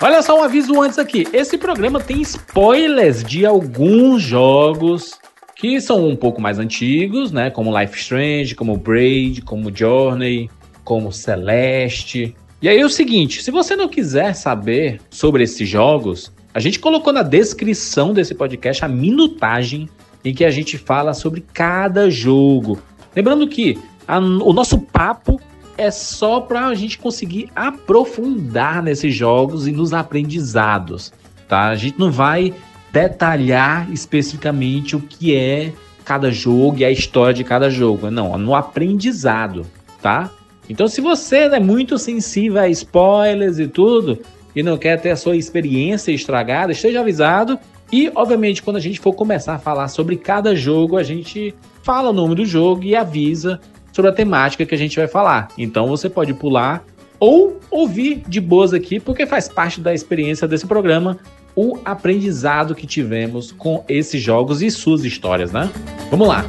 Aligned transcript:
Olha 0.00 0.22
só 0.22 0.38
um 0.38 0.44
aviso 0.44 0.80
antes 0.80 0.96
aqui. 0.96 1.26
Esse 1.32 1.58
programa 1.58 1.98
tem 1.98 2.20
spoilers 2.20 3.24
de 3.24 3.44
alguns 3.44 4.22
jogos 4.22 5.18
que 5.56 5.80
são 5.80 6.08
um 6.08 6.14
pouco 6.14 6.40
mais 6.40 6.60
antigos, 6.60 7.32
né? 7.32 7.50
Como 7.50 7.76
Life 7.76 7.98
Strange, 7.98 8.54
como 8.54 8.76
Braid, 8.76 9.42
como 9.42 9.74
Journey, 9.74 10.48
como 10.84 11.12
Celeste. 11.12 12.32
E 12.62 12.68
aí 12.68 12.78
é 12.78 12.84
o 12.84 12.88
seguinte, 12.88 13.42
se 13.42 13.50
você 13.50 13.74
não 13.74 13.88
quiser 13.88 14.34
saber 14.34 15.00
sobre 15.10 15.42
esses 15.42 15.68
jogos, 15.68 16.32
a 16.54 16.60
gente 16.60 16.78
colocou 16.78 17.12
na 17.12 17.24
descrição 17.24 18.14
desse 18.14 18.36
podcast 18.36 18.84
a 18.84 18.88
minutagem 18.88 19.88
em 20.24 20.32
que 20.32 20.44
a 20.44 20.50
gente 20.50 20.78
fala 20.78 21.12
sobre 21.12 21.44
cada 21.52 22.08
jogo. 22.08 22.78
Lembrando 23.16 23.48
que 23.48 23.76
a, 24.06 24.18
o 24.18 24.52
nosso 24.52 24.78
papo 24.78 25.40
é 25.78 25.90
só 25.92 26.40
para 26.40 26.66
a 26.66 26.74
gente 26.74 26.98
conseguir 26.98 27.48
aprofundar 27.54 28.82
nesses 28.82 29.14
jogos 29.14 29.68
e 29.68 29.72
nos 29.72 29.94
aprendizados, 29.94 31.12
tá? 31.48 31.68
A 31.68 31.76
gente 31.76 31.98
não 31.98 32.10
vai 32.10 32.52
detalhar 32.92 33.90
especificamente 33.92 34.96
o 34.96 35.00
que 35.00 35.34
é 35.34 35.72
cada 36.04 36.32
jogo 36.32 36.78
e 36.78 36.84
a 36.84 36.90
história 36.90 37.32
de 37.32 37.44
cada 37.44 37.70
jogo, 37.70 38.10
não, 38.10 38.36
no 38.36 38.54
aprendizado, 38.54 39.64
tá? 40.02 40.30
Então, 40.68 40.88
se 40.88 41.00
você 41.00 41.36
é 41.36 41.60
muito 41.60 41.96
sensível 41.96 42.60
a 42.60 42.68
spoilers 42.68 43.58
e 43.58 43.68
tudo 43.68 44.18
e 44.54 44.62
não 44.62 44.76
quer 44.76 45.00
ter 45.00 45.10
a 45.10 45.16
sua 45.16 45.36
experiência 45.36 46.10
estragada, 46.10 46.72
esteja 46.72 47.00
avisado. 47.00 47.58
E, 47.90 48.10
obviamente, 48.14 48.62
quando 48.62 48.76
a 48.76 48.80
gente 48.80 49.00
for 49.00 49.14
começar 49.14 49.54
a 49.54 49.58
falar 49.58 49.88
sobre 49.88 50.16
cada 50.16 50.54
jogo, 50.54 50.98
a 50.98 51.02
gente 51.02 51.54
fala 51.82 52.10
o 52.10 52.12
nome 52.12 52.34
do 52.34 52.44
jogo 52.44 52.84
e 52.84 52.94
avisa 52.94 53.58
sobre 53.98 54.12
a 54.12 54.14
temática 54.14 54.64
que 54.64 54.72
a 54.72 54.78
gente 54.78 54.96
vai 54.96 55.08
falar. 55.08 55.48
Então 55.58 55.88
você 55.88 56.08
pode 56.08 56.32
pular 56.32 56.84
ou 57.18 57.58
ouvir 57.68 58.22
de 58.28 58.40
boas 58.40 58.72
aqui, 58.72 59.00
porque 59.00 59.26
faz 59.26 59.48
parte 59.48 59.80
da 59.80 59.92
experiência 59.92 60.46
desse 60.46 60.68
programa 60.68 61.18
o 61.56 61.80
aprendizado 61.84 62.76
que 62.76 62.86
tivemos 62.86 63.50
com 63.50 63.84
esses 63.88 64.22
jogos 64.22 64.62
e 64.62 64.70
suas 64.70 65.04
histórias, 65.04 65.50
né? 65.50 65.68
Vamos 66.12 66.28
lá. 66.28 66.44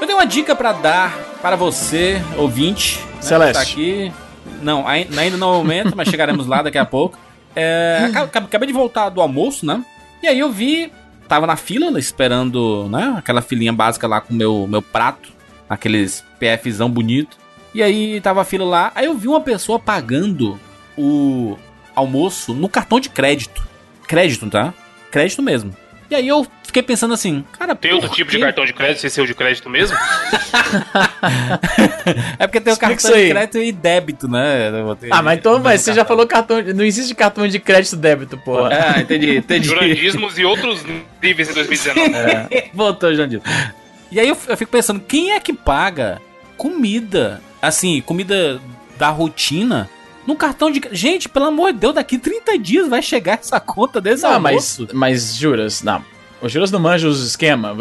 Eu 0.00 0.06
tenho 0.06 0.18
uma 0.18 0.24
dica 0.24 0.56
para 0.56 0.72
dar 0.72 1.18
para 1.42 1.56
você, 1.56 2.22
ouvinte, 2.38 3.00
né, 3.16 3.20
Celeste. 3.20 3.58
Né, 3.58 3.64
tá 3.64 3.70
aqui. 3.70 4.12
Não, 4.62 4.88
ainda 4.88 5.36
não 5.36 5.48
é 5.48 5.56
o 5.56 5.58
momento, 5.58 5.94
mas 5.94 6.08
chegaremos 6.08 6.46
lá 6.46 6.62
daqui 6.62 6.78
a 6.78 6.86
pouco. 6.86 7.18
É, 7.54 8.10
acabei 8.14 8.66
de 8.66 8.72
voltar 8.72 9.08
do 9.08 9.20
almoço, 9.20 9.66
né? 9.66 9.84
E 10.22 10.26
aí 10.26 10.38
eu 10.38 10.50
vi, 10.50 10.92
tava 11.28 11.46
na 11.46 11.56
fila 11.56 11.98
esperando, 11.98 12.88
né? 12.88 13.14
Aquela 13.16 13.42
filinha 13.42 13.72
básica 13.72 14.06
lá 14.06 14.20
com 14.20 14.32
o 14.32 14.36
meu, 14.36 14.66
meu 14.66 14.82
prato, 14.82 15.30
aqueles 15.68 16.24
PFzão 16.38 16.90
bonito. 16.90 17.36
E 17.74 17.82
aí 17.82 18.20
tava 18.20 18.42
a 18.42 18.44
fila 18.44 18.64
lá, 18.64 18.92
aí 18.94 19.06
eu 19.06 19.14
vi 19.14 19.28
uma 19.28 19.40
pessoa 19.40 19.78
pagando 19.78 20.58
o 20.96 21.56
almoço 21.94 22.52
no 22.52 22.68
cartão 22.68 23.00
de 23.00 23.08
crédito. 23.08 23.66
Crédito, 24.06 24.48
tá? 24.48 24.74
Crédito 25.10 25.42
mesmo. 25.42 25.74
E 26.12 26.14
aí 26.14 26.28
eu 26.28 26.46
fiquei 26.62 26.82
pensando 26.82 27.14
assim, 27.14 27.42
cara, 27.58 27.74
Tem 27.74 27.94
outro 27.94 28.10
tipo 28.10 28.30
quê? 28.30 28.36
de 28.36 28.42
cartão 28.42 28.66
de 28.66 28.74
crédito 28.74 29.00
sem 29.00 29.08
ser 29.08 29.22
o 29.22 29.26
de 29.26 29.32
crédito 29.32 29.70
mesmo? 29.70 29.96
é 32.38 32.46
porque 32.46 32.60
tem 32.60 32.70
o 32.70 32.76
cartão 32.76 33.12
de 33.12 33.30
crédito 33.30 33.56
e 33.56 33.72
débito, 33.72 34.28
né? 34.28 34.70
Ah, 35.10 35.22
mas 35.22 35.38
então, 35.38 35.58
mas 35.58 35.80
você 35.80 35.94
já 35.94 36.04
falou 36.04 36.26
cartão. 36.26 36.60
Não 36.74 36.84
existe 36.84 37.14
cartão 37.14 37.48
de 37.48 37.58
crédito 37.58 37.94
e 37.94 37.96
débito, 37.96 38.36
porra. 38.36 38.94
Ah, 38.94 39.00
entendi, 39.00 39.38
entendi. 39.38 39.68
Jurandismos 39.68 40.38
e 40.38 40.44
outros 40.44 40.84
níveis 41.22 41.48
em 41.48 41.54
2019. 41.54 42.12
É. 42.52 42.68
Voltou, 42.74 43.14
Jandismo. 43.14 43.46
E 44.10 44.20
aí 44.20 44.28
eu, 44.28 44.36
fico 44.36 44.70
pensando, 44.70 45.00
quem 45.00 45.32
é 45.32 45.40
que 45.40 45.54
paga 45.54 46.20
comida? 46.58 47.40
Assim, 47.62 48.02
comida 48.02 48.60
da 48.98 49.08
rotina 49.08 49.88
no 50.26 50.36
cartão 50.36 50.70
de. 50.70 50.82
Gente, 50.92 51.26
pelo 51.26 51.46
amor 51.46 51.72
de 51.72 51.78
Deus, 51.78 51.94
daqui 51.94 52.18
30 52.18 52.58
dias 52.58 52.88
vai 52.88 53.00
chegar 53.00 53.38
essa 53.38 53.58
conta 53.58 53.98
desse 53.98 54.24
não, 54.24 54.34
almoço. 54.34 54.82
Mas, 54.92 54.92
mas 54.92 55.36
juras, 55.36 55.82
não. 55.82 56.04
O 56.42 56.48
Juras 56.48 56.70
não 56.70 56.80
manja 56.80 57.08
os 57.08 57.24
esquema. 57.24 57.74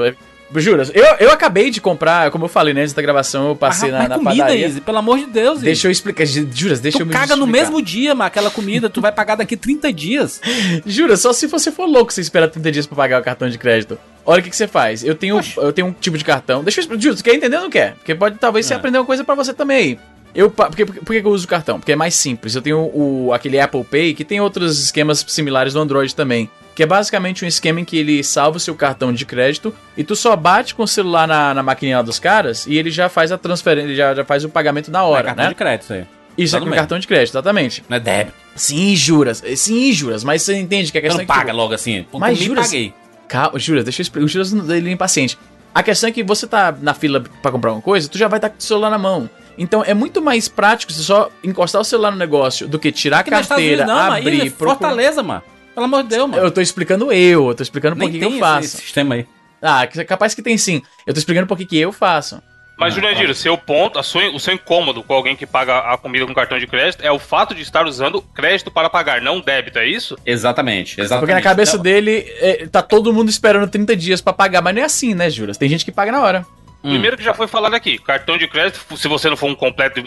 Juras, 0.59 0.91
eu, 0.93 1.05
eu 1.19 1.31
acabei 1.31 1.69
de 1.71 1.79
comprar, 1.79 2.29
como 2.29 2.45
eu 2.45 2.49
falei 2.49 2.73
né, 2.73 2.81
antes 2.81 2.93
da 2.93 3.01
gravação, 3.01 3.49
eu 3.49 3.55
passei 3.55 3.89
ah, 3.89 3.93
na, 3.93 4.09
na 4.09 4.15
comida, 4.17 4.43
padaria. 4.43 4.67
Izzy, 4.67 4.81
pelo 4.81 4.97
amor 4.97 5.17
de 5.17 5.27
Deus, 5.27 5.57
Izzy. 5.57 5.65
Deixa 5.65 5.87
eu 5.87 5.91
explicar, 5.91 6.25
Juras, 6.25 6.81
deixa 6.81 6.97
tu 6.97 7.03
eu 7.03 7.05
me 7.05 7.13
caga 7.13 7.35
no 7.37 7.47
mesmo 7.47 7.81
dia, 7.81 8.13
mas 8.13 8.27
aquela 8.27 8.51
comida, 8.51 8.89
tu 8.89 8.99
vai 8.99 9.11
pagar 9.13 9.35
daqui 9.35 9.55
30 9.55 9.93
dias. 9.93 10.41
Juras, 10.85 11.21
só 11.21 11.31
se 11.31 11.47
você 11.47 11.71
for 11.71 11.85
louco 11.85 12.11
você 12.11 12.19
espera 12.19 12.47
30 12.47 12.71
dias 12.71 12.85
pra 12.85 12.97
pagar 12.97 13.21
o 13.21 13.23
cartão 13.23 13.49
de 13.49 13.57
crédito. 13.57 13.97
Olha 14.25 14.41
o 14.41 14.43
que, 14.43 14.49
que 14.49 14.55
você 14.55 14.67
faz. 14.67 15.03
Eu 15.03 15.15
tenho, 15.15 15.39
eu 15.57 15.71
tenho 15.71 15.87
um 15.87 15.93
tipo 15.93 16.17
de 16.17 16.25
cartão. 16.25 16.63
Deixa 16.63 16.81
eu 16.81 16.99
Juras, 16.99 17.21
quer 17.21 17.33
entender 17.33 17.55
ou 17.55 17.63
não 17.63 17.69
quer? 17.69 17.95
Porque 17.95 18.13
pode 18.13 18.37
talvez 18.37 18.65
é. 18.65 18.67
você 18.67 18.73
aprender 18.73 18.97
uma 18.97 19.05
coisa 19.05 19.23
para 19.23 19.35
você 19.35 19.53
também. 19.53 19.97
Eu, 20.33 20.49
por, 20.49 20.75
que, 20.75 20.85
por 20.85 21.05
que 21.05 21.17
eu 21.25 21.31
uso 21.31 21.45
o 21.45 21.47
cartão? 21.47 21.79
Porque 21.79 21.91
é 21.91 21.95
mais 21.95 22.15
simples. 22.15 22.55
Eu 22.55 22.61
tenho 22.61 22.79
o, 22.79 23.31
aquele 23.33 23.59
Apple 23.59 23.83
Pay, 23.83 24.13
que 24.13 24.23
tem 24.23 24.39
outros 24.39 24.81
esquemas 24.81 25.25
similares 25.27 25.73
no 25.73 25.81
Android 25.81 26.13
também. 26.15 26.49
Que 26.73 26.83
é 26.83 26.85
basicamente 26.85 27.43
um 27.43 27.47
esquema 27.47 27.81
em 27.81 27.85
que 27.85 27.97
ele 27.97 28.23
salva 28.23 28.57
o 28.57 28.59
seu 28.59 28.73
cartão 28.75 29.11
de 29.11 29.25
crédito 29.25 29.73
e 29.97 30.03
tu 30.03 30.15
só 30.15 30.35
bate 30.35 30.73
com 30.73 30.83
o 30.83 30.87
celular 30.87 31.27
na, 31.27 31.53
na 31.53 31.61
maquininha 31.61 32.01
dos 32.01 32.17
caras 32.17 32.65
e 32.65 32.77
ele 32.77 32.89
já 32.89 33.09
faz 33.09 33.31
a 33.31 33.37
transferência, 33.37 33.87
ele 33.87 33.95
já, 33.95 34.15
já 34.15 34.23
faz 34.23 34.45
o 34.45 34.49
pagamento 34.49 34.89
na 34.89 35.03
hora, 35.03 35.21
é 35.21 35.25
cartão 35.25 35.43
né? 35.43 35.49
de 35.49 35.55
crédito 35.55 35.83
isso 35.83 35.93
aí. 35.93 36.05
Isso 36.37 36.57
tá 36.57 36.63
é 36.63 36.65
com 36.65 36.73
cartão 36.73 36.97
de 36.97 37.07
crédito, 37.07 37.33
exatamente. 37.33 37.83
Não 37.89 37.97
é 37.97 37.99
débito. 37.99 38.37
Sim, 38.55 38.95
juras. 38.95 39.43
Sim, 39.55 39.91
juras. 39.91 40.23
Mas 40.23 40.41
você 40.41 40.55
entende 40.55 40.91
que 40.91 40.97
a 40.97 41.01
questão 41.01 41.17
não 41.17 41.23
é 41.23 41.25
que 41.25 41.33
paga 41.33 41.53
logo 41.53 41.73
assim. 41.73 42.05
Pô, 42.09 42.19
mas 42.19 42.37
juras, 42.37 42.67
paguei. 42.67 42.93
Calma, 43.27 43.59
juras, 43.59 43.83
deixa 43.83 44.01
eu 44.01 44.03
explicar. 44.03 44.25
O 44.25 44.27
juras 44.27 44.53
ele 44.53 44.89
é 44.89 44.93
impaciente. 44.93 45.37
A 45.73 45.81
questão 45.83 46.09
é 46.09 46.11
que 46.11 46.23
você 46.23 46.47
tá 46.47 46.75
na 46.81 46.93
fila 46.93 47.23
para 47.41 47.51
comprar 47.51 47.71
uma 47.71 47.81
coisa, 47.81 48.07
tu 48.09 48.17
já 48.17 48.27
vai 48.27 48.37
estar 48.37 48.49
tá 48.49 48.53
com 48.53 48.59
o 48.59 48.63
celular 48.63 48.89
na 48.89 48.97
mão. 48.97 49.29
Então 49.57 49.83
é 49.85 49.93
muito 49.93 50.21
mais 50.21 50.47
prático 50.47 50.91
você 50.91 51.01
só 51.01 51.29
encostar 51.43 51.81
o 51.81 51.85
celular 51.85 52.11
no 52.11 52.17
negócio 52.17 52.67
do 52.67 52.79
que 52.79 52.91
tirar 52.91 53.19
a 53.19 53.23
carteira, 53.23 53.85
não, 53.85 54.13
abrir, 54.13 54.43
mas 54.43 54.53
Fortaleza, 54.53 55.23
mano. 55.23 55.43
Pelo 55.81 55.85
amor 55.85 56.03
de 56.03 56.09
Deus, 56.09 56.29
mano. 56.29 56.43
Eu 56.43 56.51
tô 56.51 56.61
explicando 56.61 57.11
eu, 57.11 57.49
eu 57.49 57.55
tô 57.55 57.63
explicando 57.63 57.95
por 57.95 58.09
que 58.09 58.19
eu 58.19 58.37
faço. 58.37 58.65
Esse 58.65 58.77
sistema 58.77 59.15
aí. 59.15 59.25
Ah, 59.61 59.87
capaz 60.07 60.35
que 60.35 60.41
tem 60.41 60.57
sim. 60.57 60.81
Eu 61.07 61.13
tô 61.13 61.19
explicando 61.19 61.47
por 61.47 61.57
que 61.57 61.77
eu 61.77 61.91
faço. 61.91 62.41
Mas, 62.77 62.93
ah, 62.93 62.95
Jurandir, 62.95 63.33
seu 63.35 63.57
ponto, 63.57 64.01
sua, 64.01 64.29
o 64.29 64.39
seu 64.39 64.53
incômodo 64.53 65.03
com 65.03 65.13
alguém 65.13 65.35
que 65.35 65.45
paga 65.45 65.79
a 65.79 65.97
comida 65.97 66.25
com 66.25 66.33
cartão 66.33 66.57
de 66.57 66.65
crédito 66.65 67.03
é 67.03 67.11
o 67.11 67.19
fato 67.19 67.53
de 67.53 67.61
estar 67.61 67.85
usando 67.85 68.21
crédito 68.21 68.71
para 68.71 68.89
pagar, 68.89 69.21
não 69.21 69.39
débito, 69.39 69.77
é 69.77 69.87
isso? 69.87 70.17
Exatamente, 70.25 70.99
exatamente. 70.99 71.19
Porque 71.19 71.33
na 71.33 71.41
cabeça 71.41 71.73
então... 71.73 71.83
dele, 71.83 72.25
é, 72.39 72.67
tá 72.67 72.81
todo 72.81 73.13
mundo 73.13 73.29
esperando 73.29 73.69
30 73.69 73.95
dias 73.95 74.21
para 74.21 74.33
pagar, 74.33 74.61
mas 74.63 74.73
não 74.73 74.81
é 74.81 74.85
assim, 74.85 75.13
né, 75.13 75.29
Juras? 75.29 75.57
Tem 75.57 75.69
gente 75.69 75.85
que 75.85 75.91
paga 75.91 76.11
na 76.11 76.21
hora. 76.21 76.45
Hum. 76.83 76.89
Primeiro 76.89 77.17
que 77.17 77.23
já 77.23 77.35
foi 77.35 77.47
falado 77.47 77.75
aqui, 77.75 77.99
cartão 77.99 78.35
de 78.37 78.47
crédito, 78.47 78.97
se 78.97 79.07
você 79.07 79.29
não 79.29 79.37
for 79.37 79.47
um 79.47 79.55
completo 79.55 80.01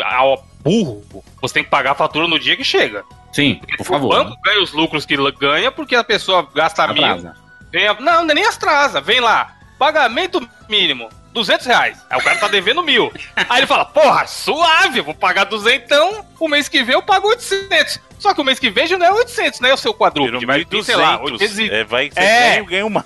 burro, 0.60 1.04
você 1.41 1.54
tem 1.54 1.64
que 1.64 1.70
pagar 1.70 1.92
a 1.92 1.94
fatura 1.94 2.26
no 2.26 2.41
dia 2.41 2.56
que 2.56 2.64
chega. 2.64 3.04
Sim, 3.34 3.56
porque 3.56 3.77
por 3.77 3.84
favor. 3.84 4.06
O 4.06 4.17
banco 4.17 4.31
né? 4.31 4.37
ganha 4.45 4.62
os 4.62 4.72
lucros 4.72 5.05
que 5.05 5.17
ganha 5.33 5.72
porque 5.72 5.97
a 5.97 6.05
pessoa 6.05 6.49
gasta 6.55 6.84
atrasa. 6.84 7.34
mil. 7.34 7.45
Vem 7.72 7.89
a, 7.89 7.95
não, 7.95 8.25
nem 8.25 8.47
atrasa. 8.47 9.00
Vem 9.00 9.19
lá, 9.19 9.56
pagamento 9.77 10.49
mínimo, 10.69 11.09
200 11.33 11.67
reais. 11.67 11.99
Aí 12.09 12.17
o 12.17 12.22
cara 12.22 12.39
tá 12.39 12.47
devendo 12.47 12.81
mil. 12.81 13.12
Aí 13.34 13.59
ele 13.59 13.67
fala, 13.67 13.84
porra, 13.84 14.25
suave, 14.28 14.99
eu 14.99 15.05
vou 15.05 15.15
pagar 15.15 15.45
200, 15.45 15.84
então 15.84 16.25
o 16.39 16.49
mês 16.49 16.69
que 16.69 16.84
vem 16.84 16.95
eu 16.95 17.03
pago 17.03 17.27
800. 17.27 17.99
Só 18.21 18.33
que 18.33 18.41
o 18.41 18.45
mês 18.45 18.61
que 18.61 18.71
vem 18.71 18.87
já 18.87 18.97
não 18.97 19.05
é 19.05 19.12
800, 19.12 19.59
né? 19.59 19.71
É 19.71 19.75
o 19.75 19.77
seu 19.77 19.93
quadrúpede. 19.93 20.47
Vai 20.47 20.65
ter, 20.65 20.84
sei 20.84 20.95
lá, 20.95 21.21
800. 21.21 21.59
É, 21.59 21.84
vai, 21.84 22.11
você 22.11 22.21
é. 22.21 22.51
ganha, 22.51 22.65
ganha 22.65 22.87
uma. 22.87 23.05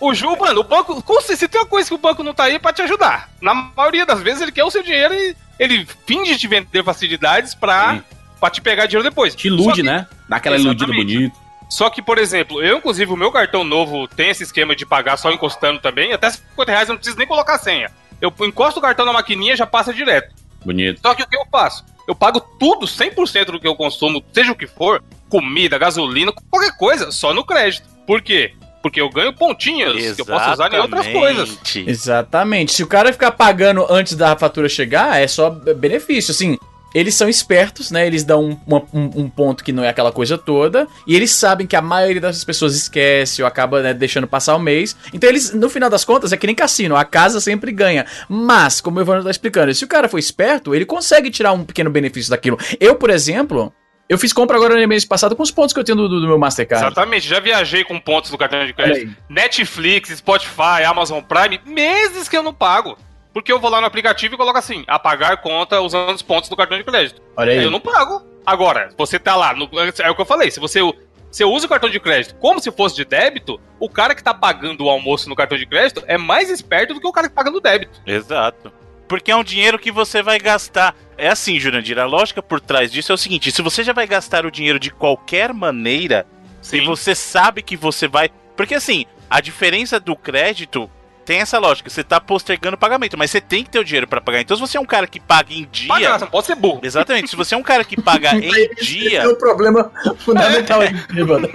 o 0.00 0.14
Ju, 0.14 0.36
mano, 0.36 0.60
o 0.60 0.64
banco. 0.64 1.02
Se 1.22 1.48
tem 1.48 1.60
uma 1.60 1.66
coisa 1.66 1.88
que 1.88 1.94
o 1.94 1.98
banco 1.98 2.22
não 2.22 2.32
tá 2.32 2.44
aí 2.44 2.54
é 2.54 2.58
pra 2.60 2.72
te 2.72 2.82
ajudar. 2.82 3.28
Na 3.40 3.52
maioria 3.52 4.06
das 4.06 4.22
vezes 4.22 4.40
ele 4.40 4.52
quer 4.52 4.64
o 4.64 4.70
seu 4.70 4.82
dinheiro 4.82 5.12
e 5.12 5.36
ele 5.58 5.86
finge 6.06 6.38
te 6.38 6.46
vender 6.46 6.84
facilidades 6.84 7.54
pra, 7.54 8.02
pra 8.44 8.50
te 8.50 8.60
pegar 8.60 8.84
dinheiro 8.84 9.08
depois. 9.08 9.34
Te 9.34 9.48
ilude, 9.48 9.76
que, 9.76 9.82
né? 9.82 10.06
Dá 10.28 10.36
aquela 10.36 10.58
iludida 10.58 10.92
bonita. 10.92 11.34
Só 11.70 11.88
que, 11.88 12.02
por 12.02 12.18
exemplo, 12.18 12.62
eu, 12.62 12.76
inclusive, 12.76 13.10
o 13.10 13.16
meu 13.16 13.32
cartão 13.32 13.64
novo 13.64 14.06
tem 14.06 14.28
esse 14.28 14.42
esquema 14.42 14.76
de 14.76 14.84
pagar 14.84 15.16
só 15.16 15.32
encostando 15.32 15.80
também. 15.80 16.12
Até 16.12 16.30
50 16.30 16.70
reais 16.70 16.88
eu 16.88 16.92
não 16.92 16.98
preciso 16.98 17.16
nem 17.16 17.26
colocar 17.26 17.56
senha. 17.56 17.90
Eu 18.20 18.32
encosto 18.42 18.78
o 18.78 18.82
cartão 18.82 19.06
na 19.06 19.14
maquininha 19.14 19.56
já 19.56 19.66
passa 19.66 19.94
direto. 19.94 20.34
Bonito. 20.62 21.00
Só 21.00 21.14
que 21.14 21.22
o 21.22 21.26
que 21.26 21.36
eu 21.36 21.46
faço? 21.50 21.86
Eu 22.06 22.14
pago 22.14 22.38
tudo, 22.60 22.86
100% 22.86 23.46
do 23.46 23.58
que 23.58 23.66
eu 23.66 23.74
consumo, 23.74 24.22
seja 24.30 24.52
o 24.52 24.54
que 24.54 24.66
for, 24.66 25.02
comida, 25.30 25.78
gasolina, 25.78 26.30
qualquer 26.50 26.76
coisa, 26.76 27.10
só 27.10 27.32
no 27.32 27.44
crédito. 27.44 27.88
Por 28.06 28.20
quê? 28.20 28.52
Porque 28.82 29.00
eu 29.00 29.08
ganho 29.08 29.32
pontinhos 29.32 29.96
Exatamente. 29.96 30.14
que 30.16 30.20
eu 30.20 30.26
posso 30.26 30.50
usar 30.50 30.72
em 30.72 30.78
outras 30.78 31.06
coisas. 31.06 31.58
Exatamente. 31.74 32.74
Se 32.74 32.82
o 32.82 32.86
cara 32.86 33.10
ficar 33.10 33.30
pagando 33.32 33.86
antes 33.88 34.14
da 34.14 34.36
fatura 34.36 34.68
chegar, 34.68 35.18
é 35.18 35.26
só 35.26 35.48
benefício. 35.48 36.32
Assim, 36.32 36.58
eles 36.94 37.14
são 37.16 37.28
espertos, 37.28 37.90
né? 37.90 38.06
Eles 38.06 38.22
dão 38.22 38.44
um, 38.44 38.60
uma, 38.64 38.82
um, 38.92 39.22
um, 39.22 39.28
ponto 39.28 39.64
que 39.64 39.72
não 39.72 39.82
é 39.82 39.88
aquela 39.88 40.12
coisa 40.12 40.38
toda. 40.38 40.86
E 41.06 41.16
eles 41.16 41.32
sabem 41.32 41.66
que 41.66 41.74
a 41.74 41.82
maioria 41.82 42.20
das 42.20 42.44
pessoas 42.44 42.76
esquece 42.76 43.42
ou 43.42 43.48
acaba 43.48 43.82
né, 43.82 43.92
deixando 43.92 44.28
passar 44.28 44.54
o 44.54 44.60
mês. 44.60 44.96
Então 45.12 45.28
eles, 45.28 45.52
no 45.52 45.68
final 45.68 45.90
das 45.90 46.04
contas, 46.04 46.32
é 46.32 46.36
que 46.36 46.46
nem 46.46 46.54
cassino. 46.54 46.96
A 46.96 47.04
casa 47.04 47.40
sempre 47.40 47.72
ganha. 47.72 48.06
Mas, 48.28 48.80
como 48.80 48.98
o 48.98 49.02
Evandro 49.02 49.24
tá 49.24 49.30
explicando, 49.30 49.74
se 49.74 49.84
o 49.84 49.88
cara 49.88 50.08
for 50.08 50.18
esperto, 50.18 50.74
ele 50.74 50.86
consegue 50.86 51.30
tirar 51.30 51.52
um 51.52 51.64
pequeno 51.64 51.90
benefício 51.90 52.30
daquilo. 52.30 52.58
Eu, 52.78 52.94
por 52.94 53.10
exemplo, 53.10 53.72
Eu 54.06 54.18
fiz 54.18 54.32
compra 54.32 54.56
agora 54.56 54.78
no 54.78 54.86
mês 54.86 55.04
passado 55.04 55.34
com 55.34 55.42
os 55.42 55.50
pontos 55.50 55.72
que 55.72 55.80
eu 55.80 55.84
tenho 55.84 55.96
do, 55.96 56.20
do 56.20 56.26
meu 56.26 56.38
Mastercard. 56.38 56.86
Exatamente, 56.86 57.26
já 57.26 57.40
viajei 57.40 57.82
com 57.84 57.98
pontos 57.98 58.30
do 58.30 58.36
cartão 58.36 58.64
de 58.64 58.72
crédito. 58.74 59.16
Netflix, 59.30 60.10
Spotify, 60.10 60.84
Amazon 60.86 61.22
Prime, 61.22 61.58
meses 61.64 62.28
que 62.28 62.36
eu 62.36 62.42
não 62.42 62.52
pago. 62.52 62.98
Porque 63.34 63.52
eu 63.52 63.58
vou 63.58 63.68
lá 63.68 63.80
no 63.80 63.86
aplicativo 63.86 64.34
e 64.34 64.38
coloco 64.38 64.56
assim, 64.56 64.84
apagar 64.86 65.36
conta 65.38 65.80
usando 65.80 66.14
os 66.14 66.22
pontos 66.22 66.48
do 66.48 66.56
cartão 66.56 66.78
de 66.78 66.84
crédito. 66.84 67.20
Olha 67.36 67.52
aí. 67.52 67.64
Eu 67.64 67.70
não 67.70 67.80
pago. 67.80 68.22
Agora, 68.46 68.90
você 68.96 69.18
tá 69.18 69.34
lá, 69.34 69.52
no, 69.52 69.68
é 69.98 70.10
o 70.10 70.14
que 70.14 70.20
eu 70.20 70.26
falei, 70.26 70.52
se 70.52 70.60
você, 70.60 70.80
você 71.28 71.44
usa 71.44 71.66
o 71.66 71.68
cartão 71.68 71.90
de 71.90 71.98
crédito 71.98 72.36
como 72.36 72.60
se 72.60 72.70
fosse 72.70 72.94
de 72.94 73.04
débito, 73.04 73.60
o 73.80 73.88
cara 73.88 74.14
que 74.14 74.22
tá 74.22 74.32
pagando 74.32 74.84
o 74.84 74.88
almoço 74.90 75.28
no 75.28 75.34
cartão 75.34 75.58
de 75.58 75.66
crédito 75.66 76.04
é 76.06 76.16
mais 76.16 76.48
esperto 76.48 76.94
do 76.94 77.00
que 77.00 77.06
o 77.08 77.12
cara 77.12 77.28
que 77.28 77.34
paga 77.34 77.50
no 77.50 77.60
débito. 77.60 78.00
Exato. 78.06 78.72
Porque 79.08 79.32
é 79.32 79.36
um 79.36 79.44
dinheiro 79.44 79.78
que 79.78 79.90
você 79.90 80.22
vai 80.22 80.38
gastar. 80.38 80.94
É 81.18 81.28
assim, 81.28 81.58
Jurandir, 81.58 81.98
a 81.98 82.06
lógica 82.06 82.42
por 82.42 82.60
trás 82.60 82.92
disso 82.92 83.10
é 83.12 83.14
o 83.14 83.18
seguinte: 83.18 83.50
se 83.50 83.62
você 83.62 83.82
já 83.82 83.92
vai 83.92 84.06
gastar 84.06 84.46
o 84.46 84.50
dinheiro 84.50 84.78
de 84.78 84.90
qualquer 84.90 85.52
maneira, 85.52 86.26
se 86.62 86.80
você 86.80 87.14
sabe 87.14 87.62
que 87.62 87.76
você 87.76 88.06
vai. 88.06 88.30
Porque 88.56 88.74
assim, 88.74 89.04
a 89.28 89.40
diferença 89.40 89.98
do 89.98 90.16
crédito 90.16 90.90
tem 91.24 91.40
essa 91.40 91.58
lógica, 91.58 91.88
você 91.88 92.04
tá 92.04 92.20
postergando 92.20 92.76
o 92.76 92.78
pagamento, 92.78 93.16
mas 93.16 93.30
você 93.30 93.40
tem 93.40 93.64
que 93.64 93.70
ter 93.70 93.78
o 93.78 93.84
dinheiro 93.84 94.06
para 94.06 94.20
pagar. 94.20 94.40
Então, 94.40 94.56
se 94.56 94.60
você 94.60 94.76
é 94.76 94.80
um 94.80 94.86
cara 94.86 95.06
que 95.06 95.18
paga 95.18 95.52
em 95.52 95.66
dia. 95.70 95.88
Paga, 95.88 96.18
não 96.18 96.26
pode 96.26 96.46
ser 96.46 96.54
burro. 96.54 96.80
Exatamente, 96.82 97.30
se 97.30 97.36
você 97.36 97.54
é 97.54 97.58
um 97.58 97.62
cara 97.62 97.84
que 97.84 98.00
paga 98.00 98.34
em 98.36 98.74
dia. 98.74 99.22
é 99.22 99.28
o 99.28 99.36
problema 99.36 99.90
fundamental 100.18 100.80
aí, 100.80 100.92
mano. 101.24 101.48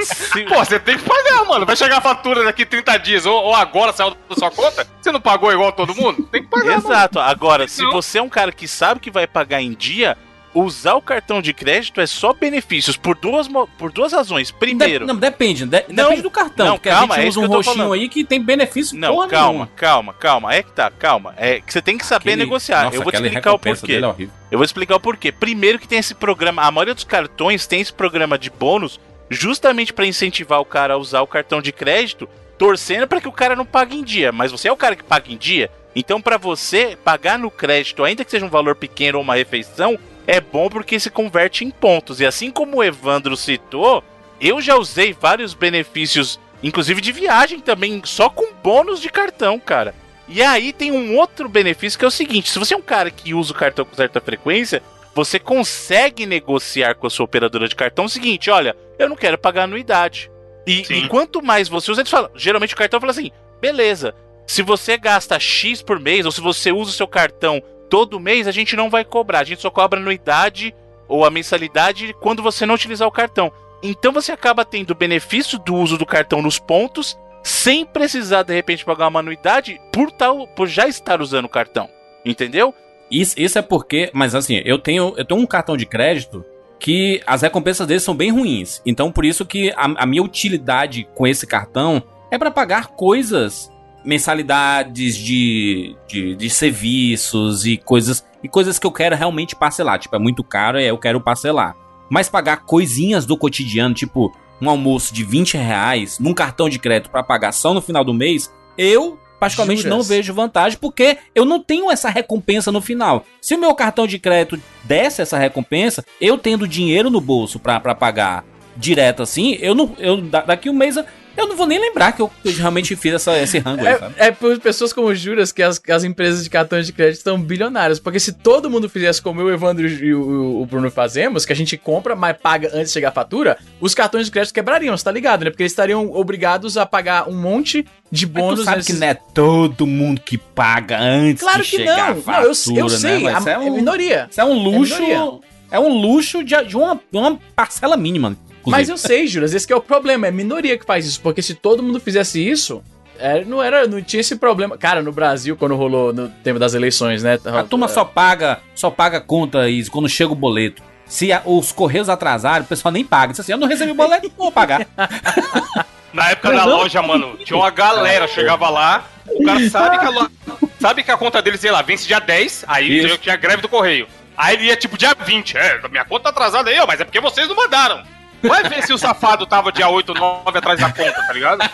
Pô, 0.48 0.66
você 0.66 0.80
tem 0.80 0.98
que 0.98 1.04
pagar, 1.04 1.46
mano. 1.46 1.66
Vai 1.66 1.76
chegar 1.76 1.98
a 1.98 2.02
fatura 2.02 2.44
daqui 2.44 2.66
30 2.66 2.98
dias, 2.98 3.26
ou, 3.26 3.44
ou 3.44 3.56
agora 3.56 3.94
saiu 3.94 4.16
da 4.28 4.36
sua 4.36 4.52
conta, 4.52 4.88
você 5.00 5.12
não 5.12 5.22
pagou 5.22 5.52
igual 5.52 5.72
todo 5.72 5.96
mundo? 5.96 6.24
Tem 6.32 6.44
que 6.44 6.50
pagar. 6.50 6.78
Exato, 6.78 7.20
mano. 7.20 7.30
agora, 7.30 7.68
se 7.68 7.84
você 7.86 8.18
é 8.18 8.22
um 8.22 8.30
cara 8.30 8.52
que 8.52 8.68
sabe 8.68 9.00
que 9.00 9.12
vai 9.12 9.28
pagar 9.28 9.62
em 9.62 9.74
dia, 9.74 10.18
usar 10.54 10.96
o 10.96 11.02
cartão 11.02 11.42
de 11.42 11.54
crédito 11.54 12.02
é 12.02 12.08
só 12.08 12.34
benefícios 12.34 12.98
por 12.98 13.16
duas, 13.16 13.48
por 13.78 13.92
duas 13.92 14.14
razões. 14.14 14.52
Primeiro. 14.52 15.06
De, 15.06 15.14
não, 15.14 15.20
depende. 15.20 15.66
De, 15.66 15.86
não, 15.90 16.06
depende 16.06 16.22
do 16.22 16.32
cartão. 16.32 16.68
Não, 16.68 16.78
calma, 16.78 17.16
a 17.16 17.18
gente 17.18 17.26
é 17.26 17.30
usa 17.30 17.40
um 17.40 17.48
roxinho 17.48 17.94
aí 17.94 18.10
que 18.10 18.24
tem 18.24 18.42
benefício 18.42 18.98
Não, 18.98 19.28
calma, 19.28 19.48
nenhuma. 19.48 19.68
calma, 19.76 20.14
calma. 20.14 20.54
É 20.54 20.64
que 20.64 20.72
tá, 20.72 20.90
calma. 20.90 21.34
É 21.38 21.62
que 21.62 21.72
você 21.72 21.82
tem 21.82 21.98
que 21.98 22.06
saber 22.06 22.32
Aquele, 22.32 22.44
negociar. 22.44 22.86
Nossa, 22.86 22.98
eu 22.98 23.04
vou 23.04 23.12
te 23.12 23.22
explicar 23.22 23.54
o 23.54 23.60
porquê. 23.60 23.94
É 23.94 24.28
eu 24.52 24.58
vou 24.58 24.66
explicar 24.66 24.96
o 24.96 25.00
porquê. 25.00 25.32
Primeiro 25.32 25.80
que 25.80 25.88
tem 25.88 26.00
esse 26.00 26.16
programa, 26.16 26.64
a 26.64 26.72
maioria 26.72 26.96
dos 26.96 27.04
cartões 27.04 27.68
tem 27.68 27.82
esse 27.82 27.94
programa 27.94 28.38
de 28.38 28.50
bônus 28.50 29.00
justamente 29.30 29.94
para 29.94 30.08
incentivar 30.08 30.60
o 30.60 30.66
cara 30.66 30.96
a 30.96 30.98
usar 30.98 31.22
o 31.22 31.28
cartão 31.28 31.62
de 31.62 31.72
crédito, 31.72 32.28
torcendo 32.58 33.08
para 33.08 33.22
que 33.22 33.28
o 33.28 33.32
cara 33.32 33.56
não 33.56 33.66
pague 33.66 33.96
em 33.96 34.04
dia. 34.04 34.32
Mas 34.32 34.52
você 34.52 34.68
é 34.68 34.72
o 34.72 34.78
cara 34.78 34.96
que 34.96 35.04
paga 35.04 35.32
em 35.32 35.38
dia, 35.38 35.70
então 35.96 36.22
para 36.22 36.38
você 36.38 36.98
pagar 37.04 37.38
no 37.38 37.52
crédito, 37.52 38.04
ainda 38.04 38.26
que 38.26 38.32
seja 38.32 38.46
um 38.46 38.50
valor 38.50 38.76
pequeno 38.76 39.18
ou 39.18 39.24
uma 39.24 39.36
refeição, 39.36 39.98
é 40.30 40.40
bom 40.40 40.70
porque 40.70 41.00
se 41.00 41.10
converte 41.10 41.66
em 41.66 41.72
pontos. 41.72 42.20
E 42.20 42.26
assim 42.26 42.52
como 42.52 42.78
o 42.78 42.84
Evandro 42.84 43.36
citou, 43.36 44.04
eu 44.40 44.62
já 44.62 44.76
usei 44.78 45.12
vários 45.12 45.56
benefícios, 45.56 46.40
inclusive 46.62 47.02
de 47.02 47.12
viagem 47.12 47.60
também, 47.60 48.00
só 48.06 48.30
com 48.30 48.54
bônus 48.54 49.02
de 49.02 49.10
cartão, 49.10 49.60
cara. 49.60 49.96
E 50.28 50.44
aí 50.44 50.72
tem 50.72 50.92
um 50.92 51.18
outro 51.18 51.50
benefício 51.50 51.98
que 51.98 52.06
é 52.06 52.08
o 52.08 52.12
seguinte: 52.12 52.52
se 52.52 52.60
você 52.60 52.76
é 52.76 52.78
um 52.78 52.82
cara 52.82 53.10
que 53.10 53.34
usa 53.34 53.52
o 53.52 53.56
cartão 53.56 53.84
com 53.84 53.96
certa 53.96 54.22
frequência, 54.22 54.84
você 55.16 55.40
consegue 55.40 56.28
negociar 56.28 56.94
com 56.94 57.08
a 57.08 57.10
sua 57.10 57.26
operadora 57.26 57.68
de 57.68 57.76
cartão 57.76 58.06
o 58.06 58.10
seguinte: 58.10 58.52
olha, 58.52 58.78
eu 59.00 59.10
não 59.10 59.16
quero 59.16 59.36
pagar 59.36 59.64
anuidade. 59.64 60.30
E, 60.68 60.82
e 60.92 61.08
quanto 61.08 61.42
mais 61.42 61.68
você 61.68 61.90
usa, 61.90 62.02
eles 62.02 62.12
falam, 62.12 62.30
geralmente 62.36 62.76
o 62.76 62.78
cartão 62.78 63.00
fala 63.00 63.14
assim: 63.14 63.32
beleza, 63.60 64.14
se 64.46 64.62
você 64.62 64.96
gasta 64.96 65.40
X 65.40 65.82
por 65.82 66.00
mês, 66.00 66.24
ou 66.24 66.32
se 66.32 66.40
você 66.40 66.72
usa 66.72 66.92
o 66.92 66.94
seu 66.94 67.08
cartão 67.08 67.64
todo 67.90 68.20
mês 68.20 68.48
a 68.48 68.52
gente 68.52 68.76
não 68.76 68.90
vai 68.90 69.04
cobrar, 69.04 69.40
a 69.40 69.44
gente 69.44 69.62
só 69.62 69.70
cobra 69.70 70.00
anuidade 70.00 70.74
ou 71.08 71.26
a 71.26 71.32
mensalidade 71.32 72.16
quando 72.22 72.44
você 72.44 72.66
não 72.66 72.76
utilizar 72.76 73.08
o 73.08 73.12
cartão. 73.12 73.52
Então 73.82 74.12
você 74.12 74.32
acaba 74.32 74.64
tendo 74.64 74.94
benefício 74.94 75.58
do 75.58 75.76
uso 75.76 75.98
do 75.98 76.06
cartão 76.06 76.42
nos 76.42 76.60
pontos 76.60 77.18
sem 77.42 77.86
precisar 77.86 78.44
de 78.44 78.54
repente 78.54 78.86
pagar 78.86 79.08
uma 79.08 79.22
anuidade 79.22 79.80
por 79.92 80.12
tal 80.12 80.46
por 80.48 80.68
já 80.68 80.88
estar 80.88 81.22
usando 81.22 81.46
o 81.46 81.50
cartão. 81.50 81.90
Entendeu? 82.24 82.74
Isso, 83.10 83.34
isso 83.40 83.58
é 83.58 83.62
porque, 83.62 84.12
mas 84.14 84.36
assim, 84.36 84.62
eu 84.66 84.78
tenho 84.78 85.14
eu 85.18 85.26
tenho 85.26 85.40
um 85.40 85.48
cartão 85.48 85.76
de 85.76 85.86
crédito 85.86 86.46
que 86.78 87.22
as 87.26 87.42
recompensas 87.42 87.88
dele 87.88 88.00
são 88.00 88.16
bem 88.16 88.32
ruins. 88.32 88.82
Então 88.86 89.12
por 89.12 89.26
isso 89.26 89.46
que 89.46 89.72
a, 89.72 90.04
a 90.04 90.06
minha 90.06 90.24
utilidade 90.24 91.08
com 91.16 91.26
esse 91.26 91.48
cartão 91.48 92.04
é 92.30 92.38
para 92.38 92.52
pagar 92.52 92.90
coisas 92.90 93.72
mensalidades 94.04 95.18
de, 95.18 95.96
de, 96.08 96.36
de, 96.36 96.50
serviços 96.50 97.66
e 97.66 97.78
coisas 97.78 98.26
e 98.42 98.48
coisas 98.48 98.80
que 98.80 98.88
eu 98.88 98.92
quero 98.92 99.16
realmente 99.16 99.56
parcelar. 99.56 100.00
Tipo, 100.00 100.16
é 100.16 100.20
muito 100.20 100.44
caro 100.44 100.80
e 100.80 100.88
eu 100.88 100.98
quero 100.98 101.20
parcelar. 101.20 101.76
Mas 102.10 102.30
pagar 102.30 102.66
coisinhas 102.66 103.26
do 103.26 103.38
cotidiano, 103.38 103.94
tipo 103.94 104.34
um 104.62 104.70
almoço 104.70 105.14
de 105.14 105.24
20 105.24 105.58
reais 105.58 106.20
num 106.20 106.34
cartão 106.34 106.68
de 106.68 106.80
crédito 106.80 107.10
para 107.10 107.24
pagar 107.24 107.52
só 107.52 107.74
no 107.74 107.82
final 107.82 108.04
do 108.04 108.14
mês, 108.14 108.52
eu 108.78 109.18
particularmente 109.40 109.84
Juras. 109.84 109.98
não 109.98 110.04
vejo 110.04 110.34
vantagem 110.34 110.78
porque 110.78 111.18
eu 111.34 111.46
não 111.46 111.64
tenho 111.64 111.90
essa 111.90 112.10
recompensa 112.10 112.72
no 112.72 112.82
final. 112.82 113.26
Se 113.42 113.56
o 113.56 113.60
meu 113.60 113.74
cartão 113.74 114.06
de 114.06 114.20
crédito 114.20 114.62
desse 114.84 115.22
essa 115.22 115.38
recompensa, 115.38 116.04
eu 116.20 116.38
tendo 116.38 116.68
dinheiro 116.68 117.10
no 117.10 117.22
bolso 117.22 117.58
para 117.58 117.96
pagar 117.96 118.44
direto 118.76 119.24
assim, 119.24 119.58
eu 119.60 119.76
não 119.76 119.94
eu 119.98 120.22
daqui 120.22 120.70
um 120.70 120.74
mês 120.74 120.96
eu 121.40 121.48
não 121.48 121.56
vou 121.56 121.66
nem 121.66 121.80
lembrar 121.80 122.12
que 122.12 122.22
eu, 122.22 122.30
realmente 122.58 122.96
fiz 122.96 123.14
essa, 123.14 123.38
esse 123.38 123.60
rango 123.60 123.86
é, 123.86 123.94
aí, 123.94 124.00
sabe? 124.00 124.16
É 124.18 124.32
por 124.32 124.60
pessoas 124.60 124.92
como 124.92 125.14
Juras 125.16 125.52
que 125.52 125.64
as, 125.64 125.82
as 125.90 126.04
empresas 126.04 126.44
de 126.44 126.50
cartões 126.50 126.86
de 126.86 126.94
crédito 126.94 127.18
estão 127.18 127.40
bilionárias. 127.40 128.00
Porque 128.00 128.20
se 128.20 128.34
todo 128.34 128.70
mundo 128.70 128.90
fizesse 128.90 129.22
como 129.22 129.42
eu, 129.42 129.48
o 129.48 129.52
Evandro 129.52 129.88
e 129.88 130.14
o, 130.14 130.62
o, 130.62 130.66
Bruno 130.66 130.92
fazemos, 130.92 131.46
que 131.46 131.54
a 131.54 131.56
gente 131.56 131.78
compra, 131.78 132.16
mas 132.16 132.38
paga 132.38 132.70
antes 132.74 132.88
de 132.88 132.94
chegar 132.94 133.10
a 133.10 133.12
fatura, 133.12 133.58
os 133.80 133.94
cartões 133.94 134.26
de 134.26 134.32
crédito 134.32 134.54
quebrariam, 134.54 134.96
você 134.96 135.04
tá 135.04 135.12
ligado, 135.12 135.46
né? 135.46 135.50
Porque 135.50 135.64
eles 135.64 135.72
estariam 135.72 136.12
obrigados 136.14 136.78
a 136.78 136.86
pagar 136.86 137.30
um 137.30 137.36
monte 137.36 137.86
de 138.12 138.26
bônus. 138.26 138.60
Mas 138.60 138.66
sabe 138.66 138.78
nesses... 138.78 138.96
que 138.96 139.00
não 139.00 139.08
é 139.08 139.14
todo 139.14 139.88
mundo 139.88 140.22
que 140.22 140.38
paga 140.38 141.00
antes 141.00 141.44
claro 141.44 141.62
de 141.62 141.68
chegar 141.68 141.98
não. 141.98 142.04
a 142.04 142.16
fatura, 142.16 142.52
não, 142.68 142.76
eu, 142.76 142.84
eu 142.84 142.90
sei, 142.90 143.24
né? 143.24 143.34
a, 143.34 143.50
é, 143.50 143.58
um, 143.58 143.68
é 143.68 143.70
minoria. 143.70 144.28
Isso 144.30 144.42
é 144.42 144.46
um 144.46 144.54
luxo... 144.54 145.02
É, 145.02 145.50
é 145.72 145.80
um 145.80 145.90
luxo 145.90 146.44
de, 146.44 146.60
de 146.66 146.76
uma, 146.76 147.00
uma 147.14 147.40
parcela 147.56 147.96
mínima. 147.96 148.36
Inclusive. 148.60 148.72
Mas 148.72 148.90
eu 148.90 148.98
sei, 148.98 149.28
Juras, 149.28 149.54
esse 149.54 149.72
é 149.72 149.76
o 149.76 149.82
problema. 149.82 150.28
É 150.28 150.32
minoria 150.32 150.78
que 150.78 150.86
faz 150.86 151.06
isso. 151.06 151.22
Porque 151.22 151.42
se 151.42 151.56
todo 151.56 151.82
mundo 151.84 152.00
fizesse 152.00 152.40
isso, 152.40 152.84
é, 153.18 153.44
não 153.44 153.62
era, 153.62 153.88
não 153.88 154.02
tinha 154.02 154.22
esse 154.22 154.36
problema. 154.36 154.78
Cara, 154.78 155.02
no 155.02 155.12
Brasil, 155.12 155.56
quando 155.58 155.76
rolou 155.76 156.14
no 156.14 156.30
tempo 156.30 156.60
das 156.60 156.74
eleições, 156.74 157.22
né? 157.24 157.40
A 157.46 157.64
turma 157.64 157.88
só 157.88 158.06
paga, 158.06 158.60
só 158.74 158.90
paga 158.90 159.20
conta 159.20 159.70
isso 159.70 159.92
quando 159.92 160.08
chega 160.08 160.32
o 160.32 160.36
boleto. 160.36 160.82
Se 161.06 161.34
a, 161.34 161.42
os 161.44 161.72
correios 161.72 162.08
atrasarem, 162.08 162.62
o 162.62 162.68
pessoal 162.68 162.92
nem 162.92 163.04
paga. 163.04 163.34
Diz 163.34 163.40
assim, 163.40 163.52
eu 163.52 163.58
não 163.58 163.68
recebi 163.68 163.94
boleto, 163.94 164.28
não 164.28 164.36
vou 164.38 164.52
pagar. 164.52 164.86
Na 166.14 166.32
época 166.32 166.52
da 166.52 166.66
loja, 166.66 167.02
mano, 167.02 167.38
tinha 167.38 167.58
uma 167.58 167.70
galera, 167.70 168.28
chegava 168.28 168.68
lá, 168.70 169.06
o 169.28 169.46
cara 169.46 169.70
sabe 169.70 170.00
que 170.00 170.06
a, 170.06 170.10
lo... 170.10 170.32
sabe 170.80 171.04
que 171.04 171.12
a 171.12 171.18
conta 171.18 171.40
dele, 171.40 171.58
sei 171.58 171.70
lá, 171.70 171.84
vence 171.84 172.08
dia 172.08 172.20
10, 172.20 172.66
aí 172.68 173.06
Isso. 173.06 173.18
tinha 173.20 173.36
greve 173.36 173.62
do 173.62 173.70
correio. 173.70 174.08
Aí 174.36 174.56
ele 174.56 174.66
ia 174.66 174.76
tipo 174.76 174.98
dia 174.98 175.14
20, 175.14 175.58
é, 175.58 175.88
minha 175.90 176.06
conta 176.06 176.24
tá 176.24 176.30
atrasada 176.30 176.70
aí, 176.70 176.80
ó, 176.80 176.88
mas 176.88 177.00
é 177.00 177.06
porque 177.06 177.20
vocês 177.20 177.48
não 177.48 177.56
mandaram. 177.56 178.04
Vai 178.42 178.64
ver 178.64 178.84
se 178.84 178.94
o 178.94 178.98
safado 178.98 179.46
tava 179.46 179.72
dia 179.72 179.90
8, 179.90 180.14
9 180.14 180.58
atrás 180.58 180.80
da 180.80 180.92
conta, 180.92 181.24
tá 181.26 181.34
ligado? 181.34 181.70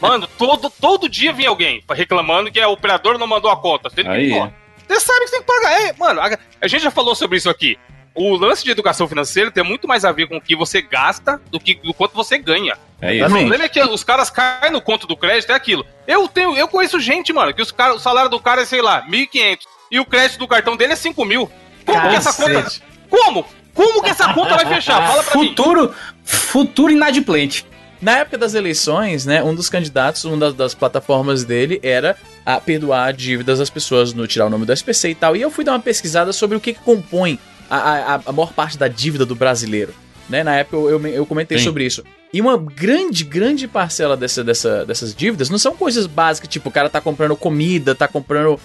Mano, 0.00 0.28
todo, 0.38 0.70
todo 0.70 1.08
dia 1.08 1.32
vinha 1.32 1.48
alguém 1.48 1.82
reclamando 1.90 2.50
que 2.50 2.60
o 2.60 2.70
operador 2.70 3.18
não 3.18 3.26
mandou 3.26 3.50
a 3.50 3.56
conta. 3.56 3.90
Você, 3.90 4.02
Aí. 4.06 4.30
você 4.30 5.00
sabe 5.00 5.20
que 5.20 5.26
você 5.28 5.36
tem 5.36 5.40
que 5.40 5.46
pagar. 5.46 5.80
É, 5.82 5.92
mano, 5.98 6.20
a, 6.20 6.38
a 6.60 6.68
gente 6.68 6.82
já 6.82 6.90
falou 6.90 7.14
sobre 7.14 7.38
isso 7.38 7.50
aqui. 7.50 7.78
O 8.14 8.34
lance 8.34 8.64
de 8.64 8.70
educação 8.70 9.06
financeira 9.06 9.50
tem 9.50 9.62
muito 9.62 9.86
mais 9.86 10.04
a 10.04 10.10
ver 10.10 10.26
com 10.26 10.38
o 10.38 10.40
que 10.40 10.56
você 10.56 10.80
gasta 10.80 11.38
do 11.50 11.60
que 11.60 11.74
do 11.74 11.92
quanto 11.92 12.14
você 12.14 12.38
ganha. 12.38 12.78
É 13.00 13.14
isso. 13.14 13.26
O 13.26 13.30
problema 13.30 13.64
é 13.64 13.68
que 13.68 13.80
os 13.82 14.02
caras 14.02 14.30
caem 14.30 14.72
no 14.72 14.80
conto 14.80 15.06
do 15.06 15.14
crédito, 15.16 15.52
é 15.52 15.54
aquilo. 15.54 15.84
Eu 16.06 16.26
tenho, 16.26 16.56
eu 16.56 16.66
conheço 16.66 16.98
gente, 16.98 17.30
mano, 17.30 17.52
que 17.52 17.60
os 17.60 17.70
cara, 17.70 17.94
o 17.94 17.98
salário 17.98 18.30
do 18.30 18.40
cara 18.40 18.62
é, 18.62 18.64
sei 18.64 18.80
lá, 18.80 19.02
1.500 19.06 19.58
e 19.90 20.00
o 20.00 20.06
crédito 20.06 20.38
do 20.38 20.48
cartão 20.48 20.76
dele 20.76 20.94
é 20.94 20.96
5 20.96 21.24
mil. 21.26 21.50
Como 21.84 22.00
Cacete. 22.00 22.10
que 22.10 22.16
essa 22.16 22.32
conta. 22.42 22.86
Como? 23.10 23.46
Como 23.76 24.02
que 24.02 24.10
essa 24.10 24.32
conta 24.32 24.56
vai 24.56 24.66
fechar? 24.66 25.06
Fala 25.06 25.22
pra 25.22 25.32
futuro, 25.32 25.82
mim. 25.82 25.94
Futuro 26.24 26.90
inadimplente. 26.90 27.64
Na 28.00 28.18
época 28.18 28.36
das 28.36 28.54
eleições, 28.54 29.24
né, 29.24 29.42
um 29.42 29.54
dos 29.54 29.68
candidatos, 29.68 30.24
uma 30.24 30.36
das, 30.36 30.54
das, 30.54 30.74
plataformas 30.74 31.44
dele 31.44 31.78
era 31.82 32.16
a 32.44 32.60
perdoar 32.60 33.12
dívidas 33.12 33.58
das 33.58 33.70
pessoas 33.70 34.12
no 34.12 34.26
tirar 34.26 34.46
o 34.46 34.50
nome 34.50 34.66
do 34.66 34.72
SPC 34.72 35.10
e 35.10 35.14
tal. 35.14 35.36
E 35.36 35.42
eu 35.42 35.50
fui 35.50 35.64
dar 35.64 35.72
uma 35.72 35.80
pesquisada 35.80 36.32
sobre 36.32 36.56
o 36.56 36.60
que, 36.60 36.74
que 36.74 36.80
compõe 36.80 37.38
a, 37.70 37.76
a, 37.76 38.20
a 38.26 38.32
maior 38.32 38.52
parte 38.52 38.76
da 38.76 38.88
dívida 38.88 39.24
do 39.24 39.34
brasileiro. 39.34 39.94
Né? 40.28 40.42
Na 40.42 40.56
época 40.56 40.76
eu, 40.76 40.90
eu, 40.90 41.06
eu 41.06 41.26
comentei 41.26 41.58
Sim. 41.58 41.64
sobre 41.64 41.84
isso. 41.84 42.02
E 42.32 42.40
uma 42.40 42.58
grande, 42.58 43.24
grande 43.24 43.68
parcela 43.68 44.16
dessa, 44.16 44.42
dessa, 44.42 44.84
dessas 44.84 45.14
dívidas 45.14 45.48
não 45.48 45.58
são 45.58 45.76
coisas 45.76 46.06
básicas, 46.06 46.50
tipo, 46.50 46.68
o 46.68 46.72
cara 46.72 46.88
tá 46.88 47.00
comprando 47.00 47.36
comida, 47.36 47.94
tá 47.94 48.08
comprando, 48.08 48.58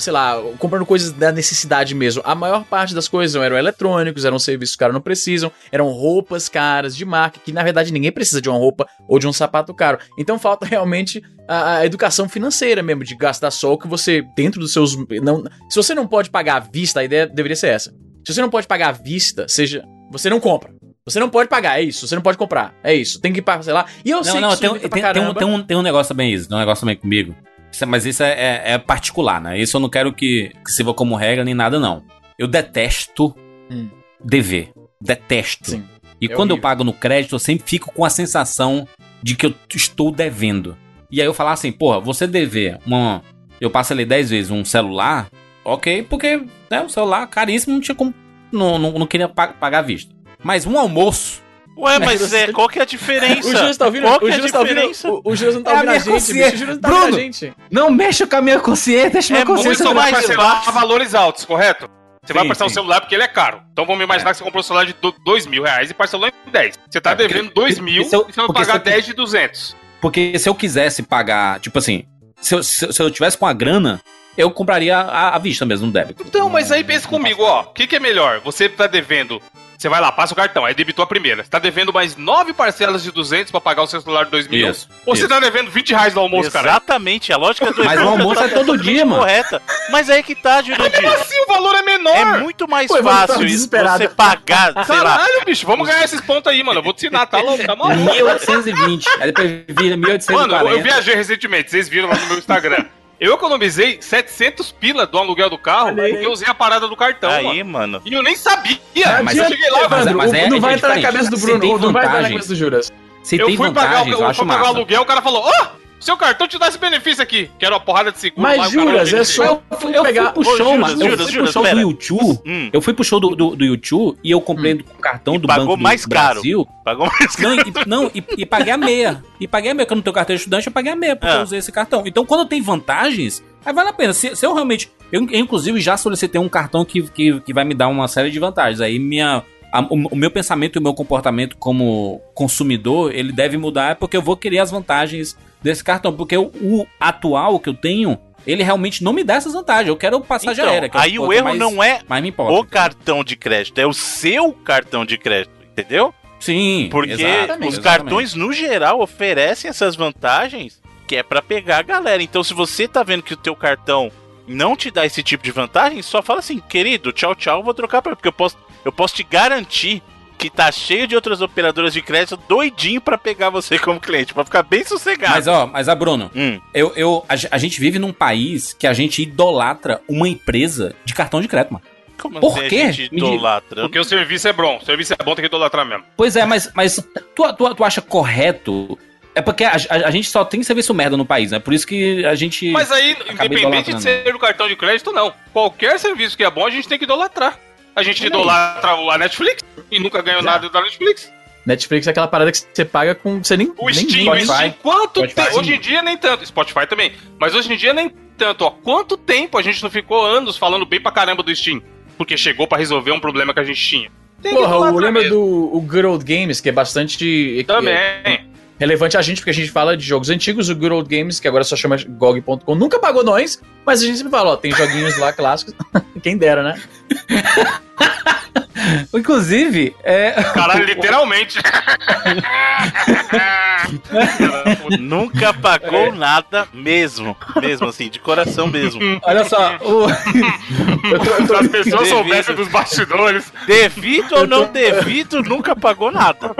sei 0.00 0.12
lá, 0.12 0.40
comprando 0.58 0.84
coisas 0.84 1.12
da 1.12 1.32
necessidade 1.32 1.94
mesmo. 1.94 2.22
A 2.24 2.34
maior 2.34 2.64
parte 2.64 2.94
das 2.94 3.08
coisas 3.08 3.40
eram 3.40 3.56
eletrônicos, 3.56 4.24
eram 4.24 4.38
serviços 4.38 4.74
que 4.74 4.78
o 4.78 4.84
cara 4.84 4.92
não 4.92 5.00
precisam, 5.00 5.50
eram 5.70 5.88
roupas 5.88 6.48
caras 6.48 6.96
de 6.96 7.04
marca, 7.04 7.40
que 7.42 7.52
na 7.52 7.62
verdade 7.62 7.92
ninguém 7.92 8.12
precisa 8.12 8.42
de 8.42 8.48
uma 8.48 8.58
roupa 8.58 8.86
ou 9.08 9.18
de 9.18 9.26
um 9.26 9.32
sapato 9.32 9.72
caro. 9.72 9.98
Então 10.18 10.38
falta 10.38 10.66
realmente 10.66 11.22
a, 11.48 11.78
a 11.78 11.86
educação 11.86 12.28
financeira 12.28 12.82
mesmo, 12.82 13.04
de 13.04 13.16
gastar 13.16 13.50
só 13.50 13.72
o 13.72 13.78
que 13.78 13.88
você, 13.88 14.22
dentro 14.36 14.60
dos 14.60 14.72
seus. 14.72 14.96
Não, 15.22 15.44
se 15.70 15.76
você 15.76 15.94
não 15.94 16.06
pode 16.06 16.30
pagar 16.30 16.56
à 16.56 16.60
vista, 16.60 17.00
a 17.00 17.04
ideia 17.04 17.26
deveria 17.26 17.56
ser 17.56 17.68
essa. 17.68 17.90
Se 18.26 18.34
você 18.34 18.42
não 18.42 18.50
pode 18.50 18.66
pagar 18.66 18.88
à 18.88 18.92
vista, 18.92 19.46
seja. 19.48 19.82
Você 20.10 20.30
não 20.30 20.40
compra. 20.40 20.77
Você 21.08 21.20
não 21.20 21.28
pode 21.28 21.48
pagar, 21.48 21.80
é 21.80 21.82
isso. 21.82 22.06
Você 22.06 22.14
não 22.14 22.22
pode 22.22 22.38
comprar. 22.38 22.74
É 22.82 22.94
isso. 22.94 23.20
Tem 23.20 23.32
que 23.32 23.42
parcelar. 23.42 23.86
E 24.04 24.10
eu 24.10 24.18
não, 24.18 24.24
sei 24.24 24.40
não, 24.40 24.50
que 24.50 24.56
tem, 24.58 24.70
tem, 24.70 25.12
tem, 25.12 25.22
um, 25.22 25.34
tem, 25.34 25.46
um, 25.46 25.62
tem 25.62 25.76
um 25.76 25.82
negócio 25.82 26.14
também, 26.14 26.32
isso. 26.32 26.48
Tem 26.48 26.56
um 26.56 26.60
negócio 26.60 26.80
também 26.80 26.96
comigo. 26.96 27.34
Isso, 27.72 27.84
é, 27.84 27.86
mas 27.86 28.06
isso 28.06 28.22
é, 28.22 28.32
é, 28.32 28.62
é, 28.72 28.78
particular, 28.78 29.40
né? 29.40 29.58
Isso 29.58 29.76
eu 29.76 29.80
não 29.80 29.88
quero 29.88 30.12
que, 30.12 30.52
que 30.64 30.72
sirva 30.72 30.94
como 30.94 31.16
regra 31.16 31.44
nem 31.44 31.54
nada, 31.54 31.78
não. 31.78 32.02
Eu 32.38 32.46
detesto 32.46 33.34
hum. 33.70 33.88
dever. 34.24 34.72
Detesto. 35.00 35.70
Sim. 35.70 35.84
E 36.20 36.26
é 36.26 36.28
quando 36.28 36.50
horrível. 36.50 36.56
eu 36.56 36.62
pago 36.62 36.84
no 36.84 36.92
crédito, 36.92 37.34
eu 37.34 37.38
sempre 37.38 37.68
fico 37.68 37.92
com 37.92 38.04
a 38.04 38.10
sensação 38.10 38.86
de 39.22 39.36
que 39.36 39.46
eu 39.46 39.54
estou 39.74 40.10
devendo. 40.10 40.76
E 41.10 41.20
aí 41.20 41.26
eu 41.26 41.34
falar 41.34 41.52
assim, 41.52 41.72
porra, 41.72 42.00
você 42.00 42.26
dever 42.26 42.78
uma. 42.86 43.22
Eu 43.60 43.72
ali 43.90 44.04
10 44.04 44.30
vezes 44.30 44.50
um 44.50 44.64
celular, 44.64 45.28
ok, 45.64 46.02
porque 46.04 46.42
né, 46.70 46.82
o 46.82 46.88
celular 46.88 47.26
caríssimo 47.26 47.74
não 47.74 47.80
tinha 47.80 47.94
como. 47.94 48.14
Não, 48.52 48.78
não, 48.78 48.92
não 48.92 49.06
queria 49.06 49.28
pagar 49.28 49.80
à 49.80 49.82
vista. 49.82 50.14
Mas 50.42 50.66
um 50.66 50.78
almoço. 50.78 51.42
Ué, 51.76 51.98
mas 52.00 52.32
é, 52.32 52.52
qual 52.52 52.68
que 52.68 52.78
é 52.80 52.82
a 52.82 52.84
diferença? 52.84 53.48
O 53.48 53.56
Júlio 53.56 53.76
tá 53.76 53.86
ouvindo, 53.86 54.02
qual 54.02 54.18
o 54.20 54.30
Júlio 54.32 54.52
tá 54.52 54.58
ouvindo, 54.58 54.80
o, 54.80 55.30
o 55.30 55.36
Júlio 55.36 55.54
não 55.54 55.62
tá 55.62 55.70
é 55.70 55.74
ouvindo 55.74 55.90
a, 55.90 55.92
a 55.92 55.98
gente, 55.98 56.32
bicho, 56.32 56.54
o 56.54 56.56
Júlio 56.56 56.74
não 56.74 56.80
tá 56.80 56.88
Bruno, 56.88 57.02
ouvindo 57.04 57.18
a 57.18 57.22
gente. 57.22 57.52
Não 57.70 57.90
mexa 57.90 58.26
com 58.26 58.36
a 58.36 58.42
minha 58.42 58.58
consciência, 58.58 59.10
deixa 59.10 59.32
é 59.32 59.34
minha 59.34 59.46
consciência. 59.46 59.84
Muito 59.84 59.94
mais 59.94 60.26
fácil. 60.26 60.72
valores 60.72 61.14
altos, 61.14 61.44
correto? 61.44 61.88
Você 62.24 62.32
sim, 62.32 62.38
vai 62.38 62.48
parcelar 62.48 62.70
o 62.70 62.74
celular 62.74 63.00
porque 63.00 63.14
ele 63.14 63.22
é 63.22 63.28
caro. 63.28 63.62
Então 63.72 63.86
vamos 63.86 64.02
imaginar 64.02 64.30
é. 64.30 64.32
que 64.32 64.38
você 64.38 64.44
comprou 64.44 64.60
um 64.60 64.64
celular 64.64 64.86
de 64.86 64.94
2 65.24 65.46
mil 65.46 65.62
reais 65.62 65.88
e 65.88 65.94
parcelou 65.94 66.28
em 66.28 66.50
10. 66.50 66.78
Você 66.90 67.00
tá 67.00 67.12
é, 67.12 67.14
devendo 67.14 67.50
2 67.54 67.78
mil 67.78 68.02
e 68.02 68.04
você 68.04 68.16
vai 68.34 68.48
pagar 68.48 68.78
10 68.78 69.06
de 69.06 69.12
200. 69.12 69.76
Porque 70.00 70.36
se 70.38 70.48
eu 70.48 70.54
quisesse 70.54 71.04
pagar, 71.04 71.60
tipo 71.60 71.78
assim, 71.78 72.04
se 72.40 72.54
eu, 72.54 72.62
se, 72.62 72.92
se 72.92 73.02
eu 73.02 73.10
tivesse 73.10 73.38
com 73.38 73.46
a 73.46 73.52
grana, 73.52 74.00
eu 74.36 74.50
compraria 74.50 74.98
à, 74.98 75.38
vista 75.38 75.64
mesmo 75.64 75.86
no 75.86 75.92
débito. 75.92 76.24
Então, 76.26 76.48
mas 76.48 76.70
aí 76.70 76.84
pensa 76.84 77.08
comigo, 77.08 77.42
ó. 77.42 77.62
O 77.62 77.72
que, 77.72 77.86
que 77.86 77.96
é 77.96 78.00
melhor? 78.00 78.40
Você 78.40 78.68
tá 78.68 78.86
devendo 78.86 79.40
você 79.78 79.88
vai 79.88 80.00
lá, 80.00 80.10
passa 80.10 80.32
o 80.32 80.36
cartão, 80.36 80.64
aí 80.64 80.74
debitou 80.74 81.04
a 81.04 81.06
primeira. 81.06 81.44
Você 81.44 81.50
tá 81.50 81.60
devendo 81.60 81.92
mais 81.92 82.16
nove 82.16 82.52
parcelas 82.52 83.00
de 83.00 83.12
200 83.12 83.52
pra 83.52 83.60
pagar 83.60 83.82
o 83.82 83.86
seu 83.86 84.00
celular 84.00 84.24
de 84.24 84.32
2 84.32 84.48
mil. 84.48 84.68
Isso. 84.68 84.88
Ou 85.06 85.14
isso. 85.14 85.22
você 85.22 85.28
tá 85.28 85.38
devendo 85.38 85.70
20 85.70 85.90
reais 85.90 86.14
no 86.14 86.20
almoço, 86.20 86.50
cara? 86.50 86.68
Exatamente, 86.68 87.32
a 87.32 87.36
lógica 87.36 87.72
do 87.72 87.84
Mas 87.86 88.00
o 88.00 88.08
almoço 88.08 88.40
tá 88.40 88.46
é 88.46 88.48
todo 88.48 88.76
dia, 88.76 89.06
mano. 89.06 89.20
Correta. 89.20 89.62
Mas 89.88 90.10
aí 90.10 90.24
que 90.24 90.34
tá, 90.34 90.60
Jurandir. 90.62 91.00
Mas 91.00 91.20
assim, 91.20 91.40
o 91.42 91.46
valor 91.46 91.76
é 91.76 91.82
menor. 91.82 92.16
É 92.16 92.38
muito 92.40 92.68
mais 92.68 92.88
Pô, 92.88 93.00
fácil 93.00 93.48
você 93.48 94.08
pagar, 94.08 94.72
sei 94.72 94.96
Caralho, 94.96 95.04
lá. 95.04 95.16
Caralho, 95.18 95.44
bicho, 95.46 95.64
vamos 95.64 95.86
ganhar 95.86 96.02
esses 96.02 96.20
pontos 96.22 96.50
aí, 96.50 96.60
mano. 96.64 96.80
Eu 96.80 96.82
vou 96.82 96.92
te 96.92 97.06
ensinar, 97.06 97.26
tá 97.26 97.38
louco? 97.38 97.64
Tá 97.64 97.76
maluco? 97.76 98.12
1820. 98.12 99.08
Aí 99.20 99.26
depois 99.32 99.48
vira 99.68 99.96
1840. 99.96 100.64
Mano, 100.64 100.70
eu 100.70 100.82
viajei 100.82 101.14
recentemente, 101.14 101.70
vocês 101.70 101.88
viram 101.88 102.08
lá 102.08 102.16
no 102.16 102.26
meu 102.26 102.38
Instagram. 102.38 102.84
Eu 103.20 103.34
economizei 103.34 103.98
700 104.00 104.70
pila 104.72 105.06
do 105.06 105.18
aluguel 105.18 105.50
do 105.50 105.58
carro 105.58 105.94
porque 105.94 106.24
eu 106.24 106.30
usei 106.30 106.48
a 106.48 106.54
parada 106.54 106.86
do 106.86 106.96
cartão. 106.96 107.30
Aí, 107.30 107.64
mano. 107.64 108.00
E 108.04 108.12
eu 108.12 108.22
nem 108.22 108.36
sabia. 108.36 108.78
mas 109.24 109.36
eu 109.36 109.48
cheguei 109.48 109.70
lá, 109.70 109.88
mas, 109.88 110.12
mas 110.12 110.32
é, 110.32 110.48
não 110.48 110.60
vai 110.60 110.74
entrar 110.74 110.94
na 110.94 111.02
cabeça 111.02 111.30
do 111.30 111.38
Bruno, 111.38 111.78
não 111.78 111.92
vai 111.92 112.06
entrar 112.06 112.22
na 112.22 112.28
cabeça 112.28 112.48
do 112.48 112.54
Juras. 112.54 112.92
Se 113.22 113.36
eu 113.36 113.54
fui 113.56 113.70
pagar, 113.72 114.06
o, 114.06 114.08
eu 114.08 114.34
fui 114.34 114.46
pagar 114.46 114.64
o 114.64 114.66
aluguel, 114.68 115.02
o 115.02 115.06
cara 115.06 115.20
falou: 115.20 115.42
Ó! 115.44 115.50
Oh! 115.50 115.87
Seu 116.00 116.16
cartão 116.16 116.46
te 116.46 116.58
dá 116.58 116.68
esse 116.68 116.78
benefício 116.78 117.22
aqui. 117.22 117.50
Quero 117.58 117.74
uma 117.74 117.80
porrada 117.80 118.12
de 118.12 118.18
seguro. 118.18 118.42
Mas, 118.42 118.70
Juras, 118.70 119.12
é 119.12 119.24
só 119.24 119.44
eu, 119.44 119.78
fui 119.78 119.96
eu 119.96 120.02
pegar... 120.02 120.32
fui 120.32 120.44
pro 120.44 120.56
show, 120.56 120.78
mano. 120.78 121.02
Eu 121.02 121.16
fui 121.16 121.26
pro 121.26 121.52
show 121.52 121.62
do 121.62 121.80
YouTube. 121.80 122.40
Hum. 122.46 122.70
Eu 122.72 122.80
fui 122.80 122.94
pro 122.94 123.04
show 123.04 123.20
do, 123.20 123.36
do, 123.36 123.56
do 123.56 123.64
YouTube 123.64 124.18
e 124.22 124.30
eu 124.30 124.40
comprei 124.40 124.74
hum. 124.74 124.84
o 124.96 125.00
cartão 125.00 125.34
e 125.34 125.38
do 125.38 125.48
Banco 125.48 125.76
mais 125.76 126.02
do 126.02 126.10
caro. 126.10 126.34
Brasil. 126.34 126.68
Pagou 126.84 127.06
mais 127.06 127.36
caro. 127.36 127.48
Não, 127.48 127.62
e, 127.62 127.86
não 127.86 128.10
e, 128.14 128.24
e, 128.38 128.46
paguei 128.46 128.72
a 128.72 128.76
meia. 128.76 129.22
E 129.40 129.48
paguei 129.48 129.70
a 129.70 129.74
meia, 129.74 129.84
porque 129.84 129.94
eu 129.94 129.96
não 129.96 130.02
tenho 130.02 130.14
cartão 130.14 130.34
de 130.34 130.40
estudante, 130.40 130.66
eu 130.66 130.72
paguei 130.72 130.92
a 130.92 130.96
meia, 130.96 131.16
porque 131.16 131.34
é. 131.34 131.38
eu 131.38 131.42
usei 131.42 131.58
esse 131.58 131.72
cartão. 131.72 132.02
Então, 132.06 132.24
quando 132.24 132.46
tem 132.46 132.62
vantagens, 132.62 133.42
aí 133.64 133.72
vale 133.72 133.88
a 133.88 133.92
pena. 133.92 134.12
Se, 134.12 134.36
se 134.36 134.46
eu 134.46 134.54
realmente... 134.54 134.90
Eu, 135.10 135.22
inclusive, 135.32 135.80
já 135.80 135.96
solicitei 135.96 136.40
um 136.40 136.48
cartão 136.48 136.84
que, 136.84 137.02
que, 137.02 137.40
que 137.40 137.52
vai 137.52 137.64
me 137.64 137.74
dar 137.74 137.88
uma 137.88 138.06
série 138.06 138.30
de 138.30 138.38
vantagens. 138.38 138.80
Aí 138.80 138.98
minha... 138.98 139.42
A, 139.72 139.82
o, 139.82 140.08
o, 140.12 140.16
meu 140.16 140.30
pensamento 140.30 140.76
e 140.76 140.78
o 140.78 140.82
meu 140.82 140.94
comportamento 140.94 141.56
como 141.56 142.20
consumidor, 142.34 143.14
ele 143.14 143.32
deve 143.32 143.56
mudar 143.56 143.96
porque 143.96 144.16
eu 144.16 144.22
vou 144.22 144.36
querer 144.36 144.58
as 144.58 144.70
vantagens 144.70 145.36
desse 145.62 145.84
cartão. 145.84 146.12
Porque 146.12 146.36
o, 146.36 146.46
o 146.62 146.86
atual 146.98 147.60
que 147.60 147.68
eu 147.68 147.74
tenho, 147.74 148.18
ele 148.46 148.62
realmente 148.62 149.04
não 149.04 149.12
me 149.12 149.22
dá 149.22 149.34
essas 149.34 149.52
vantagens. 149.52 149.88
Eu 149.88 149.96
quero 149.96 150.20
passagem 150.20 150.64
então, 150.64 151.00
aí 151.00 151.18
o 151.18 151.32
erro 151.32 151.44
mais, 151.44 151.58
não 151.58 151.82
é 151.82 152.00
o 152.36 152.64
cartão 152.64 153.22
de 153.22 153.36
crédito, 153.36 153.78
é 153.78 153.86
o 153.86 153.92
seu 153.92 154.52
cartão 154.52 155.04
de 155.04 155.18
crédito, 155.18 155.52
entendeu? 155.70 156.14
Sim. 156.40 156.88
Porque 156.90 157.12
exatamente, 157.12 157.68
os 157.68 157.78
cartões, 157.78 158.30
exatamente. 158.30 158.38
no 158.38 158.52
geral, 158.52 159.00
oferecem 159.00 159.68
essas 159.68 159.96
vantagens 159.96 160.80
que 161.06 161.16
é 161.16 161.22
para 161.22 161.42
pegar 161.42 161.78
a 161.78 161.82
galera. 161.82 162.22
Então, 162.22 162.44
se 162.44 162.52
você 162.52 162.86
tá 162.86 163.02
vendo 163.02 163.22
que 163.22 163.32
o 163.32 163.36
teu 163.36 163.56
cartão 163.56 164.12
não 164.46 164.76
te 164.76 164.90
dá 164.90 165.06
esse 165.06 165.22
tipo 165.22 165.42
de 165.42 165.50
vantagem, 165.50 166.02
só 166.02 166.22
fala 166.22 166.40
assim, 166.40 166.60
querido, 166.60 167.12
tchau, 167.12 167.34
tchau, 167.34 167.62
vou 167.62 167.74
trocar 167.74 168.02
pra... 168.02 168.14
Porque 168.14 168.28
eu 168.28 168.32
posso, 168.32 168.56
eu 168.88 168.92
posso 168.92 169.14
te 169.14 169.22
garantir 169.22 170.02
que 170.38 170.48
tá 170.48 170.70
cheio 170.70 171.06
de 171.06 171.16
outras 171.16 171.40
operadoras 171.40 171.92
de 171.92 172.00
crédito 172.00 172.38
doidinho 172.48 173.00
para 173.00 173.18
pegar 173.18 173.50
você 173.50 173.78
como 173.78 173.98
cliente, 173.98 174.32
para 174.32 174.44
ficar 174.44 174.62
bem 174.62 174.84
sossegado. 174.84 175.34
Mas 175.34 175.48
ó, 175.48 175.66
mas 175.66 175.88
a 175.88 175.94
Bruno, 175.94 176.30
hum. 176.34 176.60
eu, 176.72 176.92
eu 176.94 177.24
a, 177.28 177.34
a, 177.34 177.58
gente 177.58 177.80
vive 177.80 177.98
num 177.98 178.12
país 178.12 178.72
que 178.72 178.86
a 178.86 178.92
gente 178.92 179.20
idolatra 179.20 180.00
uma 180.08 180.28
empresa 180.28 180.94
de 181.04 181.12
cartão 181.12 181.40
de 181.40 181.48
crédito, 181.48 181.72
mano. 181.72 181.84
Como 182.16 182.40
Por 182.40 182.58
assim 182.58 182.68
quê? 182.68 183.08
idolatra? 183.12 183.82
Porque 183.82 183.98
o 183.98 184.04
serviço 184.04 184.48
é 184.48 184.52
bom, 184.52 184.78
o 184.80 184.84
serviço 184.84 185.12
é 185.12 185.24
bom, 185.24 185.34
tem 185.34 185.42
que 185.42 185.46
idolatrar 185.46 185.84
mesmo. 185.84 186.04
Pois 186.16 186.34
é, 186.36 186.44
mas, 186.44 186.70
mas 186.74 186.96
tu, 187.34 187.52
tu, 187.52 187.74
tu 187.74 187.84
acha 187.84 188.00
correto 188.00 188.98
é 189.34 189.40
porque 189.40 189.62
a, 189.62 189.70
a, 189.70 189.94
a, 190.08 190.10
gente 190.10 190.28
só 190.28 190.44
tem 190.44 190.62
serviço 190.64 190.92
merda 190.92 191.16
no 191.16 191.24
país, 191.24 191.52
né? 191.52 191.60
Por 191.60 191.72
isso 191.72 191.86
que 191.86 192.24
a 192.24 192.34
gente. 192.34 192.70
Mas 192.72 192.90
aí, 192.90 193.16
independente 193.30 193.94
de 193.94 194.02
ser 194.02 194.32
do 194.32 194.38
cartão 194.38 194.66
de 194.66 194.74
crédito, 194.74 195.12
não. 195.12 195.32
Qualquer 195.52 195.98
serviço 196.00 196.36
que 196.36 196.42
é 196.42 196.50
bom, 196.50 196.66
a 196.66 196.70
gente 196.70 196.88
tem 196.88 196.98
que 196.98 197.04
idolatrar. 197.04 197.56
A 197.98 198.02
gente 198.04 198.24
idolatra 198.24 198.92
a 198.92 199.18
Netflix 199.18 199.64
e 199.90 199.98
nunca 199.98 200.22
ganhou 200.22 200.40
Já. 200.40 200.52
nada 200.52 200.70
da 200.70 200.80
Netflix. 200.80 201.32
Netflix 201.66 202.06
é 202.06 202.10
aquela 202.10 202.28
parada 202.28 202.52
que 202.52 202.58
você 202.58 202.84
paga 202.84 203.12
com. 203.12 203.42
Você 203.42 203.56
nem. 203.56 203.72
O 203.76 203.86
nem 203.86 203.94
Steam, 203.94 204.32
o 204.32 204.40
Steam, 204.40 204.74
quanto 204.80 205.26
tempo? 205.26 205.58
Hoje 205.58 205.74
em 205.74 205.80
dia 205.80 206.00
nem 206.00 206.16
tanto. 206.16 206.46
Spotify 206.46 206.86
também. 206.86 207.12
Mas 207.40 207.56
hoje 207.56 207.72
em 207.72 207.76
dia 207.76 207.92
nem 207.92 208.08
tanto, 208.36 208.64
ó. 208.64 208.70
Quanto 208.70 209.16
tempo 209.16 209.58
a 209.58 209.62
gente 209.62 209.82
não 209.82 209.90
ficou 209.90 210.24
anos 210.24 210.56
falando 210.56 210.86
bem 210.86 211.00
pra 211.00 211.10
caramba 211.10 211.42
do 211.42 211.54
Steam? 211.54 211.82
Porque 212.16 212.36
chegou 212.36 212.68
para 212.68 212.78
resolver 212.78 213.10
um 213.10 213.18
problema 213.18 213.52
que 213.52 213.58
a 213.58 213.64
gente 213.64 213.84
tinha. 213.84 214.12
Tem 214.40 214.54
Porra, 214.54 214.76
eu 214.76 214.96
lembro 214.96 215.28
do 215.28 215.76
o 215.76 215.80
Good 215.80 216.06
Old 216.06 216.24
Games, 216.24 216.60
que 216.60 216.68
é 216.68 216.72
bastante. 216.72 217.64
Também. 217.66 217.94
É, 217.94 218.44
relevante 218.78 219.16
a 219.16 219.22
gente, 219.22 219.38
porque 219.38 219.50
a 219.50 219.54
gente 219.54 219.70
fala 219.70 219.96
de 219.96 220.04
jogos 220.06 220.30
antigos, 220.30 220.68
o 220.68 220.74
Good 220.74 220.92
Old 220.92 221.16
Games, 221.16 221.40
que 221.40 221.48
agora 221.48 221.64
só 221.64 221.74
chama 221.74 221.96
GOG.com, 221.96 222.74
nunca 222.76 223.00
pagou 223.00 223.24
nós, 223.24 223.60
mas 223.84 224.00
a 224.00 224.06
gente 224.06 224.18
sempre 224.18 224.30
fala, 224.30 224.50
ó, 224.50 224.56
tem 224.56 224.70
joguinhos 224.70 225.18
lá 225.18 225.32
clássicos. 225.34 225.74
Quem 226.22 226.36
dera, 226.36 226.62
né? 226.62 226.80
Inclusive, 229.12 229.94
é. 230.02 230.30
Caralho, 230.54 230.84
literalmente. 230.84 231.58
Nunca 234.98 235.52
pagou 235.52 236.06
é. 236.06 236.12
nada 236.12 236.66
mesmo. 236.72 237.36
Mesmo 237.60 237.88
assim, 237.88 238.08
de 238.08 238.18
coração 238.18 238.66
mesmo. 238.66 239.00
Olha 239.22 239.44
só, 239.44 239.76
o... 239.80 240.06
eu 241.12 241.18
tô, 241.18 241.30
eu 241.30 241.46
tô... 241.46 241.46
Se 241.46 241.54
as 241.54 241.68
pessoas 241.68 242.08
soubessem 242.08 242.54
dos 242.54 242.68
bastidores. 242.68 243.52
Devido 243.66 244.36
ou 244.36 244.46
não 244.46 244.66
devido, 244.66 245.42
nunca 245.42 245.76
pagou 245.76 246.10
nada. 246.10 246.54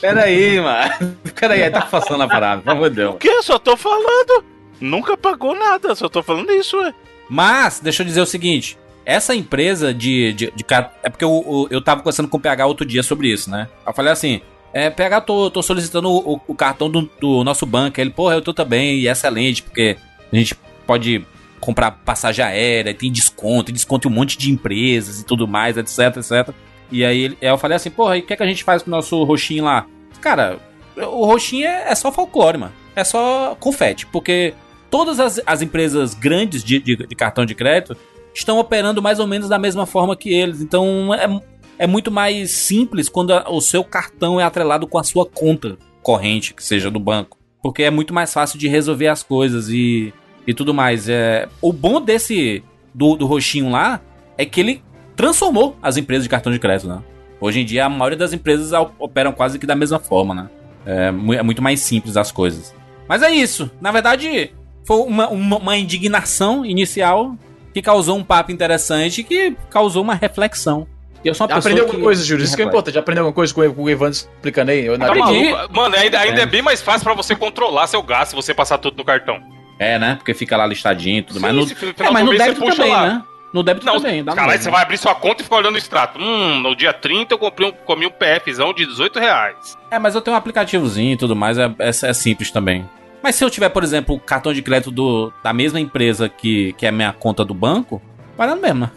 Peraí, 0.00 0.60
mano. 0.60 1.18
Peraí, 1.34 1.70
tá 1.70 1.82
passando 1.82 2.22
a 2.22 2.28
parada, 2.28 2.62
pelo 2.62 2.76
amor 2.76 2.88
de 2.90 2.96
Deus. 2.96 3.14
O 3.14 3.18
que? 3.18 3.28
Eu 3.28 3.42
só 3.42 3.58
tô 3.58 3.76
falando. 3.76 4.44
Nunca 4.80 5.16
pagou 5.16 5.54
nada, 5.54 5.94
só 5.94 6.08
tô 6.08 6.22
falando 6.22 6.50
isso, 6.52 6.76
ué. 6.78 6.92
Mas, 7.28 7.80
deixa 7.80 8.02
eu 8.02 8.06
dizer 8.06 8.20
o 8.20 8.26
seguinte: 8.26 8.78
essa 9.04 9.34
empresa 9.34 9.92
de. 9.92 10.32
de, 10.32 10.52
de 10.54 10.64
é 11.02 11.10
porque 11.10 11.24
eu, 11.24 11.68
eu, 11.70 11.80
tava 11.80 12.00
conversando 12.00 12.28
com 12.28 12.36
o 12.36 12.40
PH 12.40 12.66
outro 12.66 12.86
dia 12.86 13.02
sobre 13.02 13.28
isso, 13.28 13.50
né? 13.50 13.68
Eu 13.86 13.92
falei 13.92 14.12
assim. 14.12 14.40
É, 14.72 14.90
PH, 14.90 15.20
tô, 15.20 15.50
tô 15.52 15.62
solicitando 15.62 16.10
o, 16.10 16.40
o 16.48 16.54
cartão 16.54 16.90
do, 16.90 17.08
do, 17.20 17.44
nosso 17.44 17.64
banco. 17.64 18.00
Ele, 18.00 18.10
porra, 18.10 18.34
eu 18.34 18.42
tô 18.42 18.52
também, 18.52 18.98
e 18.98 19.06
é 19.06 19.12
excelente, 19.12 19.62
porque 19.62 19.96
a 20.32 20.36
gente 20.36 20.56
pode 20.84 21.24
comprar 21.60 21.92
passagem 21.92 22.44
aérea, 22.44 22.92
tem 22.92 23.10
desconto, 23.10 23.66
tem 23.66 23.74
desconto 23.74 24.08
em 24.08 24.10
um 24.10 24.14
monte 24.14 24.36
de 24.36 24.50
empresas 24.50 25.20
e 25.20 25.24
tudo 25.24 25.46
mais, 25.46 25.76
etc, 25.76 26.16
etc. 26.16 26.52
E 26.90 27.04
aí 27.04 27.38
eu 27.40 27.56
falei 27.56 27.76
assim, 27.76 27.88
porra, 27.88 28.16
e 28.16 28.20
o 28.20 28.22
que, 28.26 28.32
é 28.32 28.36
que 28.36 28.42
a 28.42 28.46
gente 28.46 28.64
faz 28.64 28.82
com 28.82 28.90
o 28.90 28.90
nosso 28.90 29.22
roxinho 29.22 29.64
lá? 29.64 29.86
Cara, 30.20 30.58
o 30.96 31.24
roxinho 31.24 31.66
é, 31.66 31.90
é 31.90 31.94
só 31.94 32.10
folclore, 32.10 32.58
mano. 32.58 32.72
É 32.96 33.04
só 33.04 33.56
confete, 33.58 34.06
porque 34.06 34.54
todas 34.90 35.18
as, 35.18 35.40
as 35.46 35.62
empresas 35.62 36.14
grandes 36.14 36.62
de, 36.62 36.78
de, 36.78 36.96
de 36.96 37.14
cartão 37.14 37.46
de 37.46 37.54
crédito 37.54 37.96
estão 38.34 38.58
operando 38.58 39.00
mais 39.00 39.20
ou 39.20 39.26
menos 39.26 39.48
da 39.48 39.58
mesma 39.58 39.86
forma 39.86 40.16
que 40.16 40.32
eles. 40.32 40.60
Então 40.60 41.14
é, 41.14 41.40
é 41.78 41.86
muito 41.86 42.10
mais 42.10 42.50
simples 42.50 43.08
quando 43.08 43.32
a, 43.32 43.48
o 43.50 43.60
seu 43.60 43.84
cartão 43.84 44.40
é 44.40 44.44
atrelado 44.44 44.86
com 44.86 44.98
a 44.98 45.04
sua 45.04 45.24
conta 45.24 45.78
corrente, 46.02 46.52
que 46.52 46.62
seja 46.62 46.90
do 46.90 46.98
banco. 46.98 47.38
Porque 47.62 47.82
é 47.82 47.90
muito 47.90 48.12
mais 48.12 48.32
fácil 48.32 48.58
de 48.58 48.68
resolver 48.68 49.08
as 49.08 49.22
coisas 49.22 49.68
e, 49.70 50.12
e 50.46 50.52
tudo 50.52 50.74
mais. 50.74 51.08
É, 51.08 51.48
o 51.62 51.72
bom 51.72 52.00
desse 52.00 52.62
do, 52.92 53.16
do 53.16 53.26
roxinho 53.26 53.70
lá 53.70 54.00
é 54.36 54.44
que 54.44 54.60
ele 54.60 54.82
transformou 55.16 55.76
as 55.80 55.96
empresas 55.96 56.24
de 56.24 56.28
cartão 56.28 56.52
de 56.52 56.58
crédito, 56.58 56.88
né? 56.88 57.02
Hoje 57.40 57.60
em 57.60 57.64
dia 57.64 57.86
a 57.86 57.88
maioria 57.88 58.18
das 58.18 58.32
empresas 58.32 58.72
operam 58.98 59.32
quase 59.32 59.58
que 59.58 59.66
da 59.66 59.74
mesma 59.74 59.98
forma, 59.98 60.34
né? 60.34 60.50
É, 60.86 61.06
é 61.38 61.42
muito 61.42 61.62
mais 61.62 61.80
simples 61.80 62.16
as 62.16 62.30
coisas. 62.30 62.74
Mas 63.08 63.22
é 63.22 63.30
isso. 63.30 63.70
Na 63.80 63.90
verdade, 63.90 64.52
foi 64.84 64.98
uma, 64.98 65.28
uma, 65.28 65.56
uma 65.58 65.76
indignação 65.76 66.64
inicial 66.64 67.36
que 67.74 67.82
causou 67.82 68.16
um 68.16 68.22
papo 68.22 68.52
interessante 68.52 69.24
que 69.24 69.54
causou 69.68 70.00
uma 70.00 70.14
reflexão. 70.14 70.86
eu 71.24 71.34
sou 71.34 71.48
uma 71.48 71.56
Aprendeu 71.56 71.84
alguma 71.84 72.04
coisa, 72.04 72.24
Júlio? 72.24 72.44
Isso 72.44 72.54
que 72.54 72.62
é 72.62 72.64
importante. 72.64 72.96
Aprendeu 72.96 73.24
alguma 73.24 73.34
coisa 73.34 73.52
com, 73.52 73.60
o 73.60 73.90
Evandro 73.90 74.12
explicando 74.14 74.70
aí? 74.70 74.86
Eu 74.86 74.96
não 74.96 75.12
maluco. 75.12 75.74
Mano, 75.74 75.96
ainda, 75.96 76.20
ainda 76.20 76.40
é. 76.40 76.42
é 76.44 76.46
bem 76.46 76.62
mais 76.62 76.80
fácil 76.80 77.02
pra 77.02 77.14
você 77.14 77.34
controlar 77.34 77.88
seu 77.88 78.00
gasto 78.00 78.30
se 78.30 78.36
você 78.36 78.54
passar 78.54 78.78
tudo 78.78 78.96
no 78.96 79.04
cartão. 79.04 79.42
É, 79.76 79.98
né? 79.98 80.14
Porque 80.14 80.32
fica 80.32 80.56
lá 80.56 80.64
listadinho 80.66 81.18
e 81.18 81.22
tudo 81.22 81.40
mais. 81.40 81.52
No, 81.52 81.62
é, 81.62 82.10
mas 82.12 82.24
no 82.24 82.38
débito 82.38 82.64
também, 82.64 82.92
lá. 82.92 83.06
né? 83.06 83.22
No 83.52 83.62
débito 83.64 83.86
não, 83.86 83.96
também. 83.96 84.22
Dá 84.22 84.34
caralho, 84.34 84.62
você 84.62 84.70
vai 84.70 84.82
abrir 84.82 84.98
sua 84.98 85.14
conta 85.16 85.42
e 85.42 85.44
ficar 85.44 85.56
olhando 85.56 85.74
o 85.74 85.78
extrato. 85.78 86.18
Hum, 86.20 86.60
no 86.60 86.76
dia 86.76 86.92
30 86.92 87.34
eu 87.34 87.38
comprei 87.38 87.68
um, 87.68 87.72
comi 87.72 88.06
um 88.06 88.10
PFzão 88.10 88.72
de 88.72 88.86
18 88.86 89.18
reais. 89.18 89.76
É, 89.90 89.98
mas 89.98 90.14
eu 90.14 90.20
tenho 90.20 90.36
um 90.36 90.38
aplicativozinho 90.38 91.14
e 91.14 91.16
tudo 91.16 91.34
mais, 91.34 91.58
é, 91.58 91.66
é, 91.80 91.88
é 91.88 92.12
simples 92.12 92.52
também. 92.52 92.88
Mas 93.24 93.36
se 93.36 93.42
eu 93.42 93.48
tiver, 93.48 93.70
por 93.70 93.82
exemplo, 93.82 94.16
o 94.16 94.20
cartão 94.20 94.52
de 94.52 94.60
crédito 94.60 94.90
do, 94.90 95.32
da 95.42 95.50
mesma 95.50 95.80
empresa 95.80 96.28
que, 96.28 96.74
que 96.74 96.84
é 96.84 96.90
a 96.90 96.92
minha 96.92 97.10
conta 97.10 97.42
do 97.42 97.54
banco, 97.54 98.02
vai 98.36 98.46
dando 98.46 98.60
mesmo, 98.60 98.80
né? 98.80 98.90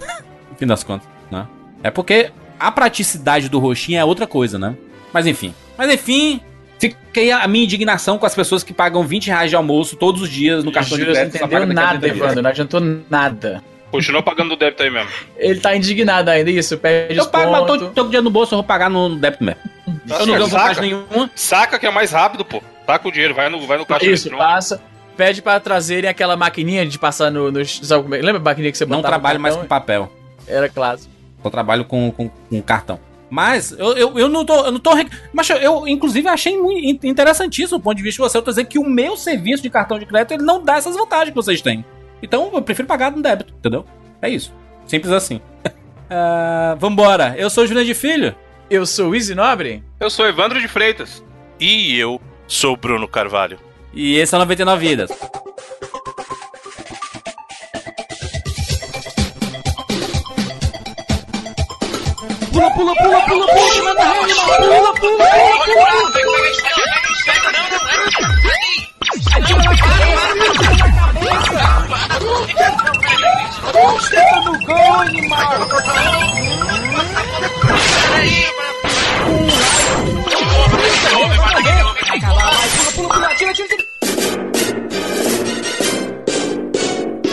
No 0.51 0.57
fim 0.57 0.67
das 0.67 0.84
contas, 0.84 1.07
né? 1.31 1.48
É 1.81 1.89
porque 1.89 2.29
a 2.60 2.69
praticidade 2.69 3.48
do 3.48 3.57
roxinho 3.57 3.98
é 3.98 4.03
outra 4.03 4.27
coisa, 4.27 4.60
né? 4.60 4.75
Mas 5.13 5.25
enfim. 5.27 5.53
Mas 5.77 5.89
enfim, 5.89 6.41
fiquei 6.77 7.31
a 7.31 7.48
minha 7.48 7.63
indignação 7.63 8.17
com 8.17 8.25
as 8.25 8.36
pessoas 8.36 8.65
que 8.65 8.74
pagam 8.74 9.01
20 9.07 9.27
reais 9.27 9.50
de 9.50 9.55
almoço 9.55 9.96
todos 9.96 10.22
os 10.22 10.29
dias 10.29 10.62
no 10.62 10.74
cartão 10.74 10.98
Júlio, 10.98 11.13
de 11.13 11.17
crédito. 11.17 11.39
Não 11.39 11.48
entendeu 11.48 11.74
nada, 11.74 12.05
Evandro. 12.05 12.41
Não 12.41 12.50
adiantou 12.50 12.81
nada. 13.10 13.63
Continua 13.89 14.22
pagando 14.22 14.55
o 14.55 14.57
débito 14.57 14.84
aí 14.84 14.89
mesmo. 14.89 15.10
Ele 15.38 15.62
tá 15.62 15.74
indignado 15.74 16.29
ainda, 16.29 16.51
isso, 16.51 16.77
perde 16.77 17.17
Eu 17.17 17.27
pago, 17.27 17.50
mas 17.50 17.65
tô, 17.65 17.77
tô 17.77 18.03
com 18.03 18.10
dinheiro 18.10 18.25
no 18.25 18.29
bolso, 18.29 18.53
eu 18.53 18.57
vou 18.57 18.65
pagar 18.65 18.89
no 18.89 19.15
débito 19.15 19.46
mesmo. 19.46 19.62
Tá 20.05 20.19
eu 20.19 20.25
não 20.25 20.38
dou 20.38 20.48
vantagem 20.50 20.81
nenhuma. 20.81 21.31
Saca 21.34 21.79
que 21.79 21.88
é 21.88 21.91
mais 21.91 22.12
rápido, 22.12 22.43
pô. 22.43 22.62
Taca 22.88 23.06
o 23.06 23.12
dinheiro, 23.12 23.36
vai 23.36 23.50
no, 23.50 23.67
vai 23.67 23.77
no 23.77 23.86
caixa 23.86 24.06
Isso, 24.06 24.29
passa. 24.32 24.82
Pede 25.17 25.41
pra 25.41 25.60
trazerem 25.60 26.10
aquela 26.10 26.38
maquininha 26.38 26.86
de 26.86 26.98
passar 26.98 27.29
no. 27.29 27.51
no 27.51 27.65
sabe, 27.65 28.17
é? 28.17 28.22
lembra 28.22 28.39
a 28.39 28.44
maquininha 28.44 28.72
que 28.72 28.77
você 28.77 28.86
botava 28.86 29.01
Não 29.01 29.10
trabalho 29.10 29.39
mais 29.41 29.58
com 29.58 29.65
papel. 29.65 30.10
Era 30.48 30.70
clássico. 30.70 31.12
Só 31.44 31.50
trabalho 31.50 31.84
com, 31.84 32.10
com, 32.12 32.29
com 32.29 32.62
cartão. 32.62 32.98
Mas 33.29 33.72
eu, 33.72 33.98
eu, 33.98 34.20
eu 34.20 34.29
não 34.29 34.46
tô. 34.46 34.65
Eu 34.65 34.72
não 34.72 34.79
tô. 34.79 34.91
Mas 35.34 35.50
eu, 35.50 35.86
inclusive, 35.86 36.29
achei 36.29 36.58
muito 36.58 37.06
interessantíssimo 37.06 37.77
o 37.77 37.82
ponto 37.82 37.98
de 37.98 38.03
vista 38.03 38.24
de 38.24 38.29
você. 38.29 38.38
Eu 38.38 38.41
tô 38.41 38.51
dizendo 38.51 38.67
que 38.67 38.79
o 38.79 38.89
meu 38.89 39.17
serviço 39.17 39.62
de 39.62 39.70
cartão 39.70 40.00
de 40.00 40.06
crédito 40.06 40.36
ele 40.36 40.44
não 40.44 40.63
dá 40.63 40.77
essas 40.77 40.96
vantagens 40.96 41.29
que 41.29 41.36
vocês 41.36 41.62
têm. 41.62 41.84
Então 42.22 42.50
eu 42.53 42.62
prefiro 42.62 42.88
pagar 42.88 43.12
no 43.12 43.22
débito, 43.22 43.53
entendeu? 43.58 43.86
É 44.22 44.29
isso. 44.29 44.53
Simples 44.86 45.12
assim. 45.12 45.41
uh, 45.65 46.77
vambora. 46.79 47.36
Eu 47.38 47.50
sou 47.50 47.65
o 47.65 47.67
Juliano 47.67 47.86
de 47.86 47.94
Filho. 47.94 48.34
Eu 48.70 48.86
sou 48.86 49.10
o 49.10 49.15
Easy 49.15 49.36
Nobre. 49.36 49.84
Eu 50.00 50.10
sou 50.10 50.25
Evandro 50.25 50.62
de 50.62 50.67
Freitas. 50.67 51.24
E 51.60 51.98
eu 51.98 52.22
sou 52.48 52.74
o 52.74 52.77
Bruno 52.77 53.08
Carvalho. 53.08 53.60
E 53.94 54.18
esse 54.18 54.36
é 54.36 54.38
99 54.38 54.88
Vidas. 54.88 55.12
Pula, 62.51 62.72
pula, 62.72 62.96
pula, 62.96 63.22
pula, 63.25 63.48
pula, 63.48 63.77
pula, 63.77 64.04
pula, 64.06 64.94
pula, 64.94 64.94
pula, 64.94 64.94
pula, 64.96 66.48
no 74.44 74.60
gol, 74.66 75.01
animal! 75.01 75.68
Peraí, 78.12 78.48
Pula, 82.19 83.07
pula, 83.13 83.27
atira, 83.27 83.51
atira, 83.51 83.67
atira! 83.67 83.83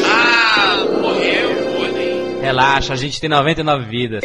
Ah, 0.06 0.76
morreu, 1.00 2.40
Relaxa, 2.40 2.92
a 2.92 2.96
gente 2.96 3.20
tem 3.20 3.30
99 3.30 3.84
vidas. 3.86 4.24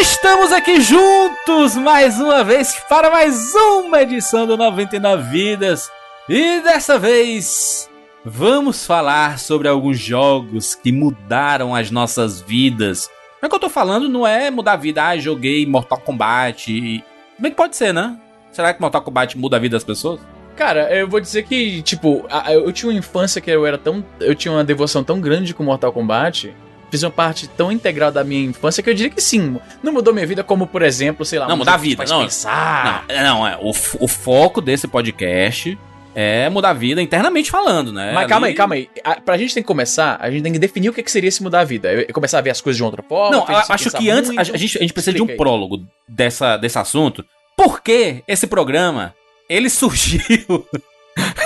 Estamos 0.00 0.52
aqui 0.52 0.80
juntos 0.80 1.74
mais 1.76 2.20
uma 2.20 2.44
vez 2.44 2.74
para 2.88 3.10
mais 3.10 3.54
uma 3.54 4.02
edição 4.02 4.46
do 4.46 4.56
99 4.56 5.22
Vidas. 5.30 5.90
E 6.28 6.60
dessa 6.60 6.98
vez 6.98 7.88
vamos 8.28 8.86
falar 8.86 9.38
sobre 9.38 9.68
alguns 9.68 9.98
jogos 9.98 10.74
que 10.74 10.92
mudaram 10.92 11.74
as 11.74 11.90
nossas 11.90 12.40
vidas. 12.40 13.08
Mas 13.40 13.48
o 13.48 13.50
que 13.50 13.56
eu 13.56 13.60
tô 13.60 13.70
falando 13.70 14.08
não 14.08 14.26
é 14.26 14.50
mudar 14.50 14.72
a 14.72 14.76
vida, 14.76 15.02
ah, 15.06 15.16
joguei 15.16 15.66
Mortal 15.66 15.98
Kombat. 15.98 17.02
Bem 17.38 17.50
que 17.50 17.56
pode 17.56 17.76
ser, 17.76 17.92
né? 17.94 18.18
Será 18.52 18.74
que 18.74 18.80
Mortal 18.80 19.02
Kombat 19.02 19.38
muda 19.38 19.56
a 19.56 19.60
vida 19.60 19.76
das 19.76 19.84
pessoas? 19.84 20.20
Cara, 20.56 20.92
eu 20.94 21.08
vou 21.08 21.20
dizer 21.20 21.44
que, 21.44 21.80
tipo, 21.82 22.26
eu 22.48 22.70
tinha 22.72 22.90
uma 22.90 22.98
infância 22.98 23.40
que 23.40 23.50
eu 23.50 23.64
era 23.64 23.78
tão. 23.78 24.04
Eu 24.20 24.34
tinha 24.34 24.52
uma 24.52 24.64
devoção 24.64 25.02
tão 25.04 25.20
grande 25.20 25.54
com 25.54 25.62
Mortal 25.62 25.92
Kombat 25.92 26.54
fez 26.90 27.02
uma 27.02 27.10
parte 27.10 27.46
tão 27.48 27.70
integral 27.70 28.10
da 28.10 28.24
minha 28.24 28.48
infância 28.48 28.82
que 28.82 28.88
eu 28.88 28.94
diria 28.94 29.10
que 29.10 29.20
sim. 29.20 29.58
Não 29.82 29.92
mudou 29.92 30.12
minha 30.14 30.26
vida, 30.26 30.42
como, 30.42 30.66
por 30.66 30.80
exemplo, 30.80 31.22
sei 31.22 31.38
lá, 31.38 31.46
não 31.46 31.58
mudar 31.58 31.74
a 31.74 31.76
vida, 31.76 32.02
não. 32.06 32.22
Pensar. 32.22 33.04
Não, 33.06 33.22
não 33.22 33.46
é, 33.46 33.58
o, 33.60 33.68
o 33.68 34.08
foco 34.08 34.62
desse 34.62 34.88
podcast 34.88 35.78
é 36.20 36.48
mudar 36.50 36.70
a 36.70 36.74
vida 36.74 37.00
internamente 37.00 37.50
falando, 37.50 37.92
né? 37.92 38.12
Mas 38.12 38.24
Ali... 38.24 38.28
calma 38.28 38.46
aí, 38.46 38.54
calma 38.54 38.74
aí. 38.74 38.88
A, 39.04 39.20
pra 39.20 39.36
gente 39.36 39.54
tem 39.54 39.62
que 39.62 39.66
começar, 39.66 40.16
a 40.20 40.30
gente 40.30 40.42
tem 40.42 40.52
que 40.52 40.58
definir 40.58 40.88
o 40.88 40.92
que, 40.92 41.02
que 41.02 41.10
seria 41.10 41.30
se 41.30 41.42
mudar 41.42 41.60
a 41.60 41.64
vida. 41.64 41.92
Eu, 41.92 42.12
começar 42.12 42.38
a 42.38 42.40
ver 42.40 42.50
as 42.50 42.60
coisas 42.60 42.76
de 42.76 42.82
outra 42.82 43.02
forma. 43.02 43.36
Não, 43.36 43.46
acho 43.48 43.90
que 43.92 44.10
antes 44.10 44.30
a, 44.36 44.42
gente, 44.42 44.78
a 44.78 44.80
gente 44.80 44.92
precisa 44.92 45.14
de 45.14 45.22
um 45.22 45.28
aí. 45.28 45.36
prólogo 45.36 45.86
dessa, 46.08 46.56
desse 46.56 46.78
assunto. 46.78 47.24
Por 47.56 47.80
que 47.82 48.22
esse 48.26 48.46
programa 48.46 49.14
ele 49.48 49.70
surgiu 49.70 50.66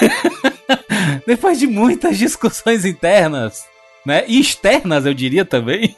depois 1.26 1.58
de 1.58 1.66
muitas 1.66 2.18
discussões 2.18 2.84
internas 2.84 3.64
né? 4.04 4.24
E 4.26 4.40
externas, 4.40 5.06
eu 5.06 5.14
diria 5.14 5.44
também. 5.44 5.96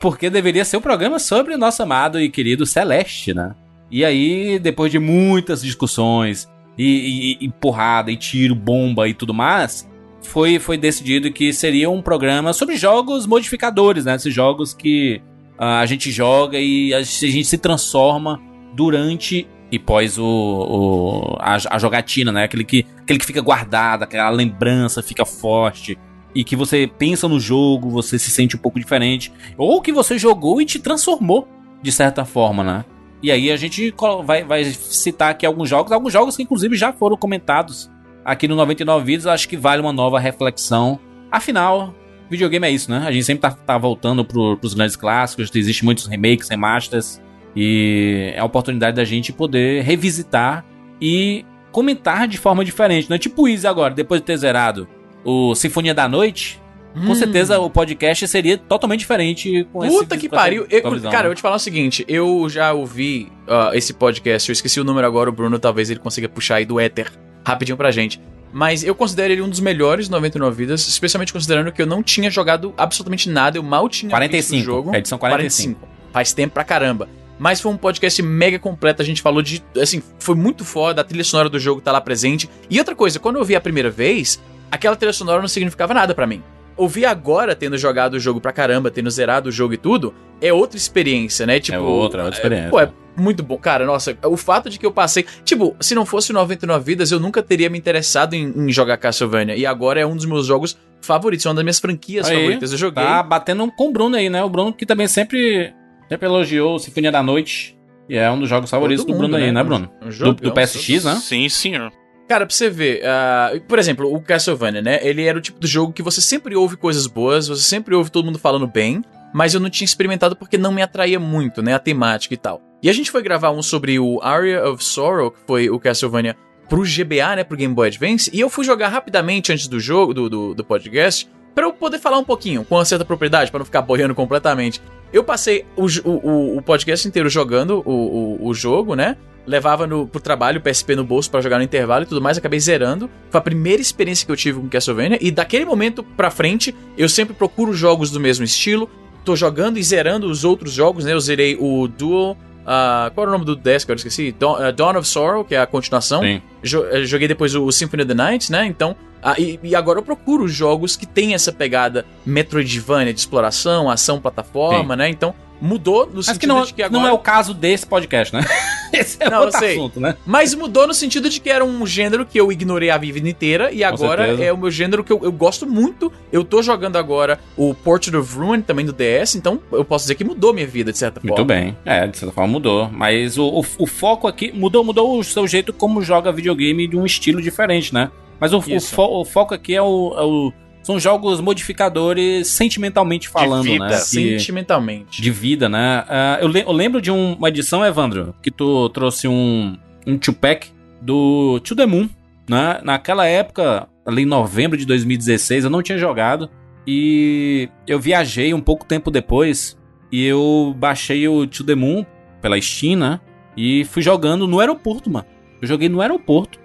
Porque 0.00 0.28
deveria 0.28 0.64
ser 0.64 0.78
um 0.78 0.80
programa 0.80 1.18
sobre 1.18 1.54
o 1.54 1.58
nosso 1.58 1.82
amado 1.82 2.20
e 2.20 2.28
querido 2.28 2.66
Celeste, 2.66 3.32
né? 3.32 3.54
E 3.90 4.04
aí, 4.04 4.58
depois 4.58 4.90
de 4.90 4.98
muitas 4.98 5.62
discussões, 5.62 6.48
e, 6.76 7.38
e, 7.42 7.46
e 7.46 7.48
porrada, 7.50 8.10
e 8.10 8.16
tiro, 8.16 8.54
bomba 8.54 9.08
e 9.08 9.14
tudo 9.14 9.34
mais, 9.34 9.88
foi, 10.22 10.58
foi 10.58 10.78
decidido 10.78 11.32
que 11.32 11.52
seria 11.52 11.90
um 11.90 12.00
programa 12.00 12.52
sobre 12.52 12.76
jogos 12.76 13.26
modificadores, 13.26 14.04
né? 14.04 14.14
Esses 14.14 14.32
jogos 14.32 14.72
que 14.72 15.20
uh, 15.58 15.64
a 15.64 15.86
gente 15.86 16.10
joga 16.10 16.58
e 16.58 16.94
a 16.94 17.02
gente 17.02 17.44
se 17.44 17.58
transforma 17.58 18.40
durante 18.74 19.46
e 19.70 19.78
pós 19.78 20.18
o, 20.18 20.24
o 20.24 21.36
a, 21.40 21.56
a, 21.70 21.78
jogatina, 21.78 22.30
né? 22.30 22.44
Aquele 22.44 22.64
que, 22.64 22.86
aquele 22.98 23.18
que 23.18 23.26
fica 23.26 23.40
guardado, 23.40 24.02
aquela 24.02 24.30
lembrança 24.30 25.02
fica 25.02 25.24
forte 25.24 25.98
e 26.34 26.44
que 26.44 26.56
você 26.56 26.86
pensa 26.86 27.28
no 27.28 27.40
jogo, 27.40 27.90
você 27.90 28.18
se 28.18 28.30
sente 28.30 28.56
um 28.56 28.58
pouco 28.58 28.78
diferente, 28.78 29.32
ou 29.56 29.80
que 29.82 29.92
você 29.92 30.18
jogou 30.18 30.60
e 30.60 30.66
te 30.66 30.78
transformou 30.78 31.48
de 31.82 31.90
certa 31.90 32.24
forma, 32.24 32.62
né? 32.62 32.84
E 33.22 33.30
aí 33.30 33.50
a 33.52 33.56
gente 33.56 33.94
vai, 34.24 34.42
vai 34.42 34.64
citar 34.64 35.30
aqui 35.30 35.46
alguns 35.46 35.68
jogos, 35.68 35.92
alguns 35.92 36.12
jogos 36.12 36.36
que 36.36 36.42
inclusive 36.42 36.76
já 36.76 36.92
foram 36.92 37.16
comentados 37.16 37.90
aqui 38.24 38.48
no 38.48 38.56
99 38.56 39.04
Vídeos, 39.04 39.26
acho 39.26 39.48
que 39.48 39.56
vale 39.56 39.80
uma 39.80 39.92
nova 39.92 40.18
reflexão. 40.18 40.98
Afinal, 41.30 41.94
videogame 42.28 42.66
é 42.66 42.70
isso, 42.70 42.90
né? 42.90 43.04
A 43.06 43.12
gente 43.12 43.24
sempre 43.24 43.42
tá, 43.42 43.50
tá 43.50 43.78
voltando 43.78 44.24
pro, 44.24 44.56
pros 44.56 44.74
grandes 44.74 44.96
clássicos, 44.96 45.50
existem 45.54 45.84
muitos 45.84 46.06
remakes, 46.06 46.48
remasters, 46.48 47.20
e 47.54 48.32
é 48.34 48.40
a 48.40 48.44
oportunidade 48.44 48.96
da 48.96 49.04
gente 49.04 49.32
poder 49.32 49.82
revisitar 49.82 50.64
e 51.00 51.44
comentar 51.70 52.28
de 52.28 52.38
forma 52.38 52.64
diferente, 52.64 53.08
não 53.08 53.16
é 53.16 53.18
tipo 53.18 53.48
isso 53.48 53.66
agora, 53.66 53.94
depois 53.94 54.20
de 54.20 54.26
ter 54.26 54.36
zerado 54.36 54.86
o 55.24 55.54
Sinfonia 55.54 55.94
da 55.94 56.08
Noite, 56.08 56.61
hum. 56.94 57.06
com 57.06 57.14
certeza 57.14 57.58
o 57.58 57.70
podcast 57.70 58.26
seria 58.28 58.56
totalmente 58.58 59.00
diferente 59.00 59.66
com 59.72 59.80
Puta 59.80 60.14
esse, 60.14 60.20
que 60.20 60.28
pariu. 60.28 60.66
Eu, 60.70 60.82
cara, 60.82 60.98
né? 60.98 61.18
eu 61.20 61.24
vou 61.24 61.34
te 61.34 61.42
falar 61.42 61.56
o 61.56 61.60
seguinte, 61.60 62.04
eu 62.08 62.48
já 62.48 62.72
ouvi 62.72 63.30
uh, 63.46 63.74
esse 63.74 63.92
podcast, 63.92 64.48
eu 64.48 64.52
esqueci 64.52 64.80
o 64.80 64.84
número 64.84 65.06
agora, 65.06 65.30
o 65.30 65.32
Bruno 65.32 65.58
talvez 65.58 65.90
ele 65.90 66.00
consiga 66.00 66.28
puxar 66.28 66.56
aí 66.56 66.64
do 66.64 66.78
éter 66.78 67.12
rapidinho 67.44 67.76
pra 67.76 67.90
gente. 67.90 68.20
Mas 68.52 68.84
eu 68.84 68.94
considero 68.94 69.32
ele 69.32 69.40
um 69.40 69.48
dos 69.48 69.60
melhores 69.60 70.08
99 70.10 70.54
vidas, 70.54 70.86
especialmente 70.86 71.32
considerando 71.32 71.72
que 71.72 71.80
eu 71.80 71.86
não 71.86 72.02
tinha 72.02 72.30
jogado 72.30 72.74
absolutamente 72.76 73.28
nada, 73.28 73.56
eu 73.56 73.62
mal 73.62 73.88
tinha 73.88 74.10
45, 74.10 74.54
visto 74.54 74.62
o 74.62 74.64
jogo. 74.64 74.94
Edição 74.94 75.18
45. 75.18 75.80
45. 75.80 76.12
Faz 76.12 76.32
tempo 76.34 76.52
pra 76.52 76.62
caramba. 76.62 77.08
Mas 77.38 77.60
foi 77.60 77.72
um 77.72 77.76
podcast 77.76 78.22
mega 78.22 78.58
completo, 78.58 79.00
a 79.00 79.04
gente 79.04 79.22
falou 79.22 79.42
de. 79.42 79.64
Assim, 79.80 80.02
foi 80.18 80.34
muito 80.34 80.64
foda, 80.64 81.00
a 81.00 81.04
trilha 81.04 81.24
sonora 81.24 81.48
do 81.48 81.58
jogo 81.58 81.80
tá 81.80 81.90
lá 81.90 82.00
presente. 82.00 82.48
E 82.68 82.78
outra 82.78 82.94
coisa, 82.94 83.18
quando 83.18 83.36
eu 83.36 83.44
vi 83.44 83.56
a 83.56 83.60
primeira 83.60 83.90
vez, 83.90 84.40
aquela 84.70 84.94
trilha 84.94 85.12
sonora 85.12 85.40
não 85.40 85.48
significava 85.48 85.94
nada 85.94 86.14
para 86.14 86.26
mim. 86.26 86.42
Ouvir 86.76 87.06
agora, 87.06 87.54
tendo 87.54 87.76
jogado 87.76 88.14
o 88.14 88.20
jogo 88.20 88.40
pra 88.40 88.52
caramba, 88.52 88.90
tendo 88.90 89.10
zerado 89.10 89.48
o 89.48 89.52
jogo 89.52 89.74
e 89.74 89.76
tudo, 89.76 90.14
é 90.40 90.52
outra 90.52 90.76
experiência, 90.76 91.46
né? 91.46 91.60
Tipo, 91.60 91.76
é 91.76 91.80
outra, 91.80 92.24
outra 92.24 92.36
experiência. 92.36 92.66
É, 92.66 92.70
pô, 92.70 92.80
é 92.80 92.90
muito 93.16 93.42
bom. 93.42 93.56
Cara, 93.58 93.84
nossa, 93.84 94.16
o 94.24 94.36
fato 94.36 94.68
de 94.68 94.78
que 94.78 94.86
eu 94.86 94.92
passei. 94.92 95.24
Tipo, 95.44 95.76
se 95.80 95.94
não 95.94 96.04
fosse 96.04 96.32
99 96.32 96.84
Vidas, 96.84 97.10
eu 97.12 97.20
nunca 97.20 97.42
teria 97.42 97.68
me 97.70 97.78
interessado 97.78 98.34
em, 98.34 98.52
em 98.56 98.72
jogar 98.72 98.96
Castlevania. 98.96 99.56
E 99.56 99.66
agora 99.66 100.00
é 100.00 100.06
um 100.06 100.16
dos 100.16 100.24
meus 100.24 100.46
jogos 100.46 100.76
favoritos, 101.00 101.44
é 101.46 101.48
uma 101.48 101.54
das 101.54 101.64
minhas 101.64 101.78
franquias 101.78 102.28
aí, 102.28 102.36
favoritas. 102.36 102.72
Eu 102.72 102.78
joguei. 102.78 103.04
Tá 103.04 103.22
batendo 103.22 103.70
com 103.72 103.88
o 103.88 103.92
Bruno 103.92 104.16
aí, 104.16 104.30
né? 104.30 104.42
O 104.42 104.48
Bruno 104.48 104.72
que 104.72 104.86
também 104.86 105.06
sempre, 105.06 105.72
sempre 106.08 106.26
elogiou 106.26 106.78
Sinfonia 106.78 107.12
da 107.12 107.22
Noite. 107.22 107.78
E 108.08 108.16
é 108.16 108.30
um 108.30 108.38
dos 108.38 108.48
jogos 108.48 108.68
favoritos 108.68 109.04
do 109.04 109.14
Bruno 109.14 109.38
né? 109.38 109.44
aí, 109.44 109.52
né, 109.52 109.62
Bruno? 109.62 109.90
Um 110.02 110.08
do, 110.08 110.34
do 110.34 110.52
PSX, 110.52 111.04
né? 111.04 111.14
Sim, 111.16 111.48
senhor. 111.48 111.92
Cara, 112.28 112.46
pra 112.46 112.54
você 112.54 112.70
ver, 112.70 113.02
uh, 113.02 113.60
por 113.62 113.78
exemplo, 113.78 114.12
o 114.12 114.20
Castlevania, 114.20 114.80
né? 114.80 115.00
Ele 115.02 115.24
era 115.24 115.36
o 115.36 115.40
tipo 115.40 115.60
de 115.60 115.66
jogo 115.66 115.92
que 115.92 116.02
você 116.02 116.20
sempre 116.20 116.56
ouve 116.56 116.76
coisas 116.76 117.06
boas, 117.06 117.48
você 117.48 117.62
sempre 117.62 117.94
ouve 117.94 118.10
todo 118.10 118.24
mundo 118.24 118.38
falando 118.38 118.66
bem, 118.66 119.02
mas 119.34 119.54
eu 119.54 119.60
não 119.60 119.68
tinha 119.68 119.84
experimentado 119.84 120.36
porque 120.36 120.56
não 120.56 120.72
me 120.72 120.82
atraía 120.82 121.18
muito, 121.18 121.62
né? 121.62 121.74
A 121.74 121.78
temática 121.78 122.34
e 122.34 122.36
tal. 122.36 122.60
E 122.82 122.88
a 122.88 122.92
gente 122.92 123.10
foi 123.10 123.22
gravar 123.22 123.50
um 123.50 123.62
sobre 123.62 123.98
o 123.98 124.20
Aria 124.22 124.66
of 124.68 124.82
Sorrow, 124.82 125.30
que 125.30 125.40
foi 125.46 125.70
o 125.70 125.78
Castlevania 125.78 126.36
pro 126.68 126.82
GBA, 126.82 127.36
né? 127.36 127.44
Pro 127.44 127.56
Game 127.56 127.74
Boy 127.74 127.88
Advance, 127.88 128.30
e 128.32 128.40
eu 128.40 128.48
fui 128.48 128.64
jogar 128.64 128.88
rapidamente 128.88 129.52
antes 129.52 129.68
do 129.68 129.78
jogo, 129.78 130.14
do, 130.14 130.28
do, 130.28 130.54
do 130.54 130.64
podcast, 130.64 131.28
para 131.54 131.66
eu 131.66 131.72
poder 131.72 131.98
falar 131.98 132.18
um 132.18 132.24
pouquinho, 132.24 132.64
com 132.64 132.76
uma 132.76 132.84
certa 132.84 133.04
propriedade, 133.04 133.50
para 133.50 133.58
não 133.58 133.66
ficar 133.66 133.82
boiando 133.82 134.14
completamente. 134.14 134.80
Eu 135.12 135.22
passei 135.22 135.64
o, 135.76 135.86
o, 136.08 136.58
o 136.58 136.62
podcast 136.62 137.06
inteiro 137.06 137.28
jogando 137.28 137.82
o, 137.84 138.38
o, 138.40 138.48
o 138.48 138.54
jogo, 138.54 138.94
né? 138.94 139.16
levava 139.46 139.86
no, 139.86 140.06
pro 140.06 140.20
trabalho 140.20 140.58
o 140.58 140.62
PSP 140.62 140.94
no 140.94 141.04
bolso 141.04 141.30
para 141.30 141.40
jogar 141.40 141.58
no 141.58 141.64
intervalo 141.64 142.04
e 142.04 142.06
tudo 142.06 142.20
mais, 142.20 142.38
acabei 142.38 142.60
zerando. 142.60 143.10
Foi 143.30 143.38
a 143.38 143.42
primeira 143.42 143.82
experiência 143.82 144.24
que 144.24 144.32
eu 144.32 144.36
tive 144.36 144.60
com 144.60 144.68
Castlevania 144.68 145.18
e 145.20 145.30
daquele 145.30 145.64
momento 145.64 146.02
pra 146.02 146.30
frente 146.30 146.74
eu 146.96 147.08
sempre 147.08 147.34
procuro 147.34 147.72
jogos 147.72 148.10
do 148.10 148.20
mesmo 148.20 148.44
estilo. 148.44 148.88
Tô 149.24 149.36
jogando 149.36 149.78
e 149.78 149.82
zerando 149.82 150.28
os 150.28 150.44
outros 150.44 150.72
jogos, 150.72 151.04
né? 151.04 151.12
Eu 151.12 151.20
zerei 151.20 151.56
o 151.58 151.86
Duel. 151.86 152.36
Uh, 152.62 153.10
qual 153.14 153.26
era 153.26 153.28
o 153.28 153.32
nome 153.32 153.44
do 153.44 153.54
desk? 153.54 153.88
Eu 153.88 153.94
esqueci. 153.94 154.32
Dawn, 154.32 154.68
uh, 154.68 154.72
Dawn 154.72 154.96
of 154.98 155.06
Sorrow, 155.06 155.44
que 155.44 155.54
é 155.54 155.60
a 155.60 155.66
continuação. 155.66 156.22
Jo 156.62 156.84
eh, 156.86 157.04
joguei 157.04 157.28
depois 157.28 157.54
o 157.54 157.70
Symphony 157.70 158.02
of 158.02 158.08
the 158.08 158.14
Night, 158.14 158.50
né? 158.50 158.66
Então. 158.66 158.96
Uh, 159.22 159.40
e, 159.40 159.60
e, 159.62 159.76
agora 159.76 160.00
eu 160.00 160.02
procuro 160.02 160.48
jogos 160.48 160.96
que 160.96 161.06
tem 161.06 161.32
essa 161.32 161.52
pegada 161.52 162.04
Metroidvania 162.26 163.14
de 163.14 163.20
exploração, 163.20 163.88
ação, 163.88 164.20
plataforma, 164.20 164.94
Sim. 164.94 164.98
né? 164.98 165.08
Então 165.08 165.34
mudou 165.62 166.06
no 166.06 166.16
Mas 166.16 166.26
sentido 166.26 166.40
que 166.40 166.46
não, 166.48 166.64
de 166.64 166.74
que 166.74 166.82
agora... 166.82 167.02
não 167.02 167.08
é 167.08 167.12
o 167.12 167.18
caso 167.18 167.54
desse 167.54 167.86
podcast, 167.86 168.34
né? 168.34 168.44
Esse 168.92 169.16
é 169.22 169.30
não, 169.30 169.42
outro 169.42 169.64
assunto, 169.64 170.00
né? 170.00 170.16
Mas 170.26 170.54
mudou 170.54 170.86
no 170.86 170.92
sentido 170.92 171.30
de 171.30 171.40
que 171.40 171.48
era 171.48 171.64
um 171.64 171.86
gênero 171.86 172.26
que 172.26 172.38
eu 172.38 172.52
ignorei 172.52 172.90
a 172.90 172.98
vida 172.98 173.26
inteira 173.26 173.72
e 173.72 173.82
agora 173.82 174.26
é 174.26 174.52
o 174.52 174.58
meu 174.58 174.70
gênero 174.70 175.02
que 175.02 175.12
eu, 175.12 175.20
eu, 175.22 175.32
gosto 175.32 175.66
muito. 175.66 176.12
Eu 176.30 176.44
tô 176.44 176.60
jogando 176.62 176.96
agora 176.96 177.38
o 177.56 177.72
Portrait 177.74 178.14
of 178.16 178.36
Ruin 178.36 178.60
também 178.60 178.84
do 178.84 178.92
DS, 178.92 179.36
então 179.36 179.60
eu 179.70 179.84
posso 179.84 180.04
dizer 180.04 180.16
que 180.16 180.24
mudou 180.24 180.52
minha 180.52 180.66
vida 180.66 180.92
de 180.92 180.98
certa 180.98 181.20
forma. 181.20 181.34
Muito 181.34 181.46
bem. 181.46 181.76
É, 181.86 182.06
de 182.06 182.18
certa 182.18 182.34
forma 182.34 182.52
mudou. 182.52 182.90
Mas 182.90 183.38
o, 183.38 183.46
o, 183.46 183.64
o 183.78 183.86
foco 183.86 184.26
aqui 184.26 184.52
mudou, 184.52 184.84
mudou 184.84 185.18
o 185.18 185.24
seu 185.24 185.46
jeito 185.46 185.72
como 185.72 186.02
joga 186.02 186.30
videogame 186.30 186.86
de 186.86 186.96
um 186.96 187.06
estilo 187.06 187.40
diferente, 187.40 187.94
né? 187.94 188.10
Mas 188.42 188.52
o, 188.52 188.58
o, 188.58 188.80
fo, 188.80 189.02
o 189.20 189.24
foco 189.24 189.54
aqui 189.54 189.72
é 189.72 189.80
o, 189.80 190.14
é 190.16 190.22
o 190.22 190.52
são 190.82 190.98
jogos 190.98 191.40
modificadores 191.40 192.48
sentimentalmente 192.48 193.28
falando, 193.28 193.62
de 193.62 193.70
vida. 193.70 193.86
né? 193.86 193.96
Sentimentalmente. 193.98 195.22
De 195.22 195.30
vida, 195.30 195.68
né? 195.68 196.04
Uh, 196.08 196.42
eu, 196.42 196.48
le 196.48 196.60
eu, 196.62 196.72
lembro 196.72 197.00
de 197.00 197.08
um, 197.08 197.34
uma 197.34 197.50
edição, 197.50 197.86
Evandro, 197.86 198.34
que 198.42 198.50
tu 198.50 198.88
trouxe 198.88 199.28
um, 199.28 199.78
um 200.04 200.18
two-pack 200.18 200.72
do 201.00 201.60
To 201.60 201.76
The 201.76 201.86
Moon, 201.86 202.08
né? 202.50 202.80
Naquela 202.82 203.26
época, 203.26 203.86
ali 204.04 204.22
em 204.22 204.26
novembro 204.26 204.76
de 204.76 204.84
2016, 204.86 205.62
eu 205.62 205.70
não 205.70 205.80
tinha 205.80 205.96
jogado. 205.96 206.50
E 206.84 207.68
eu 207.86 208.00
viajei 208.00 208.52
um 208.52 208.60
pouco 208.60 208.84
tempo 208.84 209.08
depois 209.08 209.78
e 210.10 210.24
eu 210.24 210.74
baixei 210.76 211.28
o 211.28 211.46
To 211.46 211.62
The 211.62 211.76
Moon 211.76 212.04
pela 212.40 212.60
Steam, 212.60 212.98
né? 212.98 213.20
E 213.56 213.84
fui 213.84 214.02
jogando 214.02 214.48
no 214.48 214.58
aeroporto, 214.58 215.08
mano. 215.08 215.26
Eu 215.60 215.68
joguei 215.68 215.88
no 215.88 216.00
aeroporto, 216.00 216.58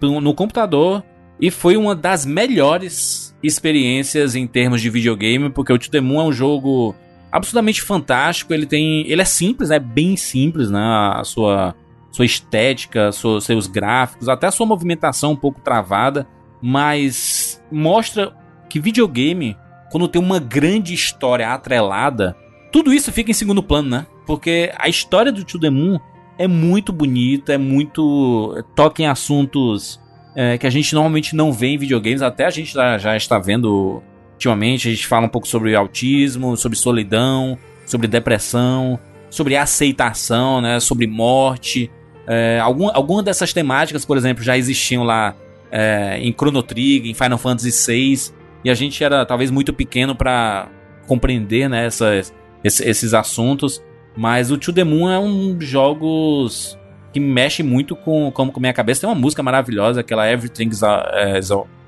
no 0.00 0.34
computador, 0.34 1.04
e 1.40 1.50
foi 1.50 1.76
uma 1.76 1.94
das 1.94 2.26
melhores 2.26 3.34
experiências 3.42 4.34
em 4.34 4.46
termos 4.46 4.82
de 4.82 4.90
videogame, 4.90 5.48
porque 5.50 5.72
o 5.72 5.78
To 5.78 5.90
The 5.90 6.00
Moon 6.00 6.20
é 6.20 6.24
um 6.24 6.32
jogo 6.32 6.94
absolutamente 7.32 7.80
fantástico. 7.80 8.52
Ele 8.52 8.66
tem, 8.66 9.08
ele 9.10 9.22
é 9.22 9.24
simples, 9.24 9.70
é 9.70 9.78
né? 9.78 9.86
bem 9.86 10.16
simples, 10.16 10.70
né? 10.70 10.80
A 11.14 11.24
sua 11.24 11.74
sua 12.10 12.24
estética, 12.24 13.12
sua, 13.12 13.40
seus 13.40 13.68
gráficos, 13.68 14.28
até 14.28 14.48
a 14.48 14.50
sua 14.50 14.66
movimentação 14.66 15.30
um 15.30 15.36
pouco 15.36 15.60
travada, 15.60 16.26
mas 16.60 17.62
mostra 17.70 18.36
que 18.68 18.80
videogame, 18.80 19.56
quando 19.92 20.08
tem 20.08 20.20
uma 20.20 20.40
grande 20.40 20.92
história 20.92 21.48
atrelada, 21.48 22.36
tudo 22.72 22.92
isso 22.92 23.12
fica 23.12 23.30
em 23.30 23.34
segundo 23.34 23.62
plano, 23.62 23.90
né? 23.90 24.06
Porque 24.26 24.72
a 24.76 24.88
história 24.88 25.30
do 25.30 25.44
To 25.44 25.58
The 25.58 25.70
Moon 25.70 26.00
é 26.36 26.48
muito 26.48 26.92
bonita, 26.92 27.52
é 27.52 27.58
muito 27.58 28.64
toca 28.74 29.02
em 29.02 29.06
assuntos 29.06 30.00
é, 30.34 30.56
que 30.56 30.66
a 30.66 30.70
gente 30.70 30.94
normalmente 30.94 31.34
não 31.34 31.52
vê 31.52 31.68
em 31.68 31.78
videogames, 31.78 32.22
até 32.22 32.46
a 32.46 32.50
gente 32.50 32.72
já, 32.72 32.98
já 32.98 33.16
está 33.16 33.38
vendo 33.38 34.02
ultimamente. 34.32 34.88
A 34.88 34.90
gente 34.90 35.06
fala 35.06 35.26
um 35.26 35.28
pouco 35.28 35.46
sobre 35.46 35.74
autismo, 35.74 36.56
sobre 36.56 36.78
solidão, 36.78 37.58
sobre 37.84 38.06
depressão, 38.06 38.98
sobre 39.28 39.56
aceitação, 39.56 40.60
né, 40.60 40.80
sobre 40.80 41.06
morte. 41.06 41.90
É, 42.26 42.58
algum, 42.60 42.88
algumas 42.88 43.24
dessas 43.24 43.52
temáticas, 43.52 44.04
por 44.04 44.16
exemplo, 44.16 44.42
já 44.42 44.56
existiam 44.56 45.02
lá 45.02 45.34
é, 45.70 46.18
em 46.20 46.32
Chrono 46.32 46.62
Trigger, 46.62 47.10
em 47.10 47.14
Final 47.14 47.38
Fantasy 47.38 47.70
VI, 47.70 48.32
e 48.64 48.70
a 48.70 48.74
gente 48.74 49.02
era 49.02 49.24
talvez 49.26 49.50
muito 49.50 49.72
pequeno 49.72 50.14
para 50.14 50.68
compreender 51.06 51.68
né, 51.68 51.86
essas, 51.86 52.32
esses, 52.62 52.86
esses 52.86 53.14
assuntos. 53.14 53.82
Mas 54.16 54.50
o 54.50 54.58
To 54.58 54.72
The 54.72 54.84
Moon 54.84 55.10
é 55.10 55.18
um 55.18 55.54
dos 55.54 55.66
jogos 55.66 56.78
que 57.12 57.20
mexe 57.20 57.62
muito 57.62 57.96
com, 57.96 58.30
com, 58.30 58.50
com 58.50 58.60
minha 58.60 58.72
cabeça. 58.72 59.00
Tem 59.00 59.10
uma 59.10 59.16
música 59.16 59.42
maravilhosa, 59.42 60.00
aquela 60.00 60.30
Everything's 60.30 60.82
é, 60.82 61.40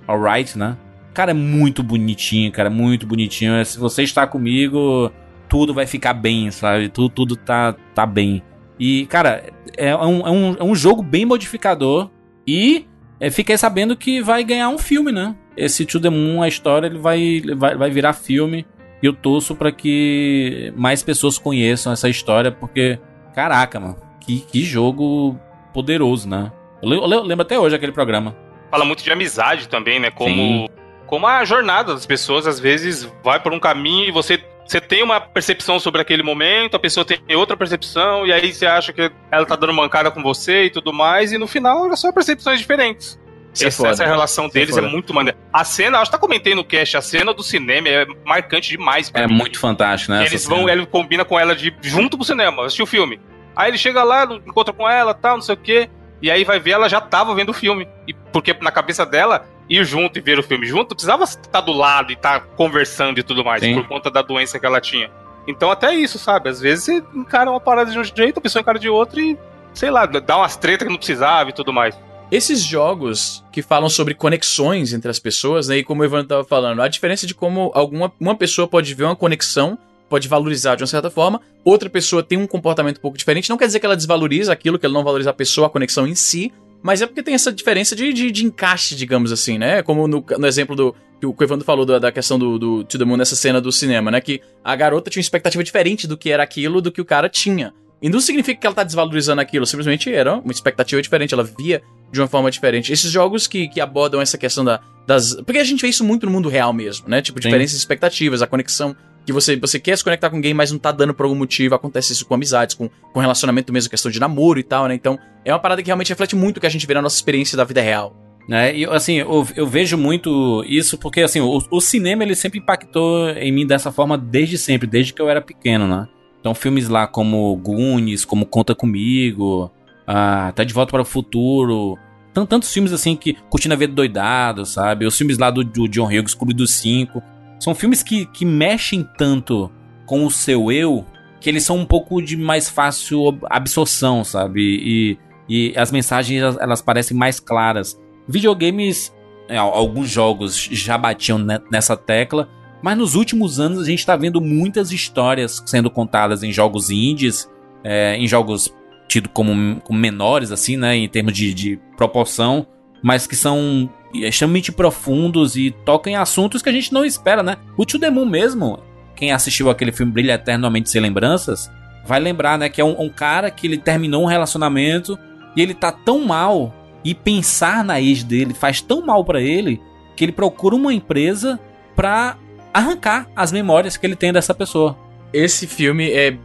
Alright, 0.07 0.59
né? 0.59 0.77
Cara, 1.15 1.31
é 1.31 1.35
muito 1.35 1.83
bonitinho, 1.83 2.51
cara, 2.51 2.71
muito 2.71 3.07
bonitinho. 3.07 3.65
Se 3.65 3.79
você 3.79 4.03
está 4.03 4.27
comigo, 4.27 5.13
tudo 5.49 5.75
vai 5.75 5.87
ficar 5.87 6.15
bem, 6.15 6.51
sabe? 6.51 6.89
Tudo, 6.89 7.09
tudo 7.11 7.37
tá, 7.37 7.77
tá 7.95 8.07
bem. 8.07 8.43
E, 8.79 9.07
cara, 9.07 9.45
é 9.77 9.95
um, 9.95 10.27
é, 10.27 10.31
um, 10.31 10.57
é 10.59 10.65
um 10.65 10.75
jogo 10.75 11.03
bem 11.03 11.25
modificador. 11.25 12.11
E 12.47 12.87
é, 13.21 13.31
fiquei 13.31 13.57
sabendo 13.57 13.97
que 13.97 14.21
vai 14.21 14.43
ganhar 14.43 14.69
um 14.71 14.79
filme, 14.79 15.13
né? 15.13 15.37
Esse 15.57 15.85
To 15.85 16.01
The 16.01 16.11
Moon, 16.11 16.43
a 16.43 16.49
história, 16.49 16.87
ele 16.87 16.99
vai, 16.99 17.43
vai, 17.57 17.77
vai 17.77 17.91
virar 17.91 18.15
filme. 18.15 18.67
E 19.03 19.07
eu 19.07 19.13
torço 19.13 19.55
para 19.55 19.71
que 19.71 20.73
mais 20.77 21.03
pessoas 21.03 21.39
conheçam 21.39 21.93
essa 21.93 22.09
história, 22.09 22.51
porque, 22.51 22.99
caraca, 23.35 23.79
mano 23.79 24.12
que, 24.25 24.41
que 24.41 24.63
jogo 24.63 25.39
poderoso, 25.73 26.29
né? 26.29 26.53
Eu, 26.83 26.91
eu, 26.93 27.23
lembro 27.23 27.43
até 27.43 27.59
hoje 27.59 27.77
aquele 27.77 27.93
programa. 27.93 28.37
Fala 28.71 28.85
muito 28.85 29.03
de 29.03 29.13
amizade 29.13 29.69
também, 29.69 30.01
né? 30.01 30.11
Como, 30.11 30.69
como 31.07 31.27
a 31.27 31.45
jornada 31.45 31.93
das 31.95 32.07
pessoas 32.07 32.47
às 32.47 32.59
vezes 32.59 33.11
vai 33.23 33.41
por 33.41 33.53
um 33.53 33.61
caminho 33.61 34.09
e 34.09 34.11
você 34.11 34.43
você 34.65 34.81
tem 34.81 35.03
uma 35.03 35.21
percepção 35.21 35.79
sobre 35.79 36.01
aquele 36.01 36.23
momento, 36.23 36.77
a 36.77 36.79
pessoa 36.79 37.05
tem 37.05 37.21
outra 37.37 37.57
percepção, 37.57 38.27
e 38.27 38.33
aí 38.33 38.53
você 38.53 38.65
acha 38.65 38.93
que 38.93 39.11
ela 39.31 39.45
tá 39.45 39.57
dando 39.57 39.75
mancada 39.75 40.11
com 40.11 40.23
você 40.23 40.65
e 40.65 40.71
tudo 40.71 40.93
mais, 40.93 41.33
e 41.33 41.37
no 41.37 41.47
final 41.47 41.93
é 41.93 41.97
só 41.97 42.13
percepções 42.13 42.61
diferentes. 42.61 43.21
É 43.61 43.67
essa, 43.67 43.89
essa, 43.89 44.07
relação 44.07 44.49
deles 44.49 44.77
é, 44.77 44.81
é 44.81 44.83
muito 44.83 45.13
maneira. 45.13 45.37
A 45.53 45.63
cena, 45.63 45.99
acho 45.99 46.11
que 46.11 46.17
tá 46.17 46.21
comentei 46.21 46.55
no 46.55 46.65
cast, 46.65 46.97
a 46.97 47.03
cena 47.03 47.35
do 47.35 47.43
cinema 47.43 47.87
é 47.87 48.07
marcante 48.25 48.71
demais. 48.71 49.11
É 49.13 49.27
mim. 49.27 49.35
muito 49.35 49.59
fantástico, 49.59 50.13
né? 50.13 50.25
Eles 50.25 50.47
vão, 50.47 50.67
ele 50.69 50.87
combina 50.87 51.25
com 51.25 51.39
ela 51.39 51.55
de 51.55 51.75
junto 51.83 52.17
pro 52.17 52.25
cinema, 52.25 52.65
assistir 52.65 52.83
o 52.83 52.87
filme. 52.87 53.21
Aí 53.55 53.71
ele 53.71 53.79
chega 53.79 54.03
lá, 54.03 54.25
encontra 54.25 54.73
com 54.73 54.88
ela, 54.88 55.15
tal, 55.15 55.37
não 55.37 55.43
sei 55.43 55.55
o 55.55 55.59
quê. 55.59 55.91
E 56.21 56.31
aí 56.31 56.45
vai 56.45 56.61
ver, 56.61 56.73
ela 56.73 56.88
já 56.88 57.01
tava 57.01 57.35
vendo 57.35 57.51
o 57.51 57.55
filme. 57.55 57.88
E 58.07 58.15
porque 58.15 58.57
na 58.61 58.71
cabeça 58.71 59.05
dela, 59.05 59.45
ir 59.69 59.85
junto 59.85 60.19
e 60.19 60.23
ver 60.23 60.38
o 60.38 60.43
filme 60.43 60.67
junto, 60.67 60.95
precisava 60.95 61.25
estar 61.25 61.61
do 61.61 61.73
lado 61.73 62.11
e 62.11 62.15
estar 62.15 62.41
conversando 62.57 63.19
e 63.19 63.23
tudo 63.23 63.45
mais, 63.45 63.61
Sim. 63.61 63.75
por 63.75 63.88
conta 63.88 64.11
da 64.11 64.23
doença 64.23 64.59
que 64.59 64.67
ela 64.67 64.81
tinha. 64.81 65.11
Então 65.47 65.71
até 65.71 65.95
isso, 65.95 66.19
sabe? 66.19 66.49
Às 66.49 66.61
vezes 66.61 66.85
você 66.85 67.03
encara 67.15 67.51
uma 67.51 67.61
parada 67.61 67.91
de 67.91 67.99
um 67.99 68.05
jeito, 68.05 68.38
a 68.38 68.41
pessoa 68.41 68.61
encara 68.61 68.79
de 68.79 68.88
outro 68.88 69.21
e, 69.21 69.37
sei 69.75 69.91
lá, 69.91 70.07
dá 70.07 70.37
umas 70.37 70.57
tretas 70.57 70.87
que 70.87 70.93
não 70.93 70.99
precisava 70.99 71.51
e 71.51 71.53
tudo 71.53 71.73
mais. 71.73 71.99
Esses 72.31 72.62
jogos 72.62 73.45
que 73.53 73.61
falam 73.61 73.91
sobre 73.91 74.15
conexões 74.15 74.95
entre 74.95 75.11
as 75.11 75.19
pessoas, 75.19 75.69
né? 75.69 75.79
E 75.79 75.85
como 75.85 76.01
o 76.01 76.05
Ivan 76.05 76.25
tava 76.25 76.45
falando, 76.45 76.81
a 76.81 76.88
diferença 76.88 77.27
de 77.27 77.35
como 77.35 77.71
alguma 77.75 78.11
uma 78.19 78.35
pessoa 78.35 78.67
pode 78.67 78.95
ver 78.95 79.05
uma 79.05 79.17
conexão 79.17 79.77
pode 80.12 80.29
valorizar 80.29 80.75
de 80.75 80.83
uma 80.83 80.87
certa 80.87 81.09
forma, 81.09 81.40
outra 81.64 81.88
pessoa 81.88 82.22
tem 82.22 82.37
um 82.37 82.46
comportamento 82.46 82.98
um 82.98 83.01
pouco 83.01 83.16
diferente. 83.16 83.48
Não 83.48 83.57
quer 83.57 83.64
dizer 83.64 83.81
que 83.81 83.87
ela 83.87 83.96
desvaloriza 83.96 84.53
aquilo, 84.53 84.79
que 84.79 84.85
ela 84.85 84.92
não 84.92 85.03
valoriza 85.03 85.31
a 85.31 85.33
pessoa, 85.33 85.68
a 85.68 85.70
conexão 85.70 86.07
em 86.07 86.14
si, 86.14 86.53
mas 86.83 87.01
é 87.01 87.07
porque 87.07 87.22
tem 87.22 87.33
essa 87.33 87.51
diferença 87.51 87.96
de, 87.96 88.12
de, 88.12 88.31
de 88.31 88.44
encaixe, 88.44 88.94
digamos 88.94 89.33
assim, 89.33 89.57
né? 89.57 89.83
Como 89.83 90.07
no, 90.07 90.22
no 90.38 90.46
exemplo 90.46 90.77
do 90.77 90.94
que 91.18 91.27
o 91.27 91.35
Evandro 91.40 91.64
falou 91.64 91.87
da, 91.87 91.98
da, 91.98 92.12
questão 92.12 92.38
do, 92.38 92.59
do 92.59 92.85
To 92.85 92.98
The 92.98 93.07
Moon 93.07 93.16
nessa 93.16 93.37
cena 93.37 93.59
do 93.59 93.72
cinema, 93.72 94.11
né? 94.11 94.20
Que 94.20 94.42
a 94.62 94.77
garota 94.77 95.09
tinha 95.09 95.20
uma 95.20 95.25
expectativa 95.25 95.64
diferente 95.64 96.07
do 96.07 96.18
que 96.18 96.31
era 96.31 96.42
aquilo 96.42 96.83
do 96.83 96.92
que 96.92 97.01
o 97.01 97.07
cara 97.07 97.27
tinha. 97.27 97.72
E 98.03 98.11
não 98.11 98.20
significa 98.20 98.61
que 98.61 98.66
ela 98.66 98.77
tá 98.77 98.85
desvalorizando 98.85 99.40
aquilo, 99.40 99.64
simplesmente 99.64 100.12
era 100.12 100.35
uma 100.35 100.53
expectativa 100.53 101.01
diferente, 101.01 101.33
ela 101.33 101.44
via 101.44 101.81
de 102.11 102.20
uma 102.20 102.29
forma 102.29 102.51
diferente. 102.51 102.92
Esses 102.92 103.11
jogos 103.11 103.46
que, 103.46 103.68
que 103.68 103.81
abordam 103.81 104.20
essa 104.20 104.37
questão 104.37 104.62
da, 104.62 104.79
das. 105.07 105.37
Porque 105.37 105.59
a 105.59 105.64
gente 105.64 105.81
vê 105.81 105.88
isso 105.88 106.05
muito 106.05 106.27
no 106.27 106.33
mundo 106.33 106.48
real 106.48 106.72
mesmo, 106.72 107.09
né? 107.09 107.22
Tipo, 107.22 107.40
diferenças 107.40 107.77
de 107.77 107.79
expectativas, 107.79 108.42
a 108.42 108.46
conexão 108.46 108.94
que 109.25 109.33
você, 109.33 109.57
você 109.57 109.79
quer 109.79 109.97
se 109.97 110.05
conectar 110.05 110.31
com 110.31 110.37
alguém, 110.37 110.55
mas 110.55 110.71
não 110.71 110.79
tá 110.79 110.93
dando 110.93 111.15
por 111.15 111.25
algum 111.25 111.37
motivo. 111.37 111.75
Acontece 111.75 112.13
isso 112.13 112.27
com 112.27 112.35
amizades, 112.35 112.75
com, 112.75 112.89
com 113.13 113.21
relacionamento 113.21 113.73
mesmo, 113.73 113.91
questão 113.91 114.11
de 114.11 114.21
namoro 114.21 114.59
e 114.59 114.63
tal, 114.63 114.87
né? 114.89 114.95
Então, 114.95 115.19
é 115.45 115.53
uma 115.53 115.59
parada 115.59 115.83
que 115.83 115.87
realmente 115.87 116.09
reflete 116.09 116.37
muito 116.37 116.57
o 116.57 116.61
que 116.61 116.67
a 116.67 116.71
gente 116.71 116.87
vê 116.87 116.95
na 116.95 117.03
nossa 117.03 117.17
experiência 117.17 117.57
da 117.57 117.65
vida 117.65 117.81
real. 117.81 118.17
É, 118.51 118.77
e 118.77 118.85
assim, 118.87 119.19
eu, 119.19 119.47
eu, 119.55 119.67
vejo 119.67 119.97
muito 119.97 120.65
isso 120.67 120.99
porque 120.99 121.21
assim, 121.21 121.41
o, 121.41 121.63
o, 121.71 121.81
cinema 121.81 122.25
ele 122.25 122.35
sempre 122.35 122.59
impactou 122.59 123.31
em 123.31 123.53
mim 123.53 123.65
dessa 123.65 123.93
forma 123.93 124.19
desde 124.19 124.59
sempre, 124.59 124.85
desde 124.89 125.13
que 125.13 125.23
eu 125.23 125.29
era 125.29 125.41
pequeno, 125.41 125.87
né? 125.87 126.09
Então, 126.41 126.53
filmes 126.57 126.89
lá 126.89 127.07
como 127.07 127.55
Goonies, 127.57 128.25
como 128.25 128.45
Conta 128.45 128.75
Comigo, 128.75 129.71
ah, 130.07 130.53
Tá 130.57 130.65
de 130.65 130.75
Volta 130.75 130.91
para 130.91 131.03
o 131.03 131.05
Futuro. 131.05 131.97
Tantos 132.35 132.73
filmes 132.73 132.93
assim 132.93 133.15
que. 133.15 133.35
Curtindo 133.49 133.75
a 133.75 133.77
Vida 133.77 133.93
Doidado, 133.93 134.67
sabe? 134.67 135.07
Os 135.07 135.17
filmes 135.17 135.39
lá 135.39 135.51
do, 135.51 135.63
do 135.63 135.87
John 135.87 136.07
Hughes, 136.07 136.35
Clube 136.35 136.53
dos 136.53 136.73
Cinco. 136.73 137.23
São 137.62 137.77
filmes 137.77 138.03
que, 138.03 138.27
que 138.27 138.44
mexem 138.44 139.09
tanto 139.16 139.70
com 140.05 140.27
o 140.27 140.31
seu 140.33 140.72
eu 140.72 141.07
que 141.40 141.48
eles 141.48 141.62
são 141.62 141.79
um 141.79 141.85
pouco 141.85 142.20
de 142.20 142.37
mais 142.37 142.68
fácil 142.68 143.38
absorção, 143.48 144.25
sabe? 144.25 144.61
E, 144.61 145.18
e 145.48 145.79
as 145.79 145.92
mensagens 145.92 146.42
elas 146.61 146.83
parecem 146.83 147.16
mais 147.16 147.38
claras. 147.38 147.96
Videogames, 148.27 149.14
é, 149.48 149.59
alguns 149.59 150.11
jogos 150.11 150.57
já 150.57 150.98
batiam 150.98 151.38
nessa 151.70 151.96
tecla, 151.96 152.48
mas 152.83 152.98
nos 152.98 153.14
últimos 153.14 153.61
anos 153.61 153.79
a 153.79 153.85
gente 153.85 154.01
está 154.01 154.16
vendo 154.16 154.40
muitas 154.40 154.90
histórias 154.90 155.62
sendo 155.64 155.88
contadas 155.88 156.42
em 156.42 156.51
jogos 156.51 156.90
indies, 156.90 157.48
é, 157.85 158.16
em 158.16 158.27
jogos 158.27 158.75
tidos 159.07 159.31
como, 159.33 159.81
como, 159.83 159.96
menores, 159.96 160.51
assim, 160.51 160.77
né? 160.77 160.96
Em 160.96 161.09
termos 161.09 161.33
de, 161.33 161.55
de 161.55 161.81
proporção, 161.96 162.66
mas 163.01 163.25
que 163.25 163.37
são 163.37 163.88
extremamente 164.14 164.72
profundos 164.72 165.57
e 165.57 165.70
tocam 165.85 166.12
em 166.12 166.16
assuntos 166.16 166.62
que 166.62 166.68
a 166.68 166.72
gente 166.72 166.92
não 166.92 167.05
espera, 167.05 167.42
né? 167.42 167.57
O 167.77 167.87
To 167.87 167.98
The 167.98 168.11
Moon 168.11 168.27
mesmo 168.27 168.79
quem 169.22 169.31
assistiu 169.31 169.70
aquele 169.70 169.92
filme 169.92 170.11
Brilha 170.12 170.33
Eternamente 170.33 170.90
Sem 170.90 171.01
Lembranças, 171.01 171.70
vai 172.05 172.18
lembrar, 172.18 172.59
né, 172.59 172.68
que 172.68 172.81
é 172.81 172.85
um, 172.85 173.01
um, 173.01 173.09
cara 173.09 173.53
que 173.53 173.68
ele 173.68 173.79
terminou 173.79 174.25
um 174.25 174.27
relacionamento 174.27 175.16
e 175.55 175.62
ele 175.62 175.75
tá 175.75 175.92
tão 175.92 176.25
mal 176.25 176.75
e 177.05 177.14
pensar 177.14 177.85
na 177.85 178.01
ex 178.01 178.25
dele 178.25 178.55
faz 178.55 178.81
tão 178.81 179.05
mal 179.05 179.25
para 179.25 179.40
ele 179.40 179.81
que 180.16 180.25
ele 180.25 180.33
procura 180.33 180.75
uma 180.75 180.92
empresa 180.92 181.59
pra 181.94 182.37
arrancar 182.75 183.29
as 183.37 183.53
memórias 183.53 183.96
que 183.96 184.05
ele 184.05 184.16
tem 184.16 184.33
dessa 184.33 184.53
pessoa. 184.53 184.98
Esse 185.33 185.68
filme 185.68 186.11
é 186.11 186.37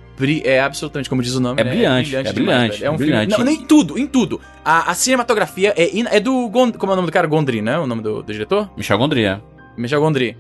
é 0.43 0.60
absolutamente, 0.60 1.10
como 1.10 1.21
diz 1.21 1.36
o 1.36 1.39
nome, 1.39 1.62
é 1.62 1.63
né? 1.63 1.71
brilhante, 1.71 2.15
é 2.15 2.23
brilhante, 2.23 2.30
é, 2.30 2.34
brilhante, 2.34 2.86
é 2.86 2.91
um 2.91 2.97
brilhante. 2.97 3.36
Filme, 3.36 3.51
não, 3.51 3.58
nem 3.58 3.65
tudo, 3.65 3.97
em 3.97 4.08
tudo. 4.08 4.41
A, 4.63 4.91
a 4.91 4.93
cinematografia 4.93 5.73
é, 5.77 5.89
é 6.15 6.19
do 6.19 6.49
Gond, 6.49 6.77
como 6.77 6.91
é 6.91 6.93
o 6.93 6.95
nome 6.95 7.08
do 7.08 7.12
cara, 7.12 7.27
Gondry, 7.27 7.62
né? 7.62 7.77
O 7.77 7.88
nome 7.88 8.01
do, 8.01 8.23
do 8.23 8.34
diretor? 8.34 8.69
Michel 8.75 8.97
Gondry, 8.97 9.25
é. 9.25 9.39
Michel 9.77 10.01
Gondry 10.01 10.36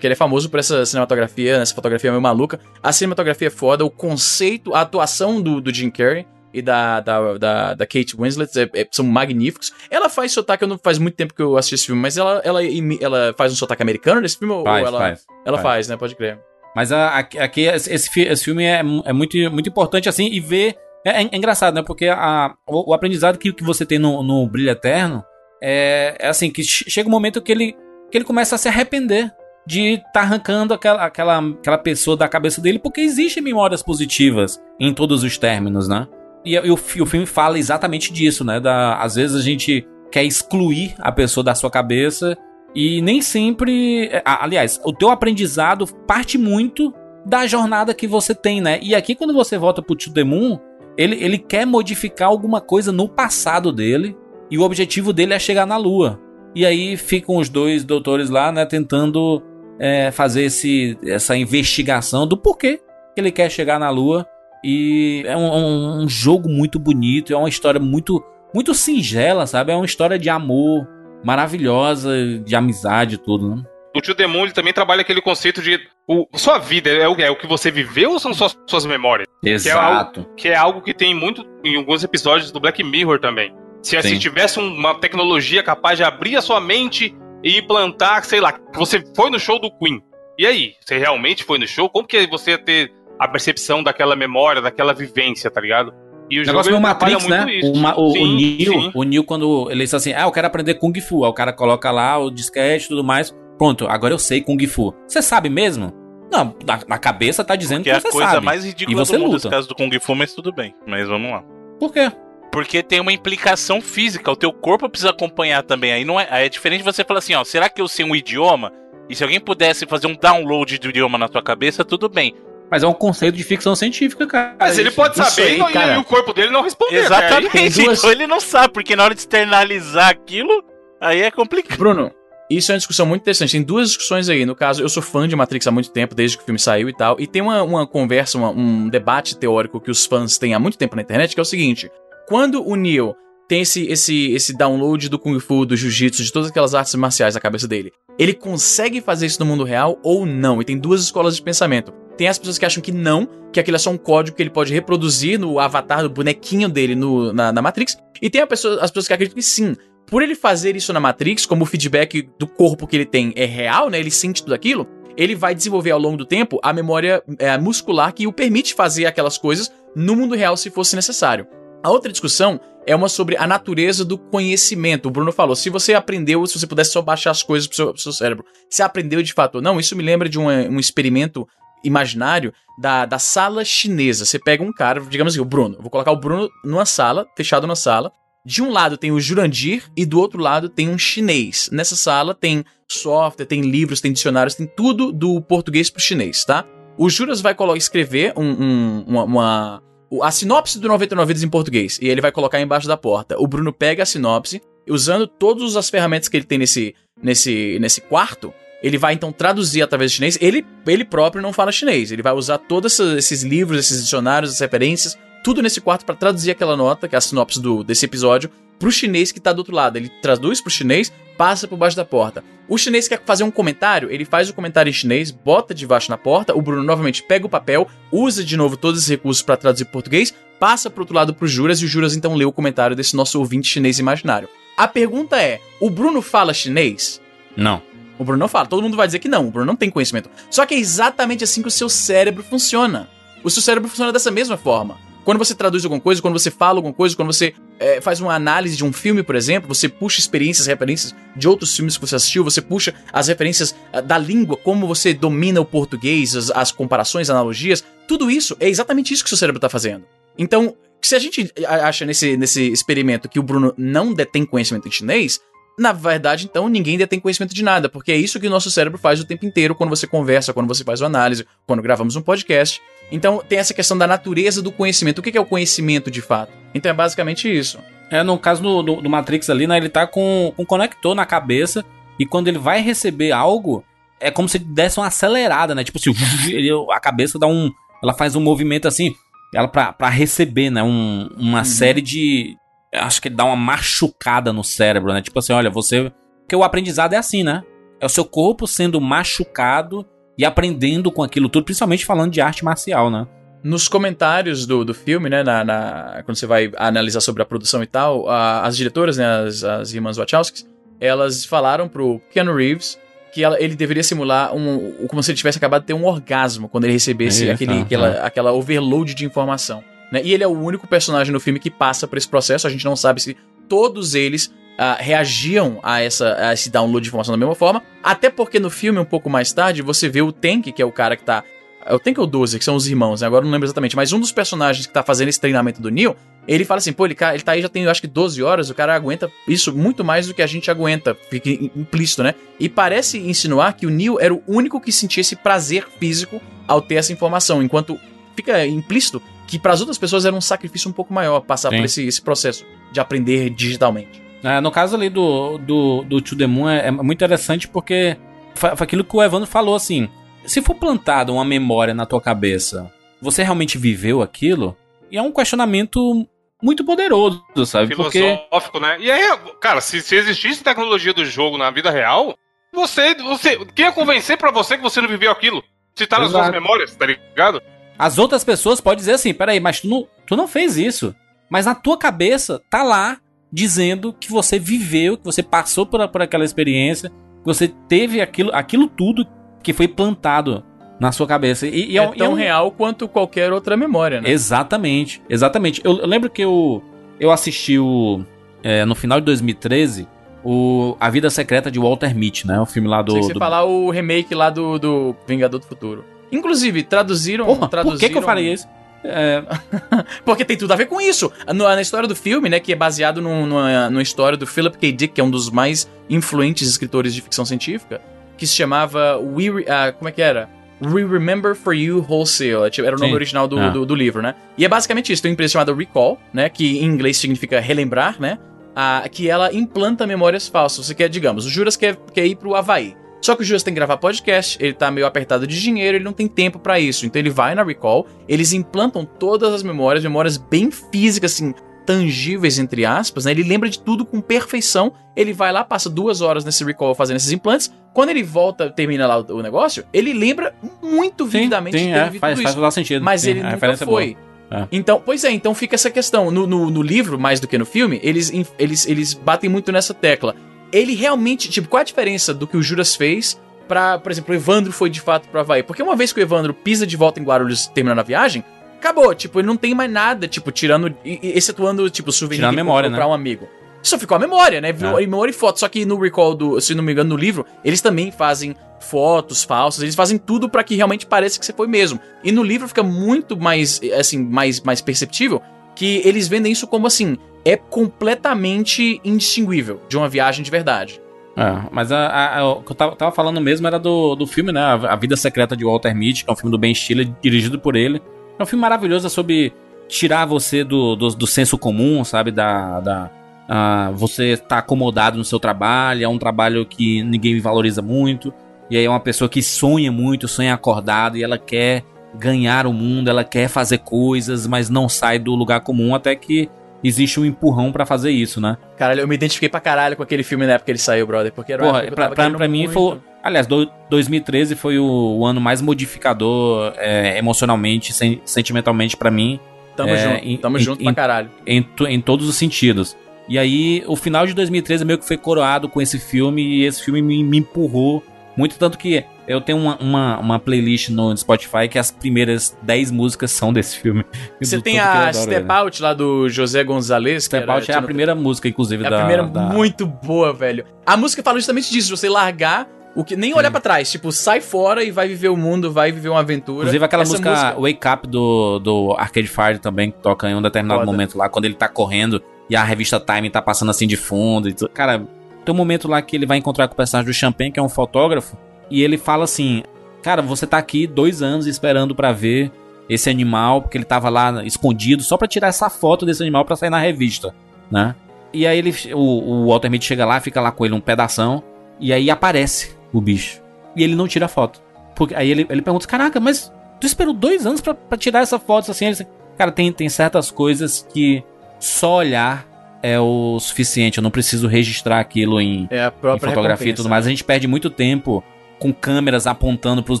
que 0.00 0.06
ele 0.06 0.12
é 0.12 0.16
famoso 0.16 0.48
por 0.48 0.60
essa 0.60 0.84
cinematografia, 0.86 1.56
essa 1.56 1.74
fotografia 1.74 2.10
meio 2.10 2.22
maluca. 2.22 2.60
A 2.82 2.92
cinematografia 2.92 3.48
é 3.48 3.50
foda, 3.50 3.84
o 3.84 3.90
conceito, 3.90 4.74
a 4.74 4.82
atuação 4.82 5.40
do, 5.40 5.60
do 5.60 5.72
Jim 5.74 5.90
Carrey 5.90 6.26
e 6.52 6.62
da, 6.62 7.00
da, 7.00 7.38
da, 7.38 7.74
da 7.74 7.86
Kate 7.86 8.16
Winslet 8.16 8.50
é, 8.58 8.80
é, 8.80 8.88
são 8.90 9.04
magníficos. 9.04 9.72
Ela 9.90 10.08
faz 10.08 10.32
sotaque, 10.32 10.64
eu 10.64 10.68
não 10.68 10.78
faz 10.78 10.98
muito 10.98 11.14
tempo 11.14 11.34
que 11.34 11.42
eu 11.42 11.56
assisti 11.56 11.74
esse 11.74 11.86
filme, 11.86 12.00
mas 12.00 12.16
ela, 12.16 12.40
ela, 12.44 12.60
ela 13.00 13.34
faz 13.36 13.52
um 13.52 13.56
sotaque 13.56 13.82
americano 13.82 14.20
nesse 14.20 14.38
filme? 14.38 14.62
Faz, 14.62 14.82
ou 14.82 14.88
ela, 14.88 14.98
faz, 14.98 15.26
ela 15.44 15.58
faz. 15.58 15.68
faz, 15.68 15.88
né? 15.88 15.96
Pode 15.96 16.14
crer. 16.14 16.38
Mas 16.78 16.92
aqui, 16.92 17.62
esse, 17.62 18.20
esse 18.20 18.44
filme 18.44 18.62
é, 18.62 18.78
é 19.04 19.12
muito, 19.12 19.36
muito 19.50 19.68
importante, 19.68 20.08
assim, 20.08 20.28
e 20.30 20.38
ver. 20.38 20.76
É, 21.04 21.24
é, 21.24 21.36
engraçado, 21.36 21.74
né? 21.74 21.82
Porque 21.82 22.06
a, 22.06 22.54
o, 22.68 22.92
o 22.92 22.94
aprendizado 22.94 23.36
que, 23.36 23.52
que 23.52 23.64
você 23.64 23.84
tem 23.84 23.98
no, 23.98 24.22
no 24.22 24.46
Brilho 24.46 24.70
Eterno 24.70 25.24
é, 25.60 26.14
é 26.20 26.28
assim: 26.28 26.52
que 26.52 26.62
chega 26.62 27.08
um 27.08 27.10
momento 27.10 27.42
que 27.42 27.50
ele, 27.50 27.76
que 28.12 28.16
ele 28.16 28.24
começa 28.24 28.54
a 28.54 28.58
se 28.58 28.68
arrepender 28.68 29.28
de 29.66 29.94
estar 29.94 30.12
tá 30.12 30.20
arrancando 30.20 30.72
aquela, 30.72 31.04
aquela, 31.04 31.38
aquela 31.40 31.78
pessoa 31.78 32.16
da 32.16 32.28
cabeça 32.28 32.60
dele, 32.60 32.78
porque 32.78 33.00
existem 33.00 33.42
memórias 33.42 33.82
positivas 33.82 34.62
em 34.78 34.94
todos 34.94 35.24
os 35.24 35.36
términos, 35.36 35.88
né? 35.88 36.06
E, 36.44 36.54
e 36.54 36.70
o, 36.70 36.74
o, 36.74 37.06
filme 37.06 37.26
fala 37.26 37.58
exatamente 37.58 38.12
disso, 38.12 38.44
né? 38.44 38.60
Da, 38.60 39.02
às 39.02 39.16
vezes 39.16 39.34
a 39.34 39.42
gente 39.42 39.84
quer 40.12 40.22
excluir 40.22 40.94
a 41.00 41.10
pessoa 41.10 41.42
da 41.42 41.56
sua 41.56 41.72
cabeça 41.72 42.38
e 42.74 43.00
nem 43.02 43.20
sempre. 43.20 44.06
É, 44.06 44.22
aliás, 44.24 44.80
o 44.84 44.92
teu 44.92 45.10
aprendizado 45.10 45.86
parte 46.06 46.36
muito 46.38 46.92
da 47.24 47.46
jornada 47.46 47.94
que 47.94 48.06
você 48.06 48.34
tem, 48.34 48.60
né? 48.60 48.78
E 48.82 48.94
aqui, 48.94 49.14
quando 49.14 49.34
você 49.34 49.58
volta 49.58 49.82
pro 49.82 49.96
To 49.96 50.12
The 50.12 50.24
Moon, 50.24 50.58
ele, 50.96 51.22
ele 51.22 51.38
quer 51.38 51.66
modificar 51.66 52.28
alguma 52.28 52.60
coisa 52.60 52.90
no 52.90 53.08
passado 53.08 53.72
dele 53.72 54.16
e 54.50 54.58
o 54.58 54.62
objetivo 54.62 55.12
dele 55.12 55.34
é 55.34 55.38
chegar 55.38 55.66
na 55.66 55.76
Lua. 55.76 56.20
E 56.54 56.64
aí 56.64 56.96
ficam 56.96 57.36
os 57.36 57.48
dois 57.48 57.84
doutores 57.84 58.30
lá, 58.30 58.50
né, 58.50 58.64
tentando 58.64 59.42
é, 59.78 60.10
fazer 60.10 60.44
esse, 60.44 60.98
essa 61.04 61.36
investigação 61.36 62.26
do 62.26 62.36
porquê 62.36 62.80
que 63.14 63.20
ele 63.20 63.30
quer 63.30 63.50
chegar 63.50 63.78
na 63.78 63.90
Lua. 63.90 64.26
E 64.64 65.22
é 65.26 65.36
um, 65.36 66.02
um 66.02 66.08
jogo 66.08 66.48
muito 66.48 66.78
bonito, 66.78 67.32
é 67.32 67.36
uma 67.36 67.48
história 67.48 67.78
muito, 67.78 68.24
muito 68.52 68.74
singela, 68.74 69.46
sabe? 69.46 69.70
É 69.70 69.76
uma 69.76 69.86
história 69.86 70.18
de 70.18 70.28
amor 70.28 70.86
maravilhosa, 71.24 72.10
de 72.44 72.54
amizade 72.54 73.16
e 73.16 73.18
tudo, 73.18 73.56
né? 73.56 73.62
O 73.96 74.00
Tio 74.00 74.14
Demon 74.14 74.44
ele 74.44 74.52
também 74.52 74.72
trabalha 74.72 75.00
aquele 75.00 75.20
conceito 75.20 75.60
de 75.60 75.80
o, 76.06 76.26
sua 76.34 76.58
vida 76.58 76.88
é 76.90 77.08
o, 77.08 77.14
é 77.20 77.30
o 77.30 77.36
que 77.36 77.46
você 77.46 77.70
viveu 77.70 78.12
ou 78.12 78.18
são 78.18 78.32
suas, 78.32 78.56
suas 78.66 78.86
memórias? 78.86 79.26
Exato. 79.44 79.64
Que 79.64 79.68
é, 79.68 79.74
algo, 79.74 80.34
que 80.36 80.48
é 80.48 80.56
algo 80.56 80.82
que 80.82 80.94
tem 80.94 81.14
muito 81.14 81.44
em 81.64 81.76
alguns 81.76 82.04
episódios 82.04 82.52
do 82.52 82.60
Black 82.60 82.82
Mirror 82.84 83.18
também. 83.18 83.52
Se, 83.82 84.00
se 84.02 84.18
tivesse 84.18 84.58
uma 84.58 84.94
tecnologia 84.94 85.62
capaz 85.62 85.96
de 85.96 86.04
abrir 86.04 86.36
a 86.36 86.42
sua 86.42 86.60
mente 86.60 87.14
e 87.42 87.58
implantar, 87.58 88.24
sei 88.24 88.40
lá, 88.40 88.52
que 88.52 88.78
você 88.78 89.02
foi 89.14 89.30
no 89.30 89.38
show 89.38 89.60
do 89.60 89.70
Queen. 89.78 90.02
E 90.38 90.46
aí, 90.46 90.74
você 90.80 90.98
realmente 90.98 91.44
foi 91.44 91.58
no 91.58 91.66
show? 91.66 91.88
Como 91.88 92.06
que 92.06 92.26
você 92.26 92.52
ia 92.52 92.58
ter 92.58 92.92
a 93.18 93.26
percepção 93.26 93.82
daquela 93.82 94.14
memória, 94.14 94.62
daquela 94.62 94.92
vivência, 94.92 95.50
tá 95.50 95.60
ligado? 95.60 95.92
E 96.30 96.40
o, 96.40 96.44
negócio 96.44 96.72
do 96.72 96.80
Matrix, 96.80 97.26
né? 97.26 97.46
O, 97.62 97.70
o, 97.72 98.12
sim, 98.12 98.22
o 98.22 98.36
Neo, 98.36 98.90
o 98.94 99.02
Neo, 99.02 99.24
quando 99.24 99.70
ele 99.70 99.84
diz 99.84 99.94
assim, 99.94 100.12
ah, 100.12 100.22
eu 100.22 100.32
quero 100.32 100.46
aprender 100.46 100.74
Kung 100.74 100.92
Fu. 101.00 101.24
Aí 101.24 101.30
o 101.30 101.34
cara 101.34 101.52
coloca 101.52 101.90
lá 101.90 102.18
o 102.18 102.30
disquete 102.30 102.86
e 102.86 102.88
tudo 102.88 103.02
mais. 103.02 103.34
Pronto, 103.56 103.86
agora 103.88 104.14
eu 104.14 104.18
sei 104.18 104.40
Kung 104.40 104.64
Fu. 104.66 104.94
Você 105.06 105.22
sabe 105.22 105.48
mesmo? 105.48 105.92
Não, 106.30 106.54
na, 106.66 106.80
na 106.86 106.98
cabeça 106.98 107.42
tá 107.42 107.56
dizendo 107.56 107.84
que, 107.84 107.90
que 107.90 108.00
você 108.00 108.10
sabe. 108.10 108.18
é 108.18 108.24
a 108.24 108.30
coisa 108.30 108.40
mais 108.42 108.64
ridícula 108.64 109.04
do 109.04 109.18
mundo 109.18 109.32
luta. 109.32 109.48
caso 109.50 109.68
do 109.68 109.74
Kung 109.74 109.98
Fu, 110.00 110.14
mas 110.14 110.34
tudo 110.34 110.52
bem. 110.52 110.74
Mas 110.86 111.08
vamos 111.08 111.30
lá. 111.30 111.42
Por 111.80 111.92
quê? 111.92 112.12
Porque 112.52 112.82
tem 112.82 113.00
uma 113.00 113.12
implicação 113.12 113.80
física, 113.80 114.30
o 114.30 114.36
teu 114.36 114.52
corpo 114.52 114.88
precisa 114.88 115.10
acompanhar 115.10 115.62
também. 115.62 115.92
Aí 115.92 116.04
não 116.04 116.18
é, 116.18 116.26
aí 116.30 116.46
é 116.46 116.48
diferente 116.48 116.82
você 116.82 117.04
falar 117.04 117.18
assim, 117.18 117.34
ó, 117.34 117.44
será 117.44 117.68
que 117.68 117.80
eu 117.80 117.88
sei 117.88 118.04
um 118.04 118.14
idioma? 118.14 118.72
E 119.08 119.14
se 119.14 119.22
alguém 119.22 119.40
pudesse 119.40 119.86
fazer 119.86 120.06
um 120.06 120.14
download 120.14 120.78
do 120.78 120.88
idioma 120.90 121.16
na 121.16 121.28
tua 121.28 121.42
cabeça, 121.42 121.84
tudo 121.84 122.08
bem. 122.08 122.34
Mas 122.70 122.82
é 122.82 122.86
um 122.86 122.92
conceito 122.92 123.36
de 123.36 123.42
ficção 123.42 123.74
científica, 123.74 124.26
cara. 124.26 124.56
Mas 124.58 124.78
ele 124.78 124.90
pode 124.90 125.16
saber 125.16 125.42
aí, 125.42 125.58
e, 125.58 125.94
e, 125.94 125.98
o 125.98 126.04
corpo 126.04 126.32
dele 126.32 126.50
não 126.50 126.62
responder. 126.62 126.96
Exatamente. 126.96 127.82
Duas... 127.82 127.98
Então 127.98 128.12
ele 128.12 128.26
não 128.26 128.40
sabe, 128.40 128.72
porque 128.72 128.94
na 128.94 129.04
hora 129.04 129.14
de 129.14 129.20
externalizar 129.20 130.10
aquilo, 130.10 130.62
aí 131.00 131.22
é 131.22 131.30
complicado. 131.30 131.78
Bruno, 131.78 132.12
isso 132.50 132.70
é 132.70 132.74
uma 132.74 132.78
discussão 132.78 133.06
muito 133.06 133.22
interessante. 133.22 133.52
Tem 133.52 133.62
duas 133.62 133.88
discussões 133.88 134.28
aí. 134.28 134.46
No 134.46 134.54
caso, 134.54 134.82
eu 134.82 134.88
sou 134.88 135.02
fã 135.02 135.26
de 135.26 135.36
Matrix 135.36 135.66
há 135.66 135.70
muito 135.70 135.90
tempo, 135.90 136.14
desde 136.14 136.36
que 136.36 136.42
o 136.42 136.46
filme 136.46 136.58
saiu 136.58 136.88
e 136.88 136.92
tal. 136.94 137.16
E 137.18 137.26
tem 137.26 137.42
uma, 137.42 137.62
uma 137.62 137.86
conversa, 137.86 138.38
uma, 138.38 138.50
um 138.50 138.88
debate 138.88 139.36
teórico 139.36 139.80
que 139.80 139.90
os 139.90 140.06
fãs 140.06 140.38
têm 140.38 140.54
há 140.54 140.58
muito 140.58 140.78
tempo 140.78 140.96
na 140.96 141.02
internet, 141.02 141.34
que 141.34 141.40
é 141.40 141.42
o 141.42 141.46
seguinte: 141.46 141.90
quando 142.26 142.66
o 142.66 142.74
Neo 142.74 143.14
tem 143.48 143.62
esse, 143.62 143.86
esse, 143.86 144.32
esse 144.32 144.56
download 144.56 145.08
do 145.08 145.18
Kung 145.18 145.38
Fu, 145.40 145.64
do 145.64 145.76
Jiu-Jitsu, 145.76 146.22
de 146.22 146.32
todas 146.32 146.50
aquelas 146.50 146.74
artes 146.74 146.94
marciais 146.94 147.34
na 147.34 147.40
cabeça 147.40 147.66
dele, 147.66 147.92
ele 148.18 148.34
consegue 148.34 149.00
fazer 149.00 149.26
isso 149.26 149.40
no 149.40 149.46
mundo 149.46 149.64
real 149.64 149.98
ou 150.02 150.26
não? 150.26 150.60
E 150.60 150.64
tem 150.64 150.78
duas 150.78 151.02
escolas 151.02 151.36
de 151.36 151.42
pensamento. 151.42 151.92
Tem 152.18 152.26
as 152.26 152.36
pessoas 152.36 152.58
que 152.58 152.66
acham 152.66 152.82
que 152.82 152.90
não, 152.90 153.28
que 153.52 153.60
aquilo 153.60 153.76
é 153.76 153.78
só 153.78 153.90
um 153.90 153.96
código 153.96 154.36
que 154.36 154.42
ele 154.42 154.50
pode 154.50 154.74
reproduzir 154.74 155.38
no 155.38 155.60
avatar 155.60 156.02
do 156.02 156.10
bonequinho 156.10 156.68
dele 156.68 156.96
no, 156.96 157.32
na, 157.32 157.52
na 157.52 157.62
Matrix. 157.62 157.96
E 158.20 158.28
tem 158.28 158.44
pessoa, 158.44 158.74
as 158.82 158.90
pessoas 158.90 159.06
que 159.06 159.14
acreditam 159.14 159.36
que 159.36 159.42
sim. 159.42 159.76
Por 160.04 160.20
ele 160.20 160.34
fazer 160.34 160.74
isso 160.74 160.92
na 160.92 160.98
Matrix, 160.98 161.46
como 161.46 161.62
o 161.62 161.66
feedback 161.66 162.28
do 162.36 162.48
corpo 162.48 162.88
que 162.88 162.96
ele 162.96 163.04
tem 163.04 163.32
é 163.36 163.44
real, 163.44 163.88
né? 163.88 164.00
Ele 164.00 164.10
sente 164.10 164.42
tudo 164.42 164.52
aquilo. 164.52 164.84
Ele 165.16 165.36
vai 165.36 165.54
desenvolver 165.54 165.92
ao 165.92 165.98
longo 165.98 166.16
do 166.16 166.24
tempo 166.24 166.58
a 166.60 166.72
memória 166.72 167.22
é, 167.38 167.56
muscular 167.56 168.12
que 168.12 168.26
o 168.26 168.32
permite 168.32 168.74
fazer 168.74 169.06
aquelas 169.06 169.38
coisas 169.38 169.72
no 169.94 170.16
mundo 170.16 170.34
real 170.34 170.56
se 170.56 170.70
fosse 170.70 170.96
necessário. 170.96 171.46
A 171.84 171.90
outra 171.90 172.10
discussão 172.10 172.60
é 172.84 172.96
uma 172.96 173.08
sobre 173.08 173.36
a 173.36 173.46
natureza 173.46 174.04
do 174.04 174.18
conhecimento. 174.18 175.06
O 175.06 175.10
Bruno 175.12 175.30
falou: 175.30 175.54
se 175.54 175.70
você 175.70 175.94
aprendeu, 175.94 176.44
se 176.46 176.58
você 176.58 176.66
pudesse 176.66 176.90
só 176.90 177.00
baixar 177.00 177.30
as 177.30 177.44
coisas 177.44 177.68
pro 177.68 177.76
seu, 177.76 177.92
pro 177.92 178.02
seu 178.02 178.12
cérebro, 178.12 178.44
se 178.68 178.82
aprendeu 178.82 179.22
de 179.22 179.32
fato 179.32 179.56
ou 179.56 179.62
não, 179.62 179.78
isso 179.78 179.94
me 179.94 180.02
lembra 180.02 180.28
de 180.28 180.36
um, 180.36 180.48
um 180.48 180.80
experimento 180.80 181.46
imaginário 181.84 182.52
da, 182.78 183.04
da 183.06 183.18
sala 183.18 183.64
chinesa. 183.64 184.24
Você 184.24 184.38
pega 184.38 184.62
um 184.62 184.72
cara, 184.72 185.00
digamos 185.00 185.32
assim, 185.32 185.40
o 185.40 185.44
Bruno. 185.44 185.76
Vou 185.80 185.90
colocar 185.90 186.12
o 186.12 186.16
Bruno 186.16 186.48
numa 186.64 186.86
sala, 186.86 187.26
fechado 187.36 187.66
na 187.66 187.76
sala. 187.76 188.12
De 188.44 188.62
um 188.62 188.70
lado 188.70 188.96
tem 188.96 189.10
o 189.12 189.20
Jurandir 189.20 189.84
e 189.96 190.06
do 190.06 190.18
outro 190.18 190.40
lado 190.40 190.68
tem 190.68 190.88
um 190.88 190.96
chinês. 190.96 191.68
Nessa 191.72 191.96
sala 191.96 192.34
tem 192.34 192.64
software, 192.88 193.44
tem 193.44 193.60
livros, 193.60 194.00
tem 194.00 194.12
dicionários, 194.12 194.54
tem 194.54 194.66
tudo 194.66 195.12
do 195.12 195.40
português 195.42 195.90
pro 195.90 196.00
chinês, 196.00 196.44
tá? 196.44 196.64
O 196.96 197.10
Juras 197.10 197.40
vai 197.40 197.54
escrever 197.76 198.32
um, 198.36 198.50
um, 198.50 199.04
uma, 199.06 199.24
uma 199.24 199.82
a 200.22 200.30
sinopse 200.30 200.78
do 200.78 200.88
99 200.88 201.28
Vidas 201.28 201.42
em 201.42 201.48
português 201.48 201.98
e 202.00 202.08
ele 202.08 202.20
vai 202.20 202.32
colocar 202.32 202.60
embaixo 202.60 202.88
da 202.88 202.96
porta. 202.96 203.38
O 203.38 203.46
Bruno 203.46 203.72
pega 203.72 204.02
a 204.02 204.06
sinopse, 204.06 204.62
usando 204.88 205.26
todas 205.26 205.76
as 205.76 205.90
ferramentas 205.90 206.28
que 206.28 206.36
ele 206.36 206.46
tem 206.46 206.58
nesse, 206.58 206.94
nesse, 207.22 207.78
nesse 207.80 208.00
quarto, 208.00 208.52
ele 208.82 208.98
vai 208.98 209.14
então 209.14 209.32
traduzir 209.32 209.82
através 209.82 210.12
do 210.12 210.14
chinês. 210.14 210.38
Ele, 210.40 210.64
ele 210.86 211.04
próprio 211.04 211.42
não 211.42 211.52
fala 211.52 211.72
chinês, 211.72 212.10
ele 212.10 212.22
vai 212.22 212.32
usar 212.32 212.58
todos 212.58 212.98
esses 213.00 213.42
livros, 213.42 213.78
esses 213.78 214.02
dicionários, 214.02 214.52
as 214.52 214.60
referências, 214.60 215.18
tudo 215.42 215.62
nesse 215.62 215.80
quarto 215.80 216.04
para 216.04 216.14
traduzir 216.14 216.50
aquela 216.50 216.76
nota, 216.76 217.08
que 217.08 217.14
é 217.14 217.18
a 217.18 217.20
sinopse 217.20 217.60
do, 217.60 217.82
desse 217.82 218.04
episódio, 218.04 218.50
pro 218.78 218.92
chinês 218.92 219.32
que 219.32 219.40
tá 219.40 219.52
do 219.52 219.58
outro 219.58 219.74
lado. 219.74 219.96
Ele 219.96 220.08
traduz 220.22 220.60
pro 220.60 220.70
chinês, 220.70 221.12
passa 221.36 221.66
por 221.66 221.76
baixo 221.76 221.96
da 221.96 222.04
porta. 222.04 222.44
O 222.68 222.76
chinês 222.76 223.08
quer 223.08 223.22
fazer 223.24 223.44
um 223.44 223.50
comentário, 223.50 224.10
ele 224.10 224.24
faz 224.24 224.48
o 224.48 224.54
comentário 224.54 224.90
em 224.90 224.92
chinês, 224.92 225.30
bota 225.30 225.74
debaixo 225.74 226.10
na 226.10 226.18
porta, 226.18 226.54
o 226.54 226.60
Bruno 226.60 226.82
novamente 226.82 227.22
pega 227.22 227.46
o 227.46 227.50
papel, 227.50 227.88
usa 228.12 228.44
de 228.44 228.56
novo 228.56 228.76
todos 228.76 229.02
os 229.02 229.08
recursos 229.08 229.42
para 229.42 229.56
traduzir 229.56 229.86
português, 229.86 230.34
passa 230.60 230.90
pro 230.90 231.02
outro 231.02 231.16
lado 231.16 231.34
pro 231.34 231.48
Juras 231.48 231.80
e 231.80 231.84
o 231.84 231.88
Juras 231.88 232.14
então 232.14 232.34
lê 232.34 232.44
o 232.44 232.52
comentário 232.52 232.94
desse 232.94 233.16
nosso 233.16 233.38
ouvinte 233.38 233.68
chinês 233.68 233.98
imaginário. 233.98 234.48
A 234.76 234.86
pergunta 234.86 235.40
é: 235.40 235.60
o 235.80 235.88
Bruno 235.88 236.20
fala 236.20 236.52
chinês? 236.52 237.20
Não. 237.56 237.82
O 238.18 238.24
Bruno 238.24 238.38
não 238.38 238.48
fala. 238.48 238.66
Todo 238.66 238.82
mundo 238.82 238.96
vai 238.96 239.06
dizer 239.06 239.18
que 239.18 239.28
não. 239.28 239.48
O 239.48 239.50
Bruno 239.50 239.66
não 239.66 239.76
tem 239.76 239.90
conhecimento. 239.90 240.28
Só 240.50 240.66
que 240.66 240.74
é 240.74 240.78
exatamente 240.78 241.44
assim 241.44 241.62
que 241.62 241.68
o 241.68 241.70
seu 241.70 241.88
cérebro 241.88 242.42
funciona. 242.42 243.08
O 243.44 243.50
seu 243.50 243.62
cérebro 243.62 243.88
funciona 243.88 244.12
dessa 244.12 244.30
mesma 244.30 244.56
forma. 244.56 244.98
Quando 245.24 245.38
você 245.38 245.54
traduz 245.54 245.84
alguma 245.84 246.00
coisa, 246.00 246.22
quando 246.22 246.38
você 246.38 246.50
fala 246.50 246.78
alguma 246.78 246.94
coisa, 246.94 247.14
quando 247.14 247.30
você 247.30 247.52
é, 247.78 248.00
faz 248.00 248.18
uma 248.18 248.34
análise 248.34 248.76
de 248.76 248.82
um 248.82 248.92
filme, 248.92 249.22
por 249.22 249.36
exemplo, 249.36 249.68
você 249.68 249.86
puxa 249.86 250.20
experiências, 250.20 250.66
referências 250.66 251.14
de 251.36 251.46
outros 251.46 251.76
filmes 251.76 251.98
que 251.98 252.06
você 252.06 252.16
assistiu, 252.16 252.42
você 252.42 252.62
puxa 252.62 252.94
as 253.12 253.28
referências 253.28 253.74
uh, 253.92 254.00
da 254.00 254.16
língua, 254.16 254.56
como 254.56 254.86
você 254.86 255.12
domina 255.12 255.60
o 255.60 255.66
português, 255.66 256.34
as, 256.34 256.50
as 256.50 256.72
comparações, 256.72 257.28
analogias, 257.28 257.84
tudo 258.06 258.30
isso 258.30 258.56
é 258.58 258.70
exatamente 258.70 259.12
isso 259.12 259.22
que 259.22 259.26
o 259.26 259.28
seu 259.28 259.36
cérebro 259.36 259.58
está 259.58 259.68
fazendo. 259.68 260.06
Então, 260.38 260.74
se 261.02 261.14
a 261.14 261.18
gente 261.18 261.52
acha 261.66 262.06
nesse, 262.06 262.34
nesse 262.38 262.72
experimento 262.72 263.28
que 263.28 263.38
o 263.38 263.42
Bruno 263.42 263.74
não 263.76 264.14
detém 264.14 264.46
conhecimento 264.46 264.88
em 264.88 264.90
chinês, 264.90 265.40
na 265.78 265.92
verdade, 265.92 266.44
então, 266.44 266.68
ninguém 266.68 266.98
detém 266.98 267.20
conhecimento 267.20 267.54
de 267.54 267.62
nada, 267.62 267.88
porque 267.88 268.12
é 268.12 268.16
isso 268.16 268.40
que 268.40 268.46
o 268.46 268.50
nosso 268.50 268.70
cérebro 268.70 268.98
faz 268.98 269.20
o 269.20 269.24
tempo 269.24 269.46
inteiro 269.46 269.74
quando 269.74 269.90
você 269.90 270.06
conversa, 270.06 270.52
quando 270.52 270.66
você 270.66 270.82
faz 270.82 271.00
uma 271.00 271.06
análise, 271.06 271.46
quando 271.66 271.82
gravamos 271.82 272.16
um 272.16 272.22
podcast. 272.22 272.82
Então, 273.10 273.42
tem 273.48 273.58
essa 273.58 273.72
questão 273.72 273.96
da 273.96 274.06
natureza 274.06 274.60
do 274.60 274.72
conhecimento. 274.72 275.20
O 275.20 275.22
que 275.22 275.36
é 275.36 275.40
o 275.40 275.46
conhecimento 275.46 276.10
de 276.10 276.20
fato? 276.20 276.52
Então, 276.74 276.90
é 276.90 276.94
basicamente 276.94 277.48
isso. 277.48 277.78
É, 278.10 278.22
no 278.22 278.38
caso 278.38 278.62
do, 278.62 278.82
do, 278.82 279.02
do 279.02 279.10
Matrix 279.10 279.48
ali, 279.50 279.66
né, 279.66 279.76
ele 279.76 279.88
tá 279.88 280.06
com 280.06 280.52
um 280.58 280.64
conector 280.64 281.14
na 281.14 281.24
cabeça 281.24 281.84
e 282.18 282.26
quando 282.26 282.48
ele 282.48 282.58
vai 282.58 282.80
receber 282.80 283.32
algo, 283.32 283.84
é 284.20 284.30
como 284.30 284.48
se 284.48 284.58
desse 284.58 284.98
uma 284.98 285.06
acelerada, 285.06 285.74
né? 285.74 285.84
Tipo 285.84 285.98
assim, 285.98 286.12
ele, 286.50 286.70
a 286.90 287.00
cabeça 287.00 287.38
dá 287.38 287.46
um. 287.46 287.70
Ela 288.02 288.14
faz 288.14 288.34
um 288.34 288.40
movimento 288.40 288.88
assim, 288.88 289.14
ela 289.54 289.68
pra 289.68 290.08
receber, 290.08 290.70
né? 290.70 290.82
Um, 290.82 291.28
uma 291.36 291.58
uhum. 291.58 291.64
série 291.64 292.00
de, 292.00 292.56
acho 292.94 293.20
que 293.20 293.28
ele 293.28 293.34
dá 293.34 293.44
uma 293.44 293.56
machucada 293.56 294.52
no 294.52 294.64
cérebro, 294.64 295.12
né? 295.12 295.22
Tipo 295.22 295.38
assim, 295.38 295.52
olha, 295.52 295.70
você. 295.70 296.12
Porque 296.40 296.56
o 296.56 296.64
aprendizado 296.64 297.12
é 297.12 297.16
assim, 297.16 297.42
né? 297.42 297.62
É 298.00 298.06
o 298.06 298.08
seu 298.08 298.24
corpo 298.24 298.66
sendo 298.66 299.00
machucado 299.00 300.06
e 300.38 300.44
aprendendo 300.44 301.10
com 301.10 301.22
aquilo 301.22 301.48
tudo, 301.48 301.64
principalmente 301.64 302.06
falando 302.06 302.32
de 302.32 302.40
arte 302.40 302.64
marcial, 302.64 303.10
né? 303.10 303.26
Nos 303.62 303.88
comentários 303.88 304.64
do, 304.66 304.84
do 304.84 304.94
filme, 304.94 305.28
né, 305.28 305.42
na, 305.42 305.64
na, 305.64 306.22
quando 306.24 306.36
você 306.36 306.46
vai 306.46 306.70
analisar 306.76 307.20
sobre 307.20 307.42
a 307.42 307.44
produção 307.44 307.82
e 307.82 307.86
tal, 307.86 308.28
a, 308.28 308.62
as 308.62 308.76
diretoras, 308.76 309.16
né, 309.16 309.26
as, 309.26 309.64
as 309.64 309.92
irmãs 309.92 310.16
Wachowskis, 310.16 310.64
elas 311.00 311.44
falaram 311.44 311.88
pro 311.88 312.20
Keanu 312.30 312.54
Reeves 312.54 312.96
que 313.32 313.44
ela, 313.44 313.60
ele 313.60 313.74
deveria 313.74 314.02
simular 314.02 314.54
um, 314.54 315.06
como 315.06 315.22
se 315.22 315.30
ele 315.30 315.36
tivesse 315.36 315.58
acabado 315.58 315.82
de 315.82 315.88
ter 315.88 315.94
um 315.94 316.04
orgasmo 316.04 316.68
quando 316.68 316.84
ele 316.84 316.92
recebesse 316.92 317.48
é, 317.48 317.52
aquele, 317.52 317.80
aquela, 317.80 318.08
aquela 318.20 318.52
overload 318.52 319.14
de 319.14 319.24
informação. 319.24 319.82
Né? 320.12 320.22
E 320.24 320.32
ele 320.32 320.42
é 320.42 320.46
o 320.46 320.58
único 320.58 320.86
personagem 320.86 321.32
no 321.32 321.40
filme 321.40 321.58
que 321.58 321.70
passa 321.70 322.06
por 322.06 322.18
esse 322.18 322.28
processo. 322.28 322.66
A 322.66 322.70
gente 322.70 322.84
não 322.84 322.96
sabe 322.96 323.20
se 323.20 323.36
todos 323.68 324.14
eles 324.14 324.46
uh, 324.78 324.96
reagiam 324.98 325.78
a, 325.82 326.00
essa, 326.00 326.34
a 326.48 326.52
esse 326.52 326.70
download 326.70 327.02
de 327.02 327.08
informação 327.08 327.32
da 327.32 327.38
mesma 327.38 327.54
forma. 327.54 327.82
Até 328.02 328.30
porque 328.30 328.58
no 328.58 328.70
filme, 328.70 328.98
um 328.98 329.04
pouco 329.04 329.28
mais 329.28 329.52
tarde, 329.52 329.82
você 329.82 330.08
vê 330.08 330.22
o 330.22 330.32
Tank, 330.32 330.72
que 330.72 330.82
é 330.82 330.84
o 330.84 330.92
cara 330.92 331.16
que 331.16 331.24
tá. 331.24 331.42
É 331.84 331.94
o 331.94 331.98
Tank 331.98 332.18
ou 332.18 332.24
o 332.24 332.26
12, 332.26 332.58
que 332.58 332.64
são 332.64 332.76
os 332.76 332.86
irmãos, 332.86 333.22
né? 333.22 333.26
agora 333.26 333.44
não 333.44 333.50
lembro 333.50 333.66
exatamente, 333.66 333.96
mas 333.96 334.12
um 334.12 334.20
dos 334.20 334.30
personagens 334.30 334.86
que 334.86 334.92
tá 334.92 335.02
fazendo 335.02 335.28
esse 335.28 335.40
treinamento 335.40 335.80
do 335.80 335.90
Neo, 335.90 336.14
ele 336.46 336.62
fala 336.64 336.78
assim, 336.78 336.92
pô, 336.92 337.06
ele, 337.06 337.16
ele 337.32 337.42
tá 337.42 337.52
aí 337.52 337.62
já 337.62 337.68
tem, 337.68 337.84
eu 337.84 337.90
acho 337.90 338.02
que 338.02 338.06
12 338.06 338.42
horas, 338.42 338.68
o 338.68 338.74
cara 338.74 338.94
aguenta 338.94 339.30
isso 339.46 339.74
muito 339.74 340.04
mais 340.04 340.26
do 340.26 340.34
que 340.34 340.42
a 340.42 340.46
gente 340.46 340.70
aguenta, 340.70 341.16
fica 341.30 341.48
implícito, 341.48 342.22
né? 342.22 342.34
E 342.60 342.68
parece 342.68 343.18
insinuar 343.18 343.74
que 343.74 343.86
o 343.86 343.90
Neo 343.90 344.20
era 344.20 344.34
o 344.34 344.42
único 344.46 344.78
que 344.80 344.92
sentia 344.92 345.22
esse 345.22 345.34
prazer 345.34 345.86
físico 345.98 346.42
ao 346.66 346.82
ter 346.82 346.96
essa 346.96 347.12
informação, 347.12 347.62
enquanto 347.62 347.98
fica 348.36 348.66
implícito 348.66 349.22
que 349.48 349.58
para 349.58 349.72
as 349.72 349.80
outras 349.80 349.96
pessoas 349.96 350.26
era 350.26 350.36
um 350.36 350.40
sacrifício 350.40 350.90
um 350.90 350.92
pouco 350.92 351.12
maior 351.12 351.40
passar 351.40 351.70
Sim. 351.70 351.78
por 351.78 351.84
esse, 351.86 352.06
esse 352.06 352.20
processo 352.20 352.66
de 352.92 353.00
aprender 353.00 353.48
digitalmente. 353.50 354.22
É, 354.44 354.60
no 354.60 354.70
caso 354.70 354.94
ali 354.94 355.08
do, 355.08 355.58
do, 355.58 356.04
do 356.04 356.20
To 356.20 356.36
The 356.36 356.46
Moon 356.46 356.68
é, 356.68 356.88
é 356.88 356.90
muito 356.90 357.14
interessante 357.14 357.66
porque 357.66 358.16
foi 358.54 358.70
aquilo 358.78 359.02
que 359.02 359.16
o 359.16 359.22
Evandro 359.22 359.48
falou 359.48 359.74
assim. 359.74 360.08
Se 360.44 360.60
for 360.62 360.74
plantada 360.74 361.32
uma 361.32 361.44
memória 361.44 361.94
na 361.94 362.06
tua 362.06 362.20
cabeça, 362.20 362.92
você 363.20 363.42
realmente 363.42 363.78
viveu 363.78 364.22
aquilo? 364.22 364.76
E 365.10 365.16
é 365.16 365.22
um 365.22 365.32
questionamento 365.32 366.28
muito 366.62 366.84
poderoso, 366.84 367.42
sabe? 367.64 367.88
Filosófico, 367.88 368.50
Porque... 368.52 368.80
né? 368.80 368.96
E 369.00 369.10
aí, 369.10 369.38
cara, 369.60 369.80
se, 369.80 370.00
se 370.02 370.14
existisse 370.14 370.62
tecnologia 370.62 371.14
do 371.14 371.24
jogo 371.24 371.56
na 371.56 371.70
vida 371.70 371.90
real, 371.90 372.36
você, 372.72 373.14
você 373.14 373.56
quem 373.74 373.86
ia 373.86 373.92
convencer 373.92 374.36
para 374.36 374.50
você 374.50 374.76
que 374.76 374.82
você 374.82 375.00
não 375.00 375.08
viveu 375.08 375.30
aquilo? 375.30 375.62
Se 375.94 376.06
tá 376.06 376.18
nas 376.18 376.30
suas 376.30 376.50
memórias, 376.50 376.94
tá 376.94 377.06
ligado? 377.06 377.62
As 377.98 378.18
outras 378.18 378.44
pessoas 378.44 378.80
podem 378.80 378.98
dizer 378.98 379.12
assim: 379.12 379.34
peraí, 379.34 379.58
mas 379.58 379.80
tu 379.80 379.88
não, 379.88 380.06
tu 380.26 380.36
não 380.36 380.46
fez 380.46 380.76
isso. 380.76 381.14
Mas 381.50 381.66
na 381.66 381.74
tua 381.74 381.98
cabeça 381.98 382.60
tá 382.70 382.82
lá 382.82 383.18
dizendo 383.52 384.12
que 384.12 384.30
você 384.30 384.58
viveu, 384.58 385.16
que 385.16 385.24
você 385.24 385.42
passou 385.42 385.86
por, 385.86 386.06
por 386.08 386.22
aquela 386.22 386.44
experiência, 386.44 387.10
que 387.10 387.44
você 387.44 387.68
teve 387.88 388.20
aquilo, 388.20 388.54
aquilo 388.54 388.86
tudo 388.86 389.26
que 389.62 389.72
foi 389.72 389.88
plantado 389.88 390.62
na 391.00 391.10
sua 391.12 391.26
cabeça. 391.26 391.66
E, 391.66 391.92
e 391.92 391.98
é, 391.98 392.02
é, 392.02 392.12
tão 392.12 392.26
é 392.26 392.30
um... 392.30 392.34
real 392.34 392.70
quanto 392.70 393.08
qualquer 393.08 393.52
outra 393.52 393.76
memória, 393.76 394.20
né? 394.20 394.30
Exatamente, 394.30 395.22
exatamente. 395.28 395.80
Eu, 395.84 395.98
eu 395.98 396.06
lembro 396.06 396.28
que 396.28 396.42
eu, 396.42 396.82
eu 397.18 397.30
assisti 397.30 397.78
o, 397.78 398.20
é, 398.62 398.84
no 398.84 398.94
final 398.94 399.18
de 399.18 399.26
2013 399.26 400.06
o 400.44 400.96
A 401.00 401.10
Vida 401.10 401.30
Secreta 401.30 401.70
de 401.70 401.78
Walter 401.78 402.14
Mitty, 402.14 402.46
né? 402.46 402.60
O 402.60 402.66
filme 402.66 402.88
lá 402.88 403.02
do. 403.02 403.12
Se 403.12 403.22
você 403.22 403.32
do... 403.32 403.38
falar 403.38 403.64
o 403.64 403.90
remake 403.90 404.34
lá 404.34 404.50
do, 404.50 404.78
do 404.78 405.16
Vingador 405.26 405.60
do 405.60 405.66
Futuro. 405.66 406.04
Inclusive, 406.30 406.82
traduziram. 406.82 407.46
Porra, 407.46 407.68
traduziram... 407.68 407.98
Por 407.98 408.06
que, 408.06 408.12
que 408.12 408.18
eu 408.18 408.22
falei 408.22 408.52
isso? 408.52 408.66
É... 409.04 409.42
Porque 410.24 410.44
tem 410.44 410.56
tudo 410.56 410.72
a 410.72 410.76
ver 410.76 410.86
com 410.86 411.00
isso. 411.00 411.32
Na, 411.54 411.80
história 411.80 412.08
do 412.08 412.16
filme, 412.16 412.48
né, 412.48 412.60
que 412.60 412.72
é 412.72 412.76
baseado 412.76 413.20
no, 413.20 413.46
numa, 413.46 413.90
numa 413.90 414.02
história 414.02 414.36
do 414.36 414.46
Philip 414.46 414.76
K. 414.76 414.92
Dick, 414.92 415.14
que 415.14 415.20
é 415.20 415.24
um 415.24 415.30
dos 415.30 415.50
mais 415.50 415.88
influentes 416.08 416.68
escritores 416.68 417.14
de 417.14 417.20
ficção 417.20 417.44
científica, 417.44 418.00
que 418.36 418.46
se 418.46 418.54
chamava 418.54 419.18
We, 419.18 419.48
uh, 419.50 419.64
como 419.96 420.08
é 420.08 420.12
que 420.12 420.22
era? 420.22 420.48
We 420.80 421.04
Remember 421.04 421.54
For 421.56 421.74
You 421.74 422.04
Wholesale. 422.08 422.70
Era 422.78 422.96
o 422.96 422.98
nome 422.98 423.10
Sim. 423.10 423.14
original 423.14 423.48
do, 423.48 423.58
ah. 423.58 423.68
do, 423.70 423.84
do, 423.84 423.94
livro, 423.94 424.22
né? 424.22 424.34
E 424.56 424.64
é 424.64 424.68
basicamente 424.68 425.12
isso. 425.12 425.20
Tem 425.20 425.30
uma 425.30 425.34
empresa 425.34 425.52
chamada 425.52 425.74
Recall, 425.74 426.20
né? 426.32 426.48
Que 426.48 426.78
em 426.78 426.84
inglês 426.84 427.16
significa 427.16 427.58
relembrar, 427.58 428.20
né? 428.20 428.38
Uh, 428.76 429.08
que 429.10 429.28
ela 429.28 429.52
implanta 429.52 430.06
memórias 430.06 430.46
falsas. 430.46 430.86
Você 430.86 430.94
quer, 430.94 431.08
digamos, 431.08 431.46
o 431.46 431.50
Juras 431.50 431.76
quer, 431.76 431.96
quer 432.14 432.26
ir 432.26 432.36
pro 432.36 432.54
Havaí. 432.54 432.94
Só 433.20 433.34
que 433.34 433.42
o 433.42 433.44
Juras 433.44 433.62
tem 433.62 433.74
que 433.74 433.76
gravar 433.76 433.96
podcast, 433.96 434.56
ele 434.60 434.72
tá 434.72 434.90
meio 434.90 435.06
apertado 435.06 435.46
de 435.46 435.60
dinheiro, 435.60 435.96
ele 435.96 436.04
não 436.04 436.12
tem 436.12 436.28
tempo 436.28 436.58
para 436.58 436.78
isso. 436.78 437.04
Então 437.04 437.20
ele 437.20 437.30
vai 437.30 437.54
na 437.54 437.62
Recall, 437.62 438.06
eles 438.28 438.52
implantam 438.52 439.04
todas 439.04 439.52
as 439.52 439.62
memórias, 439.62 440.04
memórias 440.04 440.36
bem 440.36 440.70
físicas, 440.70 441.32
assim, 441.32 441.52
tangíveis, 441.84 442.58
entre 442.58 442.84
aspas, 442.84 443.24
né? 443.24 443.30
Ele 443.30 443.42
lembra 443.42 443.68
de 443.68 443.78
tudo 443.78 444.04
com 444.04 444.20
perfeição. 444.20 444.92
Ele 445.16 445.32
vai 445.32 445.50
lá, 445.50 445.64
passa 445.64 445.88
duas 445.88 446.20
horas 446.20 446.44
nesse 446.44 446.62
recall 446.62 446.94
fazendo 446.94 447.16
esses 447.16 447.32
implantes. 447.32 447.72
Quando 447.94 448.10
ele 448.10 448.22
volta, 448.22 448.70
termina 448.70 449.06
lá 449.06 449.18
o, 449.18 449.42
negócio, 449.42 449.84
ele 449.90 450.12
lembra 450.12 450.54
muito 450.82 451.24
sim, 451.24 451.30
vividamente 451.30 451.78
sim, 451.78 451.90
é, 451.90 452.10
faz, 452.12 452.40
faz 452.40 452.54
todo 452.54 452.70
sentido. 452.70 453.02
Mas 453.02 453.22
sim, 453.22 453.30
ele 453.30 453.42
nunca 453.42 453.76
foi. 453.78 454.16
É. 454.50 454.66
Então, 454.70 455.02
pois 455.04 455.24
é, 455.24 455.30
então 455.30 455.54
fica 455.54 455.74
essa 455.74 455.90
questão. 455.90 456.30
No, 456.30 456.46
no, 456.46 456.70
no, 456.70 456.82
livro, 456.82 457.18
mais 457.18 457.40
do 457.40 457.48
que 457.48 457.56
no 457.58 457.66
filme, 457.66 457.98
eles, 458.02 458.32
eles, 458.58 458.86
eles 458.86 459.14
batem 459.14 459.48
muito 459.48 459.72
nessa 459.72 459.92
tecla 459.92 460.34
ele 460.72 460.94
realmente, 460.94 461.48
tipo, 461.48 461.68
qual 461.68 461.80
a 461.80 461.84
diferença 461.84 462.32
do 462.32 462.46
que 462.46 462.56
o 462.56 462.62
Juras 462.62 462.94
fez 462.94 463.40
pra, 463.66 463.98
por 463.98 464.10
exemplo, 464.10 464.32
o 464.32 464.36
Evandro 464.36 464.72
foi 464.72 464.90
de 464.90 465.00
fato 465.00 465.28
pro 465.28 465.40
Havaí? 465.40 465.62
Porque 465.62 465.82
uma 465.82 465.96
vez 465.96 466.12
que 466.12 466.20
o 466.20 466.22
Evandro 466.22 466.54
pisa 466.54 466.86
de 466.86 466.96
volta 466.96 467.20
em 467.20 467.24
Guarulhos 467.24 467.66
terminando 467.66 468.00
a 468.00 468.02
viagem, 468.02 468.44
acabou, 468.78 469.14
tipo, 469.14 469.38
ele 469.38 469.46
não 469.46 469.56
tem 469.56 469.74
mais 469.74 469.90
nada, 469.90 470.26
tipo, 470.28 470.50
tirando, 470.50 470.94
excetuando, 471.04 471.88
tipo, 471.90 472.12
souvenir 472.12 472.44
a 472.44 472.52
memória, 472.52 472.88
né? 472.88 472.96
pra 472.96 473.06
um 473.06 473.12
amigo. 473.12 473.48
Só 473.82 473.98
ficou 473.98 474.16
a 474.16 474.18
memória, 474.18 474.60
né? 474.60 474.70
É. 474.70 474.72
memória 474.72 475.30
e 475.30 475.34
foto. 475.34 475.60
Só 475.60 475.68
que 475.68 475.84
no 475.84 475.98
recall 475.98 476.34
do, 476.34 476.60
se 476.60 476.74
não 476.74 476.82
me 476.82 476.92
engano, 476.92 477.10
no 477.10 477.16
livro, 477.16 477.46
eles 477.64 477.80
também 477.80 478.10
fazem 478.10 478.54
fotos 478.80 479.42
falsas, 479.42 479.82
eles 479.82 479.94
fazem 479.94 480.18
tudo 480.18 480.48
para 480.48 480.62
que 480.62 480.74
realmente 480.74 481.06
pareça 481.06 481.38
que 481.38 481.46
você 481.46 481.52
foi 481.52 481.66
mesmo. 481.66 482.00
E 482.22 482.32
no 482.32 482.42
livro 482.42 482.68
fica 482.68 482.82
muito 482.82 483.36
mais, 483.36 483.80
assim, 483.98 484.22
mais, 484.22 484.60
mais 484.60 484.80
perceptível 484.80 485.42
que 485.74 486.02
eles 486.04 486.26
vendem 486.26 486.50
isso 486.50 486.66
como 486.66 486.88
assim, 486.88 487.16
é 487.50 487.56
completamente 487.56 489.00
indistinguível 489.04 489.80
de 489.88 489.96
uma 489.96 490.08
viagem 490.08 490.42
de 490.42 490.50
verdade. 490.50 491.00
É, 491.36 491.68
mas 491.70 491.92
a, 491.92 492.06
a, 492.06 492.38
a, 492.40 492.48
o 492.52 492.62
que 492.62 492.72
eu 492.72 492.76
tava, 492.76 492.96
tava, 492.96 493.12
falando 493.12 493.40
mesmo 493.40 493.66
era 493.66 493.78
do, 493.78 494.16
do 494.16 494.26
filme, 494.26 494.50
né? 494.50 494.60
A, 494.60 494.96
Vida 494.96 495.16
Secreta 495.16 495.56
de 495.56 495.64
Walter 495.64 495.94
Mitty, 495.94 496.24
que 496.24 496.30
é 496.30 496.32
um 496.32 496.36
filme 496.36 496.50
do 496.50 496.58
Ben 496.58 496.74
Stiller, 496.74 497.08
dirigido 497.22 497.58
por 497.58 497.76
ele. 497.76 498.02
É 498.38 498.42
um 498.42 498.46
filme 498.46 498.60
maravilhoso 498.60 499.06
é 499.06 499.10
sobre 499.10 499.52
tirar 499.88 500.26
você 500.26 500.64
do, 500.64 500.96
do, 500.96 501.08
do 501.10 501.26
senso 501.26 501.56
comum, 501.56 502.02
sabe? 502.04 502.32
Da. 502.32 502.80
da 502.80 503.10
uh, 503.48 503.94
você 503.94 504.36
tá 504.36 504.58
acomodado 504.58 505.16
no 505.16 505.24
seu 505.24 505.38
trabalho, 505.38 506.04
é 506.04 506.08
um 506.08 506.18
trabalho 506.18 506.66
que 506.66 507.02
ninguém 507.04 507.38
valoriza 507.40 507.80
muito. 507.80 508.34
E 508.68 508.76
aí 508.76 508.84
é 508.84 508.90
uma 508.90 509.00
pessoa 509.00 509.28
que 509.28 509.40
sonha 509.40 509.92
muito, 509.92 510.26
sonha 510.26 510.52
acordado 510.52 511.16
e 511.16 511.22
ela 511.22 511.38
quer 511.38 511.84
ganhar 512.14 512.66
o 512.66 512.72
mundo, 512.72 513.08
ela 513.08 513.22
quer 513.22 513.48
fazer 513.48 513.78
coisas, 513.78 514.46
mas 514.46 514.68
não 514.68 514.88
sai 514.88 515.18
do 515.18 515.34
lugar 515.34 515.60
comum 515.60 515.94
até 515.94 516.14
que 516.16 516.50
existe 516.82 517.18
um 517.18 517.24
empurrão 517.24 517.72
para 517.72 517.84
fazer 517.84 518.10
isso, 518.10 518.40
né? 518.40 518.56
Caralho, 518.76 519.00
eu 519.00 519.08
me 519.08 519.14
identifiquei 519.14 519.48
pra 519.48 519.60
caralho 519.60 519.96
com 519.96 520.02
aquele 520.02 520.22
filme 520.22 520.46
na 520.46 520.54
época 520.54 520.66
que 520.66 520.70
ele 520.72 520.78
saiu, 520.78 521.06
brother, 521.06 521.32
porque 521.32 521.52
era 521.52 521.62
Porra, 521.62 521.82
pra, 521.90 522.10
pra, 522.10 522.30
pra 522.30 522.48
mim 522.48 522.68
foi. 522.68 522.98
Aliás, 523.22 523.46
do, 523.46 523.70
2013 523.90 524.54
foi 524.54 524.78
o, 524.78 525.18
o, 525.18 525.26
ano 525.26 525.40
mais 525.40 525.60
modificador 525.60 526.72
é, 526.76 527.18
emocionalmente, 527.18 527.92
sen, 527.92 528.20
sentimentalmente 528.24 528.96
para 528.96 529.10
mim. 529.10 529.40
Tamo 529.76 529.90
é, 529.90 529.96
junto, 529.96 530.24
em, 530.24 530.36
tamo 530.36 530.56
em, 530.56 530.60
junto 530.60 530.80
em, 530.80 530.84
pra 530.84 530.94
caralho. 530.94 531.30
Em, 531.46 531.66
em 531.88 532.00
todos 532.00 532.28
os 532.28 532.36
sentidos. 532.36 532.96
E 533.28 533.38
aí, 533.38 533.82
o 533.86 533.94
final 533.94 534.26
de 534.26 534.32
2013 534.32 534.84
meio 534.84 534.98
que 534.98 535.06
foi 535.06 535.16
coroado 535.16 535.68
com 535.68 535.82
esse 535.82 535.98
filme 535.98 536.42
e 536.42 536.64
esse 536.64 536.82
filme 536.82 537.02
me, 537.02 537.22
me 537.22 537.38
empurrou 537.38 538.02
muito. 538.36 538.56
Tanto 538.56 538.78
que 538.78 539.04
eu 539.28 539.40
tenho 539.40 539.58
uma, 539.58 539.76
uma, 539.76 540.18
uma, 540.18 540.38
playlist 540.38 540.88
no 540.88 541.14
Spotify 541.16 541.68
que 541.70 541.78
as 541.78 541.90
primeiras 541.90 542.56
10 542.62 542.90
músicas 542.90 543.30
são 543.30 543.52
desse 543.52 543.78
filme. 543.78 544.04
Você 544.40 544.60
tem 544.60 544.78
a 544.78 545.12
Step 545.12 545.44
ele. 545.44 545.52
Out 545.52 545.82
lá 545.82 545.92
do 545.92 546.28
José 546.28 546.64
Gonzalez. 546.64 547.24
Step 547.24 547.48
Out 547.48 547.70
é 547.70 547.74
a 547.74 547.82
primeira 547.82 548.14
música, 548.14 548.48
inclusive, 548.48 548.84
é 548.84 548.90
da. 548.90 548.96
É 548.96 548.98
a 548.98 549.04
primeira 549.04 549.26
da... 549.28 549.42
muito 549.42 549.86
boa, 549.86 550.32
velho. 550.32 550.64
A 550.86 550.96
música 550.96 551.22
fala 551.22 551.38
justamente 551.38 551.70
disso, 551.70 551.94
você 551.94 552.08
largar 552.08 552.66
o 552.96 553.04
que 553.04 553.14
nem 553.14 553.34
olhar 553.34 553.50
para 553.50 553.60
trás, 553.60 553.90
tipo, 553.90 554.10
sai 554.10 554.40
fora 554.40 554.82
e 554.82 554.90
vai 554.90 555.06
viver 555.06 555.28
o 555.28 555.36
mundo, 555.36 555.70
vai 555.70 555.92
viver 555.92 556.08
uma 556.08 556.20
aventura. 556.20 556.60
Inclusive 556.60 556.84
aquela 556.84 557.04
música, 557.04 557.30
música, 557.30 557.54
Wake 557.60 557.88
Up 557.88 558.08
do, 558.08 558.58
do 558.58 558.96
Arcade 558.98 559.28
Fire 559.28 559.58
também, 559.58 559.90
que 559.92 559.98
toca 559.98 560.28
em 560.28 560.34
um 560.34 560.42
determinado 560.42 560.80
Foda. 560.80 560.90
momento 560.90 561.16
lá, 561.16 561.28
quando 561.28 561.44
ele 561.44 561.54
tá 561.54 561.68
correndo 561.68 562.20
e 562.50 562.56
a 562.56 562.64
revista 562.64 562.98
Time 562.98 563.30
tá 563.30 563.42
passando 563.42 563.70
assim 563.70 563.86
de 563.86 563.96
fundo. 563.96 564.48
E. 564.48 564.54
Cara, 564.74 565.06
tem 565.44 565.54
um 565.54 565.56
momento 565.56 565.86
lá 565.86 566.02
que 566.02 566.16
ele 566.16 566.26
vai 566.26 566.38
encontrar 566.38 566.66
com 566.66 566.74
o 566.74 566.76
personagem 566.76 567.10
do 567.10 567.14
Champagne, 567.14 567.52
que 567.52 567.60
é 567.60 567.62
um 567.62 567.68
fotógrafo, 567.68 568.36
e 568.70 568.82
ele 568.82 568.98
fala 568.98 569.24
assim: 569.24 569.62
Cara, 570.02 570.22
você 570.22 570.46
tá 570.46 570.58
aqui 570.58 570.86
dois 570.86 571.22
anos 571.22 571.46
esperando 571.46 571.94
para 571.94 572.12
ver 572.12 572.50
esse 572.88 573.10
animal, 573.10 573.62
porque 573.62 573.76
ele 573.76 573.84
tava 573.84 574.08
lá 574.08 574.44
escondido, 574.44 575.02
só 575.02 575.16
para 575.16 575.28
tirar 575.28 575.48
essa 575.48 575.68
foto 575.68 576.06
desse 576.06 576.22
animal 576.22 576.44
para 576.44 576.56
sair 576.56 576.70
na 576.70 576.78
revista, 576.78 577.34
né? 577.70 577.94
E 578.32 578.46
aí 578.46 578.58
ele, 578.58 578.74
o, 578.94 578.98
o 578.98 579.48
Walter 579.48 579.70
Mitty 579.70 579.86
chega 579.86 580.04
lá, 580.04 580.20
fica 580.20 580.40
lá 580.40 580.50
com 580.50 580.64
ele 580.64 580.74
um 580.74 580.80
pedação, 580.80 581.42
e 581.80 581.92
aí 581.92 582.10
aparece 582.10 582.76
o 582.92 583.00
bicho. 583.00 583.42
E 583.76 583.82
ele 583.82 583.94
não 583.94 584.08
tira 584.08 584.26
a 584.26 584.28
foto. 584.28 584.60
Porque, 584.94 585.14
aí 585.14 585.30
ele, 585.30 585.46
ele 585.48 585.62
pergunta: 585.62 585.86
Caraca, 585.86 586.18
mas 586.18 586.52
tu 586.80 586.86
esperou 586.86 587.12
dois 587.12 587.46
anos 587.46 587.60
para 587.60 587.98
tirar 587.98 588.20
essa 588.20 588.38
foto 588.38 588.70
assim? 588.70 588.86
Ele, 588.86 589.06
cara, 589.36 589.52
tem, 589.52 589.72
tem 589.72 589.88
certas 589.88 590.30
coisas 590.30 590.86
que 590.92 591.22
só 591.58 591.96
olhar 591.96 592.46
é 592.82 592.98
o 592.98 593.38
suficiente. 593.40 593.98
Eu 593.98 594.02
não 594.02 594.10
preciso 594.10 594.46
registrar 594.46 595.00
aquilo 595.00 595.40
em, 595.40 595.68
é 595.70 595.86
em 595.86 596.18
fotografia 596.18 596.70
e 596.70 596.74
tudo 596.74 596.88
mais. 596.88 597.06
A 597.06 597.10
gente 597.10 597.24
perde 597.24 597.46
muito 597.46 597.70
tempo 597.70 598.22
com 598.58 598.72
câmeras 598.72 599.26
apontando 599.26 599.82
para 599.82 599.92
os 599.92 600.00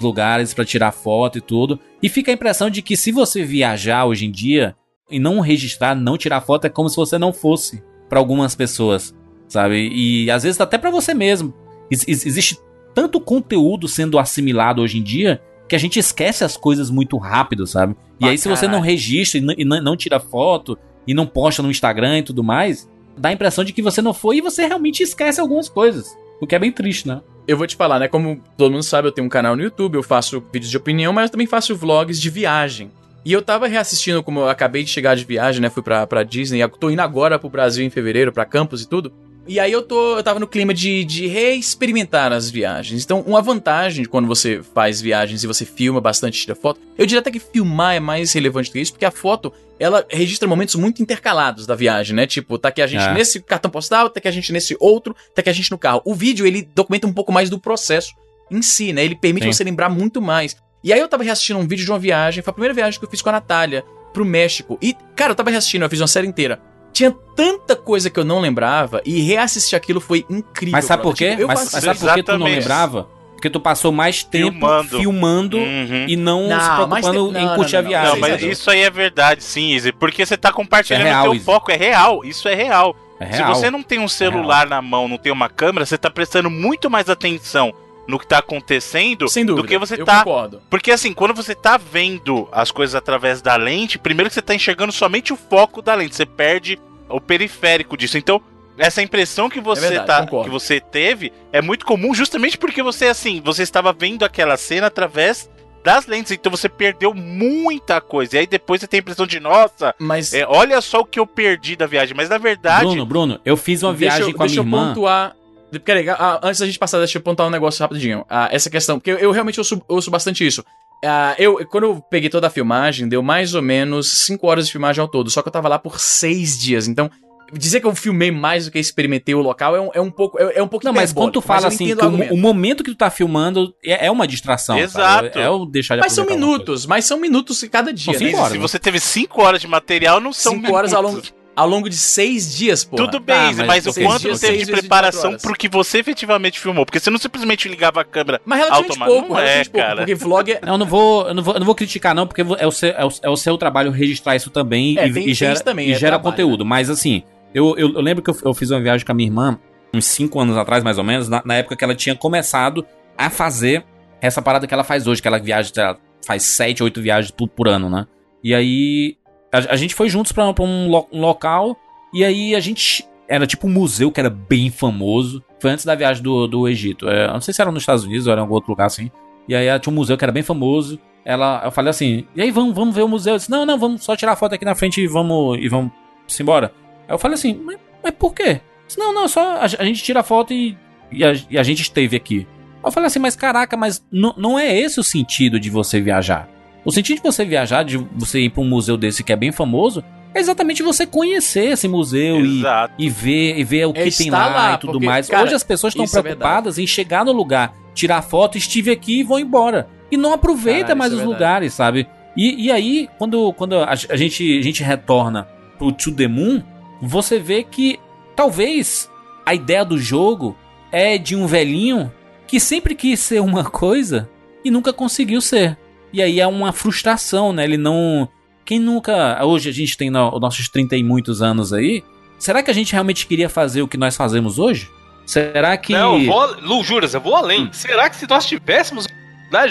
lugares 0.00 0.52
para 0.52 0.64
tirar 0.64 0.92
foto 0.92 1.38
e 1.38 1.40
tudo. 1.40 1.78
E 2.02 2.08
fica 2.08 2.30
a 2.30 2.34
impressão 2.34 2.68
de 2.68 2.82
que 2.82 2.96
se 2.96 3.12
você 3.12 3.44
viajar 3.44 4.04
hoje 4.04 4.26
em 4.26 4.30
dia 4.30 4.74
e 5.10 5.18
não 5.18 5.40
registrar, 5.40 5.94
não 5.94 6.18
tirar 6.18 6.40
foto, 6.40 6.66
é 6.66 6.70
como 6.70 6.88
se 6.88 6.96
você 6.96 7.18
não 7.18 7.32
fosse 7.32 7.82
para 8.08 8.18
algumas 8.18 8.54
pessoas, 8.54 9.14
sabe? 9.46 9.88
E 9.92 10.30
às 10.30 10.42
vezes 10.42 10.60
até 10.60 10.76
para 10.76 10.90
você 10.90 11.14
mesmo. 11.14 11.54
Ex 11.90 12.04
existe 12.08 12.58
tanto 12.94 13.20
conteúdo 13.20 13.86
sendo 13.86 14.18
assimilado 14.18 14.82
hoje 14.82 14.98
em 14.98 15.02
dia 15.02 15.40
que 15.68 15.76
a 15.76 15.78
gente 15.78 15.98
esquece 15.98 16.42
as 16.42 16.56
coisas 16.56 16.90
muito 16.90 17.16
rápido, 17.16 17.66
sabe? 17.66 17.94
E 18.18 18.24
ah, 18.24 18.30
aí, 18.30 18.38
se 18.38 18.48
você 18.48 18.66
não 18.66 18.80
registra 18.80 19.38
e, 19.38 19.64
não, 19.64 19.82
não 19.82 19.96
tira 19.96 20.18
foto 20.18 20.78
e 21.06 21.14
não 21.14 21.26
posta 21.26 21.62
no 21.62 21.70
Instagram 21.70 22.18
e 22.18 22.22
tudo 22.22 22.42
mais, 22.42 22.88
dá 23.16 23.28
a 23.28 23.32
impressão 23.32 23.62
de 23.62 23.72
que 23.72 23.82
você 23.82 24.00
não 24.00 24.14
foi 24.14 24.38
e 24.38 24.40
você 24.40 24.66
realmente 24.66 25.02
esquece 25.02 25.40
algumas 25.40 25.68
coisas. 25.68 26.16
O 26.40 26.46
que 26.46 26.54
é 26.54 26.58
bem 26.58 26.72
triste, 26.72 27.06
né? 27.06 27.20
Eu 27.48 27.56
vou 27.56 27.66
te 27.66 27.76
falar, 27.76 27.98
né? 27.98 28.08
Como 28.08 28.42
todo 28.58 28.72
mundo 28.72 28.82
sabe, 28.82 29.08
eu 29.08 29.12
tenho 29.12 29.26
um 29.26 29.30
canal 29.30 29.56
no 29.56 29.62
YouTube, 29.62 29.94
eu 29.94 30.02
faço 30.02 30.44
vídeos 30.52 30.70
de 30.70 30.76
opinião, 30.76 31.14
mas 31.14 31.24
eu 31.24 31.30
também 31.30 31.46
faço 31.46 31.74
vlogs 31.74 32.20
de 32.20 32.28
viagem. 32.28 32.90
E 33.24 33.32
eu 33.32 33.40
tava 33.40 33.66
reassistindo, 33.66 34.22
como 34.22 34.40
eu 34.40 34.48
acabei 34.50 34.84
de 34.84 34.90
chegar 34.90 35.16
de 35.16 35.24
viagem, 35.24 35.62
né? 35.62 35.70
Fui 35.70 35.82
pra, 35.82 36.06
pra 36.06 36.22
Disney, 36.22 36.60
tô 36.78 36.90
indo 36.90 37.00
agora 37.00 37.38
pro 37.38 37.48
Brasil 37.48 37.86
em 37.86 37.88
fevereiro, 37.88 38.30
pra 38.30 38.44
campus 38.44 38.82
e 38.82 38.88
tudo. 38.88 39.10
E 39.48 39.58
aí 39.58 39.72
eu 39.72 39.80
tô, 39.80 40.18
eu 40.18 40.22
tava 40.22 40.38
no 40.38 40.46
clima 40.46 40.74
de, 40.74 41.02
de 41.04 41.26
reexperimentar 41.26 42.32
as 42.34 42.50
viagens. 42.50 43.02
Então, 43.02 43.22
uma 43.22 43.40
vantagem 43.40 44.02
de 44.02 44.08
quando 44.08 44.28
você 44.28 44.62
faz 44.74 45.00
viagens 45.00 45.42
e 45.42 45.46
você 45.46 45.64
filma 45.64 46.02
bastante, 46.02 46.38
tira 46.38 46.54
foto, 46.54 46.78
eu 46.98 47.06
diria 47.06 47.20
até 47.20 47.30
que 47.30 47.40
filmar 47.40 47.94
é 47.94 48.00
mais 48.00 48.30
relevante 48.34 48.68
do 48.68 48.74
que 48.74 48.80
isso, 48.80 48.92
porque 48.92 49.06
a 49.06 49.10
foto, 49.10 49.50
ela 49.80 50.04
registra 50.10 50.46
momentos 50.46 50.74
muito 50.74 51.02
intercalados 51.02 51.66
da 51.66 51.74
viagem, 51.74 52.14
né? 52.14 52.26
Tipo, 52.26 52.58
tá 52.58 52.68
aqui 52.68 52.82
a 52.82 52.86
gente 52.86 53.04
é. 53.04 53.14
nesse 53.14 53.40
cartão 53.40 53.70
postal, 53.70 54.10
tá 54.10 54.18
aqui 54.18 54.28
a 54.28 54.30
gente 54.30 54.52
nesse 54.52 54.76
outro, 54.78 55.16
tá 55.34 55.40
aqui 55.40 55.48
a 55.48 55.54
gente 55.54 55.70
no 55.70 55.78
carro. 55.78 56.02
O 56.04 56.14
vídeo, 56.14 56.46
ele 56.46 56.68
documenta 56.74 57.06
um 57.06 57.12
pouco 57.12 57.32
mais 57.32 57.48
do 57.48 57.58
processo 57.58 58.12
em 58.50 58.60
si, 58.60 58.92
né? 58.92 59.02
Ele 59.02 59.16
permite 59.16 59.44
Sim. 59.44 59.52
você 59.52 59.64
lembrar 59.64 59.88
muito 59.88 60.20
mais. 60.20 60.56
E 60.84 60.92
aí 60.92 61.00
eu 61.00 61.08
tava 61.08 61.24
reassistindo 61.24 61.58
um 61.58 61.66
vídeo 61.66 61.86
de 61.86 61.90
uma 61.90 61.98
viagem, 61.98 62.42
foi 62.42 62.50
a 62.50 62.54
primeira 62.54 62.74
viagem 62.74 63.00
que 63.00 63.06
eu 63.06 63.10
fiz 63.10 63.22
com 63.22 63.30
a 63.30 63.32
Natália 63.32 63.82
pro 64.12 64.26
México. 64.26 64.78
E, 64.82 64.94
cara, 65.16 65.32
eu 65.32 65.34
tava 65.34 65.50
reassistindo, 65.50 65.86
eu 65.86 65.88
fiz 65.88 66.00
uma 66.00 66.06
série 66.06 66.26
inteira. 66.26 66.60
Tinha 66.98 67.14
tanta 67.36 67.76
coisa 67.76 68.10
que 68.10 68.18
eu 68.18 68.24
não 68.24 68.40
lembrava 68.40 69.00
e 69.04 69.20
reassistir 69.20 69.76
aquilo 69.76 70.00
foi 70.00 70.26
incrível. 70.28 70.72
Mas 70.72 70.84
sabe 70.84 71.04
por 71.04 71.14
quê? 71.14 71.36
Tipo, 71.36 71.46
mas, 71.46 71.72
mas 71.72 71.84
sabe 71.84 72.00
por 72.00 72.12
que 72.12 72.22
tu 72.24 72.36
não 72.36 72.46
lembrava? 72.46 73.08
Porque 73.34 73.48
tu 73.48 73.60
passou 73.60 73.92
mais 73.92 74.24
tempo 74.24 74.50
filmando, 74.50 74.98
filmando 74.98 75.58
uhum. 75.58 76.06
e 76.08 76.16
não, 76.16 76.48
não, 76.48 76.60
se 76.60 76.70
preocupando 76.74 77.32
te... 77.32 77.38
em 77.38 77.54
curtir 77.54 77.76
a 77.76 77.82
viagem. 77.82 78.14
Não, 78.14 78.18
mas 78.18 78.42
isso 78.42 78.68
aí 78.68 78.80
é 78.80 78.90
verdade, 78.90 79.44
sim, 79.44 79.74
Izzy. 79.74 79.92
Porque 79.92 80.26
você 80.26 80.36
tá 80.36 80.52
compartilhando 80.52 81.02
é 81.02 81.10
real, 81.10 81.28
o 81.28 81.30
teu 81.34 81.40
foco. 81.40 81.70
É 81.70 81.76
real, 81.76 82.24
isso 82.24 82.48
é 82.48 82.54
real. 82.56 82.96
é 83.20 83.26
real. 83.26 83.54
Se 83.54 83.60
você 83.60 83.70
não 83.70 83.84
tem 83.84 84.00
um 84.00 84.08
celular 84.08 84.66
é 84.66 84.70
na 84.70 84.82
mão, 84.82 85.06
não 85.06 85.18
tem 85.18 85.30
uma 85.30 85.48
câmera, 85.48 85.86
você 85.86 85.96
tá 85.96 86.10
prestando 86.10 86.50
muito 86.50 86.90
mais 86.90 87.08
atenção 87.08 87.72
no 88.08 88.18
que 88.18 88.26
tá 88.26 88.38
acontecendo 88.38 89.28
Sem 89.28 89.46
dúvida, 89.46 89.62
do 89.62 89.68
que 89.68 89.78
você 89.78 90.00
eu 90.00 90.04
tá. 90.04 90.24
Concordo. 90.24 90.60
Porque 90.68 90.90
assim, 90.90 91.12
quando 91.12 91.32
você 91.32 91.54
tá 91.54 91.76
vendo 91.76 92.48
as 92.50 92.72
coisas 92.72 92.96
através 92.96 93.40
da 93.40 93.54
lente, 93.54 94.00
primeiro 94.00 94.28
que 94.28 94.34
você 94.34 94.42
tá 94.42 94.52
enxergando 94.52 94.92
somente 94.92 95.32
o 95.32 95.36
foco 95.36 95.80
da 95.80 95.94
lente, 95.94 96.16
você 96.16 96.26
perde 96.26 96.76
o 97.08 97.20
periférico 97.20 97.96
disso. 97.96 98.18
Então, 98.18 98.40
essa 98.76 99.02
impressão 99.02 99.50
que 99.50 99.60
você, 99.60 99.86
é 99.86 99.88
verdade, 99.90 100.30
tá, 100.30 100.42
que 100.42 100.48
você 100.48 100.80
teve 100.80 101.32
é 101.52 101.60
muito 101.60 101.84
comum 101.84 102.14
justamente 102.14 102.56
porque 102.56 102.82
você, 102.82 103.06
assim, 103.06 103.40
você 103.44 103.62
estava 103.62 103.92
vendo 103.92 104.24
aquela 104.24 104.56
cena 104.56 104.86
através 104.86 105.50
das 105.82 106.06
lentes, 106.06 106.32
então 106.32 106.50
você 106.50 106.68
perdeu 106.68 107.14
muita 107.14 108.00
coisa. 108.00 108.36
E 108.36 108.38
aí 108.40 108.46
depois 108.46 108.80
você 108.80 108.86
tem 108.86 108.98
a 108.98 109.00
impressão 109.00 109.26
de, 109.26 109.40
nossa, 109.40 109.94
mas 109.98 110.32
é, 110.32 110.46
olha 110.46 110.80
só 110.80 111.00
o 111.00 111.04
que 111.04 111.18
eu 111.18 111.26
perdi 111.26 111.76
da 111.76 111.86
viagem. 111.86 112.14
Mas 112.16 112.28
na 112.28 112.38
verdade. 112.38 112.84
Bruno, 112.84 113.06
Bruno, 113.06 113.40
eu 113.44 113.56
fiz 113.56 113.82
uma 113.82 113.92
viagem 113.92 114.28
eu, 114.28 114.34
com 114.34 114.42
a 114.42 114.46
minha 114.46 114.58
irmã. 114.58 114.76
Deixa 114.78 114.90
eu 114.90 114.94
pontuar. 114.94 115.36
Peraí, 115.84 116.08
ah, 116.08 116.40
antes 116.42 116.60
da 116.60 116.66
gente 116.66 116.78
passar, 116.78 116.98
deixa 116.98 117.18
eu 117.18 117.22
pontuar 117.22 117.48
um 117.48 117.50
negócio 117.50 117.82
rapidinho. 117.82 118.24
Ah, 118.28 118.48
essa 118.50 118.70
questão, 118.70 118.98
porque 118.98 119.10
eu, 119.10 119.18
eu 119.18 119.30
realmente 119.32 119.60
ouço, 119.60 119.82
ouço 119.88 120.10
bastante 120.10 120.46
isso. 120.46 120.64
Uh, 121.04 121.34
eu, 121.38 121.66
quando 121.68 121.84
eu 121.84 122.02
peguei 122.10 122.28
toda 122.28 122.48
a 122.48 122.50
filmagem, 122.50 123.08
deu 123.08 123.22
mais 123.22 123.54
ou 123.54 123.62
menos 123.62 124.08
5 124.26 124.46
horas 124.46 124.66
de 124.66 124.72
filmagem 124.72 125.00
ao 125.00 125.08
todo. 125.08 125.30
Só 125.30 125.42
que 125.42 125.48
eu 125.48 125.52
tava 125.52 125.68
lá 125.68 125.78
por 125.78 126.00
6 126.00 126.58
dias. 126.58 126.88
Então, 126.88 127.10
dizer 127.52 127.80
que 127.80 127.86
eu 127.86 127.94
filmei 127.94 128.30
mais 128.30 128.66
do 128.66 128.70
que 128.70 128.78
experimentei 128.78 129.34
o 129.34 129.40
local 129.40 129.76
é 129.76 129.80
um, 129.80 129.90
é 129.94 130.00
um 130.00 130.10
pouco. 130.10 130.38
É, 130.40 130.58
é 130.58 130.62
um 130.62 130.68
pouco 130.68 130.84
Não, 130.84 130.92
mas 130.92 131.12
quando 131.12 131.32
tu 131.32 131.40
fala 131.40 131.68
assim, 131.68 131.92
o, 131.92 132.34
o, 132.34 132.36
momento 132.36 132.82
que 132.82 132.90
tu 132.90 132.96
tá 132.96 133.10
filmando 133.10 133.74
é, 133.84 134.06
é 134.06 134.10
uma 134.10 134.26
distração. 134.26 134.78
Exato. 134.78 135.38
É, 135.38 135.42
é 135.42 135.50
o 135.50 135.64
deixar 135.64 135.96
de 135.96 136.02
Mas 136.02 136.12
são 136.12 136.26
minutos, 136.26 136.84
mas 136.86 137.04
são 137.04 137.18
minutos 137.18 137.62
cada 137.70 137.92
dia. 137.92 138.18
Né? 138.18 138.34
horas, 138.34 138.48
Se 138.48 138.54
né? 138.54 138.60
você 138.60 138.78
teve 138.78 139.00
5 139.00 139.40
horas 139.42 139.60
de 139.60 139.68
material, 139.68 140.20
não 140.20 140.32
são 140.32 140.54
5 140.54 140.72
horas 140.72 140.92
ao 140.92 141.02
longo 141.02 141.22
ao 141.58 141.68
longo 141.68 141.90
de 141.90 141.96
seis 141.96 142.54
dias, 142.56 142.84
pô. 142.84 142.94
Tudo 142.94 143.18
bem, 143.18 143.34
ah, 143.36 143.52
mas, 143.52 143.84
mas 143.84 143.86
o 143.88 143.94
quanto 144.00 144.22
dias, 144.22 144.38
teve 144.38 144.64
de 144.64 144.70
preparação 144.70 145.36
pro 145.36 145.54
que 145.54 145.68
você 145.68 145.98
efetivamente 145.98 146.60
filmou? 146.60 146.86
Porque 146.86 147.00
você 147.00 147.10
não 147.10 147.18
simplesmente 147.18 147.68
ligava 147.68 148.00
a 148.00 148.04
câmera 148.04 148.40
Mas 148.44 148.60
relativamente 148.60 148.98
pouco, 148.98 149.28
não 149.34 149.40
é, 149.40 149.64
pouco, 149.64 149.78
cara. 149.78 149.96
porque 149.96 150.14
vlog 150.14 150.52
é... 150.52 150.60
Eu 150.64 150.78
não 150.78 150.86
vou, 150.86 151.26
eu 151.26 151.34
não 151.34 151.42
vou, 151.42 151.54
eu 151.54 151.58
não 151.58 151.66
vou 151.66 151.74
criticar 151.74 152.14
não, 152.14 152.28
porque 152.28 152.42
é 152.42 152.66
o, 152.66 152.70
seu, 152.70 152.90
é, 152.90 153.04
o, 153.04 153.08
é 153.24 153.28
o 153.28 153.36
seu 153.36 153.58
trabalho 153.58 153.90
registrar 153.90 154.36
isso 154.36 154.50
também 154.50 154.96
é, 154.96 155.08
e, 155.08 155.12
tem, 155.12 155.28
e, 155.28 155.34
gera, 155.34 155.58
também, 155.58 155.88
e 155.88 155.92
é 155.92 155.98
gera 155.98 156.12
trabalho, 156.12 156.30
conteúdo. 156.30 156.62
Né? 156.62 156.70
Mas 156.70 156.88
assim, 156.88 157.24
eu, 157.52 157.76
eu, 157.76 157.92
eu, 157.92 158.00
lembro 158.00 158.22
que 158.22 158.30
eu, 158.30 158.36
eu, 158.44 158.54
fiz 158.54 158.70
uma 158.70 158.80
viagem 158.80 159.04
com 159.04 159.10
a 159.10 159.14
minha 159.14 159.28
irmã, 159.28 159.58
uns 159.92 160.04
cinco 160.04 160.38
anos 160.38 160.56
atrás, 160.56 160.84
mais 160.84 160.96
ou 160.96 161.02
menos, 161.02 161.28
na, 161.28 161.42
na 161.44 161.56
época 161.56 161.74
que 161.74 161.82
ela 161.82 161.94
tinha 161.94 162.14
começado 162.14 162.86
a 163.16 163.28
fazer 163.28 163.84
essa 164.20 164.40
parada 164.40 164.64
que 164.64 164.72
ela 164.72 164.84
faz 164.84 165.08
hoje, 165.08 165.20
que 165.20 165.26
ela 165.26 165.40
viaja, 165.40 165.72
ela 165.76 165.98
faz 166.24 166.44
sete, 166.44 166.84
oito 166.84 167.02
viagens 167.02 167.32
por, 167.32 167.48
por 167.48 167.66
ano, 167.66 167.90
né? 167.90 168.06
E 168.44 168.54
aí 168.54 169.16
a, 169.52 169.72
a 169.72 169.76
gente 169.76 169.94
foi 169.94 170.08
juntos 170.08 170.32
pra, 170.32 170.52
pra 170.52 170.64
um, 170.64 170.90
lo, 170.90 171.08
um 171.12 171.20
local 171.20 171.76
e 172.12 172.24
aí 172.24 172.54
a 172.54 172.60
gente. 172.60 173.06
Era 173.30 173.46
tipo 173.46 173.66
um 173.66 173.70
museu 173.70 174.10
que 174.10 174.18
era 174.18 174.30
bem 174.30 174.70
famoso. 174.70 175.44
Foi 175.60 175.70
antes 175.70 175.84
da 175.84 175.94
viagem 175.94 176.22
do, 176.22 176.46
do 176.46 176.66
Egito. 176.66 177.08
É, 177.08 177.26
não 177.28 177.42
sei 177.42 177.52
se 177.52 177.60
era 177.60 177.70
nos 177.70 177.82
Estados 177.82 178.04
Unidos 178.04 178.26
ou 178.26 178.32
era 178.32 178.40
em 178.40 178.42
algum 178.42 178.54
outro 178.54 178.70
lugar 178.70 178.86
assim. 178.86 179.10
E 179.46 179.54
aí 179.54 179.78
tinha 179.80 179.92
um 179.92 179.96
museu 179.96 180.16
que 180.16 180.24
era 180.24 180.32
bem 180.32 180.42
famoso. 180.42 180.98
Ela, 181.26 181.60
eu 181.62 181.70
falei 181.70 181.90
assim, 181.90 182.26
e 182.34 182.40
aí 182.40 182.50
vamos, 182.50 182.74
vamos 182.74 182.94
ver 182.94 183.02
o 183.02 183.08
museu? 183.08 183.34
Eu 183.34 183.36
disse, 183.36 183.50
não, 183.50 183.66
não, 183.66 183.78
vamos 183.78 184.02
só 184.02 184.16
tirar 184.16 184.34
foto 184.34 184.54
aqui 184.54 184.64
na 184.64 184.74
frente 184.74 185.02
e 185.02 185.06
vamos, 185.06 185.58
e 185.58 185.68
vamos 185.68 185.92
embora. 186.40 186.72
Aí 187.06 187.14
eu 187.14 187.18
falei 187.18 187.34
assim, 187.34 187.60
mas, 187.62 187.78
mas 188.02 188.14
por 188.14 188.32
quê? 188.32 188.62
Disse, 188.86 188.98
não, 188.98 189.12
não, 189.12 189.28
só 189.28 189.56
a, 189.56 189.64
a, 189.64 189.84
gente 189.84 190.02
tira 190.02 190.22
foto 190.22 190.54
e, 190.54 190.74
e, 191.12 191.22
a, 191.22 191.34
e 191.50 191.58
a 191.58 191.62
gente 191.62 191.82
esteve 191.82 192.16
aqui. 192.16 192.46
Eu 192.82 192.90
falei 192.90 193.08
assim, 193.08 193.18
mas 193.18 193.36
caraca, 193.36 193.76
mas 193.76 194.02
não 194.10 194.58
é 194.58 194.74
esse 194.74 194.98
o 194.98 195.04
sentido 195.04 195.60
de 195.60 195.68
você 195.68 196.00
viajar. 196.00 196.48
O 196.88 196.90
sentido 196.90 197.16
de 197.16 197.22
você 197.22 197.44
viajar, 197.44 197.82
de 197.82 197.98
você 197.98 198.40
ir 198.40 198.48
para 198.48 198.62
um 198.62 198.66
museu 198.66 198.96
desse 198.96 199.22
que 199.22 199.30
é 199.30 199.36
bem 199.36 199.52
famoso, 199.52 200.02
é 200.34 200.40
exatamente 200.40 200.82
você 200.82 201.06
conhecer 201.06 201.66
esse 201.66 201.86
museu 201.86 202.42
e, 202.42 202.62
e, 202.98 203.10
ver, 203.10 203.58
e 203.58 203.62
ver 203.62 203.84
o 203.84 203.92
que 203.92 204.00
é 204.00 204.10
tem 204.10 204.30
lá, 204.30 204.46
lá, 204.48 204.72
e 204.72 204.78
tudo 204.78 204.92
porque, 204.94 205.06
mais. 205.06 205.28
Cara, 205.28 205.44
Hoje 205.44 205.54
as 205.54 205.62
pessoas 205.62 205.94
estão 205.94 206.06
é 206.06 206.22
preocupadas 206.22 206.78
é 206.78 206.82
em 206.82 206.86
chegar 206.86 207.26
no 207.26 207.32
lugar, 207.32 207.74
tirar 207.92 208.22
foto, 208.22 208.56
estive 208.56 208.90
aqui 208.90 209.20
e 209.20 209.22
vou 209.22 209.38
embora. 209.38 209.86
e 210.10 210.16
não 210.16 210.32
aproveita 210.32 210.94
Caralho, 210.94 210.98
mais 210.98 211.12
é 211.12 211.16
os 211.16 211.20
é 211.20 211.24
lugares, 211.26 211.74
sabe? 211.74 212.08
E, 212.34 212.64
e 212.64 212.72
aí, 212.72 213.06
quando, 213.18 213.52
quando 213.52 213.76
a, 213.76 213.90
a, 213.90 214.16
gente, 214.16 214.58
a 214.58 214.62
gente 214.62 214.82
retorna 214.82 215.46
pro 215.76 215.92
To 215.92 216.10
The 216.10 216.26
Moon, 216.26 216.62
você 217.02 217.38
vê 217.38 217.64
que 217.64 218.00
talvez 218.34 219.10
a 219.44 219.54
ideia 219.54 219.84
do 219.84 219.98
jogo 219.98 220.56
é 220.90 221.18
de 221.18 221.36
um 221.36 221.46
velhinho 221.46 222.10
que 222.46 222.58
sempre 222.58 222.94
quis 222.94 223.20
ser 223.20 223.42
uma 223.42 223.62
coisa 223.68 224.26
e 224.64 224.70
nunca 224.70 224.90
conseguiu 224.90 225.42
ser. 225.42 225.76
E 226.12 226.22
aí 226.22 226.40
é 226.40 226.46
uma 226.46 226.72
frustração, 226.72 227.52
né? 227.52 227.64
Ele 227.64 227.76
não. 227.76 228.28
Quem 228.64 228.78
nunca. 228.78 229.44
Hoje 229.44 229.68
a 229.68 229.72
gente 229.72 229.96
tem 229.96 230.10
no, 230.10 230.34
os 230.34 230.40
nossos 230.40 230.68
30 230.68 230.96
e 230.96 231.02
muitos 231.02 231.42
anos 231.42 231.72
aí. 231.72 232.02
Será 232.38 232.62
que 232.62 232.70
a 232.70 232.74
gente 232.74 232.92
realmente 232.92 233.26
queria 233.26 233.48
fazer 233.48 233.82
o 233.82 233.88
que 233.88 233.96
nós 233.96 234.16
fazemos 234.16 234.58
hoje? 234.58 234.90
Será 235.26 235.76
que. 235.76 235.92
Não, 235.92 236.24
vou, 236.24 236.56
Lu, 236.60 236.82
juras, 236.82 237.14
eu 237.14 237.20
vou 237.20 237.34
além. 237.34 237.64
Hum. 237.64 237.72
Será 237.72 238.08
que 238.08 238.16
se 238.16 238.28
nós 238.28 238.46
tivéssemos 238.46 239.06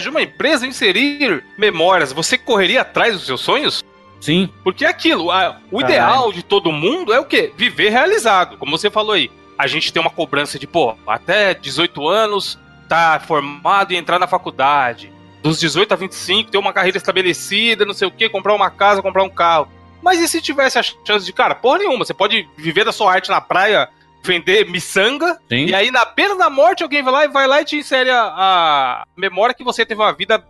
de 0.01 0.09
uma 0.09 0.21
empresa 0.21 0.65
inserir 0.65 1.43
memórias, 1.57 2.11
você 2.11 2.38
correria 2.38 2.81
atrás 2.81 3.13
dos 3.13 3.25
seus 3.25 3.41
sonhos? 3.41 3.85
Sim. 4.19 4.49
Porque 4.63 4.83
é 4.83 4.89
aquilo, 4.89 5.31
a, 5.31 5.59
o 5.71 5.79
Caralho. 5.79 5.93
ideal 5.93 6.33
de 6.33 6.43
todo 6.43 6.71
mundo 6.71 7.13
é 7.13 7.19
o 7.19 7.25
quê? 7.25 7.53
Viver 7.55 7.89
realizado, 7.89 8.57
como 8.57 8.75
você 8.77 8.89
falou 8.89 9.13
aí. 9.13 9.29
A 9.57 9.67
gente 9.67 9.93
tem 9.93 10.01
uma 10.01 10.09
cobrança 10.09 10.57
de, 10.57 10.65
pô, 10.67 10.95
até 11.07 11.53
18 11.53 12.07
anos, 12.07 12.57
tá 12.88 13.19
formado 13.19 13.93
e 13.93 13.95
entrar 13.95 14.19
na 14.19 14.27
faculdade. 14.27 15.11
Dos 15.47 15.59
18 15.59 15.93
a 15.93 15.95
25, 15.95 16.51
ter 16.51 16.57
uma 16.57 16.73
carreira 16.73 16.97
estabelecida, 16.97 17.85
não 17.85 17.93
sei 17.93 18.07
o 18.07 18.11
quê, 18.11 18.27
comprar 18.27 18.53
uma 18.53 18.69
casa, 18.69 19.01
comprar 19.01 19.23
um 19.23 19.29
carro. 19.29 19.69
Mas 20.01 20.19
e 20.19 20.27
se 20.27 20.41
tivesse 20.41 20.77
a 20.77 20.83
chance 20.83 21.25
de, 21.25 21.33
cara, 21.33 21.55
porra 21.55 21.79
nenhuma, 21.79 22.05
você 22.05 22.13
pode 22.13 22.47
viver 22.57 22.83
da 22.83 22.91
sua 22.91 23.11
arte 23.11 23.29
na 23.29 23.41
praia 23.41 23.89
vender 24.23 24.69
miçanga. 24.69 25.39
Sim. 25.49 25.67
E 25.67 25.75
aí, 25.75 25.89
na 25.89 26.05
pena 26.05 26.35
da 26.35 26.49
morte, 26.49 26.83
alguém 26.83 27.01
vai 27.01 27.13
lá 27.13 27.25
e 27.25 27.27
vai 27.29 27.47
lá 27.47 27.61
e 27.61 27.65
te 27.65 27.77
insere 27.77 28.09
a, 28.09 28.33
a 28.35 29.03
memória 29.15 29.55
que 29.55 29.63
você 29.63 29.85
teve 29.85 30.01
uma 30.01 30.11
vida 30.11 30.43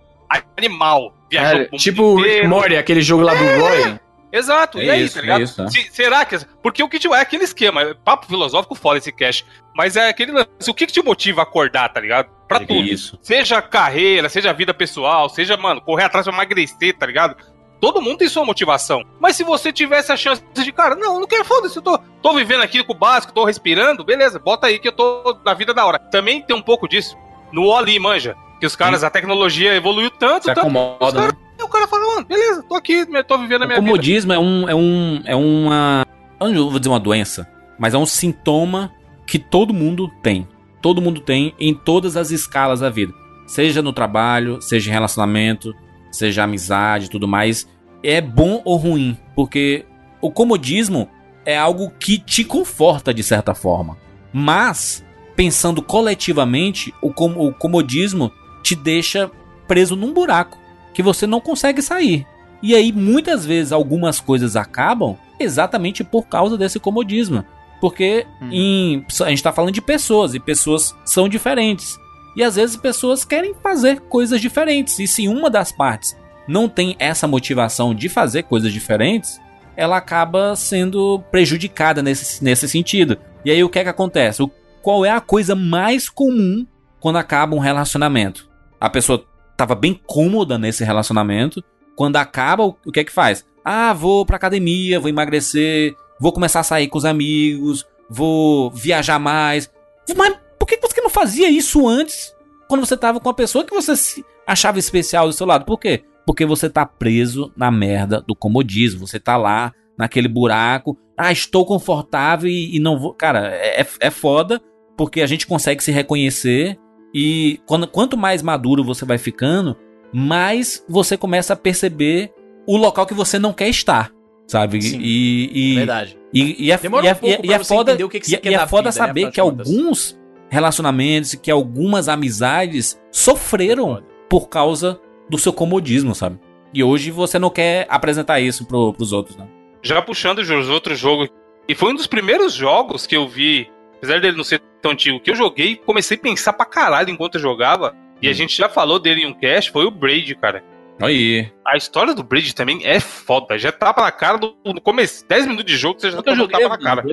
animal. 0.58 1.14
Viajou 1.30 1.62
é, 1.62 1.66
tipo 1.78 2.16
Rick 2.22 2.48
Morty, 2.48 2.76
aquele 2.76 3.02
jogo 3.02 3.24
lá 3.24 3.34
do 3.34 3.44
é. 3.44 3.58
Roy. 3.58 4.00
Exato, 4.38 4.80
é 4.80 4.86
e 4.86 4.90
aí, 4.90 5.04
isso, 5.04 5.16
tá 5.16 5.22
ligado? 5.22 5.40
É 5.40 5.44
isso, 5.44 5.64
né? 5.64 5.70
Se, 5.70 5.90
será 5.92 6.26
que. 6.26 6.38
Porque 6.62 6.84
o 6.84 6.90
que 6.90 7.00
te, 7.00 7.08
é 7.08 7.20
aquele 7.20 7.44
esquema, 7.44 7.82
é 7.82 7.94
papo 7.94 8.26
filosófico 8.28 8.76
foda 8.76 8.98
esse 8.98 9.12
cash. 9.12 9.46
Mas 9.76 9.96
é 9.96 10.10
aquele 10.10 10.32
lance. 10.32 10.48
O 10.70 10.74
que, 10.74 10.86
que 10.86 10.94
te 10.94 11.02
motiva 11.02 11.42
a 11.42 11.44
acordar, 11.44 11.90
tá 11.90 12.00
ligado? 12.00 12.30
Pra 12.48 12.58
é 12.58 12.66
tudo. 12.66 12.80
Isso. 12.82 13.18
Seja 13.22 13.62
carreira, 13.62 14.30
seja 14.30 14.54
vida 14.54 14.74
pessoal, 14.74 15.30
seja, 15.30 15.58
mano, 15.58 15.82
correr 15.82 16.06
atrás 16.06 16.26
pra 16.26 16.34
emagrecer, 16.34 16.98
tá 16.98 17.06
ligado? 17.06 17.36
Todo 17.80 18.02
mundo 18.02 18.18
tem 18.18 18.28
sua 18.28 18.44
motivação. 18.44 19.04
Mas 19.20 19.36
se 19.36 19.44
você 19.44 19.72
tivesse 19.72 20.12
a 20.12 20.18
chance 20.18 20.44
de, 20.54 20.72
cara, 20.72 20.96
não, 20.96 21.20
não 21.20 21.28
quero, 21.28 21.46
foda-se, 21.46 21.78
eu 21.78 21.82
tô, 21.82 21.98
tô 22.22 22.34
vivendo 22.34 22.62
aqui 22.62 22.84
com 22.84 22.94
o 22.94 22.98
básico, 22.98 23.34
tô 23.34 23.46
respirando, 23.46 24.04
beleza, 24.04 24.40
bota 24.40 24.68
aí 24.68 24.80
que 24.80 24.88
eu 24.88 24.92
tô 24.92 25.38
na 25.46 25.54
vida 25.54 25.74
da 25.74 25.86
hora. 25.86 26.00
Também 26.00 26.42
tem 26.42 26.56
um 26.56 26.62
pouco 26.62 26.88
disso 26.88 27.16
no 27.52 27.66
Oli, 27.66 28.00
manja. 28.00 28.36
Que 28.60 28.66
os 28.66 28.76
caras, 28.76 29.02
Sim. 29.02 29.06
a 29.06 29.10
tecnologia 29.12 29.76
evoluiu 29.76 30.10
tanto, 30.10 30.46
Se 30.46 30.48
tanto. 30.48 30.62
Acomoda, 30.62 31.12
cara, 31.14 31.32
né? 31.34 31.47
O 31.68 31.72
cara 31.72 31.88
fala, 31.88 32.16
mano, 32.16 32.28
beleza, 32.28 32.64
tô 32.64 32.76
aqui, 32.76 33.06
tô 33.24 33.38
vivendo 33.38 33.64
a 33.64 33.68
minha 33.68 33.80
o 33.80 33.84
comodismo 33.84 34.32
vida. 34.32 34.42
é 34.42 34.44
um. 34.44 34.70
É 34.70 34.76
um. 34.76 35.22
É 35.26 35.36
uma. 35.36 36.06
Eu 36.40 36.50
não 36.52 36.70
vou 36.70 36.80
dizer 36.80 36.90
uma 36.90 37.00
doença, 37.00 37.48
mas 37.78 37.94
é 37.94 37.98
um 37.98 38.06
sintoma 38.06 38.92
que 39.26 39.38
todo 39.38 39.74
mundo 39.74 40.10
tem. 40.22 40.48
Todo 40.82 41.02
mundo 41.02 41.20
tem 41.20 41.54
em 41.60 41.74
todas 41.74 42.16
as 42.16 42.32
escalas 42.32 42.80
da 42.80 42.90
vida. 42.90 43.14
Seja 43.46 43.82
no 43.82 43.94
trabalho, 43.94 44.62
seja 44.62 44.90
em 44.90 44.94
relacionamento, 44.94 45.74
seja 46.12 46.44
amizade 46.44 47.10
tudo 47.10 47.28
mais, 47.28 47.68
é 48.04 48.22
bom 48.22 48.62
ou 48.64 48.78
ruim, 48.78 49.18
porque 49.36 49.86
o 50.22 50.32
comodismo 50.32 51.10
é 51.46 51.58
algo 51.58 51.92
que 52.00 52.20
te 52.20 52.44
conforta 52.44 53.14
de 53.14 53.24
certa 53.24 53.56
forma. 53.56 53.98
Mas, 54.34 55.04
pensando 55.36 55.82
coletivamente, 55.82 56.94
o, 57.02 57.12
com 57.12 57.32
o 57.32 57.54
comodismo 57.54 58.32
te 58.62 58.76
deixa 58.76 59.32
preso 59.68 59.96
num 59.96 60.14
buraco 60.14 60.58
que 60.98 61.04
você 61.04 61.28
não 61.28 61.40
consegue 61.40 61.80
sair. 61.80 62.26
E 62.60 62.74
aí, 62.74 62.92
muitas 62.92 63.46
vezes, 63.46 63.72
algumas 63.72 64.20
coisas 64.20 64.56
acabam 64.56 65.16
exatamente 65.40 66.04
por 66.04 66.26
causa 66.26 66.58
desse 66.58 66.80
comodismo. 66.80 67.46
Porque 67.80 68.26
hum. 68.42 68.50
em, 68.52 69.06
a 69.22 69.30
gente 69.30 69.38
está 69.38 69.54
falando 69.54 69.76
de 69.76 69.80
pessoas 69.80 70.34
e 70.34 70.40
pessoas 70.40 70.96
são 71.06 71.30
diferentes. 71.30 72.00
E 72.36 72.44
às 72.44 72.56
vezes 72.56 72.76
pessoas 72.76 73.24
querem 73.24 73.54
fazer 73.62 74.00
coisas 74.00 74.42
diferentes. 74.42 74.98
E 74.98 75.06
se 75.06 75.28
uma 75.28 75.52
das 75.52 75.72
partes 75.72 76.18
não 76.48 76.68
tem 76.68 76.96
essa 76.98 77.28
motivação 77.28 77.94
de 77.94 78.10
fazer 78.10 78.42
coisas 78.42 78.74
diferentes, 78.74 79.40
ela 79.76 79.98
acaba 79.98 80.56
sendo 80.56 81.24
prejudicada 81.30 82.02
nesse, 82.02 82.44
nesse 82.44 82.68
sentido. 82.68 83.20
E 83.46 83.52
aí 83.52 83.64
o 83.64 83.70
que 83.70 83.78
é 83.78 83.84
que 83.84 83.90
acontece? 83.90 84.42
O, 84.42 84.50
qual 84.82 85.06
é 85.06 85.12
a 85.12 85.22
coisa 85.22 85.54
mais 85.54 86.10
comum 86.10 86.66
quando 87.00 87.18
acaba 87.18 87.56
um 87.56 87.60
relacionamento? 87.60 88.50
A 88.82 88.90
pessoa 88.90 89.24
estava 89.58 89.74
bem 89.74 90.00
cômoda 90.06 90.58
nesse 90.60 90.84
relacionamento, 90.84 91.64
quando 91.96 92.18
acaba, 92.18 92.64
o, 92.64 92.74
que 92.74 93.00
é 93.00 93.04
que 93.04 93.12
faz? 93.12 93.44
Ah, 93.66 93.92
vou 93.92 94.24
pra 94.24 94.36
academia, 94.36 95.00
vou 95.00 95.10
emagrecer, 95.10 95.96
vou 96.20 96.32
começar 96.32 96.60
a 96.60 96.64
sair 96.64 96.88
com 96.88 96.98
os 97.00 97.06
amigos, 97.06 97.84
vou 98.08 98.70
viajar 98.70 99.18
mais. 99.18 99.70
Mas 100.16 100.38
por 100.60 100.68
que 100.68 100.78
você 100.78 101.02
não 101.02 101.10
fazia 101.10 101.50
isso 101.50 101.88
antes? 101.88 102.36
Quando 102.70 102.86
você 102.86 102.96
tava 102.96 103.20
com 103.20 103.30
a 103.30 103.34
pessoa 103.34 103.64
que 103.64 103.74
você 103.74 104.24
achava 104.46 104.78
especial 104.78 105.26
do 105.26 105.34
seu 105.34 105.48
lado? 105.48 105.66
Por 105.66 105.80
quê? 105.80 106.04
Porque 106.26 106.46
você 106.46 106.70
tá 106.70 106.86
preso 106.86 107.52
na 107.56 107.72
merda 107.72 108.22
do 108.22 108.36
comodismo. 108.36 109.08
Você 109.08 109.20
tá 109.20 109.36
lá 109.38 109.74
naquele 109.98 110.28
buraco. 110.28 110.98
Ah, 111.18 111.32
estou 111.32 111.66
confortável 111.66 112.50
e, 112.50 112.76
e 112.76 112.80
não 112.80 113.00
vou. 113.00 113.14
Cara, 113.14 113.56
é, 113.56 113.82
é, 113.82 113.88
é 114.02 114.12
foda 114.12 114.62
porque 114.96 115.22
a 115.22 115.28
gente 115.28 115.48
consegue 115.48 115.84
se 115.84 115.92
reconhecer. 115.92 116.78
E 117.20 117.60
quando, 117.66 117.88
quanto 117.88 118.16
mais 118.16 118.44
maduro 118.44 118.84
você 118.84 119.04
vai 119.04 119.18
ficando, 119.18 119.76
mais 120.14 120.86
você 120.88 121.18
começa 121.18 121.54
a 121.54 121.56
perceber 121.56 122.32
o 122.68 122.78
local 122.78 123.08
que 123.08 123.14
você 123.16 123.40
não 123.40 123.52
quer 123.52 123.70
estar 123.70 124.12
sabe? 124.48 124.82
Sim, 124.82 125.00
e, 125.02 125.74
e, 125.74 125.76
verdade. 125.76 126.18
E, 126.34 126.66
e, 126.66 126.72
é, 126.72 126.78
Demora 126.78 127.06
e, 127.06 127.10
é, 127.10 127.40
e 127.44 127.54
é 127.54 127.64
foda, 127.64 127.94
o 128.06 128.10
que, 128.10 128.20
que 128.20 128.34
e, 128.34 128.40
e 128.50 128.56
é 128.56 128.68
foda 128.68 128.90
vida, 128.90 129.02
né, 129.02 129.08
saber 129.08 129.26
né, 129.26 129.32
que 129.32 129.40
alguns 129.40 130.18
relacionamentos, 130.50 131.36
que 131.36 131.52
algumas 131.52 132.08
amizades 132.08 133.00
sofreram 133.12 134.02
por 134.30 134.48
causa 134.48 135.00
do 135.30 135.38
seu 135.38 135.52
comodismo, 135.52 136.16
sabe? 136.16 136.40
E 136.74 136.84
hoje 136.84 137.12
você 137.12 137.38
não 137.38 137.50
quer 137.50 137.86
apresentar 137.90 138.40
isso 138.40 138.66
pro, 138.66 138.94
pros 138.94 139.12
outros, 139.12 139.36
né? 139.36 139.48
Já 139.82 140.02
puxando 140.02 140.40
os 140.40 140.70
outros 140.70 140.98
jogos, 140.98 141.30
e 141.68 141.76
foi 141.76 141.92
um 141.92 141.96
dos 141.96 142.08
primeiros 142.08 142.54
jogos 142.54 143.06
que 143.06 143.16
eu 143.16 143.28
vi, 143.28 143.70
apesar 143.98 144.22
dele 144.22 144.38
não 144.38 144.44
ser 144.44 144.62
tão 144.82 144.92
antigo, 144.92 145.20
que 145.20 145.32
eu 145.32 145.36
joguei, 145.36 145.76
comecei 145.76 146.18
a 146.18 146.20
pensar 146.20 146.54
pra 146.54 146.66
caralho 146.66 147.10
enquanto 147.10 147.36
eu 147.36 147.42
jogava, 147.42 147.96
e 148.22 148.28
a 148.28 148.32
hum. 148.32 148.34
gente 148.34 148.58
já 148.58 148.70
falou 148.70 149.00
dele 149.00 149.22
em 149.22 149.28
um 149.28 149.34
cast, 149.34 149.72
foi 149.72 149.86
o 149.86 149.92
Braid, 149.92 150.34
cara. 150.36 150.64
Aí. 151.02 151.52
A 151.66 151.78
história 151.78 152.14
do 152.14 152.24
Bridge 152.24 152.56
também 152.56 152.82
é 152.84 153.00
foda. 153.00 153.58
Já 153.58 153.72
tapa 153.72 154.02
na 154.02 154.12
cara 154.12 154.38
do, 154.38 154.56
no 154.66 154.82
começo. 154.82 155.26
10 155.28 155.46
minutos 155.46 155.72
de 155.72 155.78
jogo, 155.78 156.00
você 156.00 156.10
já 156.10 156.22
tá 156.22 156.36
tapa 156.36 156.70
na 156.70 156.78
cara. 156.78 157.04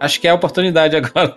Acho 0.00 0.20
que 0.20 0.26
é 0.26 0.30
a 0.30 0.34
oportunidade 0.34 0.96
agora. 0.96 1.36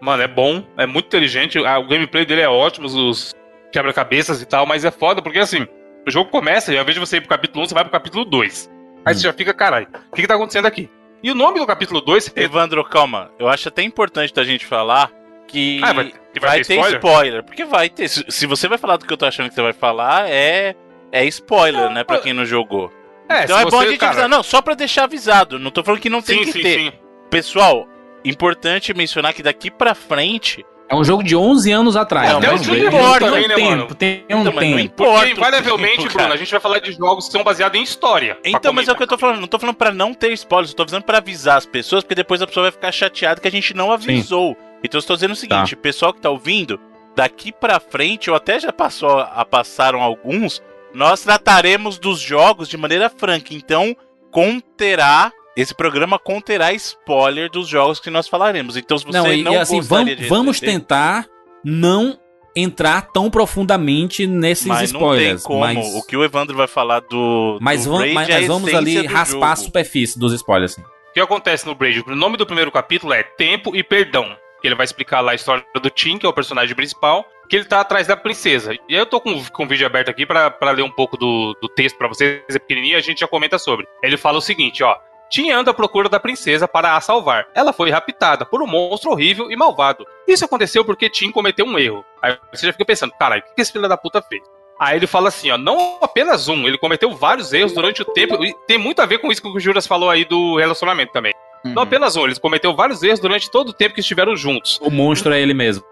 Mano, 0.00 0.22
é 0.22 0.28
bom, 0.28 0.64
é 0.76 0.86
muito 0.86 1.06
inteligente. 1.06 1.58
O 1.58 1.86
gameplay 1.86 2.26
dele 2.26 2.40
é 2.40 2.48
ótimo, 2.48 2.86
os 2.86 3.32
quebra-cabeças 3.72 4.42
e 4.42 4.46
tal, 4.46 4.66
mas 4.66 4.84
é 4.84 4.90
foda 4.90 5.22
porque 5.22 5.38
assim, 5.38 5.66
o 6.06 6.10
jogo 6.10 6.30
começa 6.30 6.72
e 6.72 6.76
ao 6.76 6.82
invés 6.82 6.94
de 6.94 7.00
você 7.00 7.16
ir 7.16 7.20
pro 7.20 7.30
capítulo 7.30 7.64
1, 7.64 7.68
você 7.68 7.74
vai 7.74 7.84
pro 7.84 7.92
capítulo 7.92 8.24
2. 8.24 8.70
Aí 9.04 9.14
hum. 9.14 9.16
você 9.16 9.22
já 9.22 9.32
fica, 9.32 9.54
caralho, 9.54 9.86
o 10.10 10.14
que, 10.14 10.22
que 10.22 10.28
tá 10.28 10.34
acontecendo 10.34 10.66
aqui? 10.66 10.90
E 11.24 11.30
o 11.30 11.34
nome 11.34 11.58
do 11.58 11.66
capítulo 11.66 12.02
2. 12.02 12.34
É... 12.36 12.42
Evandro, 12.42 12.84
calma. 12.84 13.30
Eu 13.38 13.48
acho 13.48 13.68
até 13.68 13.82
importante 13.82 14.34
da 14.34 14.44
gente 14.44 14.66
falar 14.66 15.10
que, 15.48 15.80
ah, 15.82 15.94
vai, 15.94 16.12
que 16.34 16.38
vai, 16.38 16.50
vai, 16.50 16.58
ter, 16.58 16.66
ter 16.66 16.74
spoiler? 16.74 16.98
spoiler? 16.98 17.42
Porque 17.42 17.64
vai 17.64 17.88
ter. 17.88 18.08
Se, 18.08 18.24
se, 18.28 18.46
você 18.46 18.68
vai 18.68 18.76
falar 18.76 18.98
do 18.98 19.06
que 19.06 19.12
eu 19.12 19.16
tô 19.16 19.24
achando 19.24 19.48
que 19.48 19.54
você 19.54 19.62
vai 19.62 19.72
falar, 19.72 20.28
é 20.28 20.76
é 21.10 21.24
spoiler, 21.24 21.88
né, 21.88 22.04
pra 22.04 22.18
quem 22.18 22.34
não 22.34 22.44
jogou. 22.44 22.92
É, 23.26 23.44
então 23.44 23.58
é 23.58 23.64
bom 23.64 23.80
a 23.80 23.86
gente 23.86 23.98
cara... 23.98 24.12
avisar. 24.12 24.28
Não, 24.28 24.42
só 24.42 24.60
pra 24.60 24.74
deixar 24.74 25.04
avisado. 25.04 25.58
Não 25.58 25.70
tô 25.70 25.82
falando 25.82 26.02
que 26.02 26.10
não 26.10 26.20
tem 26.20 26.40
sim, 26.40 26.44
que 26.44 26.52
sim, 26.52 26.62
ter. 26.62 26.78
Sim. 26.78 26.92
Pessoal, 27.30 27.88
importante 28.22 28.92
mencionar 28.92 29.32
que 29.32 29.42
daqui 29.42 29.70
pra 29.70 29.94
frente. 29.94 30.62
É 30.94 31.00
um 31.00 31.04
jogo 31.04 31.22
de 31.22 31.34
11 31.34 31.72
anos 31.72 31.96
atrás. 31.96 32.30
Não, 32.30 32.40
né? 32.40 32.48
mas 32.52 32.66
não 32.66 32.76
importa, 32.76 33.26
também, 33.26 33.48
né, 33.48 33.56
mano? 33.56 33.94
Tem 33.94 34.24
um 34.30 34.40
então, 34.40 34.52
tempo. 34.52 34.60
Não 34.60 34.78
importa. 34.80 35.18
Porque, 35.18 35.32
invariavelmente, 35.32 36.08
Bruno, 36.08 36.32
a 36.32 36.36
gente 36.36 36.50
vai 36.50 36.60
falar 36.60 36.78
de 36.78 36.92
jogos 36.92 37.26
que 37.26 37.32
são 37.32 37.42
baseados 37.42 37.78
em 37.78 37.82
história. 37.82 38.38
Então, 38.44 38.72
mas 38.72 38.88
é 38.88 38.92
o 38.92 38.96
que 38.96 39.02
eu 39.02 39.06
tô 39.06 39.18
falando. 39.18 39.40
Não 39.40 39.48
tô 39.48 39.58
falando 39.58 39.76
pra 39.76 39.92
não 39.92 40.14
ter 40.14 40.32
spoilers. 40.32 40.70
Eu 40.70 40.76
tô 40.76 40.82
avisando 40.82 41.04
pra 41.04 41.18
avisar 41.18 41.56
as 41.56 41.66
pessoas, 41.66 42.02
porque 42.02 42.14
depois 42.14 42.40
a 42.40 42.46
pessoa 42.46 42.64
vai 42.64 42.72
ficar 42.72 42.92
chateada 42.92 43.40
que 43.40 43.48
a 43.48 43.50
gente 43.50 43.74
não 43.74 43.90
avisou. 43.90 44.50
Sim. 44.52 44.56
Então 44.84 44.98
eu 44.98 45.00
estou 45.00 45.16
dizendo 45.16 45.32
o 45.32 45.36
seguinte: 45.36 45.74
tá. 45.74 45.82
pessoal 45.82 46.12
que 46.12 46.20
tá 46.20 46.30
ouvindo, 46.30 46.78
daqui 47.16 47.52
pra 47.52 47.80
frente, 47.80 48.30
ou 48.30 48.36
até 48.36 48.60
já 48.60 48.72
passou 48.72 49.18
a 49.18 49.44
passaram 49.44 50.02
alguns, 50.02 50.62
nós 50.92 51.22
trataremos 51.22 51.98
dos 51.98 52.20
jogos 52.20 52.68
de 52.68 52.76
maneira 52.76 53.08
franca. 53.10 53.52
Então, 53.52 53.96
conterá. 54.30 55.32
Esse 55.56 55.74
programa 55.74 56.18
conterá 56.18 56.72
spoiler 56.72 57.50
dos 57.50 57.68
jogos 57.68 58.00
que 58.00 58.10
nós 58.10 58.26
falaremos. 58.26 58.76
Então, 58.76 58.98
se 58.98 59.04
você 59.04 59.18
não, 59.18 59.32
e, 59.32 59.42
não 59.42 59.60
assim, 59.60 59.80
vamos, 59.80 60.28
vamos 60.28 60.60
tentar 60.60 61.26
não 61.64 62.18
entrar 62.56 63.02
tão 63.12 63.30
profundamente 63.30 64.26
nesses 64.26 64.66
mas 64.66 64.90
spoilers. 64.90 65.28
Não 65.28 65.36
tem 65.36 65.46
como. 65.46 65.60
Mas... 65.60 65.94
O 65.94 66.02
que 66.02 66.16
o 66.16 66.24
Evandro 66.24 66.56
vai 66.56 66.66
falar 66.66 67.00
do. 67.00 67.58
Mas, 67.60 67.84
do 67.84 67.92
vamos, 67.92 68.12
mas, 68.12 68.28
mas 68.28 68.46
vamos 68.46 68.74
ali 68.74 69.06
raspar 69.06 69.32
jogo. 69.32 69.44
a 69.44 69.56
superfície 69.56 70.18
dos 70.18 70.32
spoilers. 70.32 70.72
Assim. 70.72 70.82
O 70.82 71.12
que 71.14 71.20
acontece 71.20 71.66
no 71.66 71.74
Braid? 71.74 72.02
O 72.06 72.16
nome 72.16 72.36
do 72.36 72.44
primeiro 72.44 72.72
capítulo 72.72 73.12
é 73.12 73.22
Tempo 73.22 73.74
e 73.74 73.82
Perdão. 73.82 74.36
Ele 74.64 74.74
vai 74.74 74.84
explicar 74.84 75.20
lá 75.20 75.32
a 75.32 75.34
história 75.34 75.62
do 75.80 75.90
Tim, 75.90 76.16
que 76.16 76.24
é 76.24 76.28
o 76.28 76.32
personagem 76.32 76.74
principal, 76.74 77.26
que 77.50 77.56
ele 77.56 77.66
tá 77.66 77.80
atrás 77.80 78.06
da 78.06 78.16
princesa. 78.16 78.72
E 78.88 78.94
aí 78.94 79.00
eu 79.00 79.04
tô 79.04 79.20
com, 79.20 79.44
com 79.44 79.64
o 79.64 79.68
vídeo 79.68 79.86
aberto 79.86 80.08
aqui 80.08 80.24
para 80.24 80.70
ler 80.70 80.82
um 80.82 80.90
pouco 80.90 81.18
do, 81.18 81.54
do 81.60 81.68
texto 81.68 81.98
para 81.98 82.08
vocês, 82.08 82.42
é 82.48 82.58
pequenininho, 82.58 82.96
a 82.96 83.00
gente 83.00 83.20
já 83.20 83.28
comenta 83.28 83.58
sobre. 83.58 83.86
Ele 84.02 84.16
fala 84.16 84.38
o 84.38 84.40
seguinte, 84.40 84.82
ó. 84.82 84.96
Tim 85.34 85.50
anda 85.50 85.72
à 85.72 85.74
procura 85.74 86.08
da 86.08 86.20
princesa 86.20 86.68
para 86.68 86.94
a 86.94 87.00
salvar. 87.00 87.48
Ela 87.52 87.72
foi 87.72 87.90
raptada 87.90 88.46
por 88.46 88.62
um 88.62 88.68
monstro 88.68 89.10
horrível 89.10 89.50
e 89.50 89.56
malvado. 89.56 90.06
Isso 90.28 90.44
aconteceu 90.44 90.84
porque 90.84 91.10
Tim 91.10 91.32
cometeu 91.32 91.66
um 91.66 91.76
erro. 91.76 92.04
Aí 92.22 92.38
você 92.52 92.66
já 92.66 92.72
fica 92.72 92.84
pensando, 92.84 93.12
caralho, 93.18 93.42
o 93.42 93.52
que 93.52 93.60
esse 93.60 93.72
filho 93.72 93.88
da 93.88 93.96
puta 93.96 94.22
fez? 94.22 94.44
Aí 94.78 94.96
ele 94.96 95.08
fala 95.08 95.26
assim, 95.26 95.50
ó, 95.50 95.58
não 95.58 95.98
apenas 96.00 96.46
um, 96.46 96.68
ele 96.68 96.78
cometeu 96.78 97.10
vários 97.16 97.52
erros 97.52 97.72
durante 97.72 98.00
o 98.00 98.04
tempo, 98.04 98.44
e 98.44 98.54
tem 98.68 98.78
muito 98.78 99.02
a 99.02 99.06
ver 99.06 99.18
com 99.18 99.32
isso 99.32 99.42
que 99.42 99.48
o 99.48 99.58
Juras 99.58 99.88
falou 99.88 100.08
aí 100.08 100.24
do 100.24 100.56
relacionamento 100.56 101.12
também. 101.12 101.34
Uhum. 101.64 101.72
Não 101.74 101.82
apenas 101.82 102.14
um, 102.14 102.26
ele 102.26 102.38
cometeu 102.38 102.72
vários 102.72 103.02
erros 103.02 103.18
durante 103.18 103.50
todo 103.50 103.70
o 103.70 103.72
tempo 103.72 103.96
que 103.96 104.02
estiveram 104.02 104.36
juntos. 104.36 104.78
O 104.80 104.88
monstro 104.88 105.34
é 105.34 105.40
ele 105.40 105.52
mesmo. 105.52 105.82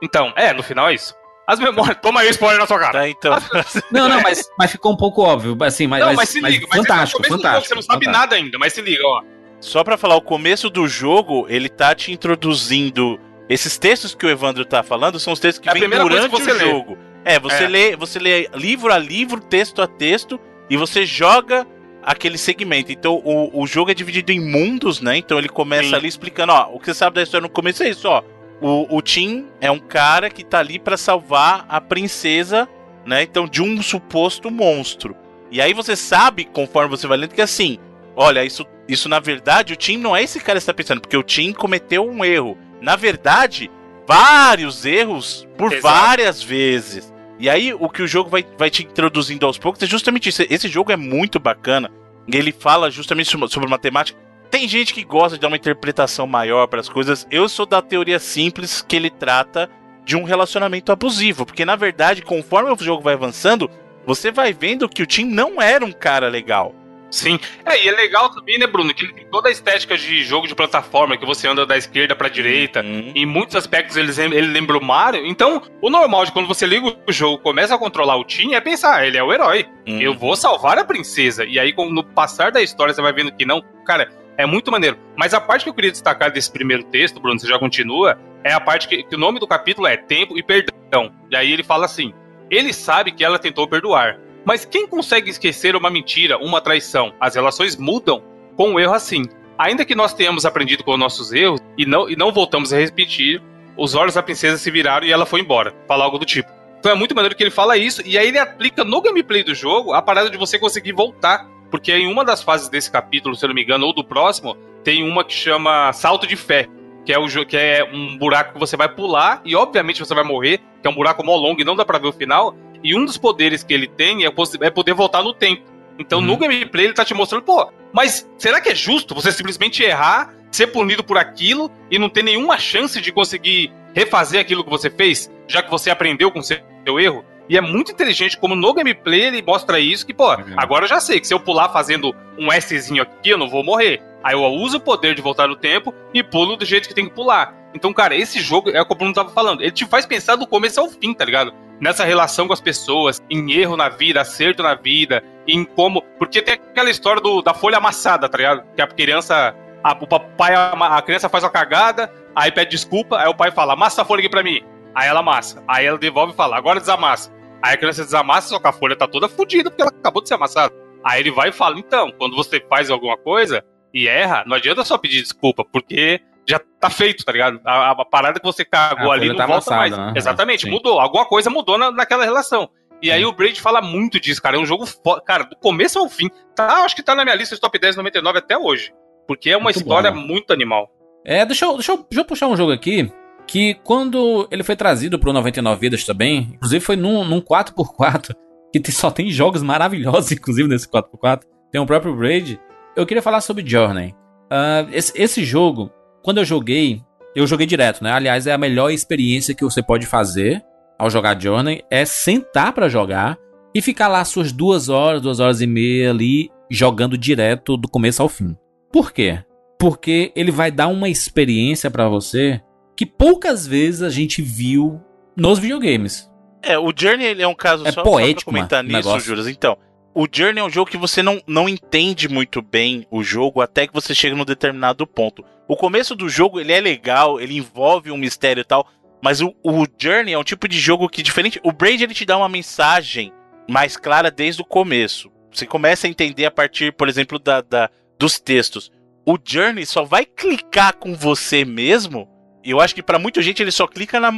Então, 0.00 0.32
é, 0.36 0.52
no 0.52 0.62
final 0.62 0.88
é 0.88 0.94
isso. 0.94 1.16
As 1.46 1.58
memórias. 1.58 1.98
Toma 2.00 2.20
aí 2.20 2.30
spoiler 2.30 2.58
na 2.58 2.66
sua 2.66 2.78
cara. 2.78 2.92
Tá, 2.92 3.08
então. 3.08 3.36
não, 3.92 4.08
não, 4.08 4.20
mas, 4.22 4.48
mas 4.58 4.72
ficou 4.72 4.92
um 4.92 4.96
pouco 4.96 5.22
óbvio. 5.22 5.56
Assim, 5.62 5.86
mas, 5.86 6.04
não, 6.04 6.14
mas 6.14 6.28
se 6.28 6.40
liga. 6.40 6.66
Mas 6.68 6.78
fantástico, 6.78 7.20
mas 7.20 7.28
fantástico. 7.28 7.54
Jogo, 7.54 7.68
você 7.68 7.74
não 7.74 7.82
sabe 7.82 8.06
fantástico. 8.06 8.34
nada 8.34 8.36
ainda, 8.36 8.58
mas 8.58 8.72
se 8.72 8.80
liga, 8.80 9.02
ó. 9.04 9.22
Só 9.60 9.82
pra 9.84 9.96
falar, 9.96 10.16
o 10.16 10.22
começo 10.22 10.68
do 10.68 10.86
jogo, 10.86 11.46
ele 11.48 11.68
tá 11.68 11.94
te 11.94 12.12
introduzindo. 12.12 13.18
Esses 13.48 13.78
textos 13.78 14.14
que 14.14 14.24
o 14.24 14.30
Evandro 14.30 14.64
tá 14.64 14.82
falando 14.82 15.18
são 15.20 15.32
os 15.32 15.40
textos 15.40 15.62
que 15.62 15.68
é 15.68 15.72
vêm 15.72 15.88
durante 15.88 16.34
que 16.34 16.42
o 16.42 16.58
jogo. 16.58 16.98
É, 17.24 17.38
você 17.38 17.64
é. 17.64 17.68
lê, 17.68 17.96
você 17.96 18.18
lê 18.18 18.48
livro 18.54 18.92
a 18.92 18.98
livro, 18.98 19.40
texto 19.40 19.80
a 19.80 19.86
texto, 19.86 20.38
e 20.68 20.76
você 20.76 21.06
joga 21.06 21.66
aquele 22.02 22.36
segmento. 22.36 22.92
Então 22.92 23.20
o, 23.24 23.62
o 23.62 23.66
jogo 23.66 23.90
é 23.90 23.94
dividido 23.94 24.32
em 24.32 24.40
mundos, 24.40 25.00
né? 25.00 25.16
Então 25.16 25.38
ele 25.38 25.48
começa 25.48 25.88
Sim. 25.88 25.94
ali 25.94 26.08
explicando, 26.08 26.52
ó, 26.52 26.68
o 26.72 26.78
que 26.78 26.86
você 26.86 26.94
sabe 26.94 27.16
da 27.16 27.22
história 27.22 27.42
no 27.42 27.48
começo 27.48 27.82
é 27.82 27.88
isso, 27.88 28.08
ó. 28.08 28.22
O, 28.66 28.96
o 28.96 29.02
Tim 29.02 29.44
é 29.60 29.70
um 29.70 29.78
cara 29.78 30.30
que 30.30 30.42
tá 30.42 30.58
ali 30.58 30.78
para 30.78 30.96
salvar 30.96 31.66
a 31.68 31.82
princesa, 31.82 32.66
né? 33.04 33.22
Então, 33.22 33.46
de 33.46 33.60
um 33.60 33.82
suposto 33.82 34.50
monstro. 34.50 35.14
E 35.50 35.60
aí 35.60 35.74
você 35.74 35.94
sabe, 35.94 36.46
conforme 36.46 36.88
você 36.88 37.06
vai 37.06 37.18
lendo, 37.18 37.34
que 37.34 37.42
assim, 37.42 37.78
olha, 38.16 38.42
isso, 38.42 38.64
isso 38.88 39.06
na 39.06 39.20
verdade, 39.20 39.74
o 39.74 39.76
Tim 39.76 39.98
não 39.98 40.16
é 40.16 40.22
esse 40.22 40.40
cara 40.40 40.54
que 40.58 40.62
está 40.62 40.72
pensando, 40.72 41.02
porque 41.02 41.14
o 41.14 41.22
Tim 41.22 41.52
cometeu 41.52 42.08
um 42.08 42.24
erro. 42.24 42.56
Na 42.80 42.96
verdade, 42.96 43.70
vários 44.08 44.86
erros 44.86 45.46
por 45.58 45.70
Exato. 45.70 45.82
várias 45.82 46.42
vezes. 46.42 47.12
E 47.38 47.50
aí, 47.50 47.74
o 47.74 47.90
que 47.90 48.00
o 48.00 48.08
jogo 48.08 48.30
vai, 48.30 48.46
vai 48.56 48.70
te 48.70 48.82
introduzindo 48.82 49.44
aos 49.44 49.58
poucos 49.58 49.82
é 49.82 49.86
justamente 49.86 50.30
isso. 50.30 50.42
Esse 50.48 50.68
jogo 50.68 50.90
é 50.90 50.96
muito 50.96 51.38
bacana. 51.38 51.92
Ele 52.26 52.50
fala 52.50 52.90
justamente 52.90 53.30
sobre 53.30 53.68
matemática. 53.68 54.18
Tem 54.54 54.68
gente 54.68 54.94
que 54.94 55.02
gosta 55.02 55.36
de 55.36 55.40
dar 55.40 55.48
uma 55.48 55.56
interpretação 55.56 56.28
maior 56.28 56.68
para 56.68 56.78
as 56.78 56.88
coisas. 56.88 57.26
Eu 57.28 57.48
sou 57.48 57.66
da 57.66 57.82
teoria 57.82 58.20
simples 58.20 58.82
que 58.82 58.94
ele 58.94 59.10
trata 59.10 59.68
de 60.04 60.16
um 60.16 60.22
relacionamento 60.22 60.92
abusivo. 60.92 61.44
Porque, 61.44 61.64
na 61.64 61.74
verdade, 61.74 62.22
conforme 62.22 62.70
o 62.70 62.78
jogo 62.78 63.02
vai 63.02 63.14
avançando, 63.14 63.68
você 64.06 64.30
vai 64.30 64.52
vendo 64.52 64.88
que 64.88 65.02
o 65.02 65.06
Tim 65.06 65.24
não 65.24 65.60
era 65.60 65.84
um 65.84 65.90
cara 65.90 66.28
legal. 66.28 66.72
Sim. 67.10 67.36
É, 67.66 67.84
e 67.84 67.88
é 67.88 67.90
legal 67.90 68.30
também, 68.30 68.56
né, 68.56 68.68
Bruno, 68.68 68.94
que 68.94 69.04
ele 69.04 69.12
tem 69.12 69.26
toda 69.26 69.48
a 69.48 69.52
estética 69.52 69.98
de 69.98 70.22
jogo 70.22 70.46
de 70.46 70.54
plataforma, 70.54 71.16
que 71.16 71.26
você 71.26 71.48
anda 71.48 71.66
da 71.66 71.76
esquerda 71.76 72.14
pra 72.14 72.28
direita. 72.28 72.80
Uhum. 72.80 73.10
Em 73.12 73.26
muitos 73.26 73.56
aspectos 73.56 73.96
ele, 73.96 74.12
ele 74.36 74.46
lembra 74.46 74.78
o 74.78 74.84
Mario. 74.84 75.26
Então, 75.26 75.62
o 75.82 75.90
normal 75.90 76.26
de 76.26 76.30
quando 76.30 76.46
você 76.46 76.64
liga 76.64 76.96
o 77.08 77.12
jogo 77.12 77.38
começa 77.38 77.74
a 77.74 77.78
controlar 77.78 78.16
o 78.18 78.24
Tim 78.24 78.54
é 78.54 78.60
pensar, 78.60 78.98
ah, 78.98 79.04
ele 79.06 79.16
é 79.16 79.22
o 79.22 79.32
herói. 79.32 79.66
Uhum. 79.84 80.00
Eu 80.00 80.14
vou 80.14 80.36
salvar 80.36 80.78
a 80.78 80.84
princesa. 80.84 81.44
E 81.44 81.58
aí, 81.58 81.74
no 81.76 82.04
passar 82.04 82.52
da 82.52 82.62
história, 82.62 82.94
você 82.94 83.02
vai 83.02 83.12
vendo 83.12 83.32
que 83.32 83.44
não, 83.44 83.60
cara, 83.84 84.22
é 84.36 84.46
muito 84.46 84.70
maneiro. 84.70 84.98
Mas 85.16 85.34
a 85.34 85.40
parte 85.40 85.64
que 85.64 85.70
eu 85.70 85.74
queria 85.74 85.92
destacar 85.92 86.30
desse 86.30 86.50
primeiro 86.50 86.84
texto, 86.84 87.20
Bruno, 87.20 87.38
você 87.38 87.46
já 87.46 87.58
continua, 87.58 88.18
é 88.42 88.52
a 88.52 88.60
parte 88.60 88.88
que, 88.88 89.02
que 89.02 89.14
o 89.14 89.18
nome 89.18 89.38
do 89.38 89.46
capítulo 89.46 89.86
é 89.86 89.96
Tempo 89.96 90.36
e 90.36 90.42
Perdão. 90.42 91.12
E 91.30 91.36
aí 91.36 91.52
ele 91.52 91.62
fala 91.62 91.84
assim: 91.84 92.12
ele 92.50 92.72
sabe 92.72 93.12
que 93.12 93.24
ela 93.24 93.38
tentou 93.38 93.68
perdoar 93.68 94.18
mas 94.44 94.64
quem 94.64 94.86
consegue 94.86 95.30
esquecer 95.30 95.74
uma 95.74 95.88
mentira, 95.88 96.36
uma 96.36 96.60
traição? 96.60 97.14
As 97.18 97.34
relações 97.34 97.76
mudam 97.76 98.22
com 98.56 98.70
um 98.70 98.80
erro 98.80 98.92
assim. 98.92 99.22
Ainda 99.56 99.84
que 99.84 99.94
nós 99.94 100.12
tenhamos 100.12 100.44
aprendido 100.44 100.84
com 100.84 100.96
nossos 100.96 101.32
erros 101.32 101.60
e 101.78 101.86
não, 101.86 102.10
e 102.10 102.16
não 102.16 102.32
voltamos 102.32 102.72
a 102.72 102.78
repetir, 102.78 103.42
os 103.76 103.94
olhos 103.94 104.14
da 104.14 104.22
princesa 104.22 104.58
se 104.58 104.70
viraram 104.70 105.06
e 105.06 105.12
ela 105.12 105.24
foi 105.24 105.40
embora. 105.40 105.74
Fala 105.88 106.04
algo 106.04 106.18
do 106.18 106.26
tipo. 106.26 106.50
Então 106.78 106.92
é 106.92 106.94
muito 106.94 107.14
maneiro 107.14 107.34
que 107.34 107.42
ele 107.42 107.50
fala 107.50 107.78
isso, 107.78 108.02
e 108.04 108.18
aí 108.18 108.28
ele 108.28 108.38
aplica 108.38 108.84
no 108.84 109.00
gameplay 109.00 109.42
do 109.42 109.54
jogo 109.54 109.94
a 109.94 110.02
parada 110.02 110.28
de 110.28 110.36
você 110.36 110.58
conseguir 110.58 110.92
voltar. 110.92 111.48
Porque 111.74 111.90
em 111.90 112.06
uma 112.06 112.24
das 112.24 112.40
fases 112.40 112.68
desse 112.68 112.88
capítulo, 112.88 113.34
se 113.34 113.44
eu 113.44 113.48
não 113.48 113.54
me 113.56 113.64
engano, 113.64 113.84
ou 113.84 113.92
do 113.92 114.04
próximo, 114.04 114.56
tem 114.84 115.02
uma 115.02 115.24
que 115.24 115.34
chama 115.34 115.92
Salto 115.92 116.24
de 116.24 116.36
Fé. 116.36 116.68
Que 117.04 117.12
é, 117.12 117.18
o, 117.18 117.26
que 117.44 117.56
é 117.56 117.82
um 117.92 118.16
buraco 118.16 118.52
que 118.52 118.60
você 118.60 118.76
vai 118.76 118.88
pular 118.88 119.42
e 119.44 119.56
obviamente 119.56 119.98
você 119.98 120.14
vai 120.14 120.22
morrer, 120.22 120.60
que 120.80 120.86
é 120.86 120.88
um 120.88 120.94
buraco 120.94 121.26
mó 121.26 121.34
longo 121.34 121.60
e 121.60 121.64
não 121.64 121.74
dá 121.74 121.84
pra 121.84 121.98
ver 121.98 122.06
o 122.06 122.12
final. 122.12 122.54
E 122.80 122.96
um 122.96 123.04
dos 123.04 123.18
poderes 123.18 123.64
que 123.64 123.74
ele 123.74 123.88
tem 123.88 124.24
é, 124.24 124.32
é 124.60 124.70
poder 124.70 124.94
voltar 124.94 125.20
no 125.24 125.34
tempo. 125.34 125.64
Então 125.98 126.20
uhum. 126.20 126.26
no 126.26 126.36
gameplay 126.36 126.84
ele 126.84 126.94
tá 126.94 127.04
te 127.04 127.12
mostrando, 127.12 127.42
pô, 127.42 127.68
mas 127.92 128.24
será 128.38 128.60
que 128.60 128.68
é 128.68 128.74
justo 128.74 129.12
você 129.12 129.32
simplesmente 129.32 129.82
errar, 129.82 130.32
ser 130.52 130.68
punido 130.68 131.02
por 131.02 131.18
aquilo 131.18 131.72
e 131.90 131.98
não 131.98 132.08
ter 132.08 132.22
nenhuma 132.22 132.56
chance 132.56 133.00
de 133.00 133.10
conseguir 133.10 133.72
refazer 133.92 134.40
aquilo 134.40 134.62
que 134.62 134.70
você 134.70 134.88
fez, 134.88 135.28
já 135.48 135.60
que 135.60 135.72
você 135.72 135.90
aprendeu 135.90 136.30
com 136.30 136.40
seu 136.40 137.00
erro? 137.00 137.24
E 137.48 137.56
é 137.56 137.60
muito 137.60 137.92
inteligente 137.92 138.38
como 138.38 138.54
no 138.54 138.72
gameplay 138.72 139.22
ele 139.22 139.42
mostra 139.42 139.78
isso, 139.78 140.06
que, 140.06 140.14
pô, 140.14 140.30
uhum. 140.30 140.54
agora 140.56 140.84
eu 140.84 140.88
já 140.88 141.00
sei 141.00 141.20
que 141.20 141.26
se 141.26 141.34
eu 141.34 141.40
pular 141.40 141.68
fazendo 141.68 142.14
um 142.38 142.50
Szinho 142.50 143.02
aqui, 143.02 143.30
eu 143.30 143.38
não 143.38 143.48
vou 143.48 143.62
morrer. 143.62 144.02
Aí 144.22 144.34
eu 144.34 144.42
uso 144.42 144.78
o 144.78 144.80
poder 144.80 145.14
de 145.14 145.20
voltar 145.20 145.46
no 145.46 145.54
tempo 145.54 145.92
e 146.14 146.22
pulo 146.22 146.56
do 146.56 146.64
jeito 146.64 146.88
que 146.88 146.94
tem 146.94 147.06
que 147.06 147.14
pular. 147.14 147.54
Então, 147.74 147.92
cara, 147.92 148.16
esse 148.16 148.40
jogo 148.40 148.70
é 148.70 148.80
o 148.80 148.86
que 148.86 148.92
o 148.92 148.96
Bruno 148.96 149.12
tava 149.12 149.28
falando. 149.28 149.60
Ele 149.60 149.70
te 149.70 149.84
faz 149.84 150.06
pensar 150.06 150.36
do 150.36 150.46
começo 150.46 150.80
ao 150.80 150.88
fim, 150.88 151.12
tá 151.12 151.24
ligado? 151.24 151.52
Nessa 151.78 152.04
relação 152.04 152.46
com 152.46 152.52
as 152.52 152.60
pessoas, 152.60 153.20
em 153.28 153.52
erro 153.52 153.76
na 153.76 153.90
vida, 153.90 154.20
acerto 154.20 154.62
na 154.62 154.74
vida, 154.74 155.22
em 155.46 155.64
como. 155.64 156.00
Porque 156.18 156.40
tem 156.40 156.54
aquela 156.54 156.88
história 156.88 157.20
do, 157.20 157.42
da 157.42 157.52
folha 157.52 157.76
amassada, 157.76 158.28
tá 158.28 158.38
ligado? 158.38 158.64
Que 158.74 158.80
a 158.80 158.86
criança. 158.86 159.54
A, 159.82 159.92
o 159.92 160.06
papai, 160.06 160.54
a, 160.54 160.70
a 160.70 161.02
criança 161.02 161.28
faz 161.28 161.44
uma 161.44 161.50
cagada, 161.50 162.10
aí 162.34 162.50
pede 162.50 162.70
desculpa, 162.70 163.18
aí 163.18 163.28
o 163.28 163.34
pai 163.34 163.50
fala, 163.50 163.74
amassa 163.74 164.00
a 164.00 164.04
folha 164.06 164.20
aqui 164.20 164.30
pra 164.30 164.42
mim. 164.42 164.62
Aí 164.94 165.08
ela 165.08 165.20
amassa. 165.20 165.62
Aí 165.66 165.86
ela 165.86 165.98
devolve 165.98 166.32
e 166.32 166.36
fala, 166.36 166.56
agora 166.56 166.80
desamassa. 166.80 167.32
Aí 167.62 167.74
a 167.74 167.76
criança 167.76 168.04
desamassa, 168.04 168.48
só 168.48 168.58
que 168.58 168.68
a 168.68 168.72
folha 168.72 168.96
tá 168.96 169.06
toda 169.06 169.28
fodida 169.28 169.70
porque 169.70 169.82
ela 169.82 169.90
acabou 169.90 170.22
de 170.22 170.28
ser 170.28 170.34
amassada. 170.34 170.74
Aí 171.02 171.20
ele 171.20 171.30
vai 171.30 171.48
e 171.48 171.52
fala, 171.52 171.78
então, 171.78 172.12
quando 172.12 172.36
você 172.36 172.60
faz 172.68 172.90
alguma 172.90 173.16
coisa 173.16 173.64
e 173.92 174.08
erra, 174.08 174.44
não 174.46 174.56
adianta 174.56 174.84
só 174.84 174.96
pedir 174.98 175.22
desculpa, 175.22 175.64
porque 175.64 176.20
já 176.46 176.60
tá 176.80 176.90
feito, 176.90 177.24
tá 177.24 177.32
ligado? 177.32 177.60
A, 177.64 177.90
a 177.90 178.04
parada 178.04 178.38
que 178.38 178.44
você 178.44 178.64
cagou 178.64 179.10
ali 179.10 179.28
não 179.28 179.36
tá 179.36 179.46
volta 179.46 179.70
mais. 179.74 179.96
Né? 179.96 180.12
Exatamente, 180.16 180.68
mudou. 180.68 181.00
Alguma 181.00 181.24
coisa 181.24 181.48
mudou 181.48 181.78
na, 181.78 181.90
naquela 181.90 182.24
relação. 182.24 182.68
E 183.02 183.10
aí 183.10 183.24
o 183.24 183.32
Braid 183.32 183.60
fala 183.60 183.82
muito 183.82 184.20
disso, 184.20 184.40
cara. 184.40 184.56
É 184.56 184.58
um 184.58 184.66
jogo, 184.66 184.86
cara, 185.24 185.44
do 185.44 185.56
começo 185.56 185.98
ao 185.98 186.08
fim. 186.08 186.30
Tá, 186.54 186.84
acho 186.84 186.96
que 186.96 187.02
tá 187.02 187.14
na 187.14 187.24
minha 187.24 187.36
lista 187.36 187.54
de 187.54 187.60
top 187.60 187.78
10 187.78 187.96
99 187.96 188.38
até 188.38 188.56
hoje. 188.56 188.92
Porque 189.26 189.50
é 189.50 189.56
uma 189.56 189.64
muito 189.64 189.78
história 189.78 190.10
bom, 190.10 190.20
muito 190.20 190.52
animal. 190.52 190.90
É, 191.24 191.44
deixa 191.44 191.64
eu, 191.64 191.74
deixa, 191.74 191.92
eu, 191.92 191.96
deixa 191.96 192.20
eu 192.20 192.24
puxar 192.24 192.46
um 192.46 192.56
jogo 192.56 192.72
aqui. 192.72 193.10
Que 193.46 193.74
quando 193.84 194.48
ele 194.50 194.62
foi 194.62 194.76
trazido 194.76 195.18
pro 195.18 195.32
99 195.32 195.80
Vidas 195.80 196.04
também, 196.04 196.50
inclusive 196.54 196.84
foi 196.84 196.96
num, 196.96 197.24
num 197.24 197.40
4x4, 197.40 198.34
que 198.72 198.92
só 198.92 199.10
tem 199.10 199.30
jogos 199.30 199.62
maravilhosos, 199.62 200.32
inclusive 200.32 200.68
nesse 200.68 200.88
4x4. 200.88 201.42
Tem 201.70 201.80
o 201.80 201.86
próprio 201.86 202.14
Braid. 202.14 202.60
Eu 202.96 203.06
queria 203.06 203.22
falar 203.22 203.40
sobre 203.40 203.66
Journey. 203.66 204.14
Uh, 204.44 204.88
esse, 204.92 205.12
esse 205.20 205.44
jogo, 205.44 205.90
quando 206.22 206.38
eu 206.38 206.44
joguei, 206.44 207.02
eu 207.34 207.46
joguei 207.46 207.66
direto, 207.66 208.02
né? 208.02 208.12
Aliás, 208.12 208.46
é 208.46 208.52
a 208.52 208.58
melhor 208.58 208.90
experiência 208.90 209.54
que 209.54 209.64
você 209.64 209.82
pode 209.82 210.06
fazer 210.06 210.62
ao 210.98 211.10
jogar 211.10 211.40
Journey 211.40 211.82
é 211.90 212.04
sentar 212.04 212.72
para 212.72 212.88
jogar 212.88 213.36
e 213.74 213.82
ficar 213.82 214.08
lá 214.08 214.24
suas 214.24 214.52
duas 214.52 214.88
horas, 214.88 215.20
duas 215.20 215.40
horas 215.40 215.60
e 215.60 215.66
meia 215.66 216.10
ali 216.10 216.50
jogando 216.70 217.18
direto 217.18 217.76
do 217.76 217.88
começo 217.88 218.22
ao 218.22 218.28
fim. 218.28 218.56
Por 218.92 219.12
quê? 219.12 219.42
Porque 219.78 220.32
ele 220.36 220.52
vai 220.52 220.70
dar 220.70 220.86
uma 220.88 221.08
experiência 221.08 221.90
para 221.90 222.08
você 222.08 222.60
que 222.96 223.06
poucas 223.06 223.66
vezes 223.66 224.02
a 224.02 224.10
gente 224.10 224.42
viu 224.42 225.00
nos 225.36 225.58
videogames. 225.58 226.30
É, 226.62 226.78
o 226.78 226.92
Journey 226.96 227.26
ele 227.26 227.42
é 227.42 227.48
um 227.48 227.54
caso 227.54 227.86
é 227.86 227.92
só, 227.92 228.02
poético, 228.02 228.40
só 228.40 228.44
pra 228.44 228.52
comentar 228.52 228.84
mano, 228.84 228.96
nisso, 228.96 229.20
Juras. 229.20 229.46
Então, 229.46 229.76
o 230.14 230.26
Journey 230.30 230.60
é 230.60 230.64
um 230.64 230.70
jogo 230.70 230.90
que 230.90 230.96
você 230.96 231.22
não, 231.22 231.42
não 231.46 231.68
entende 231.68 232.28
muito 232.28 232.62
bem 232.62 233.06
o 233.10 233.22
jogo 233.22 233.60
até 233.60 233.86
que 233.86 233.92
você 233.92 234.14
chega 234.14 234.36
num 234.36 234.44
determinado 234.44 235.06
ponto. 235.06 235.44
O 235.66 235.76
começo 235.76 236.14
do 236.14 236.28
jogo 236.28 236.60
ele 236.60 236.72
é 236.72 236.80
legal, 236.80 237.40
ele 237.40 237.56
envolve 237.56 238.10
um 238.10 238.16
mistério 238.16 238.60
e 238.60 238.64
tal, 238.64 238.86
mas 239.22 239.40
o, 239.40 239.54
o 239.62 239.86
Journey 239.98 240.32
é 240.32 240.38
um 240.38 240.44
tipo 240.44 240.68
de 240.68 240.78
jogo 240.78 241.08
que 241.08 241.22
diferente. 241.22 241.60
O 241.64 241.72
Braid 241.72 242.02
ele 242.02 242.14
te 242.14 242.24
dá 242.24 242.36
uma 242.36 242.48
mensagem 242.48 243.32
mais 243.68 243.96
clara 243.96 244.30
desde 244.30 244.62
o 244.62 244.64
começo. 244.64 245.30
Você 245.50 245.66
começa 245.66 246.06
a 246.06 246.10
entender 246.10 246.44
a 246.46 246.50
partir, 246.50 246.92
por 246.92 247.08
exemplo, 247.08 247.38
da, 247.38 247.60
da 247.60 247.90
dos 248.18 248.38
textos. 248.38 248.90
O 249.26 249.38
Journey 249.42 249.86
só 249.86 250.04
vai 250.04 250.24
clicar 250.24 250.94
com 250.96 251.14
você 251.14 251.64
mesmo. 251.64 252.28
E 252.64 252.70
eu 252.70 252.80
acho 252.80 252.94
que 252.94 253.02
para 253.02 253.18
muita 253.18 253.42
gente 253.42 253.62
ele 253.62 253.70
só 253.70 253.86
clica 253.86 254.18
na. 254.18 254.32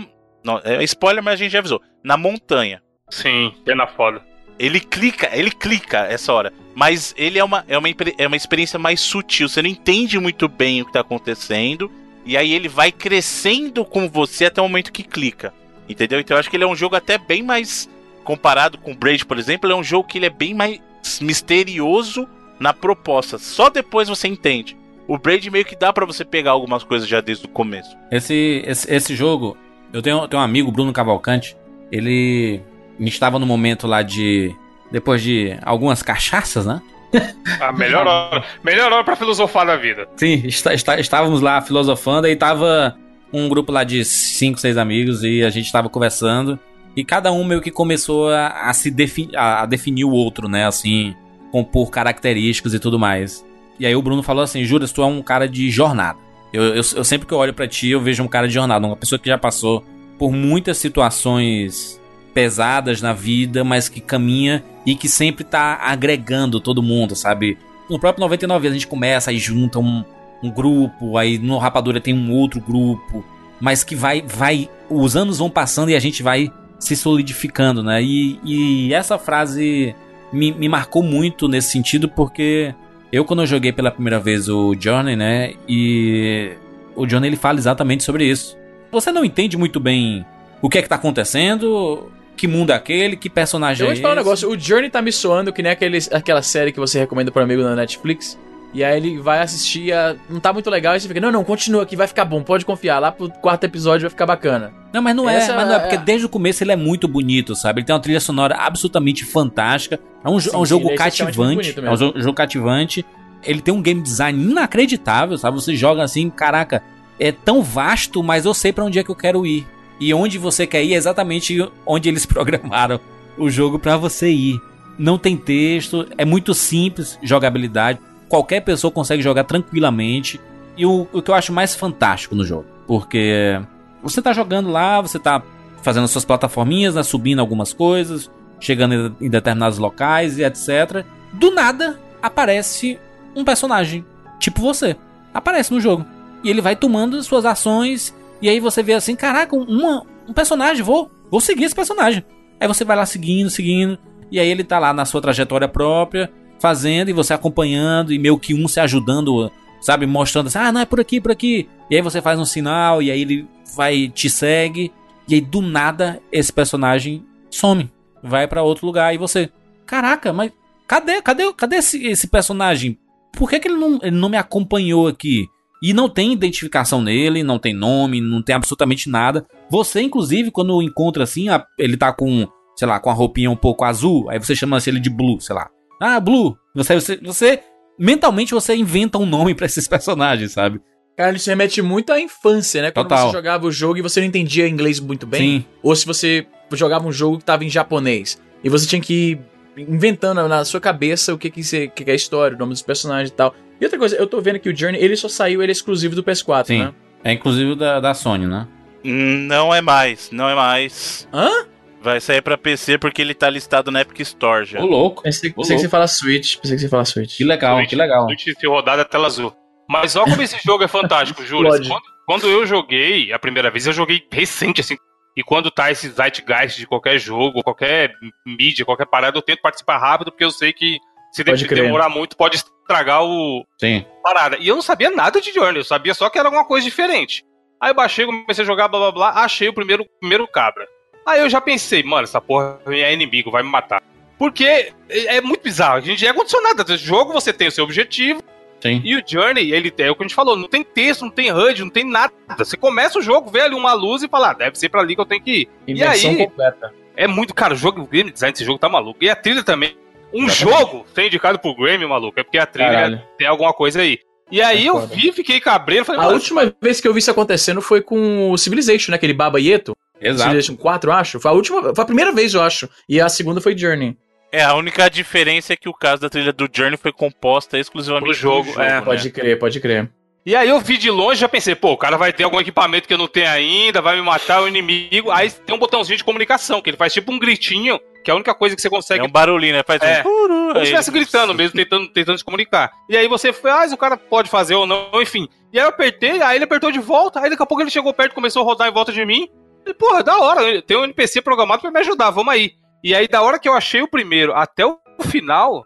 Não, 0.44 0.60
é 0.64 0.82
spoiler, 0.84 1.22
mas 1.22 1.34
a 1.34 1.36
gente 1.36 1.52
já 1.52 1.60
avisou. 1.60 1.80
Na 2.02 2.16
montanha. 2.16 2.82
Sim, 3.08 3.54
pena 3.64 3.86
foda. 3.86 4.20
Ele 4.58 4.80
clica, 4.80 5.30
ele 5.32 5.50
clica 5.50 5.98
essa 5.98 6.32
hora. 6.32 6.52
Mas 6.74 7.14
ele 7.16 7.38
é 7.38 7.44
uma, 7.44 7.64
é, 7.68 7.76
uma, 7.76 7.88
é 8.18 8.26
uma 8.26 8.36
experiência 8.36 8.78
mais 8.78 9.00
sutil. 9.00 9.48
Você 9.48 9.62
não 9.62 9.68
entende 9.68 10.18
muito 10.18 10.48
bem 10.48 10.82
o 10.82 10.86
que 10.86 10.92
tá 10.92 11.00
acontecendo. 11.00 11.90
E 12.24 12.36
aí 12.36 12.52
ele 12.52 12.68
vai 12.68 12.90
crescendo 12.90 13.84
com 13.84 14.08
você 14.08 14.46
até 14.46 14.60
o 14.60 14.64
momento 14.64 14.92
que 14.92 15.02
clica. 15.02 15.54
Entendeu? 15.88 16.18
Então 16.18 16.36
eu 16.36 16.40
acho 16.40 16.50
que 16.50 16.56
ele 16.56 16.64
é 16.64 16.66
um 16.66 16.74
jogo 16.74 16.96
até 16.96 17.16
bem 17.18 17.42
mais 17.42 17.88
comparado 18.26 18.76
com 18.76 18.90
o 18.90 18.94
Braid, 18.94 19.24
por 19.24 19.38
exemplo, 19.38 19.68
ele 19.68 19.74
é 19.74 19.76
um 19.76 19.84
jogo 19.84 20.08
que 20.08 20.18
ele 20.18 20.26
é 20.26 20.30
bem 20.30 20.52
mais 20.52 20.80
misterioso 21.20 22.28
na 22.58 22.74
proposta. 22.74 23.38
Só 23.38 23.70
depois 23.70 24.08
você 24.08 24.26
entende. 24.26 24.76
O 25.08 25.18
Braid 25.18 25.50
meio 25.50 25.64
que 25.64 25.76
dá 25.76 25.92
para 25.92 26.04
você 26.04 26.24
pegar 26.24 26.52
algumas 26.52 26.82
coisas 26.82 27.08
já 27.08 27.20
desde 27.20 27.46
o 27.46 27.48
começo. 27.48 27.96
Esse, 28.10 28.62
esse, 28.66 28.92
esse 28.92 29.14
jogo, 29.14 29.56
eu 29.92 30.02
tenho, 30.02 30.26
tenho 30.26 30.40
um 30.40 30.44
amigo, 30.44 30.72
Bruno 30.72 30.92
Cavalcante, 30.92 31.56
ele 31.90 32.60
estava 33.00 33.38
no 33.38 33.46
momento 33.46 33.86
lá 33.86 34.02
de. 34.02 34.54
Depois 34.90 35.22
de 35.22 35.56
algumas 35.62 36.02
cachaças, 36.02 36.64
né? 36.64 36.80
A 37.60 37.72
melhor 37.72 38.06
hora, 38.06 38.44
melhor 38.62 38.92
hora 38.92 39.04
pra 39.04 39.16
filosofar 39.16 39.66
da 39.66 39.76
vida. 39.76 40.08
Sim, 40.16 40.42
está, 40.44 40.74
está, 40.74 40.98
estávamos 40.98 41.40
lá 41.40 41.60
filosofando 41.60 42.26
e 42.26 42.36
tava 42.36 42.96
um 43.32 43.48
grupo 43.48 43.72
lá 43.72 43.84
de 43.84 44.04
cinco, 44.04 44.58
seis 44.58 44.76
amigos 44.76 45.22
e 45.22 45.42
a 45.42 45.50
gente 45.50 45.70
tava 45.70 45.88
conversando. 45.88 46.58
E 46.96 47.04
cada 47.04 47.30
um 47.30 47.44
meio 47.44 47.60
que 47.60 47.70
começou 47.70 48.30
a, 48.30 48.70
a 48.70 48.72
se 48.72 48.90
definir, 48.90 49.36
a, 49.36 49.62
a, 49.62 49.66
definir 49.66 50.04
o 50.04 50.10
outro, 50.10 50.48
né? 50.48 50.66
Assim, 50.66 51.14
compor 51.52 51.90
características 51.90 52.74
e 52.74 52.78
tudo 52.78 52.98
mais. 52.98 53.44
E 53.78 53.86
aí 53.86 53.94
o 53.94 54.02
Bruno 54.02 54.22
falou 54.22 54.42
assim: 54.42 54.64
Juras, 54.64 54.92
tu 54.92 55.02
é 55.02 55.06
um 55.06 55.22
cara 55.22 55.48
de 55.48 55.70
jornada. 55.70 56.18
Eu, 56.52 56.62
eu, 56.62 56.74
eu 56.74 57.04
sempre 57.04 57.26
que 57.26 57.34
eu 57.34 57.38
olho 57.38 57.52
para 57.52 57.68
ti, 57.68 57.90
eu 57.90 58.00
vejo 58.00 58.22
um 58.22 58.28
cara 58.28 58.46
de 58.48 58.54
jornada, 58.54 58.86
uma 58.86 58.96
pessoa 58.96 59.18
que 59.18 59.28
já 59.28 59.36
passou 59.36 59.84
por 60.18 60.32
muitas 60.32 60.78
situações 60.78 62.00
pesadas 62.32 63.00
na 63.02 63.12
vida, 63.12 63.64
mas 63.64 63.88
que 63.88 64.00
caminha 64.00 64.62
e 64.84 64.94
que 64.94 65.08
sempre 65.08 65.44
tá 65.44 65.78
agregando 65.82 66.60
todo 66.60 66.82
mundo, 66.82 67.16
sabe? 67.16 67.58
No 67.88 67.98
próprio 67.98 68.22
99 68.22 68.68
a 68.68 68.72
gente 68.72 68.86
começa, 68.86 69.30
aí 69.30 69.38
junta 69.38 69.78
um, 69.78 70.04
um 70.42 70.50
grupo, 70.50 71.16
aí 71.16 71.38
no 71.38 71.58
Rapadura 71.58 72.00
tem 72.00 72.14
um 72.14 72.32
outro 72.32 72.60
grupo, 72.60 73.24
mas 73.60 73.82
que 73.82 73.94
vai, 73.94 74.22
vai, 74.22 74.68
os 74.88 75.16
anos 75.16 75.38
vão 75.38 75.50
passando 75.50 75.90
e 75.90 75.96
a 75.96 76.00
gente 76.00 76.22
vai 76.22 76.50
se 76.78 76.94
solidificando, 76.94 77.82
né? 77.82 78.02
E, 78.02 78.38
e 78.44 78.92
essa 78.92 79.18
frase 79.18 79.94
me, 80.32 80.52
me 80.52 80.68
marcou 80.68 81.02
muito 81.02 81.48
nesse 81.48 81.70
sentido 81.70 82.08
porque 82.08 82.74
eu 83.12 83.24
quando 83.24 83.42
eu 83.42 83.46
joguei 83.46 83.72
pela 83.72 83.90
primeira 83.90 84.18
vez 84.18 84.48
o 84.48 84.74
Journey, 84.78 85.16
né? 85.16 85.54
E 85.68 86.52
o 86.94 87.08
Journey 87.08 87.30
ele 87.30 87.36
fala 87.36 87.58
exatamente 87.58 88.02
sobre 88.02 88.24
isso. 88.24 88.56
Você 88.90 89.12
não 89.12 89.24
entende 89.24 89.56
muito 89.56 89.78
bem 89.78 90.24
o 90.62 90.68
que 90.68 90.78
é 90.78 90.82
que 90.82 90.88
tá 90.88 90.96
acontecendo, 90.96 92.10
que 92.36 92.46
mundo 92.46 92.70
é 92.70 92.74
aquele, 92.74 93.16
que 93.16 93.30
personagem 93.30 93.84
eu 93.84 93.90
é 93.90 93.92
esse. 93.92 94.02
Eu 94.02 94.02
vou 94.02 94.10
te 94.10 94.14
falar 94.14 94.14
um 94.14 94.24
negócio, 94.24 94.50
o 94.50 94.58
Journey 94.58 94.90
tá 94.90 95.00
me 95.00 95.12
soando 95.12 95.52
que 95.52 95.62
nem 95.62 95.72
aquele, 95.72 95.98
aquela 96.12 96.42
série 96.42 96.72
que 96.72 96.80
você 96.80 96.98
recomenda 96.98 97.30
para 97.30 97.42
amigo 97.42 97.62
na 97.62 97.74
Netflix. 97.74 98.38
E 98.76 98.84
aí 98.84 98.98
ele 98.98 99.18
vai 99.18 99.40
assistir, 99.40 99.90
a... 99.90 100.14
não 100.28 100.38
tá 100.38 100.52
muito 100.52 100.68
legal, 100.68 100.94
e 100.94 101.00
você 101.00 101.08
fica, 101.08 101.18
não, 101.18 101.32
não, 101.32 101.42
continua 101.42 101.82
aqui, 101.82 101.96
vai 101.96 102.06
ficar 102.06 102.26
bom, 102.26 102.42
pode 102.42 102.66
confiar, 102.66 102.98
lá 102.98 103.10
pro 103.10 103.30
quarto 103.30 103.64
episódio 103.64 104.02
vai 104.02 104.10
ficar 104.10 104.26
bacana. 104.26 104.70
Não, 104.92 105.00
mas 105.00 105.16
não 105.16 105.30
é, 105.30 105.36
Essa 105.36 105.52
é, 105.52 105.56
mas 105.56 105.66
não 105.66 105.76
é, 105.76 105.78
porque 105.78 105.94
é... 105.94 105.98
desde 105.98 106.26
o 106.26 106.28
começo 106.28 106.62
ele 106.62 106.72
é 106.72 106.76
muito 106.76 107.08
bonito, 107.08 107.56
sabe? 107.56 107.80
Ele 107.80 107.86
tem 107.86 107.94
uma 107.94 108.02
trilha 108.02 108.20
sonora 108.20 108.54
absolutamente 108.54 109.24
fantástica, 109.24 109.98
é 110.22 110.28
um, 110.28 110.38
sim, 110.38 110.50
é 110.52 110.58
um 110.58 110.66
jogo 110.66 110.90
sim, 110.90 110.94
cativante, 110.94 111.74
é 111.80 111.90
um 111.90 111.96
jogo, 111.96 112.20
jogo 112.20 112.34
cativante, 112.34 113.02
ele 113.42 113.62
tem 113.62 113.72
um 113.72 113.80
game 113.80 114.02
design 114.02 114.44
inacreditável, 114.44 115.38
sabe? 115.38 115.56
Você 115.56 115.74
joga 115.74 116.02
assim, 116.02 116.28
caraca, 116.28 116.82
é 117.18 117.32
tão 117.32 117.62
vasto, 117.62 118.22
mas 118.22 118.44
eu 118.44 118.52
sei 118.52 118.74
para 118.74 118.84
onde 118.84 118.98
é 118.98 119.02
que 119.02 119.10
eu 119.10 119.16
quero 119.16 119.46
ir. 119.46 119.66
E 119.98 120.12
onde 120.12 120.36
você 120.36 120.66
quer 120.66 120.84
ir 120.84 120.92
é 120.92 120.96
exatamente 120.96 121.66
onde 121.86 122.10
eles 122.10 122.26
programaram 122.26 123.00
o 123.38 123.48
jogo 123.48 123.78
para 123.78 123.96
você 123.96 124.28
ir. 124.28 124.60
Não 124.98 125.16
tem 125.16 125.34
texto, 125.34 126.06
é 126.18 126.26
muito 126.26 126.52
simples 126.52 127.18
jogabilidade. 127.22 127.98
Qualquer 128.28 128.60
pessoa 128.60 128.90
consegue 128.90 129.22
jogar 129.22 129.44
tranquilamente. 129.44 130.40
E 130.76 130.84
o, 130.84 131.06
o 131.12 131.22
que 131.22 131.30
eu 131.30 131.34
acho 131.34 131.52
mais 131.52 131.74
fantástico 131.74 132.34
no 132.34 132.44
jogo, 132.44 132.66
porque 132.86 133.58
você 134.02 134.20
tá 134.20 134.32
jogando 134.32 134.70
lá, 134.70 135.00
você 135.00 135.18
tá 135.18 135.42
fazendo 135.82 136.06
suas 136.06 136.24
plataforminhas, 136.24 136.94
né, 136.94 137.02
subindo 137.02 137.38
algumas 137.40 137.72
coisas, 137.72 138.30
chegando 138.60 139.16
em 139.20 139.30
determinados 139.30 139.78
locais 139.78 140.38
e 140.38 140.44
etc. 140.44 141.04
Do 141.32 141.50
nada 141.50 141.98
aparece 142.20 142.98
um 143.34 143.44
personagem, 143.44 144.04
tipo 144.38 144.60
você. 144.60 144.96
Aparece 145.32 145.72
no 145.72 145.80
jogo. 145.80 146.04
E 146.44 146.50
ele 146.50 146.60
vai 146.60 146.76
tomando 146.76 147.22
suas 147.22 147.44
ações 147.44 148.14
e 148.40 148.48
aí 148.48 148.60
você 148.60 148.82
vê 148.82 148.92
assim, 148.92 149.16
caraca, 149.16 149.56
uma, 149.56 150.02
um 150.28 150.32
personagem, 150.32 150.82
vou, 150.82 151.10
vou 151.30 151.40
seguir 151.40 151.64
esse 151.64 151.74
personagem. 151.74 152.24
Aí 152.60 152.68
você 152.68 152.84
vai 152.84 152.96
lá 152.96 153.06
seguindo, 153.06 153.50
seguindo, 153.50 153.98
e 154.30 154.40
aí 154.40 154.48
ele 154.48 154.64
tá 154.64 154.78
lá 154.78 154.92
na 154.92 155.04
sua 155.04 155.20
trajetória 155.20 155.68
própria, 155.68 156.30
fazendo, 156.58 157.08
e 157.08 157.12
você 157.12 157.34
acompanhando, 157.34 158.12
e 158.12 158.18
meio 158.18 158.38
que 158.38 158.54
um 158.54 158.66
se 158.68 158.80
ajudando, 158.80 159.50
sabe, 159.80 160.06
mostrando 160.06 160.46
assim, 160.46 160.58
ah, 160.58 160.72
não, 160.72 160.80
é 160.80 160.86
por 160.86 161.00
aqui, 161.00 161.20
por 161.20 161.30
aqui. 161.30 161.68
E 161.90 161.96
aí 161.96 162.02
você 162.02 162.20
faz 162.20 162.38
um 162.38 162.44
sinal, 162.44 163.02
e 163.02 163.10
aí 163.10 163.20
ele 163.20 163.46
vai, 163.74 164.08
te 164.08 164.28
segue, 164.30 164.92
e 165.28 165.34
aí 165.34 165.40
do 165.40 165.60
nada 165.60 166.20
esse 166.30 166.52
personagem 166.52 167.24
some, 167.50 167.90
vai 168.22 168.46
para 168.46 168.62
outro 168.62 168.86
lugar, 168.86 169.14
e 169.14 169.18
você, 169.18 169.50
caraca, 169.84 170.32
mas 170.32 170.52
cadê, 170.86 171.20
cadê, 171.22 171.52
cadê 171.52 171.76
esse, 171.76 172.06
esse 172.06 172.28
personagem? 172.28 172.98
Por 173.32 173.50
que, 173.50 173.60
que 173.60 173.68
ele, 173.68 173.76
não, 173.76 173.98
ele 174.02 174.16
não 174.16 174.28
me 174.28 174.36
acompanhou 174.36 175.06
aqui? 175.06 175.46
E 175.82 175.92
não 175.92 176.08
tem 176.08 176.32
identificação 176.32 177.02
nele, 177.02 177.42
não 177.42 177.58
tem 177.58 177.74
nome, 177.74 178.20
não 178.20 178.42
tem 178.42 178.54
absolutamente 178.54 179.10
nada. 179.10 179.46
Você, 179.70 180.00
inclusive, 180.00 180.50
quando 180.50 180.80
encontra 180.80 181.24
assim, 181.24 181.46
ele 181.78 181.98
tá 181.98 182.12
com, 182.12 182.48
sei 182.74 182.88
lá, 182.88 182.98
com 182.98 183.10
a 183.10 183.12
roupinha 183.12 183.50
um 183.50 183.56
pouco 183.56 183.84
azul, 183.84 184.30
aí 184.30 184.38
você 184.38 184.56
chama 184.56 184.78
ele 184.86 184.98
de 184.98 185.10
Blue, 185.10 185.38
sei 185.40 185.54
lá. 185.54 185.68
Ah, 186.00 186.20
Blue. 186.20 186.56
Você, 186.74 186.94
você, 186.94 187.16
você 187.22 187.60
mentalmente 187.98 188.52
você 188.52 188.74
inventa 188.74 189.18
um 189.18 189.26
nome 189.26 189.54
para 189.54 189.66
esses 189.66 189.86
personagens, 189.88 190.52
sabe? 190.52 190.80
Cara, 191.16 191.34
isso 191.34 191.48
remete 191.48 191.80
muito 191.80 192.12
à 192.12 192.20
infância, 192.20 192.82
né? 192.82 192.90
Quando 192.90 193.08
Total. 193.08 193.28
você 193.28 193.36
jogava 193.36 193.66
o 193.66 193.72
jogo 193.72 193.98
e 193.98 194.02
você 194.02 194.20
não 194.20 194.26
entendia 194.26 194.68
inglês 194.68 195.00
muito 195.00 195.26
bem. 195.26 195.60
Sim. 195.60 195.64
Ou 195.82 195.96
se 195.96 196.04
você 196.04 196.46
jogava 196.72 197.06
um 197.06 197.12
jogo 197.12 197.38
que 197.38 197.44
tava 197.44 197.64
em 197.64 197.70
japonês. 197.70 198.38
E 198.62 198.68
você 198.68 198.86
tinha 198.86 199.00
que 199.00 199.32
ir 199.32 199.40
inventando 199.88 200.46
na 200.46 200.64
sua 200.64 200.80
cabeça 200.80 201.32
o 201.32 201.38
que, 201.38 201.50
que, 201.50 201.62
que 201.88 202.04
é 202.10 202.12
a 202.12 202.14
história, 202.16 202.54
o 202.54 202.58
nome 202.58 202.72
dos 202.72 202.82
personagens 202.82 203.30
e 203.30 203.32
tal. 203.32 203.54
E 203.80 203.84
outra 203.84 203.98
coisa, 203.98 204.16
eu 204.16 204.26
tô 204.26 204.40
vendo 204.40 204.58
que 204.58 204.68
o 204.68 204.76
Journey, 204.76 205.00
ele 205.02 205.16
só 205.16 205.28
saiu, 205.28 205.62
ele 205.62 205.70
é 205.70 205.74
exclusivo 205.74 206.14
do 206.14 206.22
PS4, 206.22 206.66
Sim. 206.66 206.78
né? 206.80 206.94
É 207.24 207.32
inclusive 207.32 207.74
da, 207.76 207.98
da 207.98 208.14
Sony, 208.14 208.46
né? 208.46 208.66
Não 209.02 209.74
é 209.74 209.80
mais, 209.80 210.30
não 210.30 210.48
é 210.48 210.54
mais. 210.54 211.28
Hã? 211.32 211.66
Vai 212.06 212.20
sair 212.20 212.40
pra 212.40 212.56
PC 212.56 212.98
porque 212.98 213.20
ele 213.20 213.34
tá 213.34 213.50
listado 213.50 213.90
na 213.90 214.00
Epic 214.00 214.20
Store 214.20 214.64
já. 214.64 214.80
Ô, 214.80 214.86
louco. 214.86 215.24
Pensei, 215.24 215.52
pensei 215.52 215.74
que 215.74 215.82
você 215.82 215.88
fala 215.88 216.06
Switch. 216.06 216.56
Pensei 216.58 216.76
que 216.76 216.82
você 216.82 216.88
fala 216.88 217.04
Switch. 217.04 217.36
Que 217.36 217.42
legal, 217.42 217.78
Switch, 217.78 217.90
que 217.90 217.96
legal. 217.96 218.26
Switch 218.26 218.44
se 218.56 218.66
rodada 218.68 219.04
tela 219.04 219.26
azul. 219.26 219.52
Mas 219.88 220.14
olha 220.14 220.30
como 220.30 220.40
esse 220.40 220.56
jogo 220.64 220.84
é 220.84 220.86
fantástico, 220.86 221.42
Júlio. 221.44 221.68
Quando, 221.68 222.02
quando, 222.24 222.46
eu 222.48 222.64
joguei 222.64 223.32
a 223.32 223.40
primeira 223.40 223.72
vez, 223.72 223.88
eu 223.88 223.92
joguei 223.92 224.24
recente, 224.30 224.80
assim. 224.80 224.96
E 225.36 225.42
quando 225.42 225.68
tá 225.68 225.90
esse 225.90 226.08
zeitgeist 226.08 226.78
de 226.78 226.86
qualquer 226.86 227.18
jogo, 227.18 227.60
qualquer 227.64 228.12
mídia, 228.46 228.84
qualquer 228.84 229.06
parada, 229.06 229.36
eu 229.36 229.42
tento 229.42 229.60
participar 229.60 229.98
rápido, 229.98 230.30
porque 230.30 230.44
eu 230.44 230.52
sei 230.52 230.72
que 230.72 231.00
se 231.32 231.42
pode 231.42 231.66
demorar 231.66 232.08
muito, 232.08 232.36
pode 232.36 232.54
estragar 232.54 233.24
o 233.24 233.66
Sim. 233.80 234.06
parada. 234.22 234.58
E 234.60 234.68
eu 234.68 234.76
não 234.76 234.82
sabia 234.82 235.10
nada 235.10 235.40
de 235.40 235.52
Journey, 235.52 235.80
eu 235.80 235.84
sabia 235.84 236.14
só 236.14 236.30
que 236.30 236.38
era 236.38 236.46
alguma 236.46 236.64
coisa 236.66 236.84
diferente. 236.84 237.44
Aí 237.82 237.90
eu 237.90 237.94
baixei, 237.96 238.24
comecei 238.26 238.62
a 238.62 238.66
jogar, 238.66 238.86
blá 238.86 239.00
blá 239.00 239.10
blá, 239.10 239.42
achei 239.42 239.68
o 239.68 239.74
primeiro, 239.74 240.06
primeiro 240.20 240.46
cabra. 240.46 240.86
Aí 241.26 241.40
eu 241.40 241.50
já 241.50 241.60
pensei, 241.60 242.02
mano, 242.04 242.22
essa 242.22 242.40
porra 242.40 242.78
é 242.86 243.12
inimigo, 243.12 243.50
vai 243.50 243.62
me 243.62 243.68
matar. 243.68 244.00
Porque 244.38 244.64
é, 245.08 245.36
é 245.36 245.40
muito 245.40 245.62
bizarro, 245.62 245.96
a 245.96 246.00
gente 246.00 246.24
é 246.24 246.32
condicionado. 246.32 246.84
No 246.88 246.96
jogo 246.96 247.32
você 247.32 247.52
tem 247.52 247.68
o 247.68 247.72
seu 247.72 247.84
objetivo, 247.84 248.42
Sim. 248.80 249.00
E 249.02 249.16
o 249.16 249.22
Journey, 249.26 249.72
ele 249.72 249.92
é 249.98 250.10
o 250.10 250.14
que 250.14 250.22
a 250.22 250.26
gente 250.26 250.34
falou, 250.34 250.54
não 250.54 250.68
tem 250.68 250.84
texto, 250.84 251.22
não 251.22 251.30
tem 251.30 251.50
HUD, 251.50 251.82
não 251.82 251.90
tem 251.90 252.04
nada. 252.04 252.32
Você 252.58 252.76
começa 252.76 253.18
o 253.18 253.22
jogo, 253.22 253.50
vê 253.50 253.62
ali 253.62 253.74
uma 253.74 253.94
luz 253.94 254.22
e 254.22 254.28
fala, 254.28 254.50
ah, 254.50 254.52
deve 254.52 254.78
ser 254.78 254.88
pra 254.90 255.00
ali 255.00 255.14
que 255.14 255.20
eu 255.20 255.26
tenho 255.26 255.42
que 255.42 255.50
ir. 255.50 255.68
Imersão 255.86 256.32
e 256.32 256.34
aí, 256.34 256.46
completa. 256.46 256.94
É 257.16 257.26
muito, 257.26 257.54
cara, 257.54 257.74
o 257.74 257.76
jogo, 257.76 258.02
o 258.02 258.06
game 258.06 258.30
design 258.30 258.52
desse 258.52 258.64
jogo 258.64 258.78
tá 258.78 258.88
maluco. 258.88 259.18
E 259.22 259.30
a 259.30 259.34
trilha 259.34 259.64
também 259.64 259.96
um 260.32 260.48
jogo 260.48 261.06
ser 261.14 261.26
indicado 261.26 261.58
pro 261.58 261.74
Grammy, 261.74 262.06
maluco, 262.06 262.38
é 262.38 262.42
porque 262.42 262.58
a 262.58 262.66
trilha 262.66 262.90
Caralho. 262.90 263.22
tem 263.38 263.46
alguma 263.46 263.72
coisa 263.72 264.02
aí. 264.02 264.18
E 264.50 264.62
aí 264.62 264.86
é 264.86 264.90
eu 264.90 265.06
vi, 265.06 265.32
fiquei 265.32 265.58
cabreiro. 265.58 266.04
Falei, 266.04 266.20
a 266.20 266.28
última 266.28 266.72
vez 266.80 267.00
que 267.00 267.08
eu 267.08 267.12
vi 267.12 267.18
isso 267.18 267.30
acontecendo 267.30 267.80
foi 267.80 268.00
com 268.00 268.50
o 268.50 268.58
Civilization, 268.58 269.10
né? 269.10 269.16
Aquele 269.16 269.32
Baba 269.32 269.60
Yeto. 269.60 269.96
Exato. 270.20 270.50
Civilization 270.50 270.76
4, 270.76 271.12
acho. 271.12 271.40
Foi 271.40 271.50
a 271.50 271.54
última, 271.54 271.94
foi 271.94 272.02
a 272.02 272.06
primeira 272.06 272.32
vez, 272.32 272.54
eu 272.54 272.62
acho. 272.62 272.88
E 273.08 273.20
a 273.20 273.28
segunda 273.28 273.60
foi 273.60 273.76
Journey. 273.76 274.16
É, 274.52 274.62
a 274.62 274.74
única 274.74 275.08
diferença 275.10 275.72
é 275.72 275.76
que 275.76 275.88
o 275.88 275.94
caso 275.94 276.22
da 276.22 276.30
trilha 276.30 276.52
do 276.52 276.68
Journey 276.72 276.96
foi 276.96 277.12
composta 277.12 277.78
exclusivamente 277.78 278.24
pro 278.24 278.34
jogo. 278.34 278.68
jogo 278.70 278.80
é, 278.80 278.88
né? 278.94 279.00
pode 279.00 279.30
crer, 279.30 279.58
pode 279.58 279.80
crer. 279.80 280.10
E 280.46 280.54
aí 280.54 280.68
eu 280.68 280.78
vi 280.78 280.96
de 280.96 281.10
longe 281.10 281.40
já 281.40 281.48
pensei, 281.48 281.74
pô, 281.74 281.92
o 281.92 281.96
cara 281.96 282.16
vai 282.16 282.32
ter 282.32 282.44
algum 282.44 282.60
equipamento 282.60 283.08
que 283.08 283.12
eu 283.12 283.18
não 283.18 283.26
tenho 283.26 283.48
ainda, 283.48 284.00
vai 284.00 284.14
me 284.14 284.22
matar 284.22 284.62
o 284.62 284.68
inimigo. 284.68 285.30
Aí 285.32 285.50
tem 285.50 285.74
um 285.74 285.78
botãozinho 285.78 286.16
de 286.16 286.22
comunicação, 286.22 286.80
que 286.80 286.88
ele 286.88 286.96
faz 286.96 287.12
tipo 287.12 287.32
um 287.32 287.38
gritinho 287.38 287.98
que 288.26 288.30
é 288.30 288.32
a 288.32 288.34
única 288.34 288.52
coisa 288.52 288.74
que 288.74 288.82
você 288.82 288.90
consegue. 288.90 289.20
É 289.20 289.24
um 289.24 289.30
barulhinho, 289.30 289.74
né? 289.74 289.84
Faz 289.86 290.02
é. 290.02 290.20
um. 290.20 290.22
Como 290.24 290.74
se 290.74 290.82
estivesse 290.82 291.12
gritando 291.12 291.54
mesmo, 291.54 291.76
tentando, 291.76 292.08
tentando 292.08 292.36
se 292.36 292.44
comunicar. 292.44 292.90
E 293.08 293.16
aí 293.16 293.28
você 293.28 293.52
faz, 293.52 293.92
o 293.92 293.96
cara 293.96 294.16
pode 294.16 294.50
fazer 294.50 294.74
ou 294.74 294.84
não, 294.84 295.22
enfim. 295.22 295.48
E 295.72 295.78
aí 295.78 295.84
eu 295.84 295.90
apertei, 295.90 296.42
aí 296.42 296.56
ele 296.56 296.64
apertou 296.64 296.90
de 296.90 296.98
volta, 296.98 297.38
aí 297.38 297.48
daqui 297.48 297.62
a 297.62 297.66
pouco 297.66 297.84
ele 297.84 297.90
chegou 297.90 298.12
perto, 298.12 298.34
começou 298.34 298.62
a 298.62 298.64
rodar 298.64 298.88
em 298.88 298.92
volta 298.92 299.12
de 299.12 299.24
mim. 299.24 299.48
E, 299.86 299.94
porra, 299.94 300.22
da 300.22 300.38
hora, 300.38 300.82
tem 300.82 300.96
um 300.96 301.04
NPC 301.04 301.40
programado 301.40 301.80
pra 301.80 301.90
me 301.90 302.00
ajudar, 302.00 302.30
vamos 302.30 302.52
aí. 302.52 302.72
E 303.04 303.14
aí, 303.14 303.28
da 303.28 303.40
hora 303.40 303.58
que 303.58 303.68
eu 303.68 303.72
achei 303.74 304.02
o 304.02 304.08
primeiro 304.08 304.52
até 304.52 304.84
o 304.84 304.98
final, 305.28 305.84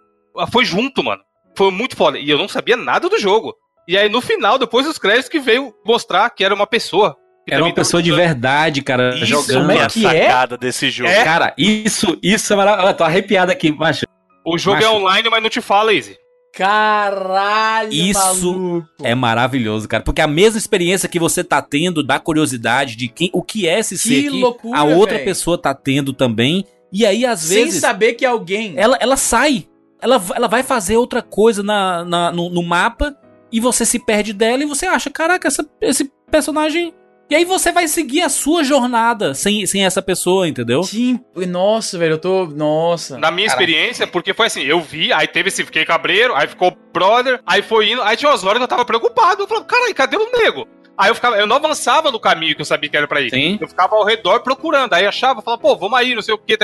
foi 0.50 0.64
junto, 0.64 1.04
mano. 1.04 1.22
Foi 1.56 1.70
muito 1.70 1.94
foda. 1.96 2.18
E 2.18 2.30
eu 2.30 2.38
não 2.38 2.48
sabia 2.48 2.76
nada 2.76 3.08
do 3.08 3.18
jogo. 3.18 3.54
E 3.86 3.98
aí, 3.98 4.08
no 4.08 4.20
final, 4.20 4.58
depois 4.58 4.86
dos 4.86 4.98
créditos, 4.98 5.28
que 5.28 5.38
veio 5.38 5.74
mostrar 5.84 6.30
que 6.30 6.44
era 6.44 6.54
uma 6.54 6.66
pessoa 6.66 7.16
Era 7.46 7.62
uma 7.62 7.74
pessoa 7.74 8.02
de 8.02 8.12
verdade, 8.12 8.82
cara, 8.82 9.14
isso 9.16 9.26
jogando. 9.26 9.70
é 9.72 9.86
que 9.88 10.06
a 10.06 10.14
é? 10.14 10.22
sacada 10.22 10.54
é? 10.54 10.58
desse 10.58 10.90
jogo. 10.90 11.10
É? 11.10 11.24
Cara, 11.24 11.52
isso, 11.58 12.18
isso 12.22 12.52
é 12.52 12.56
maravilhoso. 12.56 12.94
Tô 12.94 13.04
arrepiado 13.04 13.52
aqui, 13.52 13.70
macho. 13.70 14.06
O 14.46 14.56
jogo 14.56 14.76
macho. 14.76 14.88
é 14.88 14.90
online, 14.90 15.28
mas 15.28 15.42
não 15.42 15.50
te 15.50 15.60
fala, 15.60 15.92
Easy. 15.92 16.16
Caralho, 16.52 17.92
Isso 17.92 18.18
maluco. 18.18 18.88
é 19.02 19.14
maravilhoso, 19.14 19.88
cara. 19.88 20.02
Porque 20.02 20.20
a 20.20 20.26
mesma 20.26 20.58
experiência 20.58 21.08
que 21.08 21.18
você 21.18 21.44
tá 21.44 21.62
tendo 21.62 22.02
da 22.02 22.18
curiosidade 22.18 22.96
de 22.96 23.08
quem, 23.08 23.30
o 23.32 23.42
que 23.42 23.68
é 23.68 23.78
esse 23.78 23.94
que 23.96 24.00
ser 24.00 24.30
loucura, 24.30 24.78
a 24.78 24.84
outra 24.84 25.14
véio. 25.14 25.24
pessoa 25.24 25.56
tá 25.56 25.72
tendo 25.74 26.12
também. 26.12 26.64
E 26.92 27.06
aí, 27.06 27.24
às 27.24 27.48
vezes. 27.48 27.74
Sem 27.74 27.80
saber 27.80 28.14
que 28.14 28.26
alguém. 28.26 28.74
Ela, 28.76 28.96
ela 29.00 29.16
sai. 29.16 29.66
Ela, 30.02 30.20
ela 30.34 30.48
vai 30.48 30.62
fazer 30.62 30.96
outra 30.96 31.22
coisa 31.22 31.62
na, 31.62 32.04
na 32.04 32.32
no, 32.32 32.50
no 32.50 32.62
mapa 32.62 33.14
e 33.52 33.60
você 33.60 33.84
se 33.84 33.98
perde 33.98 34.32
dela 34.32 34.62
e 34.62 34.66
você 34.66 34.86
acha, 34.86 35.10
caraca, 35.10 35.46
essa, 35.46 35.68
esse 35.80 36.10
personagem 36.30 36.94
e 37.30 37.34
aí 37.36 37.44
você 37.44 37.70
vai 37.70 37.86
seguir 37.86 38.22
a 38.22 38.28
sua 38.28 38.64
jornada 38.64 39.34
sem, 39.34 39.64
sem 39.64 39.84
essa 39.84 40.02
pessoa, 40.02 40.48
entendeu? 40.48 40.82
Sim, 40.82 41.20
nossa, 41.48 41.96
velho, 41.96 42.14
eu 42.14 42.18
tô. 42.18 42.46
Nossa. 42.46 43.16
Na 43.18 43.30
minha 43.30 43.46
Caraca. 43.46 43.62
experiência, 43.62 44.06
porque 44.06 44.34
foi 44.34 44.46
assim, 44.46 44.62
eu 44.62 44.80
vi, 44.80 45.12
aí 45.12 45.26
teve 45.26 45.48
esse 45.48 45.64
fiquei 45.64 45.84
cabreiro, 45.84 46.34
aí 46.34 46.48
ficou 46.48 46.76
brother, 46.92 47.40
aí 47.46 47.62
foi 47.62 47.92
indo, 47.92 48.02
aí 48.02 48.16
tinha 48.16 48.30
umas 48.30 48.42
horas 48.42 48.58
que 48.58 48.64
eu 48.64 48.68
tava 48.68 48.84
preocupado. 48.84 49.42
Eu 49.42 49.46
falei, 49.46 49.64
caralho, 49.64 49.94
cadê 49.94 50.16
o 50.16 50.30
nego? 50.32 50.66
Aí 51.00 51.08
eu 51.08 51.14
ficava, 51.14 51.36
eu 51.36 51.46
não 51.46 51.56
avançava 51.56 52.10
no 52.10 52.20
caminho 52.20 52.54
que 52.54 52.60
eu 52.60 52.66
sabia 52.66 52.90
que 52.90 52.96
era 52.96 53.08
pra 53.08 53.22
ir. 53.22 53.30
Sim. 53.30 53.56
Eu 53.58 53.68
ficava 53.68 53.96
ao 53.96 54.04
redor 54.04 54.40
procurando. 54.40 54.92
Aí 54.92 55.06
achava, 55.06 55.40
falava, 55.40 55.62
pô, 55.62 55.74
vamos 55.74 55.98
aí, 55.98 56.14
não 56.14 56.20
sei 56.20 56.34
o 56.34 56.38
que. 56.38 56.58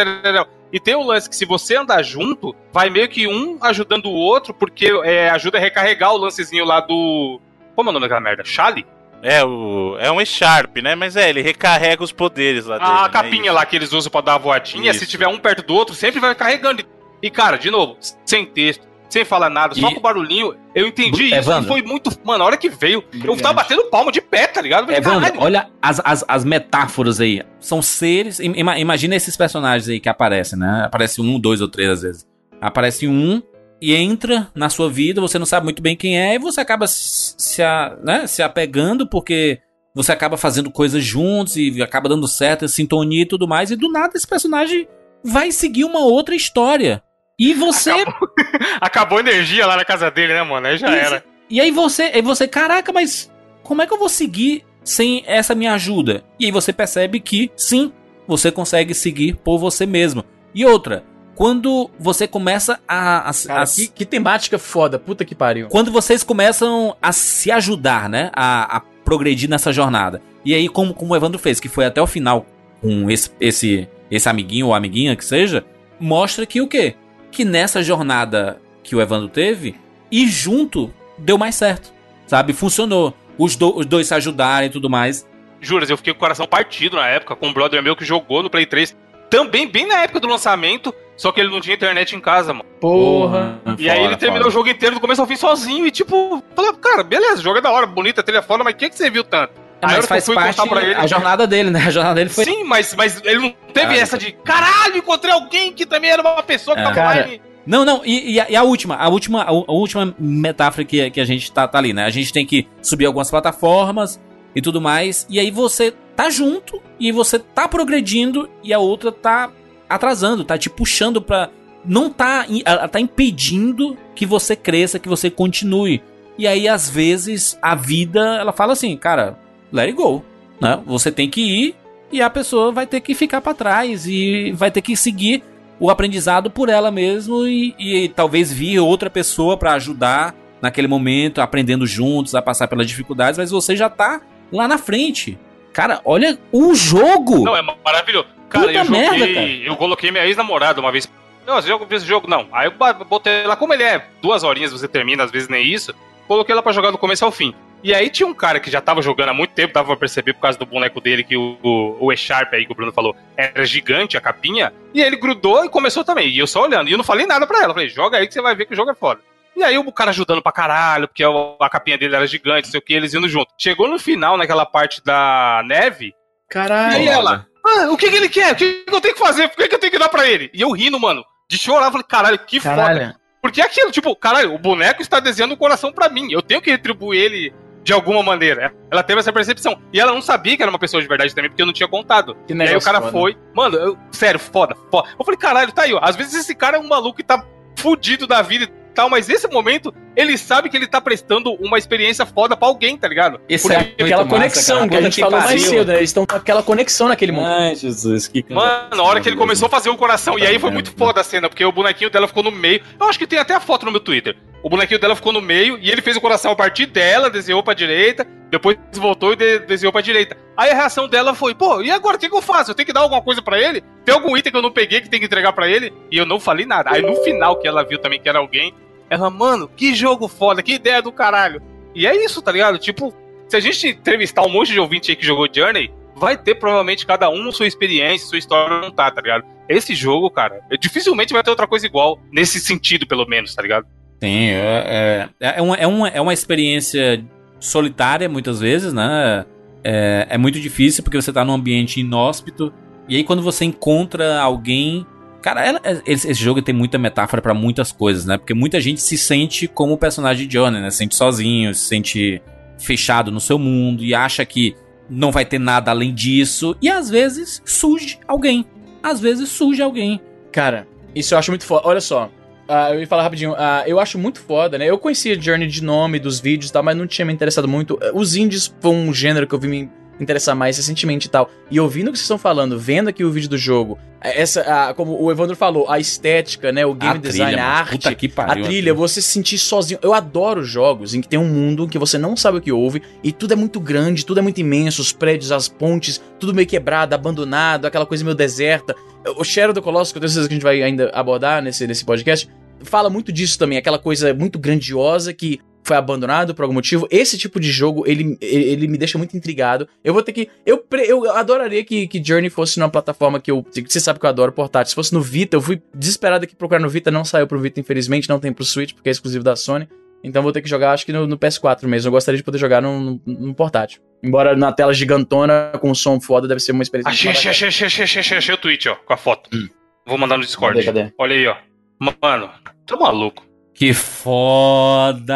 E 0.73 0.81
tem 0.81 0.95
o 0.95 1.03
lance 1.03 1.31
que 1.31 1.35
se 1.35 1.47
você 1.47 1.77
andar 1.77 2.03
junto, 2.03 2.55
vai 2.71 2.91
meio 2.91 3.09
que 3.09 3.27
um 3.27 3.57
ajudando 3.63 4.07
o 4.07 4.13
outro, 4.13 4.53
porque 4.53 4.93
é, 5.05 5.31
ajuda 5.31 5.57
a 5.57 5.61
recarregar 5.61 6.13
o 6.13 6.19
lancezinho 6.19 6.67
lá 6.67 6.81
do. 6.81 7.41
Como 7.75 7.89
é 7.89 7.91
o 7.91 7.93
nome 7.95 8.05
daquela 8.05 8.21
merda? 8.21 8.45
Charlie? 8.45 8.85
É, 9.23 9.45
o, 9.45 9.97
é 9.99 10.11
um 10.11 10.25
Sharp, 10.25 10.77
né? 10.79 10.95
Mas 10.95 11.17
é, 11.17 11.29
ele 11.29 11.43
recarrega 11.43 12.03
os 12.03 12.13
poderes 12.13 12.67
lá 12.67 12.79
dele. 12.79 12.91
A 12.91 13.03
né? 13.05 13.09
capinha 13.09 13.53
lá 13.53 13.65
que 13.67 13.77
eles 13.77 13.93
usam 13.93 14.11
pra 14.11 14.21
dar 14.21 14.35
a 14.35 14.39
voadinha, 14.39 14.91
Isso. 14.91 15.01
se 15.01 15.07
tiver 15.07 15.29
um 15.29 15.39
perto 15.39 15.67
do 15.67 15.75
outro, 15.75 15.95
sempre 15.95 16.21
vai 16.21 16.35
carregando. 16.35 16.85
E, 17.23 17.31
cara, 17.31 17.57
de 17.57 17.71
novo, 17.71 17.97
sem 18.25 18.45
texto, 18.45 18.87
sem 19.09 19.25
falar 19.25 19.49
nada, 19.49 19.75
e... 19.77 19.81
só 19.81 19.91
com 19.91 19.99
o 19.99 20.03
barulhinho, 20.03 20.55
eu 20.75 20.87
entendi 20.87 21.25
isso 21.25 21.35
Evandro. 21.35 21.65
e 21.65 21.69
foi 21.69 21.83
muito. 21.83 22.11
Mano, 22.25 22.45
a 22.45 22.47
hora 22.47 22.57
que 22.57 22.69
veio, 22.69 23.03
Brilhante. 23.03 23.29
eu 23.29 23.37
tava 23.37 23.55
batendo 23.55 23.85
palma 23.85 24.13
de 24.13 24.21
pé, 24.21 24.47
tá 24.47 24.61
ligado? 24.61 24.91
Evandro, 24.93 25.33
olha 25.39 25.69
as, 25.81 26.01
as, 26.05 26.25
as 26.29 26.45
metáforas 26.45 27.21
aí. 27.21 27.43
São 27.59 27.81
seres. 27.81 28.39
Imagina 28.39 29.17
esses 29.17 29.37
personagens 29.37 29.89
aí 29.89 29.99
que 29.99 30.09
aparecem, 30.09 30.59
né? 30.59 30.83
Aparece 30.85 31.21
um, 31.21 31.39
dois 31.41 31.61
ou 31.61 31.69
três 31.69 31.91
às 31.91 32.03
vezes. 32.03 32.27
Aparece 32.61 33.09
um 33.09 33.43
e 33.81 33.95
entra 33.95 34.49
na 34.55 34.69
sua 34.69 34.91
vida, 34.91 35.21
você 35.21 35.39
não 35.39 35.47
sabe 35.47 35.65
muito 35.65 35.83
bem 35.83 35.97
quem 35.97 36.19
é, 36.19 36.35
e 36.35 36.39
você 36.39 36.61
acaba 36.61 36.87
se, 36.87 37.63
a, 37.63 37.97
né, 38.03 38.27
se 38.27 38.43
apegando 38.43 39.07
porque 39.07 39.61
você 39.95 40.13
acaba 40.13 40.37
fazendo 40.37 40.71
coisas 40.71 41.03
juntos 41.03 41.57
e 41.57 41.83
acaba 41.83 42.09
dando 42.09 42.29
certo, 42.29 42.69
sintonia 42.69 43.23
e 43.23 43.27
tudo 43.27 43.49
mais, 43.49 43.71
e 43.71 43.77
do 43.77 43.91
nada 43.91 44.13
esse 44.15 44.27
personagem 44.27 44.87
vai 45.25 45.51
seguir 45.51 45.85
uma 45.85 46.01
outra 46.01 46.35
história. 46.35 47.03
E 47.39 47.53
você. 47.53 47.91
Acabou, 47.91 48.29
Acabou 48.81 49.19
a 49.19 49.21
energia 49.21 49.67
lá 49.67 49.77
na 49.77 49.85
casa 49.85 50.11
dele, 50.11 50.33
né, 50.33 50.43
mano? 50.43 50.67
Aí 50.67 50.79
já 50.79 50.91
e, 50.91 50.99
era. 50.99 51.25
E 51.49 51.61
aí 51.61 51.71
você, 51.71 52.05
aí 52.05 52.23
você, 52.23 52.49
caraca, 52.49 52.93
mas 52.93 53.31
como 53.63 53.83
é 53.83 53.87
que 53.87 53.93
eu 53.93 53.99
vou 53.99 54.09
seguir 54.09 54.65
sem 54.83 55.23
essa 55.27 55.55
minha 55.55 55.75
ajuda? 55.75 56.25
E 56.39 56.47
aí 56.47 56.51
você 56.51 56.73
percebe 56.73 57.21
que 57.21 57.51
sim, 57.57 57.93
você 58.27 58.51
consegue 58.51 58.95
seguir 58.95 59.37
por 59.37 59.59
você 59.59 59.87
mesmo. 59.87 60.25
E 60.55 60.65
outra, 60.65 61.05
quando 61.37 61.91
você 62.01 62.27
começa 62.27 62.81
a. 62.89 63.29
a, 63.29 63.33
Cara, 63.33 63.63
a 63.63 63.67
que, 63.67 63.87
que, 63.89 64.07
temática 64.07 64.59
foda, 64.59 64.99
puta 64.99 65.25
que 65.25 65.35
pariu. 65.35 65.69
Quando 65.69 65.93
vocês 65.93 66.25
começam 66.25 66.97
a 67.01 67.13
se 67.13 67.53
ajudar, 67.53 68.09
né? 68.09 68.31
A, 68.35 68.79
a 68.79 68.81
progredir 68.81 69.49
nessa 69.49 69.73
jornada. 69.73 70.21
E 70.45 70.55
aí, 70.55 70.69
como, 70.69 70.93
como 70.93 71.13
o 71.13 71.17
Evandro 71.17 71.39
fez, 71.39 71.61
que 71.61 71.69
foi 71.69 71.85
até 71.85 72.03
o 72.03 72.07
final 72.07 72.45
com 72.81 73.09
esse, 73.11 73.31
esse, 73.39 73.89
esse 74.11 74.29
amiguinho 74.29 74.67
ou 74.67 74.75
amiguinha 74.75 75.15
que 75.15 75.25
seja, 75.25 75.65
mostra 76.01 76.47
que 76.47 76.61
o 76.61 76.67
quê? 76.67 76.97
Que 77.31 77.45
nessa 77.45 77.83
jornada 77.83 78.61
que 78.83 78.97
o 78.97 79.01
Evandro 79.01 79.29
teve, 79.29 79.77
e 80.11 80.27
junto 80.27 80.93
deu 81.19 81.37
mais 81.37 81.55
certo. 81.55 81.93
Sabe? 82.27 82.53
Funcionou. 82.53 83.15
Os, 83.39 83.55
do, 83.55 83.77
os 83.77 83.85
dois 83.85 84.07
se 84.07 84.15
ajudarem 84.15 84.69
e 84.69 84.73
tudo 84.73 84.89
mais. 84.89 85.29
Juras, 85.61 85.91
eu 85.91 85.97
fiquei 85.97 86.15
com 86.15 86.19
o 86.19 86.21
coração 86.21 86.47
partido 86.47 86.97
na 86.97 87.07
época 87.07 87.37
com 87.37 87.49
um 87.49 87.53
brother 87.53 87.83
meu 87.83 87.95
que 87.95 88.05
jogou 88.05 88.43
no 88.43 88.49
Play 88.49 88.65
3. 88.65 88.97
Também, 89.29 89.69
bem 89.69 89.87
na 89.87 90.03
época 90.03 90.21
do 90.21 90.29
lançamento, 90.29 90.95
só 91.17 91.33
que 91.33 91.41
ele 91.41 91.51
não 91.51 91.61
tinha 91.61 91.75
internet 91.75 92.15
em 92.15 92.21
casa, 92.21 92.53
mano. 92.53 92.69
Porra. 92.81 93.59
E 93.79 93.85
fora, 93.85 93.93
aí 93.93 94.05
ele 94.05 94.17
terminou 94.17 94.45
fora. 94.45 94.49
o 94.49 94.53
jogo 94.53 94.69
inteiro 94.69 94.97
do 94.97 95.01
começo 95.01 95.21
ao 95.21 95.27
fim 95.27 95.37
sozinho. 95.37 95.87
E 95.87 95.91
tipo, 95.91 96.43
falou, 96.55 96.75
cara, 96.75 97.03
beleza, 97.03 97.41
o 97.41 97.43
jogo 97.43 97.59
é 97.59 97.63
da 97.63 97.71
hora, 97.71 97.87
bonita, 97.87 98.23
trilha 98.23 98.43
foda, 98.43 98.63
mas 98.63 98.75
o 98.75 98.77
que, 98.77 98.91
que 98.91 98.97
você 98.97 99.09
viu 99.09 99.25
tanto? 99.25 99.67
É, 99.81 99.87
mas 99.87 100.07
faz 100.07 100.25
parte 100.27 100.61
ele, 100.61 100.95
a 100.95 101.07
jornada 101.07 101.47
dele, 101.47 101.71
né? 101.71 101.85
A 101.87 101.91
jornada 101.91 102.15
dele 102.15 102.31
foi. 102.31 102.45
Sim, 102.45 102.65
mas, 102.65 102.95
mas 102.95 103.21
ele 103.25 103.41
não 103.41 103.55
teve 103.73 103.89
cara, 103.89 103.99
essa 103.99 104.19
de 104.19 104.33
caralho, 104.33 104.97
encontrei 104.97 105.33
alguém 105.33 105.73
que 105.73 105.85
também 105.85 106.11
era 106.11 106.23
uma 106.23 106.43
pessoa 106.43 106.75
que 106.75 106.81
é. 106.81 106.85
tava 106.85 106.95
cara, 106.95 107.31
Não, 107.67 107.85
não, 107.85 108.01
e, 108.05 108.35
e, 108.35 108.41
a, 108.41 108.47
e, 108.49 108.57
a, 108.57 108.63
última, 108.63 108.97
a 108.97 109.09
última, 109.09 109.43
a, 109.43 109.53
última 109.53 110.15
metáfora 110.19 110.85
que, 110.85 111.11
que 111.11 111.21
a 111.21 111.25
gente 111.25 111.53
tá, 111.53 111.69
tá 111.69 111.79
ali, 111.79 111.93
né? 111.93 112.05
A 112.05 112.11
gente 112.11 112.33
tem 112.33 112.47
que 112.47 112.67
subir 112.81 113.05
algumas 113.05 113.31
plataformas 113.31 114.21
e 114.55 114.63
tudo 114.63 114.81
mais, 114.81 115.27
e 115.29 115.39
aí 115.39 115.51
você 115.51 115.93
tá 116.17 116.31
junto 116.31 116.83
e 116.99 117.13
você 117.13 117.39
tá 117.39 117.69
progredindo 117.69 118.49
e 118.63 118.73
a 118.73 118.79
outra 118.79 119.13
tá 119.13 119.51
atrasando, 119.89 120.45
tá 120.45 120.57
te 120.59 120.71
puxando 120.71 121.21
pra. 121.21 121.51
Não 121.85 122.11
tá. 122.11 122.47
Ela 122.65 122.89
tá 122.89 123.01
impedindo 123.01 123.97
que 124.15 124.27
você 124.27 124.57
cresça, 124.57 124.99
que 124.99 125.09
você 125.09 125.31
continue. 125.31 126.03
E 126.39 126.47
aí, 126.47 126.69
às 126.69 126.91
vezes, 126.91 127.59
a 127.63 127.75
vida, 127.75 128.37
ela 128.39 128.53
fala 128.53 128.73
assim, 128.73 128.97
cara, 128.97 129.39
let 129.73 129.87
it 129.87 129.93
go. 129.93 130.23
Né? 130.61 130.81
Você 130.87 131.11
tem 131.11 131.31
que 131.31 131.41
ir 131.41 131.77
e 132.11 132.21
a 132.21 132.31
pessoa 132.31 132.73
vai 132.73 132.87
ter 132.87 133.01
que 133.01 133.15
ficar 133.15 133.41
para 133.41 133.55
trás 133.55 134.07
e 134.07 134.53
vai 134.53 134.71
ter 134.71 134.83
que 134.83 134.97
seguir 134.97 135.43
o 135.79 135.91
aprendizado 135.91 136.51
por 136.51 136.69
ela 136.69 136.91
mesmo 136.91 137.47
e, 137.47 137.75
e 137.79 138.09
talvez 138.09 138.53
vir 138.53 138.79
outra 138.79 139.11
pessoa 139.11 139.57
para 139.57 139.73
ajudar 139.75 140.35
naquele 140.61 140.89
momento, 140.89 141.41
aprendendo 141.41 141.87
juntos, 141.87 142.35
a 142.35 142.41
passar 142.41 142.69
pelas 142.69 142.87
dificuldades, 142.87 143.39
mas 143.39 143.51
você 143.51 143.77
já 143.77 143.91
tá 143.91 144.21
lá 144.51 144.67
na 144.67 144.79
frente. 144.79 145.39
Cara, 145.73 146.01
olha 146.05 146.39
o 146.51 146.75
jogo! 146.75 147.45
Não, 147.45 147.57
é 147.57 147.63
maravilhoso. 147.85 148.29
Cara, 148.57 148.67
Puta 148.67 148.79
eu 148.79 148.85
joguei, 148.85 149.01
merda, 149.01 149.35
cara. 149.35 149.47
eu 149.47 149.77
coloquei 149.77 150.11
minha 150.11 150.27
ex-namorada 150.27 150.81
uma 150.81 150.93
vez. 150.93 151.11
Não, 151.47 151.59
esse 151.59 151.69
jogo, 151.69 151.87
esse 151.91 152.05
jogo 152.07 152.29
não. 152.29 152.49
Aí 152.53 152.67
eu 152.67 153.05
botei 153.05 153.47
lá, 153.47 153.57
como 153.57 153.73
ele 153.73 153.85
é 153.85 154.05
duas 154.21 154.43
horinhas, 154.43 154.73
você 154.73 154.89
termina, 154.89 155.23
às 155.23 155.31
vezes 155.31 155.49
nem 155.49 155.65
isso. 155.65 155.95
Coloquei 156.27 156.53
ela 156.53 156.63
pra 156.63 156.73
jogar 156.73 156.91
do 156.91 156.99
começo 156.99 157.25
ao 157.25 157.31
fim. 157.31 157.55
E 157.85 157.95
aí 157.95 158.11
tinha 158.11 158.27
um 158.27 158.35
cara 158.35 158.59
que 158.59 158.71
já 158.71 158.81
tava 158.81 159.01
jogando 159.01 159.29
há 159.29 159.35
muito 159.35 159.53
tempo, 159.53 159.73
dava 159.73 159.87
pra 159.87 159.97
perceber 159.97 160.33
por 160.33 160.41
causa 160.41 160.59
do 160.59 160.67
boneco 160.67 161.01
dele, 161.01 161.23
que 161.23 161.37
o, 161.37 161.57
o, 161.63 162.07
o 162.07 162.13
E-Sharp 162.13 162.53
aí 162.53 162.67
que 162.67 162.73
o 162.73 162.75
Bruno 162.75 162.91
falou, 162.91 163.15
era 163.37 163.65
gigante 163.65 164.17
a 164.17 164.21
capinha. 164.21 164.73
E 164.93 165.01
ele 165.01 165.17
grudou 165.17 165.65
e 165.65 165.69
começou 165.69 166.03
também. 166.03 166.29
E 166.29 166.39
eu 166.39 166.49
só 166.49 166.63
olhando. 166.63 166.89
E 166.89 166.93
eu 166.93 166.99
não 166.99 167.05
falei 167.05 167.27
nada 167.27 167.47
pra 167.47 167.63
ela. 167.63 167.73
falei, 167.75 167.89
joga 167.89 168.19
aí 168.19 168.27
que 168.27 168.35
você 168.35 168.43
vai 168.43 168.57
ver 168.57 168.67
que 168.67 168.73
o 168.73 168.77
jogo 168.77 168.91
é 168.91 168.95
foda. 168.95 169.21
E 169.55 169.63
aí 169.63 169.79
o 169.79 169.93
cara 169.93 170.11
ajudando 170.11 170.43
pra 170.43 170.53
caralho, 170.53 171.07
porque 171.09 171.23
a 171.25 171.71
capinha 171.71 171.97
dele 171.97 172.15
era 172.15 172.27
gigante, 172.27 172.67
não 172.67 172.73
sei 172.73 172.79
o 172.79 172.83
que, 172.83 172.93
eles 172.93 173.15
indo 173.15 173.29
junto. 173.29 173.53
Chegou 173.57 173.89
no 173.89 173.99
final, 173.99 174.37
naquela 174.37 174.67
parte 174.67 175.03
da 175.05 175.63
neve. 175.65 176.13
Caralho. 176.51 176.93
E 176.93 176.97
aí 176.97 177.07
ela, 177.09 177.47
ah, 177.67 177.91
o 177.91 177.97
que, 177.97 178.11
que 178.11 178.17
ele 178.17 178.29
quer? 178.29 178.53
O 178.53 178.57
que, 178.57 178.85
que 178.85 178.95
eu 178.95 179.01
tenho 179.01 179.15
que 179.15 179.21
fazer? 179.21 179.49
Por 179.49 179.57
que, 179.57 179.69
que 179.69 179.75
eu 179.75 179.79
tenho 179.79 179.93
que 179.93 179.99
dar 179.99 180.09
pra 180.09 180.27
ele? 180.27 180.51
E 180.53 180.61
eu 180.61 180.71
rindo, 180.71 180.99
mano, 180.99 181.25
de 181.49 181.59
chorar. 181.59 181.91
Falei, 181.91 182.07
caralho, 182.09 182.39
que 182.39 182.61
caralho. 182.61 183.01
foda. 183.01 183.21
Porque 183.43 183.61
é 183.61 183.65
aquilo, 183.65 183.93
tipo, 183.93 184.15
caralho, 184.17 184.55
o 184.55 184.59
boneco 184.59 185.03
está 185.03 185.21
desenhando 185.21 185.53
o 185.53 185.57
coração 185.57 185.93
pra 185.93 186.09
mim. 186.09 186.33
Eu 186.33 186.43
tenho 186.43 186.61
que 186.61 186.71
retribuir 186.71 187.21
ele 187.21 187.55
de 187.87 187.93
alguma 187.93 188.21
maneira. 188.21 188.75
Ela 188.91 189.03
teve 189.03 189.21
essa 189.21 189.33
percepção. 189.33 189.81
E 189.93 190.01
ela 190.01 190.13
não 190.13 190.21
sabia 190.21 190.57
que 190.57 190.63
era 190.63 190.71
uma 190.71 190.79
pessoa 190.79 191.01
de 191.01 191.09
verdade 191.09 191.33
também, 191.33 191.49
porque 191.49 191.63
eu 191.63 191.67
não 191.67 191.73
tinha 191.73 191.89
contado. 191.89 192.37
e 192.49 192.61
aí 192.61 192.77
o 192.77 192.81
cara 192.81 193.01
foda. 193.01 193.13
foi. 193.13 193.37
Mano, 193.55 193.77
eu, 193.77 193.99
sério, 194.11 194.41
foda, 194.41 194.75
foda. 194.91 195.09
Eu 195.17 195.25
falei, 195.25 195.39
caralho, 195.39 195.73
tá 195.73 195.83
aí, 195.83 195.95
ó. 195.95 196.01
Às 196.03 196.17
vezes 196.17 196.35
esse 196.35 196.55
cara 196.55 196.77
é 196.77 196.81
um 196.81 196.89
maluco 196.89 197.17
que 197.19 197.23
tá 197.23 197.45
fudido 197.77 198.27
da 198.27 198.43
vida 198.43 198.69
tal, 198.97 199.11
mas 199.11 199.29
nesse 199.29 199.47
momento 199.47 199.95
ele 200.17 200.39
sabe 200.39 200.71
que 200.71 200.77
ele 200.77 200.87
tá 200.87 201.01
prestando 201.01 201.53
uma 201.61 201.77
experiência 201.77 202.25
foda 202.25 202.57
pra 202.57 202.67
alguém, 202.67 202.97
tá 202.97 203.07
ligado? 203.07 203.39
Esse 203.47 203.71
é 203.73 203.77
aquela 203.77 204.25
massa, 204.25 204.37
conexão 204.37 204.77
cara, 204.79 204.89
que 204.89 204.97
a 204.97 205.01
gente 205.03 205.21
falou 205.21 205.41
mais 205.41 205.63
cedo, 205.63 205.89
né? 205.89 205.97
Eles 205.99 206.11
estão 206.11 206.27
com 206.27 206.35
aquela 206.35 206.63
conexão 206.63 207.09
naquele 207.09 207.33
momento. 207.33 207.53
Ai, 207.53 207.75
Jesus, 207.77 208.27
que 208.27 208.45
Mano, 208.49 208.97
na 208.97 209.03
hora 209.03 209.21
que 209.21 209.29
ele 209.29 209.37
começou 209.37 209.67
a 209.67 209.71
fazer 209.71 209.91
o 209.91 209.97
coração, 209.97 210.39
e 210.39 210.47
aí 210.47 210.59
foi 210.59 210.71
muito 210.71 210.91
foda 210.97 211.21
a 211.21 211.25
cena, 211.25 211.49
porque 211.49 211.65
o 211.65 211.71
bonequinho 211.71 212.09
dela 212.09 212.27
ficou 212.27 212.43
no 212.43 212.51
meio. 212.51 212.81
Eu 212.99 213.07
acho 213.07 213.19
que 213.19 213.27
tem 213.27 213.39
até 213.39 213.55
a 213.55 213.61
foto 213.61 213.85
no 213.85 213.93
meu 213.93 214.01
Twitter. 214.01 214.35
O 214.63 214.71
bonequinho 214.71 214.99
dela 214.99 215.15
ficou 215.15 215.33
no 215.33 215.43
meio 215.43 215.79
e 215.79 215.91
ele 215.91 216.01
fez 216.01 216.17
o 216.17 216.21
coração 216.21 216.51
a 216.51 216.57
partir 216.57 216.87
dela, 216.87 217.31
desenhou 217.31 217.63
pra 217.63 217.75
direita, 217.75 218.27
depois 218.51 218.77
voltou 218.95 219.35
e 219.35 219.37
de 219.37 219.59
desenhou 219.61 219.93
pra 219.93 220.01
direita. 220.01 220.37
Aí 220.57 220.71
a 220.71 220.75
reação 220.75 221.07
dela 221.07 221.35
foi, 221.35 221.55
pô, 221.55 221.83
e 221.83 221.91
agora 221.91 222.17
o 222.17 222.19
que, 222.19 222.29
que 222.29 222.35
eu 222.35 222.43
faço? 222.43 222.71
Eu 222.71 222.75
tenho 222.75 222.87
que 222.87 222.93
dar 222.93 223.01
alguma 223.01 223.21
coisa 223.21 223.43
para 223.43 223.61
ele? 223.61 223.85
Tem 224.05 224.15
algum 224.15 224.37
item 224.37 224.51
que 224.51 224.59
eu 224.59 224.63
não 224.63 224.71
peguei 224.73 225.01
que 225.01 225.11
tem 225.11 225.21
que 225.21 225.27
entregar 225.27 225.53
para 225.53 225.69
ele? 225.69 225.93
E 226.11 226.17
eu 226.17 226.25
não 226.25 226.41
falei 226.41 226.65
nada. 226.65 226.91
Aí 226.91 227.03
no 227.03 227.15
final 227.23 227.57
que 227.61 227.69
ela 227.69 227.85
viu 227.85 227.99
também 227.99 228.21
que 228.21 228.29
era 228.29 228.39
alguém, 228.39 228.75
ela, 229.09 229.31
mano, 229.31 229.69
que 229.69 229.95
jogo 229.95 230.29
foda, 230.29 230.63
que 230.63 230.75
ideia 230.75 231.03
do 231.03 231.13
caralho. 231.13 231.63
E 231.95 232.07
é 232.07 232.25
isso, 232.25 232.43
tá 232.43 232.53
ligado? 232.53 232.79
Tipo, 232.79 233.15
se 233.49 233.57
a 233.57 233.61
gente 233.61 233.89
entrevistar 233.89 234.43
um 234.43 234.49
monte 234.49 234.73
de 234.73 234.81
ouvinte 234.81 235.11
aí 235.11 235.17
que 235.17 235.25
jogou 235.25 235.49
Journey, 235.53 235.93
vai 236.15 236.37
ter 236.37 236.55
provavelmente 236.57 237.07
cada 237.07 237.29
um 237.31 237.51
sua 237.53 237.67
experiência, 237.67 238.27
sua 238.27 238.39
história 238.39 238.81
não 238.81 238.91
tá, 238.91 239.11
tá 239.11 239.21
ligado? 239.21 239.45
Esse 239.69 239.95
jogo, 239.95 240.31
cara, 240.31 240.61
dificilmente 240.81 241.33
vai 241.33 241.43
ter 241.43 241.51
outra 241.51 241.67
coisa 241.67 241.87
igual, 241.87 242.19
nesse 242.31 242.61
sentido, 242.61 243.07
pelo 243.07 243.27
menos, 243.27 243.55
tá 243.55 243.63
ligado? 243.63 243.87
Sim, 244.23 244.51
é, 244.51 245.29
é, 245.41 245.55
é, 245.59 245.63
uma, 245.63 245.77
é, 245.77 245.87
uma, 245.87 246.09
é 246.09 246.21
uma 246.21 246.33
experiência 246.33 247.25
solitária, 247.59 248.29
muitas 248.29 248.61
vezes, 248.61 248.93
né? 248.93 249.45
é, 249.89 250.27
é 250.31 250.39
muito 250.39 250.59
difícil 250.59 251.05
porque 251.05 251.21
você 251.21 251.33
tá 251.33 251.45
num 251.45 251.53
ambiente 251.53 252.01
inóspito. 252.01 252.73
E 253.09 253.15
aí 253.15 253.23
quando 253.23 253.41
você 253.41 253.65
encontra 253.65 254.41
alguém 254.41 255.07
Cara, 255.47 255.65
ela, 255.65 255.81
esse, 256.05 256.29
esse, 256.29 256.43
jogo 256.43 256.61
tem 256.61 256.75
muita 256.75 256.99
metáfora 256.99 257.41
para 257.41 257.55
muitas 257.55 257.93
coisas, 257.93 258.25
né? 258.25 258.37
Porque 258.37 258.53
muita 258.53 258.81
gente 258.81 259.01
se 259.01 259.17
sente 259.17 259.69
como 259.69 259.93
o 259.93 259.97
personagem 259.97 260.45
de 260.45 260.59
Johnny, 260.59 260.81
né? 260.81 260.91
Se 260.91 260.97
sente 260.97 261.15
sozinho, 261.15 261.73
se 261.73 261.83
sente 261.83 262.43
fechado 262.77 263.31
no 263.31 263.39
seu 263.39 263.57
mundo 263.57 264.03
e 264.03 264.13
acha 264.13 264.45
que 264.45 264.75
não 265.09 265.31
vai 265.31 265.45
ter 265.45 265.61
nada 265.61 265.93
além 265.93 266.13
disso. 266.13 266.77
E 266.83 266.91
às 266.91 267.09
vezes 267.09 267.63
surge 267.65 268.19
alguém. 268.27 268.67
Às 269.01 269.21
vezes 269.21 269.49
surge 269.49 269.81
alguém. 269.81 270.21
Cara, 270.51 270.89
isso 271.15 271.33
eu 271.33 271.39
acho 271.39 271.53
muito 271.53 271.65
foda. 271.65 271.87
Olha 271.87 272.01
só. 272.01 272.25
Uh, 272.69 272.95
eu 272.95 273.01
ia 273.03 273.07
falar 273.07 273.23
rapidinho. 273.23 273.53
Uh, 273.53 273.87
eu 273.87 274.01
acho 274.01 274.19
muito 274.19 274.41
foda, 274.41 274.77
né? 274.77 274.91
Eu 274.91 274.99
conhecia 274.99 275.41
Journey 275.41 275.69
de 275.69 275.81
nome, 275.81 276.19
dos 276.19 276.41
vídeos 276.41 276.71
e 276.71 276.73
tal, 276.73 276.83
mas 276.83 276.97
não 276.97 277.07
tinha 277.07 277.25
me 277.25 277.33
interessado 277.33 277.69
muito. 277.69 277.97
Os 278.15 278.35
indies 278.35 278.75
foi 278.81 278.91
um 278.91 279.15
gênero 279.15 279.47
que 279.47 279.55
eu 279.55 279.61
vi 279.61 279.69
me 279.69 279.89
interessar 280.21 280.55
mais 280.57 280.77
recentemente 280.77 281.27
e 281.27 281.31
tal. 281.31 281.51
E 281.71 281.79
ouvindo 281.81 282.09
o 282.09 282.13
que 282.13 282.19
vocês 282.19 282.25
estão 282.25 282.39
falando, 282.39 282.79
vendo 282.79 283.09
aqui 283.09 283.25
o 283.25 283.31
vídeo 283.31 283.49
do 283.49 283.59
jogo, 283.59 283.99
essa, 284.21 284.61
a, 284.63 284.95
como 284.95 285.21
o 285.23 285.31
Evandro 285.31 285.55
falou, 285.55 285.89
a 285.91 285.99
estética, 285.99 286.73
né, 286.73 286.85
o 286.85 286.95
game 286.95 287.19
a 287.19 287.21
design, 287.21 287.53
trilha, 287.53 287.65
a 287.65 287.79
arte, 287.79 288.29
pariu, 288.29 288.65
a 288.65 288.67
trilha, 288.67 288.95
você 288.95 289.21
se 289.21 289.29
sentir 289.29 289.59
sozinho. 289.59 290.01
Eu 290.03 290.15
adoro 290.15 290.65
jogos 290.65 291.15
em 291.15 291.21
que 291.21 291.29
tem 291.29 291.39
um 291.39 291.49
mundo 291.49 291.87
que 291.87 291.99
você 291.99 292.19
não 292.19 292.37
sabe 292.37 292.59
o 292.59 292.61
que 292.61 292.73
houve 292.73 293.03
e 293.23 293.31
tudo 293.31 293.53
é 293.53 293.57
muito 293.57 293.79
grande, 293.79 294.25
tudo 294.25 294.41
é 294.41 294.43
muito 294.43 294.61
imenso, 294.61 295.01
os 295.01 295.13
prédios, 295.13 295.53
as 295.53 295.69
pontes, 295.69 296.21
tudo 296.41 296.55
meio 296.55 296.67
quebrado, 296.67 297.15
abandonado, 297.15 297.87
aquela 297.87 298.07
coisa 298.07 298.25
meio 298.25 298.37
deserta. 298.37 298.95
O 299.37 299.45
Shadow 299.45 299.73
do 299.73 299.83
Colossus, 299.83 300.13
que 300.13 300.19
eu 300.19 300.21
tenho 300.21 300.31
certeza 300.31 300.49
que 300.49 300.55
a 300.55 300.57
gente 300.57 300.65
vai 300.65 300.83
ainda 300.83 301.11
abordar 301.11 301.63
nesse, 301.63 301.87
nesse 301.87 302.05
podcast, 302.05 302.49
fala 302.83 303.11
muito 303.11 303.33
disso 303.33 303.59
também, 303.59 303.79
aquela 303.79 303.99
coisa 303.99 304.33
muito 304.35 304.59
grandiosa 304.59 305.33
que 305.33 305.61
foi 305.87 305.97
abandonado 305.97 306.53
por 306.53 306.63
algum 306.63 306.75
motivo. 306.75 307.07
Esse 307.11 307.39
tipo 307.39 307.61
de 307.61 307.71
jogo, 307.71 308.03
ele, 308.07 308.37
ele 308.41 308.89
me 308.89 308.99
deixa 308.99 309.17
muito 309.17 309.37
intrigado. 309.37 309.89
Eu 310.03 310.13
vou 310.13 310.23
ter 310.23 310.33
que. 310.33 310.49
Eu, 310.67 310.85
eu 311.07 311.31
adoraria 311.31 311.85
que, 311.85 312.09
que 312.09 312.23
Journey 312.23 312.51
fosse 312.51 312.81
numa 312.81 312.89
plataforma 312.89 313.41
que 313.41 313.51
eu. 313.51 313.65
Você 313.73 314.01
sabe 314.01 314.19
que 314.19 314.27
eu 314.27 314.31
adoro 314.31 314.51
portátil. 314.51 314.91
Se 314.91 314.95
fosse 314.97 315.15
no 315.15 315.23
Vita, 315.23 315.57
eu 315.57 315.61
fui 315.61 315.81
desesperado 315.95 316.45
aqui 316.45 316.57
procurar 316.57 316.81
no 316.81 316.89
Vita, 316.89 317.11
não 317.11 317.25
saiu 317.25 317.47
pro 317.47 317.61
Vita, 317.61 317.79
infelizmente, 317.79 318.29
não 318.29 318.41
tem 318.41 318.53
pro 318.53 318.65
Switch, 318.65 318.95
porque 318.95 319.09
é 319.09 319.13
exclusivo 319.13 319.45
da 319.45 319.55
Sony. 319.55 319.89
Então 320.25 320.43
vou 320.43 320.51
ter 320.51 320.61
que 320.61 320.69
jogar, 320.69 320.93
acho 320.93 321.07
que 321.07 321.13
no, 321.13 321.25
no 321.25 321.39
PS4 321.39 321.85
mesmo. 321.85 322.09
Eu 322.09 322.13
gostaria 322.13 322.37
de 322.37 322.43
poder 322.43 322.59
jogar 322.59 322.83
num, 322.83 323.21
num, 323.25 323.55
portátil. 323.55 324.03
Embora 324.21 324.57
na 324.57 324.73
tela 324.73 324.93
gigantona, 324.93 325.71
com 325.81 325.95
som 325.95 326.21
foda, 326.21 326.49
deve 326.49 326.59
ser 326.59 326.73
uma 326.73 326.83
experiência. 326.83 327.11
Achei, 327.11 327.31
achei, 327.31 327.51
achei, 327.51 327.69
achei, 327.69 327.87
achei, 327.87 328.21
achei, 328.21 328.39
achei 328.39 328.55
o 328.55 328.59
tweet, 328.59 328.89
ó, 328.89 328.97
com 328.97 329.13
a 329.13 329.17
foto. 329.17 329.49
Hum. 329.55 329.69
Vou 330.05 330.19
mandar 330.19 330.37
no 330.37 330.43
Discord. 330.43 330.85
Cadê, 330.85 331.01
cadê? 331.01 331.15
Olha 331.17 331.37
aí, 331.37 331.47
ó. 331.47 331.57
Mano, 332.01 332.51
tô 332.85 332.99
maluco. 332.99 333.46
Que 333.77 333.93
foda! 333.93 335.35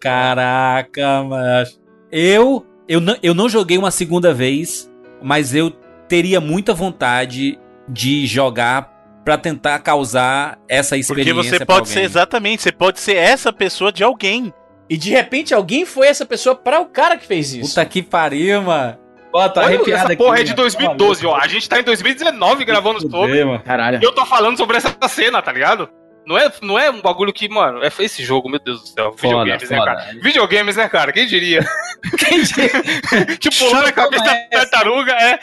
Caraca, 0.00 1.24
mas 1.24 1.78
eu 2.10 2.64
eu 2.88 3.00
não, 3.00 3.16
eu 3.20 3.34
não 3.34 3.48
joguei 3.48 3.76
uma 3.76 3.90
segunda 3.90 4.32
vez, 4.32 4.88
mas 5.20 5.54
eu 5.54 5.70
teria 6.08 6.40
muita 6.40 6.72
vontade 6.72 7.58
de 7.88 8.26
jogar 8.26 8.96
para 9.24 9.36
tentar 9.36 9.80
causar 9.80 10.56
essa 10.68 10.96
experiência. 10.96 11.34
Porque 11.34 11.58
você 11.58 11.66
pode 11.66 11.88
ser 11.88 12.00
exatamente, 12.02 12.62
você 12.62 12.72
pode 12.72 13.00
ser 13.00 13.16
essa 13.16 13.52
pessoa 13.52 13.90
de 13.92 14.04
alguém. 14.04 14.54
E 14.88 14.96
de 14.96 15.10
repente 15.10 15.52
alguém 15.52 15.84
foi 15.84 16.06
essa 16.06 16.24
pessoa 16.24 16.54
para 16.54 16.80
o 16.80 16.86
cara 16.86 17.16
que 17.16 17.26
fez 17.26 17.52
isso. 17.52 17.70
Puta 17.70 17.84
que 17.84 18.02
pariu, 18.02 18.62
mano. 18.62 18.96
Ó, 19.32 19.46
tá 19.48 19.64
Olha, 19.64 19.94
essa 19.94 20.16
porra 20.16 20.34
aqui, 20.34 20.42
é 20.42 20.44
de 20.44 20.54
2012, 20.54 21.26
ó. 21.26 21.36
A 21.36 21.46
gente 21.46 21.68
tá 21.68 21.78
em 21.80 21.82
2019 21.82 22.64
gravando 22.64 23.00
sobre. 23.00 23.58
Caralho. 23.58 23.98
E 24.00 24.04
eu 24.04 24.12
tô 24.12 24.24
falando 24.24 24.56
sobre 24.56 24.78
essa 24.78 24.96
cena, 25.08 25.42
tá 25.42 25.52
ligado? 25.52 25.90
Não 26.28 26.36
é, 26.36 26.52
não 26.60 26.78
é 26.78 26.90
um 26.90 27.00
bagulho 27.00 27.32
que, 27.32 27.48
mano, 27.48 27.82
é 27.82 27.90
esse 28.00 28.22
jogo, 28.22 28.50
meu 28.50 28.60
Deus 28.60 28.82
do 28.82 28.86
céu. 28.88 29.14
Foda, 29.16 29.44
videogames, 29.44 29.70
né, 29.70 29.76
foda. 29.78 29.90
né, 29.90 29.96
cara? 29.96 30.20
Videogames, 30.20 30.76
né, 30.76 30.88
cara? 30.90 31.10
Quem 31.10 31.26
diria? 31.26 31.66
Quem 32.18 32.42
diria? 32.42 32.68
tipo, 33.40 33.56
pular 33.56 33.82
na 33.82 33.92
cabeça 33.92 34.24
da 34.24 34.46
tartaruga, 34.50 35.12
é. 35.12 35.38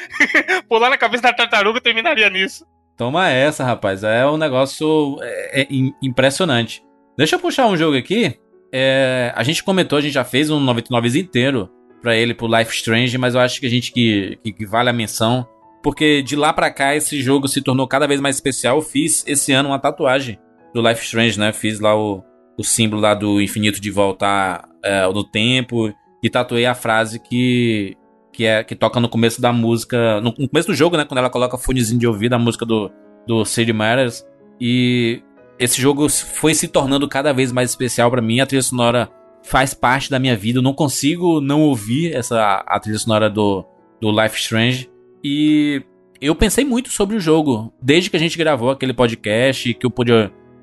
pular 0.70 0.90
na 0.92 0.98
cabeça 0.98 1.24
da 1.24 1.34
tartaruga 1.34 1.82
terminaria 1.82 2.30
nisso. 2.30 2.68
Toma 2.96 3.28
essa, 3.28 3.64
rapaz. 3.64 4.04
É 4.04 4.28
um 4.28 4.38
negócio 4.38 5.18
é, 5.24 5.64
é 5.64 5.68
impressionante. 6.04 6.84
Deixa 7.18 7.36
eu 7.36 7.40
puxar 7.40 7.66
um 7.66 7.76
jogo 7.76 7.98
aqui. 7.98 8.40
É, 8.72 9.34
a 9.36 9.42
gente 9.42 9.64
comentou, 9.64 9.98
a 9.98 10.02
gente 10.02 10.14
já 10.14 10.24
fez 10.24 10.52
um 10.52 10.60
99 10.60 11.20
inteiro 11.20 11.68
para 12.00 12.16
ele 12.16 12.36
pro 12.36 12.46
Life 12.46 12.76
Strange, 12.76 13.18
mas 13.18 13.34
eu 13.34 13.42
acho 13.42 13.60
que 13.60 13.66
a 13.66 13.70
gente 13.72 13.92
que, 13.92 14.38
que, 14.44 14.54
que 14.54 14.66
vale 14.68 14.92
a 14.92 14.94
menção. 14.94 15.48
Porque 15.82 16.22
de 16.22 16.36
lá 16.36 16.54
para 16.54 16.70
cá 16.70 16.96
esse 16.96 17.24
jogo 17.24 17.48
se 17.48 17.60
tornou 17.60 17.88
cada 17.88 18.06
vez 18.06 18.22
mais 18.22 18.36
especial. 18.36 18.78
Eu 18.78 18.84
fiz 18.84 19.26
esse 19.26 19.52
ano 19.52 19.70
uma 19.70 19.80
tatuagem 19.80 20.38
do 20.76 20.86
Life 20.86 21.05
Strange, 21.05 21.39
né? 21.39 21.53
Fiz 21.53 21.80
lá 21.80 21.97
o, 21.97 22.21
o 22.57 22.63
símbolo 22.63 23.01
lá 23.01 23.13
do 23.13 23.41
infinito 23.41 23.80
de 23.80 23.89
voltar 23.89 24.67
é, 24.84 25.07
no 25.07 25.23
tempo 25.23 25.91
e 26.21 26.30
tatuei 26.30 26.65
a 26.65 26.76
frase 26.76 27.17
que 27.17 27.95
que 28.34 28.43
é 28.43 28.61
que 28.65 28.76
toca 28.76 28.99
no 28.99 29.07
começo 29.07 29.39
da 29.39 29.53
música, 29.53 30.19
no, 30.19 30.34
no 30.38 30.49
começo 30.49 30.67
do 30.67 30.76
jogo, 30.76 30.97
né? 30.97 31.05
Quando 31.05 31.19
ela 31.19 31.30
coloca 31.30 31.57
fonezinho 31.57 31.97
de 31.97 32.05
ouvido, 32.05 32.34
a 32.34 32.39
música 32.39 32.65
do 32.65 32.91
do 33.26 33.45
City 33.45 33.71
Matters 33.71 34.26
e 34.59 35.23
esse 35.57 35.82
jogo 35.82 36.09
foi 36.09 36.53
se 36.53 36.67
tornando 36.67 37.07
cada 37.07 37.32
vez 37.32 37.53
mais 37.53 37.69
especial 37.69 38.11
para 38.11 38.21
mim. 38.21 38.41
A 38.41 38.45
trilha 38.45 38.61
sonora 38.61 39.09
faz 39.41 39.73
parte 39.73 40.11
da 40.11 40.19
minha 40.19 40.36
vida. 40.36 40.59
Eu 40.59 40.63
não 40.63 40.73
consigo 40.73 41.39
não 41.39 41.61
ouvir 41.61 42.13
essa 42.13 42.63
a 42.67 42.78
trilha 42.82 42.99
sonora 42.99 43.30
do 43.30 43.65
do 44.01 44.11
Life 44.11 44.38
Strange 44.38 44.89
e 45.23 45.82
eu 46.19 46.36
pensei 46.36 46.65
muito 46.65 46.89
sobre 46.89 47.15
o 47.15 47.19
jogo 47.19 47.73
desde 47.82 48.09
que 48.09 48.17
a 48.17 48.19
gente 48.19 48.38
gravou 48.38 48.69
aquele 48.69 48.93
podcast 48.93 49.73
que 49.73 49.86
eu 49.86 49.89
pude 49.89 50.11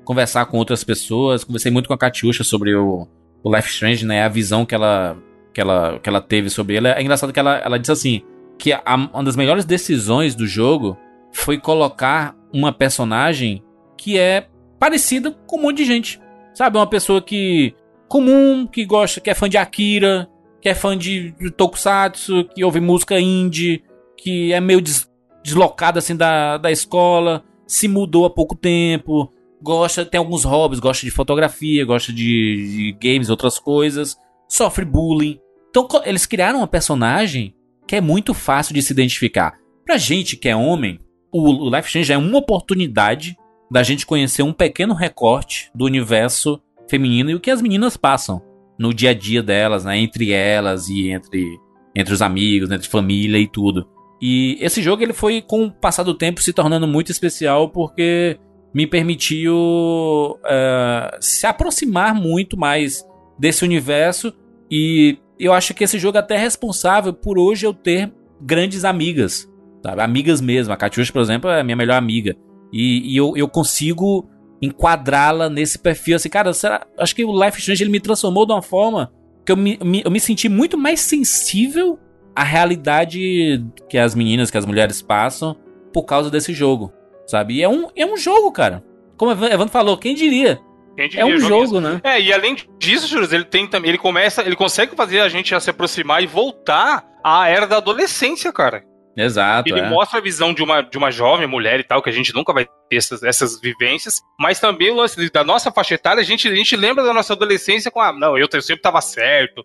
conversar 0.03 0.45
com 0.45 0.57
outras 0.57 0.83
pessoas. 0.83 1.43
Conversei 1.43 1.71
muito 1.71 1.87
com 1.87 1.93
a 1.93 1.97
Katiusha 1.97 2.43
sobre 2.43 2.75
o, 2.75 3.07
o 3.43 3.55
Life 3.55 3.69
Strange, 3.69 4.05
né? 4.05 4.23
A 4.23 4.29
visão 4.29 4.65
que 4.65 4.75
ela, 4.75 5.17
que 5.53 5.61
ela, 5.61 5.99
que 5.99 6.09
ela 6.09 6.21
teve 6.21 6.49
sobre 6.49 6.75
ele. 6.75 6.87
É 6.87 7.01
engraçado 7.01 7.33
que 7.33 7.39
ela, 7.39 7.57
ela 7.57 7.79
disse 7.79 7.91
assim: 7.91 8.21
que 8.57 8.71
a, 8.71 8.81
uma 8.95 9.23
das 9.23 9.35
melhores 9.35 9.65
decisões 9.65 10.35
do 10.35 10.47
jogo 10.47 10.97
foi 11.31 11.57
colocar 11.57 12.35
uma 12.53 12.71
personagem 12.71 13.63
que 13.97 14.17
é 14.17 14.47
parecida 14.79 15.31
com 15.47 15.57
um 15.57 15.61
monte 15.63 15.77
de 15.77 15.85
gente. 15.85 16.21
Sabe? 16.53 16.77
Uma 16.77 16.87
pessoa 16.87 17.21
que. 17.21 17.73
comum, 18.07 18.67
que 18.67 18.85
gosta, 18.85 19.19
que 19.19 19.29
é 19.29 19.33
fã 19.33 19.49
de 19.49 19.57
Akira, 19.57 20.29
que 20.61 20.69
é 20.69 20.75
fã 20.75 20.97
de, 20.97 21.31
de 21.31 21.51
Tokusatsu, 21.51 22.45
que 22.55 22.63
ouve 22.63 22.79
música 22.79 23.19
indie, 23.19 23.83
que 24.17 24.53
é 24.53 24.61
meio 24.61 24.81
des, 24.81 25.09
deslocada 25.43 25.99
assim 25.99 26.15
da, 26.15 26.57
da 26.57 26.71
escola, 26.71 27.43
se 27.67 27.87
mudou 27.87 28.25
há 28.25 28.29
pouco 28.29 28.55
tempo, 28.55 29.31
gosta, 29.63 30.05
tem 30.05 30.19
alguns 30.19 30.43
hobbies, 30.43 30.79
gosta 30.79 31.05
de 31.05 31.11
fotografia, 31.11 31.85
gosta 31.85 32.11
de, 32.11 32.93
de 32.93 32.97
games, 33.01 33.29
outras 33.29 33.57
coisas, 33.57 34.17
sofre 34.47 34.83
bullying. 34.83 35.39
Então 35.69 35.87
eles 36.03 36.25
criaram 36.25 36.59
uma 36.59 36.67
personagem 36.67 37.55
que 37.87 37.95
é 37.95 38.01
muito 38.01 38.33
fácil 38.33 38.73
de 38.73 38.81
se 38.81 38.91
identificar. 38.91 39.57
Pra 39.85 39.97
gente 39.97 40.35
que 40.35 40.49
é 40.49 40.55
homem, 40.55 40.99
o, 41.31 41.67
o 41.67 41.75
Life 41.75 41.89
Change 41.89 42.11
é 42.11 42.17
uma 42.17 42.37
oportunidade 42.37 43.35
da 43.71 43.81
gente 43.81 44.05
conhecer 44.05 44.43
um 44.43 44.53
pequeno 44.53 44.93
recorte 44.93 45.71
do 45.73 45.85
universo 45.85 46.61
feminino 46.87 47.31
e 47.31 47.35
o 47.35 47.39
que 47.39 47.49
as 47.49 47.61
meninas 47.61 47.97
passam 47.97 48.41
no 48.77 48.93
dia 48.93 49.11
a 49.11 49.13
dia 49.13 49.41
delas, 49.41 49.85
né, 49.85 49.97
entre 49.97 50.31
elas 50.31 50.89
e 50.89 51.09
entre 51.09 51.57
entre 51.95 52.11
os 52.13 52.23
amigos, 52.23 52.71
entre 52.71 52.87
família 52.87 53.37
e 53.37 53.47
tudo. 53.47 53.87
E 54.19 54.57
esse 54.59 54.81
jogo 54.81 55.03
ele 55.03 55.13
foi 55.13 55.41
com 55.41 55.65
o 55.65 55.71
passar 55.71 56.01
do 56.01 56.15
tempo 56.15 56.41
se 56.41 56.51
tornando 56.51 56.87
muito 56.87 57.11
especial 57.11 57.69
porque 57.69 58.39
me 58.73 58.87
permitiu 58.87 59.55
uh, 59.55 61.17
se 61.19 61.45
aproximar 61.45 62.15
muito 62.15 62.57
mais 62.57 63.05
desse 63.37 63.63
universo 63.63 64.33
e 64.69 65.17
eu 65.39 65.53
acho 65.53 65.73
que 65.73 65.83
esse 65.83 65.99
jogo 65.99 66.17
é 66.17 66.19
até 66.19 66.37
responsável 66.37 67.13
por 67.13 67.37
hoje 67.37 67.65
eu 67.65 67.73
ter 67.73 68.11
grandes 68.41 68.83
amigas, 68.83 69.47
sabe? 69.83 70.01
Amigas 70.01 70.41
mesmo. 70.41 70.73
A 70.73 70.77
Katiusha, 70.77 71.13
por 71.13 71.21
exemplo, 71.21 71.49
é 71.49 71.63
minha 71.63 71.75
melhor 71.75 71.97
amiga. 71.97 72.35
E, 72.71 73.13
e 73.13 73.17
eu, 73.17 73.33
eu 73.37 73.47
consigo 73.47 74.27
enquadrá-la 74.61 75.49
nesse 75.49 75.77
perfil. 75.77 76.15
Assim, 76.15 76.29
cara, 76.29 76.53
será, 76.53 76.87
acho 76.97 77.15
que 77.15 77.23
o 77.23 77.43
Life 77.43 77.59
Strange 77.59 77.83
ele 77.83 77.91
me 77.91 77.99
transformou 77.99 78.45
de 78.45 78.53
uma 78.53 78.61
forma 78.61 79.11
que 79.45 79.51
eu 79.51 79.57
me, 79.57 79.77
me, 79.83 80.01
eu 80.03 80.09
me 80.09 80.19
senti 80.19 80.49
muito 80.49 80.77
mais 80.77 81.01
sensível 81.01 81.99
à 82.35 82.43
realidade 82.43 83.63
que 83.89 83.97
as 83.97 84.15
meninas, 84.15 84.49
que 84.49 84.57
as 84.57 84.65
mulheres 84.65 85.01
passam 85.01 85.55
por 85.91 86.03
causa 86.03 86.31
desse 86.31 86.53
jogo 86.53 86.91
sabe? 87.25 87.55
E 87.55 87.63
é 87.63 87.69
um, 87.69 87.89
é 87.95 88.05
um 88.05 88.17
jogo, 88.17 88.51
cara. 88.51 88.83
Como 89.17 89.31
o 89.31 89.45
Evandro 89.45 89.69
falou, 89.69 89.97
quem 89.97 90.15
diria? 90.15 90.59
Quem 90.95 91.09
diria 91.09 91.23
é 91.23 91.25
um 91.25 91.39
jogo, 91.39 91.79
né? 91.79 92.01
É, 92.03 92.21
e 92.21 92.31
além 92.33 92.55
disso, 92.77 93.07
Júlio, 93.07 93.27
ele 93.31 93.45
tem 93.45 93.67
também, 93.67 93.89
ele 93.89 93.97
começa, 93.97 94.41
ele 94.41 94.55
consegue 94.55 94.95
fazer 94.95 95.21
a 95.21 95.29
gente 95.29 95.53
a 95.53 95.59
se 95.59 95.69
aproximar 95.69 96.21
e 96.23 96.27
voltar 96.27 97.05
à 97.23 97.47
era 97.47 97.65
da 97.65 97.77
adolescência, 97.77 98.51
cara. 98.51 98.83
Exato. 99.15 99.69
Ele 99.69 99.79
é. 99.79 99.89
mostra 99.89 100.19
a 100.19 100.21
visão 100.21 100.53
de 100.53 100.63
uma, 100.63 100.81
de 100.81 100.97
uma 100.97 101.11
jovem 101.11 101.47
mulher 101.47 101.79
e 101.79 101.83
tal, 101.83 102.01
que 102.01 102.09
a 102.09 102.13
gente 102.13 102.33
nunca 102.33 102.51
vai 102.51 102.65
ter 102.65 102.95
essas, 102.95 103.21
essas 103.23 103.61
vivências, 103.61 104.21
mas 104.39 104.59
também 104.59 104.89
o 104.91 104.95
lance 104.95 105.29
da 105.29 105.43
nossa 105.43 105.71
faixa 105.71 105.93
etária, 105.93 106.19
a 106.19 106.23
gente, 106.25 106.47
a 106.47 106.55
gente 106.55 106.75
lembra 106.75 107.03
da 107.03 107.13
nossa 107.13 107.33
adolescência 107.33 107.91
com 107.91 108.01
a. 108.01 108.11
Não, 108.11 108.37
eu 108.37 108.47
sempre 108.61 108.81
tava 108.81 109.01
certo, 109.01 109.63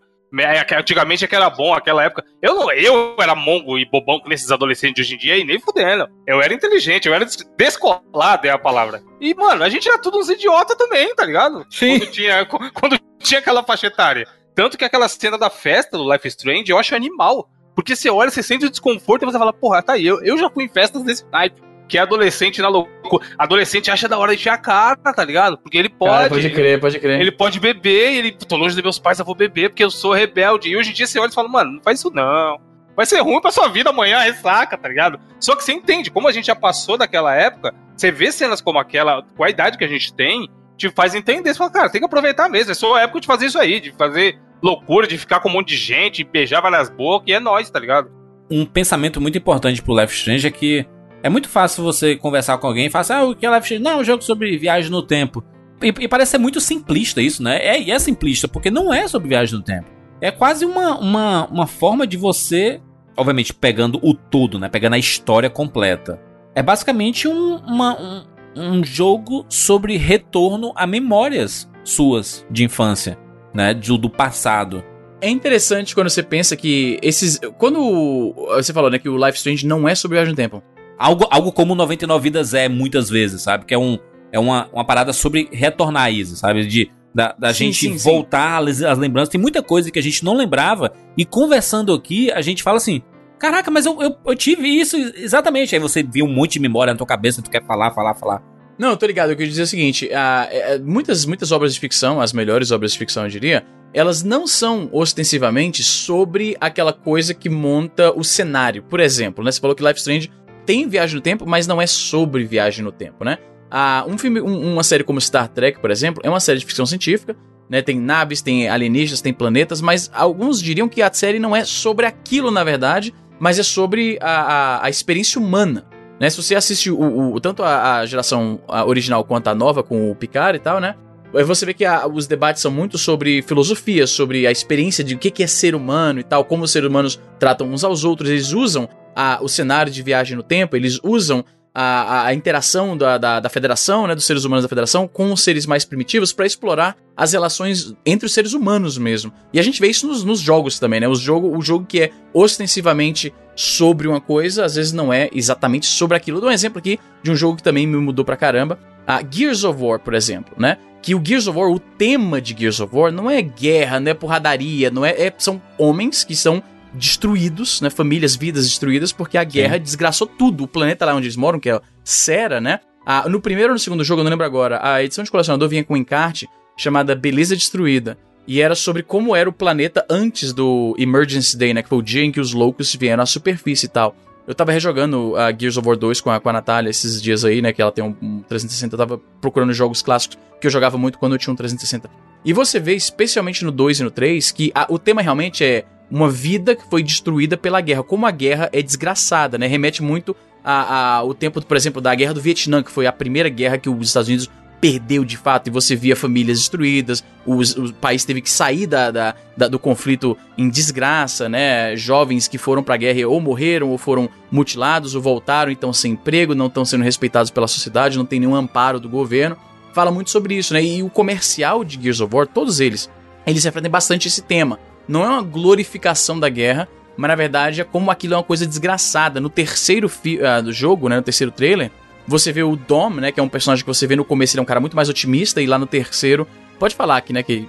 antigamente 0.78 1.24
é 1.24 1.28
que 1.28 1.34
era 1.34 1.48
bom, 1.48 1.72
aquela 1.72 2.04
época. 2.04 2.24
Eu 2.42 2.54
não, 2.54 2.72
eu 2.72 3.16
era 3.18 3.34
mongo 3.34 3.78
e 3.78 3.84
bobão 3.84 4.20
com 4.20 4.32
esses 4.32 4.50
adolescentes 4.50 4.94
de 4.94 5.00
hoje 5.02 5.14
em 5.14 5.18
dia 5.18 5.36
e 5.38 5.44
nem 5.44 5.58
fudendo. 5.58 6.08
Eu 6.26 6.40
era 6.42 6.52
inteligente, 6.52 7.08
eu 7.08 7.14
era 7.14 7.26
descolado, 7.56 8.46
é 8.46 8.50
a 8.50 8.58
palavra. 8.58 9.02
E, 9.20 9.34
mano, 9.34 9.64
a 9.64 9.68
gente 9.68 9.88
era 9.88 9.98
tudo 9.98 10.18
uns 10.18 10.28
idiota 10.28 10.76
também, 10.76 11.14
tá 11.14 11.24
ligado? 11.24 11.66
Sim. 11.70 11.98
Quando 11.98 12.10
tinha, 12.10 12.46
quando 12.74 12.98
tinha 13.18 13.40
aquela 13.40 13.62
faixa 13.62 13.86
etária. 13.86 14.26
Tanto 14.54 14.76
que 14.76 14.84
aquela 14.84 15.08
cena 15.08 15.38
da 15.38 15.50
festa 15.50 15.96
do 15.96 16.10
Life 16.12 16.26
Strange 16.28 16.70
eu 16.70 16.78
acho 16.78 16.94
animal. 16.94 17.48
Porque 17.74 17.94
você 17.94 18.10
olha, 18.10 18.30
você 18.30 18.42
sente 18.42 18.66
o 18.66 18.70
desconforto 18.70 19.22
e 19.22 19.26
você 19.26 19.38
fala, 19.38 19.52
porra, 19.52 19.82
tá 19.82 19.92
aí, 19.92 20.04
eu, 20.04 20.20
eu 20.24 20.36
já 20.36 20.50
fui 20.50 20.64
em 20.64 20.68
festas 20.68 21.02
desse 21.04 21.24
naipe 21.30 21.68
que 21.88 21.96
é 21.96 22.02
adolescente 22.02 22.60
na 22.60 22.68
loucura. 22.68 22.97
Adolescente 23.38 23.90
acha 23.90 24.08
da 24.08 24.18
hora 24.18 24.32
de 24.32 24.40
encher 24.40 24.50
a 24.50 24.58
cara, 24.58 24.96
tá 24.96 25.24
ligado? 25.24 25.58
Porque 25.58 25.78
ele 25.78 25.88
pode. 25.88 26.12
Cara, 26.12 26.28
pode 26.28 26.50
crer, 26.50 26.80
pode 26.80 26.98
crer. 26.98 27.20
Ele 27.20 27.32
pode 27.32 27.60
beber, 27.60 28.16
ele. 28.16 28.32
Tô 28.32 28.56
longe 28.56 28.74
dos 28.74 28.82
meus 28.82 28.98
pais, 28.98 29.18
eu 29.18 29.24
vou 29.24 29.34
beber, 29.34 29.70
porque 29.70 29.84
eu 29.84 29.90
sou 29.90 30.12
rebelde. 30.12 30.68
E 30.68 30.76
hoje 30.76 30.90
em 30.90 30.94
dia 30.94 31.06
você 31.06 31.18
olha 31.18 31.30
e 31.30 31.34
fala, 31.34 31.48
mano, 31.48 31.72
não 31.72 31.82
faz 31.82 31.98
isso 31.98 32.10
não. 32.12 32.60
Vai 32.94 33.06
ser 33.06 33.20
ruim 33.20 33.40
pra 33.40 33.52
sua 33.52 33.68
vida 33.68 33.90
amanhã, 33.90 34.18
ressaca, 34.18 34.76
tá 34.76 34.88
ligado? 34.88 35.20
Só 35.38 35.54
que 35.54 35.62
você 35.62 35.72
entende, 35.72 36.10
como 36.10 36.26
a 36.26 36.32
gente 36.32 36.46
já 36.46 36.56
passou 36.56 36.98
daquela 36.98 37.34
época, 37.34 37.72
você 37.96 38.10
vê 38.10 38.32
cenas 38.32 38.60
como 38.60 38.78
aquela, 38.78 39.22
com 39.36 39.44
a 39.44 39.50
idade 39.50 39.78
que 39.78 39.84
a 39.84 39.88
gente 39.88 40.12
tem, 40.12 40.48
te 40.76 40.90
faz 40.90 41.14
entender. 41.14 41.52
Você 41.52 41.58
fala, 41.58 41.70
cara, 41.70 41.88
tem 41.88 42.00
que 42.00 42.06
aproveitar 42.06 42.48
mesmo. 42.48 42.72
É 42.72 42.74
só 42.74 42.96
a 42.96 43.02
época 43.02 43.20
de 43.20 43.26
fazer 43.26 43.46
isso 43.46 43.58
aí, 43.58 43.80
de 43.80 43.92
fazer 43.92 44.38
loucura, 44.62 45.06
de 45.06 45.16
ficar 45.16 45.40
com 45.40 45.48
um 45.48 45.52
monte 45.52 45.68
de 45.68 45.76
gente, 45.76 46.24
beijar 46.24 46.60
várias 46.60 46.90
bocas, 46.90 47.28
e 47.28 47.32
é 47.32 47.40
nóis, 47.40 47.70
tá 47.70 47.78
ligado? 47.78 48.10
Um 48.50 48.64
pensamento 48.64 49.20
muito 49.20 49.38
importante 49.38 49.82
pro 49.82 49.98
Life 49.98 50.14
Strange 50.14 50.46
é 50.46 50.50
que 50.50 50.86
é 51.22 51.28
muito 51.28 51.48
fácil 51.48 51.82
você 51.82 52.16
conversar 52.16 52.58
com 52.58 52.66
alguém 52.66 52.86
e 52.86 52.90
falar 52.90 53.00
assim, 53.02 53.12
ah, 53.12 53.24
o 53.24 53.34
que 53.34 53.46
é 53.46 53.50
Life 53.50 53.64
Strange? 53.64 53.82
Não, 53.82 53.92
é 53.92 53.96
um 53.96 54.04
jogo 54.04 54.22
sobre 54.22 54.56
viagem 54.56 54.90
no 54.90 55.02
tempo. 55.02 55.42
E, 55.82 55.88
e, 55.88 56.08
parece 56.08 56.32
ser 56.32 56.38
muito 56.38 56.60
simplista 56.60 57.20
isso, 57.20 57.42
né? 57.42 57.58
É, 57.64 57.80
e 57.80 57.90
é 57.90 57.98
simplista, 57.98 58.48
porque 58.48 58.70
não 58.70 58.92
é 58.92 59.06
sobre 59.06 59.28
viagem 59.28 59.56
no 59.56 59.62
tempo. 59.62 59.86
É 60.20 60.30
quase 60.30 60.64
uma, 60.64 60.98
uma, 60.98 61.46
uma 61.46 61.66
forma 61.66 62.06
de 62.06 62.16
você, 62.16 62.80
obviamente, 63.16 63.54
pegando 63.54 64.00
o 64.02 64.12
todo, 64.14 64.58
né? 64.58 64.68
Pegando 64.68 64.94
a 64.94 64.98
história 64.98 65.48
completa. 65.48 66.20
É 66.54 66.62
basicamente 66.62 67.28
um, 67.28 67.56
uma, 67.56 67.96
um, 68.00 68.24
um 68.56 68.84
jogo 68.84 69.46
sobre 69.48 69.96
retorno 69.96 70.72
a 70.74 70.86
memórias 70.86 71.70
suas 71.84 72.44
de 72.50 72.64
infância, 72.64 73.16
né? 73.54 73.72
Do, 73.72 73.96
do 73.96 74.10
passado. 74.10 74.82
É 75.20 75.28
interessante 75.28 75.94
quando 75.94 76.10
você 76.10 76.22
pensa 76.22 76.56
que 76.56 76.98
esses. 77.02 77.40
Quando 77.56 78.34
você 78.48 78.72
falou, 78.72 78.90
né, 78.90 78.98
que 78.98 79.08
o 79.08 79.16
Life 79.16 79.38
Strange 79.38 79.66
não 79.66 79.88
é 79.88 79.94
sobre 79.94 80.16
viagem 80.16 80.32
no 80.32 80.36
tempo. 80.36 80.62
Algo, 80.98 81.26
algo 81.30 81.52
como 81.52 81.74
99 81.74 82.22
Vidas 82.22 82.54
é 82.54 82.68
muitas 82.68 83.08
vezes, 83.08 83.42
sabe? 83.42 83.64
Que 83.64 83.74
é, 83.74 83.78
um, 83.78 83.98
é 84.32 84.38
uma, 84.38 84.68
uma 84.72 84.84
parada 84.84 85.12
sobre 85.12 85.48
retornar 85.52 86.04
a 86.04 86.10
Isa, 86.10 86.34
sabe? 86.34 86.66
De, 86.66 86.90
da, 87.14 87.34
da 87.38 87.54
sim, 87.54 87.66
gente 87.66 87.90
sim, 87.90 87.96
voltar 87.96 88.62
sim. 88.72 88.84
Às, 88.84 88.98
lembranças. 88.98 89.28
Tem 89.28 89.40
muita 89.40 89.62
coisa 89.62 89.90
que 89.90 89.98
a 89.98 90.02
gente 90.02 90.24
não 90.24 90.34
lembrava. 90.34 90.92
E 91.16 91.24
conversando 91.24 91.92
aqui, 91.92 92.30
a 92.32 92.40
gente 92.40 92.62
fala 92.62 92.78
assim: 92.78 93.00
Caraca, 93.38 93.70
mas 93.70 93.86
eu, 93.86 94.00
eu, 94.02 94.16
eu 94.26 94.34
tive 94.34 94.68
isso 94.68 94.96
exatamente. 94.96 95.74
Aí 95.74 95.80
você 95.80 96.02
vê 96.02 96.22
um 96.22 96.32
monte 96.32 96.54
de 96.54 96.60
memória 96.60 96.92
na 96.92 96.98
tua 96.98 97.06
cabeça, 97.06 97.40
tu 97.40 97.50
quer 97.50 97.64
falar, 97.64 97.92
falar, 97.92 98.14
falar. 98.14 98.42
Não, 98.76 98.90
eu 98.90 98.96
tô 98.96 99.06
ligado. 99.06 99.30
Eu 99.30 99.36
queria 99.36 99.50
dizer 99.50 99.62
o 99.62 99.66
seguinte: 99.66 100.06
uh, 100.06 100.84
muitas, 100.84 101.24
muitas 101.24 101.52
obras 101.52 101.74
de 101.74 101.80
ficção, 101.80 102.20
as 102.20 102.32
melhores 102.32 102.72
obras 102.72 102.92
de 102.92 102.98
ficção, 102.98 103.22
eu 103.24 103.28
diria, 103.28 103.64
elas 103.94 104.22
não 104.22 104.46
são 104.46 104.88
ostensivamente 104.92 105.82
sobre 105.82 106.56
aquela 106.60 106.92
coisa 106.92 107.32
que 107.32 107.48
monta 107.48 108.12
o 108.12 108.22
cenário. 108.22 108.82
Por 108.82 109.00
exemplo, 109.00 109.44
né, 109.44 109.50
você 109.50 109.60
falou 109.60 109.74
que 109.74 109.82
Life 109.82 109.98
Strange 109.98 110.30
tem 110.68 110.86
viagem 110.86 111.16
no 111.16 111.22
tempo, 111.22 111.46
mas 111.46 111.66
não 111.66 111.80
é 111.80 111.86
sobre 111.86 112.44
viagem 112.44 112.84
no 112.84 112.92
tempo, 112.92 113.24
né? 113.24 113.38
Ah, 113.70 114.04
um 114.06 114.18
filme, 114.18 114.38
um, 114.38 114.74
uma 114.74 114.82
série 114.82 115.02
como 115.02 115.18
Star 115.18 115.48
Trek, 115.48 115.80
por 115.80 115.90
exemplo, 115.90 116.20
é 116.22 116.28
uma 116.28 116.40
série 116.40 116.58
de 116.58 116.66
ficção 116.66 116.84
científica, 116.84 117.34
né? 117.70 117.80
Tem 117.80 117.98
naves, 117.98 118.42
tem 118.42 118.68
alienígenas, 118.68 119.22
tem 119.22 119.32
planetas, 119.32 119.80
mas 119.80 120.10
alguns 120.12 120.60
diriam 120.60 120.86
que 120.86 121.00
a 121.00 121.10
série 121.10 121.38
não 121.38 121.56
é 121.56 121.64
sobre 121.64 122.04
aquilo, 122.04 122.50
na 122.50 122.62
verdade, 122.64 123.14
mas 123.40 123.58
é 123.58 123.62
sobre 123.62 124.18
a, 124.20 124.42
a, 124.42 124.84
a 124.84 124.90
experiência 124.90 125.40
humana. 125.40 125.86
Né? 126.20 126.28
Se 126.28 126.36
você 126.36 126.54
assiste 126.54 126.90
o, 126.90 127.32
o 127.32 127.40
tanto 127.40 127.62
a, 127.62 128.00
a 128.00 128.06
geração 128.06 128.60
original 128.86 129.24
quanto 129.24 129.48
a 129.48 129.54
nova, 129.54 129.82
com 129.82 130.10
o 130.10 130.14
Picard 130.14 130.58
e 130.58 130.60
tal, 130.60 130.80
né? 130.80 130.96
Você 131.32 131.64
vê 131.64 131.72
que 131.72 131.84
a, 131.86 132.06
os 132.06 132.26
debates 132.26 132.60
são 132.60 132.70
muito 132.70 132.98
sobre 132.98 133.40
filosofia, 133.40 134.06
sobre 134.06 134.46
a 134.46 134.50
experiência 134.50 135.02
de 135.02 135.14
o 135.14 135.18
que 135.18 135.42
é 135.42 135.46
ser 135.46 135.74
humano 135.74 136.20
e 136.20 136.24
tal, 136.24 136.44
como 136.44 136.64
os 136.64 136.70
seres 136.70 136.90
humanos 136.90 137.18
tratam 137.38 137.68
uns 137.68 137.84
aos 137.84 138.04
outros. 138.04 138.28
Eles 138.28 138.52
usam 138.52 138.86
a, 139.14 139.38
o 139.42 139.48
cenário 139.48 139.92
de 139.92 140.02
viagem 140.02 140.36
no 140.36 140.42
tempo, 140.42 140.76
eles 140.76 140.98
usam 141.02 141.44
a, 141.80 142.26
a 142.26 142.34
interação 142.34 142.96
da, 142.96 143.18
da, 143.18 143.38
da, 143.38 143.48
federação, 143.48 144.06
né, 144.06 144.14
dos 144.14 144.24
seres 144.24 144.44
humanos 144.44 144.64
da 144.64 144.68
federação, 144.68 145.06
com 145.06 145.32
os 145.32 145.42
seres 145.42 145.64
mais 145.64 145.84
primitivos 145.84 146.32
para 146.32 146.44
explorar 146.44 146.96
as 147.16 147.32
relações 147.32 147.94
entre 148.04 148.26
os 148.26 148.34
seres 148.34 148.52
humanos 148.52 148.98
mesmo. 148.98 149.32
E 149.52 149.60
a 149.60 149.62
gente 149.62 149.80
vê 149.80 149.88
isso 149.88 150.06
nos, 150.06 150.24
nos 150.24 150.40
jogos 150.40 150.80
também, 150.80 150.98
né? 150.98 151.06
O 151.06 151.14
jogo, 151.14 151.56
o 151.56 151.62
jogo 151.62 151.86
que 151.86 152.00
é 152.00 152.10
ostensivamente 152.34 153.32
sobre 153.54 154.08
uma 154.08 154.20
coisa, 154.20 154.64
às 154.64 154.74
vezes 154.74 154.92
não 154.92 155.12
é 155.12 155.28
exatamente 155.32 155.86
sobre 155.86 156.16
aquilo. 156.16 156.38
Eu 156.38 156.40
dou 156.40 156.50
um 156.50 156.52
exemplo 156.52 156.78
aqui 156.78 156.98
de 157.22 157.30
um 157.30 157.36
jogo 157.36 157.56
que 157.56 157.62
também 157.62 157.86
me 157.86 157.96
mudou 157.96 158.24
pra 158.24 158.36
caramba. 158.36 158.78
A 159.06 159.22
Gears 159.28 159.62
of 159.62 159.80
War, 159.80 160.00
por 160.00 160.14
exemplo, 160.14 160.54
né? 160.58 160.78
Que 161.00 161.14
o 161.14 161.22
Gears 161.24 161.46
of 161.46 161.56
War, 161.56 161.70
o 161.70 161.78
tema 161.78 162.40
de 162.40 162.56
Gears 162.58 162.80
of 162.80 162.94
War 162.94 163.12
não 163.12 163.30
é 163.30 163.40
guerra, 163.40 164.00
não 164.00 164.10
é 164.10 164.14
porradaria, 164.14 164.90
não 164.90 165.04
é, 165.04 165.10
é 165.10 165.32
são 165.38 165.62
homens 165.78 166.24
que 166.24 166.34
são 166.34 166.60
destruídos, 166.94 167.80
né? 167.80 167.90
Famílias, 167.90 168.36
vidas 168.36 168.66
destruídas, 168.66 169.12
porque 169.12 169.36
a 169.38 169.44
guerra 169.44 169.76
Sim. 169.76 169.82
desgraçou 169.82 170.26
tudo. 170.26 170.64
O 170.64 170.68
planeta 170.68 171.04
lá 171.04 171.14
onde 171.14 171.26
eles 171.26 171.36
moram, 171.36 171.60
que 171.60 171.70
é 171.70 171.80
Sera, 172.04 172.60
né? 172.60 172.80
Ah, 173.04 173.28
no 173.28 173.40
primeiro 173.40 173.70
ou 173.70 173.74
no 173.74 173.78
segundo 173.78 174.04
jogo, 174.04 174.20
eu 174.20 174.24
não 174.24 174.30
lembro 174.30 174.44
agora, 174.44 174.80
a 174.82 175.02
edição 175.02 175.24
de 175.24 175.30
colecionador 175.30 175.68
vinha 175.68 175.82
com 175.82 175.94
um 175.94 175.96
encarte 175.96 176.48
chamada 176.76 177.14
Beleza 177.14 177.56
Destruída. 177.56 178.18
E 178.46 178.60
era 178.62 178.74
sobre 178.74 179.02
como 179.02 179.36
era 179.36 179.48
o 179.48 179.52
planeta 179.52 180.06
antes 180.08 180.52
do 180.52 180.94
Emergency 180.98 181.56
Day, 181.56 181.74
né? 181.74 181.82
Que 181.82 181.88
foi 181.88 181.98
o 181.98 182.02
dia 182.02 182.24
em 182.24 182.32
que 182.32 182.40
os 182.40 182.52
loucos 182.52 182.94
vieram 182.94 183.22
à 183.22 183.26
superfície 183.26 183.86
e 183.86 183.88
tal. 183.88 184.16
Eu 184.46 184.54
tava 184.54 184.72
rejogando 184.72 185.36
a 185.36 185.52
Gears 185.52 185.76
of 185.76 185.86
War 185.86 185.98
2 185.98 186.22
com 186.22 186.30
a, 186.30 186.40
com 186.40 186.48
a 186.48 186.52
Natália 186.54 186.88
esses 186.88 187.20
dias 187.20 187.44
aí, 187.44 187.60
né? 187.60 187.70
Que 187.74 187.82
ela 187.82 187.92
tem 187.92 188.02
um, 188.02 188.16
um 188.22 188.42
360. 188.42 188.94
Eu 188.94 188.98
tava 188.98 189.20
procurando 189.42 189.74
jogos 189.74 190.00
clássicos 190.00 190.38
que 190.58 190.66
eu 190.66 190.70
jogava 190.70 190.96
muito 190.96 191.18
quando 191.18 191.34
eu 191.34 191.38
tinha 191.38 191.52
um 191.52 191.56
360. 191.56 192.08
E 192.42 192.54
você 192.54 192.80
vê, 192.80 192.94
especialmente 192.94 193.62
no 193.64 193.70
2 193.70 194.00
e 194.00 194.04
no 194.04 194.10
3, 194.10 194.50
que 194.52 194.72
a, 194.74 194.86
o 194.88 194.98
tema 194.98 195.20
realmente 195.20 195.62
é 195.62 195.84
uma 196.10 196.30
vida 196.30 196.74
que 196.74 196.88
foi 196.88 197.02
destruída 197.02 197.56
pela 197.56 197.80
guerra. 197.80 198.02
Como 198.02 198.26
a 198.26 198.30
guerra 198.30 198.68
é 198.72 198.82
desgraçada, 198.82 199.58
né? 199.58 199.66
Remete 199.66 200.02
muito 200.02 200.34
ao 200.64 201.32
tempo, 201.34 201.64
por 201.64 201.76
exemplo, 201.76 202.00
da 202.00 202.14
Guerra 202.14 202.34
do 202.34 202.40
Vietnã, 202.40 202.82
que 202.82 202.90
foi 202.90 203.06
a 203.06 203.12
primeira 203.12 203.48
guerra 203.48 203.78
que 203.78 203.88
os 203.88 204.08
Estados 204.08 204.28
Unidos 204.28 204.50
perdeu 204.80 205.24
de 205.24 205.36
fato 205.36 205.66
e 205.66 205.70
você 205.70 205.96
via 205.96 206.14
famílias 206.14 206.58
destruídas, 206.58 207.24
os, 207.44 207.76
o 207.76 207.92
país 207.94 208.24
teve 208.24 208.40
que 208.40 208.50
sair 208.50 208.86
da, 208.86 209.10
da, 209.10 209.34
da, 209.56 209.68
do 209.68 209.78
conflito 209.78 210.36
em 210.56 210.68
desgraça, 210.68 211.48
né? 211.48 211.96
Jovens 211.96 212.46
que 212.46 212.58
foram 212.58 212.82
pra 212.82 212.96
guerra 212.96 213.26
ou 213.26 213.40
morreram, 213.40 213.88
ou 213.88 213.98
foram 213.98 214.28
mutilados, 214.50 215.14
ou 215.14 215.22
voltaram, 215.22 215.72
então 215.72 215.92
sem 215.92 216.12
emprego, 216.12 216.54
não 216.54 216.66
estão 216.66 216.84
sendo 216.84 217.02
respeitados 217.02 217.50
pela 217.50 217.66
sociedade, 217.66 218.18
não 218.18 218.26
tem 218.26 218.38
nenhum 218.38 218.54
amparo 218.54 219.00
do 219.00 219.08
governo. 219.08 219.56
Fala 219.92 220.10
muito 220.10 220.30
sobre 220.30 220.54
isso, 220.54 220.74
né? 220.74 220.82
E 220.82 221.02
o 221.02 221.10
comercial 221.10 221.82
de 221.82 222.00
Gears 222.00 222.20
of 222.20 222.34
War, 222.34 222.46
todos 222.46 222.78
eles, 222.78 223.10
eles 223.46 223.64
refletem 223.64 223.90
bastante 223.90 224.28
esse 224.28 224.42
tema 224.42 224.78
não 225.08 225.24
é 225.24 225.28
uma 225.28 225.42
glorificação 225.42 226.38
da 226.38 226.48
guerra, 226.48 226.86
mas 227.16 227.28
na 227.28 227.34
verdade 227.34 227.80
é 227.80 227.84
como 227.84 228.10
aquilo 228.10 228.34
é 228.34 228.36
uma 228.36 228.42
coisa 228.42 228.66
desgraçada. 228.66 229.40
No 229.40 229.48
terceiro 229.48 230.06
uh, 230.06 230.62
do 230.62 230.72
jogo, 230.72 231.08
né, 231.08 231.16
no 231.16 231.22
terceiro 231.22 231.50
trailer, 231.50 231.90
você 232.26 232.52
vê 232.52 232.62
o 232.62 232.76
Dom, 232.76 233.10
né, 233.10 233.32
que 233.32 233.40
é 233.40 233.42
um 233.42 233.48
personagem 233.48 233.82
que 233.82 233.88
você 233.88 234.06
vê 234.06 234.14
no 234.14 234.24
começo, 234.24 234.54
ele 234.54 234.60
é 234.60 234.62
um 234.62 234.66
cara 234.66 234.80
muito 234.80 234.94
mais 234.94 235.08
otimista, 235.08 235.62
e 235.62 235.66
lá 235.66 235.78
no 235.78 235.86
terceiro, 235.86 236.46
pode 236.78 236.94
falar 236.94 237.16
aqui, 237.16 237.32
né, 237.32 237.42
que 237.42 237.66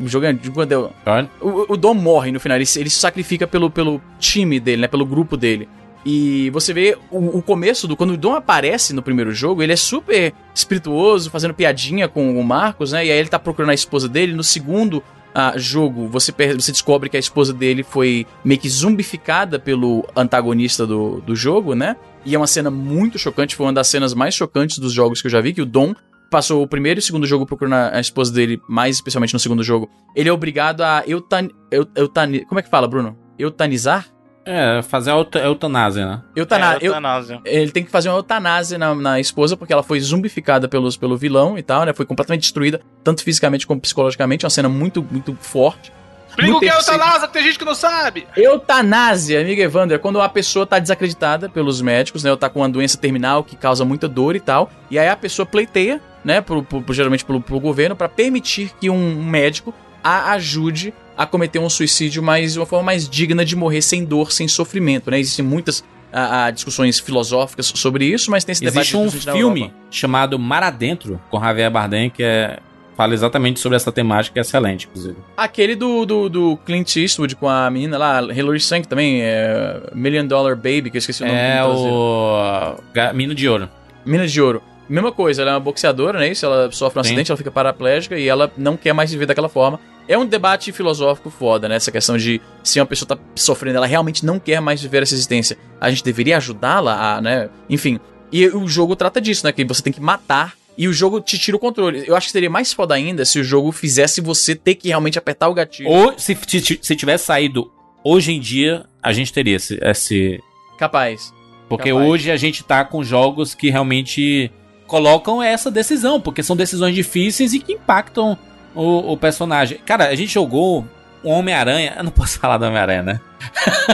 o 0.00 0.08
jogo 0.08 0.24
é 0.24 0.34
quando 0.54 0.72
eu, 0.72 0.92
o, 1.40 1.74
o 1.74 1.76
Dom 1.76 1.92
morre 1.92 2.32
no 2.32 2.40
final, 2.40 2.56
ele, 2.56 2.64
ele 2.76 2.88
se 2.88 2.98
sacrifica 2.98 3.46
pelo, 3.46 3.68
pelo 3.70 4.00
time 4.18 4.58
dele, 4.58 4.82
né, 4.82 4.88
pelo 4.88 5.04
grupo 5.04 5.36
dele. 5.36 5.68
E 6.06 6.48
você 6.50 6.72
vê 6.72 6.96
o, 7.10 7.38
o, 7.38 7.42
começo 7.42 7.86
do. 7.86 7.96
Quando 7.96 8.12
o 8.12 8.16
Dom 8.16 8.34
aparece 8.34 8.94
no 8.94 9.02
primeiro 9.02 9.32
jogo, 9.32 9.62
ele 9.62 9.72
é 9.72 9.76
super 9.76 10.32
espirituoso, 10.54 11.28
fazendo 11.28 11.52
piadinha 11.52 12.08
com 12.08 12.38
o 12.40 12.44
Marcos, 12.44 12.92
né? 12.92 13.04
E 13.04 13.10
aí 13.10 13.18
ele 13.18 13.28
tá 13.28 13.38
procurando 13.38 13.70
a 13.70 13.74
esposa 13.74 14.08
dele. 14.08 14.32
No 14.32 14.44
segundo, 14.44 15.02
uh, 15.34 15.58
jogo, 15.58 16.08
você, 16.08 16.32
você 16.32 16.72
descobre 16.72 17.08
que 17.08 17.16
a 17.16 17.20
esposa 17.20 17.52
dele 17.52 17.82
foi 17.82 18.26
meio 18.44 18.60
que 18.60 18.68
zumbificada 18.68 19.58
pelo 19.58 20.06
antagonista 20.16 20.86
do, 20.86 21.20
do 21.20 21.34
jogo, 21.34 21.74
né? 21.74 21.96
E 22.24 22.34
é 22.34 22.38
uma 22.38 22.46
cena 22.46 22.70
muito 22.70 23.18
chocante, 23.18 23.56
foi 23.56 23.66
uma 23.66 23.72
das 23.72 23.88
cenas 23.88 24.14
mais 24.14 24.34
chocantes 24.34 24.78
dos 24.78 24.92
jogos 24.92 25.20
que 25.20 25.26
eu 25.26 25.30
já 25.30 25.40
vi, 25.40 25.52
que 25.52 25.62
o 25.62 25.66
Dom 25.66 25.94
passou 26.30 26.62
o 26.62 26.66
primeiro 26.66 26.98
e 26.98 27.00
o 27.00 27.02
segundo 27.02 27.26
jogo 27.26 27.46
procurando 27.46 27.94
a 27.94 28.00
esposa 28.00 28.32
dele, 28.32 28.60
mais 28.68 28.96
especialmente 28.96 29.32
no 29.32 29.40
segundo 29.40 29.62
jogo. 29.62 29.88
Ele 30.14 30.28
é 30.28 30.32
obrigado 30.32 30.82
a 30.82 31.02
eutan... 31.06 31.48
eutan... 31.70 32.44
Como 32.46 32.60
é 32.60 32.62
que 32.62 32.68
fala, 32.68 32.86
Bruno? 32.86 33.16
Eutanizar? 33.38 34.06
É, 34.44 34.80
fazer 34.82 35.10
a 35.10 35.38
eutanásia, 35.44 36.06
né? 36.06 36.22
Eutana 36.34 36.78
é, 36.80 36.86
eutanásia. 36.86 37.40
Eu, 37.44 37.52
ele 37.62 37.70
tem 37.70 37.84
que 37.84 37.90
fazer 37.90 38.08
uma 38.08 38.16
eutanásia 38.16 38.78
na, 38.78 38.94
na, 38.94 39.20
esposa, 39.20 39.56
porque 39.56 39.72
ela 39.72 39.82
foi 39.82 40.00
zumbificada 40.00 40.66
pelos, 40.66 40.96
pelo 40.96 41.18
vilão 41.18 41.58
e 41.58 41.62
tal, 41.62 41.84
né? 41.84 41.92
Foi 41.92 42.06
completamente 42.06 42.42
destruída, 42.42 42.80
tanto 43.04 43.22
fisicamente 43.22 43.66
como 43.66 43.80
psicologicamente. 43.80 44.46
Uma 44.46 44.50
cena 44.50 44.68
muito, 44.68 45.06
muito 45.10 45.36
forte. 45.40 45.92
Explica 46.28 46.56
o 46.56 46.60
que 46.60 46.68
é 46.68 46.74
eutanásia, 46.74 47.26
que 47.26 47.32
tem 47.32 47.42
gente 47.42 47.58
que 47.58 47.64
não 47.64 47.74
sabe. 47.74 48.26
Eutanásia, 48.36 49.40
amigo 49.40 49.60
Evander, 49.60 49.96
é 49.96 49.98
quando 49.98 50.16
uma 50.16 50.28
pessoa 50.28 50.66
tá 50.66 50.78
desacreditada 50.78 51.48
pelos 51.48 51.82
médicos, 51.82 52.22
né? 52.22 52.30
Ou 52.30 52.36
tá 52.36 52.48
com 52.48 52.60
uma 52.60 52.68
doença 52.68 52.96
terminal 52.96 53.42
que 53.42 53.56
causa 53.56 53.84
muita 53.84 54.08
dor 54.08 54.36
e 54.36 54.40
tal. 54.40 54.70
E 54.90 54.98
aí 54.98 55.08
a 55.08 55.16
pessoa 55.16 55.44
pleiteia, 55.44 56.00
né? 56.24 56.40
Pro, 56.40 56.62
pro, 56.62 56.94
geralmente 56.94 57.24
pro, 57.24 57.40
pro 57.40 57.60
governo, 57.60 57.96
para 57.96 58.08
permitir 58.08 58.72
que 58.80 58.88
um 58.88 59.22
médico 59.22 59.74
a 60.02 60.32
ajude 60.32 60.94
a 61.18 61.26
cometer 61.26 61.58
um 61.58 61.68
suicídio, 61.68 62.22
mas 62.22 62.52
de 62.52 62.60
uma 62.60 62.66
forma 62.66 62.84
mais 62.84 63.08
digna 63.08 63.44
de 63.44 63.56
morrer 63.56 63.82
sem 63.82 64.04
dor, 64.04 64.30
sem 64.30 64.46
sofrimento, 64.46 65.10
né? 65.10 65.18
Existem 65.18 65.44
muitas 65.44 65.84
a, 66.12 66.44
a 66.44 66.50
discussões 66.52 67.00
filosóficas 67.00 67.66
sobre 67.74 68.04
isso, 68.04 68.30
mas 68.30 68.44
tem 68.44 68.52
esse 68.52 68.64
debate... 68.64 68.96
Existe 68.96 68.96
um 68.96 69.10
filme 69.10 69.74
chamado 69.90 70.38
Mar 70.38 70.62
Adentro, 70.62 71.20
com 71.28 71.40
Javier 71.40 71.70
Bardem, 71.70 72.08
que 72.08 72.22
é 72.22 72.60
fala 72.96 73.14
exatamente 73.14 73.60
sobre 73.60 73.76
essa 73.76 73.92
temática, 73.92 74.40
é 74.40 74.42
excelente, 74.42 74.88
inclusive. 74.88 75.16
Aquele 75.36 75.76
do, 75.76 76.04
do, 76.04 76.28
do 76.28 76.56
Clint 76.66 76.96
Eastwood 76.96 77.36
com 77.36 77.48
a 77.48 77.70
menina 77.70 77.96
lá, 77.96 78.20
Hilary 78.20 78.58
Swank 78.58 78.88
também, 78.88 79.20
é 79.22 79.80
Million 79.94 80.26
Dollar 80.26 80.56
Baby, 80.56 80.90
que 80.90 80.96
eu 80.96 80.98
esqueci 80.98 81.22
o 81.22 81.26
nome. 81.26 81.38
É 81.38 81.64
o... 81.64 82.74
Mina 83.14 83.36
de 83.36 83.48
Ouro. 83.48 83.68
Mina 84.04 84.26
de 84.26 84.42
Ouro. 84.42 84.60
Mesma 84.88 85.12
coisa, 85.12 85.42
ela 85.42 85.50
é 85.50 85.54
uma 85.54 85.60
boxeadora, 85.60 86.18
né? 86.18 86.30
Isso, 86.30 86.46
ela 86.46 86.70
sofre 86.72 86.98
um 86.98 87.02
Sim. 87.02 87.10
acidente, 87.10 87.30
ela 87.30 87.36
fica 87.36 87.50
paraplégica 87.50 88.18
e 88.18 88.26
ela 88.26 88.50
não 88.56 88.76
quer 88.76 88.92
mais 88.92 89.10
viver 89.10 89.26
daquela 89.26 89.48
forma. 89.48 89.78
É 90.08 90.16
um 90.16 90.24
debate 90.24 90.72
filosófico 90.72 91.28
foda, 91.28 91.68
né? 91.68 91.76
Essa 91.76 91.92
questão 91.92 92.16
de 92.16 92.40
se 92.64 92.80
uma 92.80 92.86
pessoa 92.86 93.06
tá 93.06 93.18
sofrendo, 93.34 93.76
ela 93.76 93.86
realmente 93.86 94.24
não 94.24 94.38
quer 94.38 94.60
mais 94.60 94.80
viver 94.80 95.02
essa 95.02 95.14
existência. 95.14 95.58
A 95.78 95.90
gente 95.90 96.02
deveria 96.02 96.38
ajudá-la 96.38 97.16
a, 97.16 97.20
né? 97.20 97.50
Enfim. 97.68 98.00
E 98.32 98.46
o 98.48 98.66
jogo 98.66 98.96
trata 98.96 99.20
disso, 99.20 99.44
né? 99.44 99.52
Que 99.52 99.64
você 99.64 99.82
tem 99.82 99.92
que 99.92 100.00
matar 100.00 100.54
e 100.78 100.88
o 100.88 100.92
jogo 100.92 101.20
te 101.20 101.38
tira 101.38 101.56
o 101.56 101.60
controle. 101.60 102.04
Eu 102.06 102.16
acho 102.16 102.28
que 102.28 102.32
seria 102.32 102.48
mais 102.48 102.72
foda 102.72 102.94
ainda 102.94 103.24
se 103.24 103.38
o 103.38 103.44
jogo 103.44 103.72
fizesse 103.72 104.20
você 104.20 104.54
ter 104.54 104.76
que 104.76 104.88
realmente 104.88 105.18
apertar 105.18 105.48
o 105.48 105.54
gatilho. 105.54 105.90
Ou 105.90 106.18
se, 106.18 106.38
se, 106.46 106.78
se 106.80 106.96
tivesse 106.96 107.26
saído 107.26 107.70
hoje 108.02 108.32
em 108.32 108.40
dia, 108.40 108.86
a 109.02 109.12
gente 109.12 109.32
teria 109.32 109.56
esse. 109.56 109.78
esse... 109.82 110.40
Capaz. 110.78 111.34
Porque 111.68 111.90
Capaz. 111.90 112.08
hoje 112.08 112.30
a 112.30 112.36
gente 112.36 112.62
tá 112.64 112.84
com 112.84 113.02
jogos 113.02 113.54
que 113.54 113.68
realmente 113.68 114.50
colocam 114.88 115.40
essa 115.40 115.70
decisão, 115.70 116.20
porque 116.20 116.42
são 116.42 116.56
decisões 116.56 116.94
difíceis 116.94 117.52
e 117.52 117.60
que 117.60 117.74
impactam 117.74 118.36
o, 118.74 119.12
o 119.12 119.16
personagem. 119.16 119.78
Cara, 119.84 120.08
a 120.08 120.14
gente 120.14 120.32
jogou 120.32 120.84
o 121.22 121.30
Homem-Aranha. 121.30 121.94
Eu 121.96 122.04
não 122.04 122.10
posso 122.10 122.40
falar 122.40 122.58
do 122.58 122.64
Homem-Aranha, 122.64 123.02
né? 123.02 123.20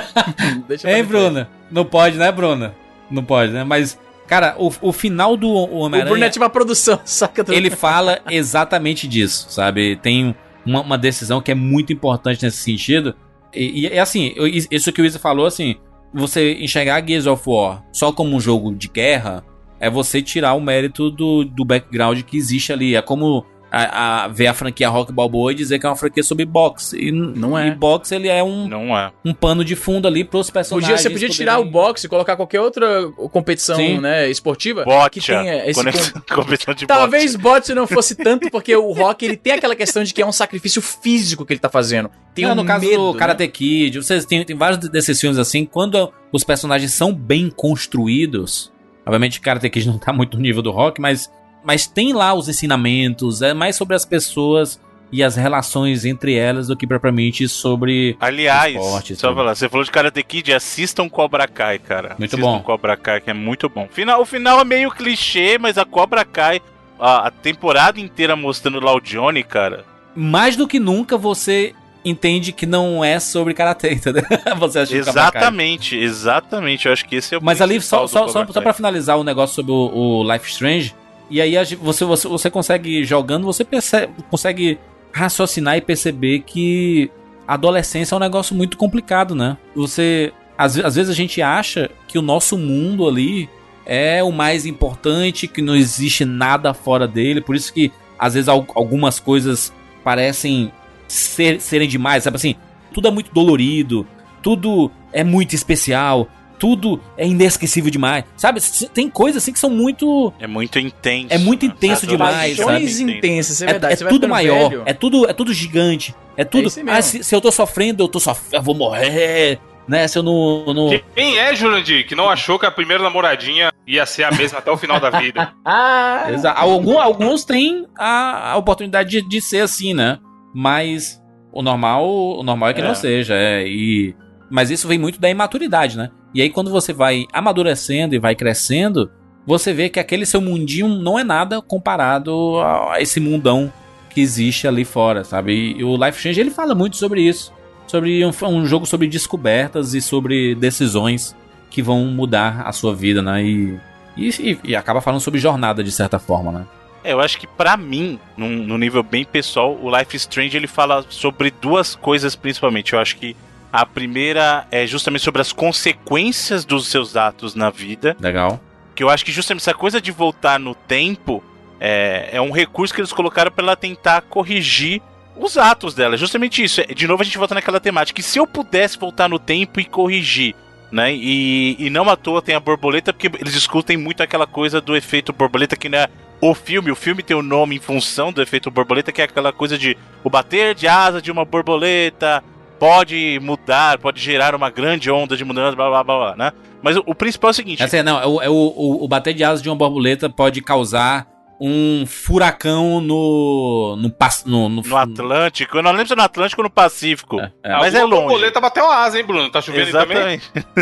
Hein, 0.87 1.05
Bruna? 1.05 1.51
Não 1.71 1.85
pode, 1.85 2.17
né, 2.17 2.31
Bruna? 2.33 2.75
Não 3.11 3.25
pode, 3.25 3.53
né? 3.53 3.65
Mas, 3.65 3.99
cara, 4.27 4.55
o, 4.59 4.73
o 4.81 4.93
final 4.93 5.37
do 5.37 5.51
Homem-Aranha. 5.51 6.05
O 6.05 6.09
Bruno 6.11 6.25
é 6.25 6.31
tipo 6.31 6.45
a 6.45 6.51
produção, 6.51 6.99
saca? 7.05 7.45
Ele 7.53 7.71
fala 7.71 8.21
exatamente 8.31 9.07
disso, 9.09 9.49
sabe? 9.51 9.97
Tem 9.97 10.35
uma, 10.65 10.81
uma, 10.81 10.97
decisão 10.97 11.43
que 11.43 11.51
é 11.51 11.55
muito 11.55 11.93
importante 11.93 12.43
nesse 12.43 12.59
sentido. 12.59 13.15
E, 13.53 13.87
é 13.87 13.99
assim, 13.99 14.33
isso 14.71 14.93
que 14.93 15.03
o 15.03 15.05
Isa 15.05 15.19
falou, 15.19 15.47
assim, 15.47 15.77
você 16.13 16.55
enxergar 16.55 17.05
Gears 17.07 17.27
of 17.27 17.43
War 17.47 17.85
só 17.93 18.13
como 18.13 18.37
um 18.37 18.41
jogo 18.41 18.75
de 18.75 18.89
guerra 18.89 19.45
é 19.85 19.91
você 19.91 20.23
tirar 20.23 20.55
o 20.55 20.61
mérito 20.63 21.11
do, 21.11 21.45
do 21.45 21.63
background 21.63 22.23
que 22.23 22.39
existe 22.39 22.73
ali. 22.73 22.97
É 22.97 23.03
como 23.03 23.45
a, 23.71 24.25
a, 24.25 24.29
ver 24.29 24.47
a 24.47 24.55
franquia 24.55 24.89
Rock 24.89 25.13
Balboa 25.13 25.53
e 25.53 25.55
dizer 25.55 25.79
que 25.79 25.85
é 25.85 25.89
uma 25.89 25.97
franquia 25.97 26.23
sobre 26.23 26.47
boxe. 26.47 26.97
E 26.97 27.13
não 27.13 27.59
é. 27.59 27.69
E 27.69 27.75
boxe 27.75 28.15
ele 28.15 28.29
é 28.29 28.43
um, 28.43 28.67
não 28.67 28.97
é. 28.97 29.13
um 29.23 29.35
pano 29.35 29.63
de 29.63 29.77
fundo 29.77 30.09
ali 30.09 30.25
pros 30.25 30.49
personagens. 30.49 30.91
Podia, 30.91 31.03
você 31.03 31.11
podia 31.11 31.29
poderem... 31.29 31.37
tirar 31.37 31.59
o 31.59 31.65
boxe 31.67 32.07
e 32.07 32.09
colocar 32.09 32.35
qualquer 32.35 32.61
outra 32.61 33.11
competição 33.31 33.77
né, 34.01 34.31
esportiva 34.31 34.85
Botcha. 34.85 35.11
que 35.11 35.21
tenha 35.21 35.69
esse 35.69 36.13
com... 36.13 36.21
competição 36.35 36.73
de 36.73 36.87
Talvez 36.87 37.37
boxe 37.37 37.75
não 37.75 37.87
fosse 37.87 38.15
tanto 38.15 38.51
porque 38.51 38.75
o 38.75 38.91
rock 38.95 39.25
ele 39.25 39.37
tem 39.37 39.53
aquela 39.53 39.77
questão 39.77 40.03
de 40.03 40.15
que 40.15 40.23
é 40.23 40.27
um 40.27 40.33
sacrifício 40.33 40.81
físico 40.81 41.45
que 41.45 41.53
ele 41.53 41.61
tá 41.61 41.69
fazendo. 41.69 42.11
Tem 42.35 42.47
não, 42.47 42.53
um 42.53 42.55
no 42.55 42.65
caso 42.65 42.87
medo, 42.87 42.97
do 42.97 43.13
né? 43.13 43.19
Karate 43.19 43.49
Kid, 43.49 44.03
vocês 44.03 44.25
têm, 44.25 44.45
tem 44.45 44.57
vários 44.57 44.89
desses 44.89 45.21
filmes 45.21 45.39
assim, 45.39 45.67
quando 45.67 46.13
os 46.33 46.43
personagens 46.43 46.93
são 46.93 47.13
bem 47.13 47.49
construídos, 47.49 48.73
Obviamente, 49.05 49.41
Karate 49.41 49.69
Kid 49.71 49.87
não 49.87 49.99
tá 49.99 50.13
muito 50.13 50.37
no 50.37 50.43
nível 50.43 50.63
do 50.63 50.71
rock, 50.71 51.01
mas 51.01 51.31
mas 51.65 51.87
tem 51.87 52.13
lá 52.13 52.35
os 52.35 52.49
ensinamentos, 52.49 53.41
é 53.41 53.55
mais 53.55 53.75
sobre 53.75 53.97
as 53.97 54.05
pessoas 54.05 54.79
e 55.11 55.23
as 55.23 55.37
relações 55.37 56.05
entre 56.05 56.35
elas 56.35 56.67
do 56.67 56.77
que 56.77 56.87
propriamente 56.87 57.49
sobre 57.49 58.17
Aliás, 58.21 58.75
esporte, 58.75 59.17
só 59.17 59.35
falar, 59.35 59.55
você 59.55 59.69
falou 59.69 59.85
de 59.85 59.91
Karate 59.91 60.23
Kid, 60.23 60.53
assistam 60.53 61.09
Cobra 61.09 61.47
Kai, 61.47 61.79
cara. 61.79 62.17
Muito 62.19 62.35
assistam 62.35 62.53
bom. 62.53 62.61
Cobra 62.61 62.97
Kai, 62.97 63.21
que 63.21 63.31
é 63.31 63.35
muito 63.35 63.69
bom. 63.69 63.89
Final, 63.91 64.21
o 64.21 64.27
final 64.27 64.61
é 64.61 64.65
meio 64.65 64.91
clichê, 64.91 65.57
mas 65.59 65.79
a 65.79 65.85
Cobra 65.85 66.25
Kai, 66.25 66.61
a, 66.99 67.29
a 67.29 67.31
temporada 67.31 68.01
inteira 68.01 68.37
mostrando 68.37 68.81
lá 68.81 68.95
o 68.95 69.01
Johnny, 69.01 69.43
cara. 69.43 69.85
Mais 70.15 70.57
do 70.57 70.69
que 70.69 70.79
nunca 70.79 71.17
você 71.17 71.75
entende 72.05 72.53
que 72.53 72.67
não 72.67 73.05
é 73.05 73.19
sobre 73.19 73.55
karatê, 73.55 73.95
entendeu? 73.95 74.23
Você 74.59 74.79
acha 74.81 74.97
Exatamente, 74.97 75.97
exatamente. 75.97 76.87
Eu 76.87 76.93
acho 76.93 77.05
que 77.07 77.17
esse 77.17 77.35
é 77.35 77.39
o 77.39 77.43
Mas 77.43 77.61
ali, 77.61 77.81
só, 77.81 78.07
só, 78.07 78.29
só, 78.29 78.47
só 78.47 78.61
pra 78.61 78.73
finalizar 78.73 79.19
o 79.19 79.25
negócio 79.25 79.55
sobre 79.55 79.73
o, 79.73 80.21
o 80.21 80.33
Life 80.33 80.51
Strange, 80.51 80.95
e 81.31 81.41
aí 81.41 81.55
você, 81.77 82.05
você, 82.05 82.29
você 82.29 82.51
consegue, 82.51 83.05
jogando, 83.05 83.45
você 83.45 83.65
percebe, 83.65 84.13
consegue 84.31 84.79
raciocinar 85.13 85.77
e 85.77 85.81
perceber 85.81 86.41
que 86.41 87.11
a 87.47 87.55
adolescência 87.55 88.15
é 88.15 88.17
um 88.17 88.21
negócio 88.21 88.55
muito 88.55 88.77
complicado, 88.77 89.35
né? 89.35 89.57
Você. 89.75 90.33
Às, 90.57 90.79
às 90.79 90.95
vezes 90.95 91.11
a 91.11 91.15
gente 91.15 91.43
acha 91.43 91.91
que 92.07 92.19
o 92.19 92.23
nosso 92.23 92.57
mundo 92.57 93.09
ali 93.09 93.49
é 93.87 94.23
o 94.23 94.31
mais 94.31 94.67
importante, 94.67 95.49
que 95.49 95.61
não 95.61 95.75
existe 95.75 96.25
nada 96.25 96.73
fora 96.73 97.09
dele, 97.09 97.41
por 97.41 97.57
isso 97.57 97.73
que 97.73 97.91
às 98.19 98.35
vezes 98.35 98.49
algumas 98.49 99.19
coisas 99.19 99.73
parecem 100.03 100.73
ser, 101.09 101.61
serem 101.61 101.89
demais, 101.89 102.25
sabe 102.25 102.37
assim? 102.37 102.55
Tudo 102.93 103.09
é 103.09 103.11
muito 103.11 103.33
dolorido, 103.33 104.07
tudo 104.43 104.91
é 105.13 105.25
muito 105.25 105.55
especial, 105.55 106.29
tudo 106.59 107.01
é 107.17 107.27
inesquecível 107.27 107.91
demais. 107.91 108.25
Sabe? 108.37 108.61
Tem 108.93 109.09
coisas 109.09 109.43
assim 109.43 109.53
que 109.53 109.59
são 109.59 109.71
muito. 109.71 110.33
É 110.39 110.47
muito 110.47 110.79
intenso. 110.79 111.27
É 111.31 111.39
muito 111.39 111.67
intenso 111.67 112.07
demais. 112.07 112.57
Paixões 112.57 113.01
intensas, 113.01 113.61
é 113.63 113.67
verdade. 113.67 114.03
É, 114.03 114.07
é 114.07 114.09
tudo 114.09 114.29
maior. 114.29 114.71
Velho. 114.71 114.83
É 114.87 114.95
tudo, 114.95 115.29
é 115.29 115.33
tudo 115.33 115.53
gigante. 115.53 116.15
É 116.37 116.45
tudo. 116.45 116.69
É 116.69 116.91
ah, 116.91 117.03
se, 117.03 117.23
se, 117.23 117.35
eu 117.35 117.41
tô 117.41 117.53
sofrendo, 117.53 118.03
eu 118.03 118.09
tô 118.09 118.19
sofrendo. 118.19 118.57
Eu 118.57 118.63
vou 118.63 118.75
morrer. 118.75 119.61
Né? 119.87 120.09
Se 120.09 120.19
eu 120.19 120.23
não. 120.23 120.65
não... 120.73 121.01
Quem 121.15 121.39
é, 121.39 121.55
Jurandir, 121.55 122.07
que 122.07 122.15
não 122.15 122.31
achou 122.31 122.59
que 122.59 122.65
a 122.65 122.71
primeira 122.71 123.03
namoradinha 123.03 123.71
ia 123.87 124.07
ser 124.07 124.25
a 124.25 124.31
mesma 124.31 124.59
até 124.59 124.71
o 124.71 124.77
final 124.79 124.99
da 124.99 125.11
vida? 125.11 125.53
ah, 125.65 126.29
Exato. 126.31 126.59
Alguns, 126.59 126.97
alguns 126.97 127.45
têm 127.45 127.87
a, 127.99 128.53
a 128.53 128.57
oportunidade 128.57 129.11
de, 129.11 129.29
de 129.29 129.41
ser 129.43 129.61
assim, 129.61 129.93
né? 129.93 130.19
Mas 130.55 131.21
o 131.53 131.63
normal, 131.63 132.07
o 132.39 132.43
normal 132.43 132.71
é 132.71 132.75
que 132.75 132.81
é. 132.81 132.85
não 132.87 132.95
seja. 132.95 133.35
É, 133.35 133.67
e 133.67 134.15
mas 134.51 134.71
isso 134.71 134.87
vem 134.87 134.99
muito 134.99 135.21
da 135.21 135.29
imaturidade, 135.29 135.97
né? 135.97 136.11
E 136.33 136.41
aí 136.41 136.51
quando 136.51 136.71
você 136.71 136.93
vai 136.93 137.27
amadurecendo 137.33 138.15
e 138.15 138.19
vai 138.19 138.35
crescendo, 138.35 139.11
você 139.47 139.73
vê 139.73 139.89
que 139.89 139.99
aquele 139.99 140.25
seu 140.25 140.41
mundinho 140.41 140.89
não 140.89 141.19
é 141.19 141.25
nada 141.25 141.61
comparado 141.61 142.59
a 142.61 143.01
esse 143.01 143.21
mundão 143.21 143.73
que 144.11 144.21
existe 144.21 144.69
ali 144.69 144.85
fora, 144.85 145.25
sabe? 145.25 145.75
E 145.77 145.83
o 145.83 145.97
Life 145.97 146.21
Change 146.21 146.41
ele 146.41 146.51
fala 146.51 146.75
muito 146.75 146.97
sobre 146.97 147.23
isso, 147.23 147.53
sobre 147.87 148.25
um, 148.25 148.31
um 148.49 148.65
jogo 148.65 148.87
sobre 148.87 149.09
descobertas 149.09 149.93
e 149.93 150.01
sobre 150.01 150.55
decisões 150.55 151.37
que 151.71 151.83
vão 151.83 152.05
mudar 152.07 152.63
a 152.65 152.73
sua 152.73 152.95
vida, 152.95 153.21
né? 153.21 153.45
E, 153.45 153.79
e, 154.17 154.59
e 154.63 154.77
acaba 154.77 155.01
falando 155.01 155.21
sobre 155.21 155.41
jornada 155.41 155.83
de 155.83 155.91
certa 155.91 156.19
forma, 156.19 156.53
né? 156.53 156.67
É, 157.05 157.13
eu 157.13 157.21
acho 157.21 157.39
que 157.39 157.47
para 157.47 157.77
mim, 157.77 158.19
num, 158.37 158.49
num, 158.49 158.79
nível 158.79 159.03
bem 159.03 159.25
pessoal, 159.25 159.79
o 159.81 159.95
Life 159.95 160.17
Strange 160.17 160.57
ele 160.57 160.67
fala 160.67 161.05
sobre 161.11 161.51
duas 161.51 161.95
coisas 161.95 162.35
principalmente. 162.35 162.95
Eu 162.95 162.99
acho 162.99 163.17
que 163.17 163.37
a 163.71 163.85
primeira 163.85 164.67
é 164.71 164.87
justamente 164.87 165.23
sobre 165.23 165.43
as 165.43 165.53
consequências 165.53 166.65
dos 166.65 166.89
seus 166.89 167.15
atos 167.15 167.55
na 167.55 167.69
vida. 167.69 168.17
Legal. 168.19 168.59
Que 168.95 169.03
eu 169.03 169.11
acho 169.11 169.25
que 169.25 169.33
justamente 169.33 169.63
essa 169.63 169.75
coisa 169.75 170.01
de 170.01 170.11
voltar 170.11 170.59
no 170.59 170.75
tempo 170.75 171.45
é, 171.79 172.31
é 172.33 172.41
um 172.41 172.51
recurso 172.51 172.95
que 172.95 173.01
eles 173.01 173.13
colocaram 173.13 173.51
para 173.51 173.65
ela 173.65 173.77
tentar 173.77 174.23
corrigir 174.23 175.03
os 175.37 175.59
atos 175.59 175.95
dela. 175.95 176.17
Justamente 176.17 176.63
isso. 176.63 176.81
É, 176.81 176.85
de 176.87 177.07
novo 177.07 177.21
a 177.21 177.25
gente 177.25 177.37
volta 177.37 177.55
naquela 177.55 177.81
temática. 177.81 178.17
Que 178.17 178.23
se 178.23 178.39
eu 178.39 178.47
pudesse 178.47 178.99
voltar 178.99 179.29
no 179.29 179.39
tempo 179.39 179.79
e 179.79 179.85
corrigir, 179.85 180.55
né? 180.91 181.13
E, 181.13 181.77
e 181.79 181.91
não 181.91 182.09
à 182.09 182.17
toa 182.17 182.41
tem 182.41 182.55
a 182.55 182.61
borboleta, 182.61 183.13
porque 183.13 183.31
eles 183.39 183.53
discutem 183.53 183.97
muito 183.97 184.23
aquela 184.23 184.47
coisa 184.47 184.81
do 184.81 184.97
efeito 184.97 185.33
borboleta 185.33 185.77
que 185.77 185.89
não 185.89 185.99
é 185.99 186.09
o 186.51 186.55
filme. 186.55 186.91
O 186.91 186.97
filme 186.97 187.23
tem 187.23 187.37
o 187.37 187.41
um 187.41 187.43
nome 187.43 187.77
em 187.77 187.81
função 187.81 188.33
do 188.33 188.43
efeito 188.43 188.71
borboleta, 188.71 189.11
que 189.11 189.21
é 189.21 189.25
aquela 189.25 189.53
coisa 189.53 189.79
de 189.79 189.97
o 190.23 190.29
bater 190.29 190.75
de 190.75 190.87
asa 190.87 191.21
de 191.21 191.31
uma 191.31 191.45
borboleta 191.45 192.45
pode 192.79 193.39
mudar, 193.41 193.99
pode 193.99 194.21
gerar 194.21 194.55
uma 194.55 194.69
grande 194.69 195.11
onda 195.11 195.37
de 195.37 195.45
mudança, 195.45 195.75
blá 195.75 195.89
blá 195.89 196.05
blá, 196.05 196.19
blá 196.19 196.37
né? 196.37 196.53
Mas 196.83 196.97
o, 196.97 197.03
o, 197.07 197.15
principal 197.15 197.49
é 197.49 197.53
o 197.53 197.55
seguinte: 197.55 197.97
é, 197.97 198.03
não, 198.03 198.21
é 198.21 198.27
o, 198.27 198.43
é 198.43 198.49
o, 198.51 198.99
o, 199.03 199.09
bater 199.09 199.33
de 199.33 199.43
asas 199.43 199.63
de 199.63 199.71
uma 199.71 199.77
borboleta 199.77 200.29
pode 200.29 200.61
causar 200.61 201.27
um 201.59 202.05
furacão 202.05 203.01
no 203.01 203.97
no, 203.97 204.13
no, 204.45 204.69
no, 204.69 204.83
no 204.83 204.97
Atlântico. 204.97 205.79
Eu 205.79 205.83
não 205.83 205.93
lembro 205.93 206.09
se 206.09 206.13
é 206.13 206.17
no 206.17 206.23
Atlântico 206.23 206.61
ou 206.61 206.65
no 206.65 206.71
Pacífico. 206.71 207.41
É, 207.41 207.53
é. 207.63 207.73
Mas 207.79 207.95
Alguma 207.95 207.99
é 207.99 208.03
longe. 208.03 208.29
borboleta 208.29 208.61
bateu 208.61 208.91
asa, 208.91 209.19
hein, 209.19 209.25
Bruno? 209.25 209.51
Tá 209.51 209.63
chovendo 209.63 209.89
Exatamente. 209.89 210.51
também? 210.51 210.75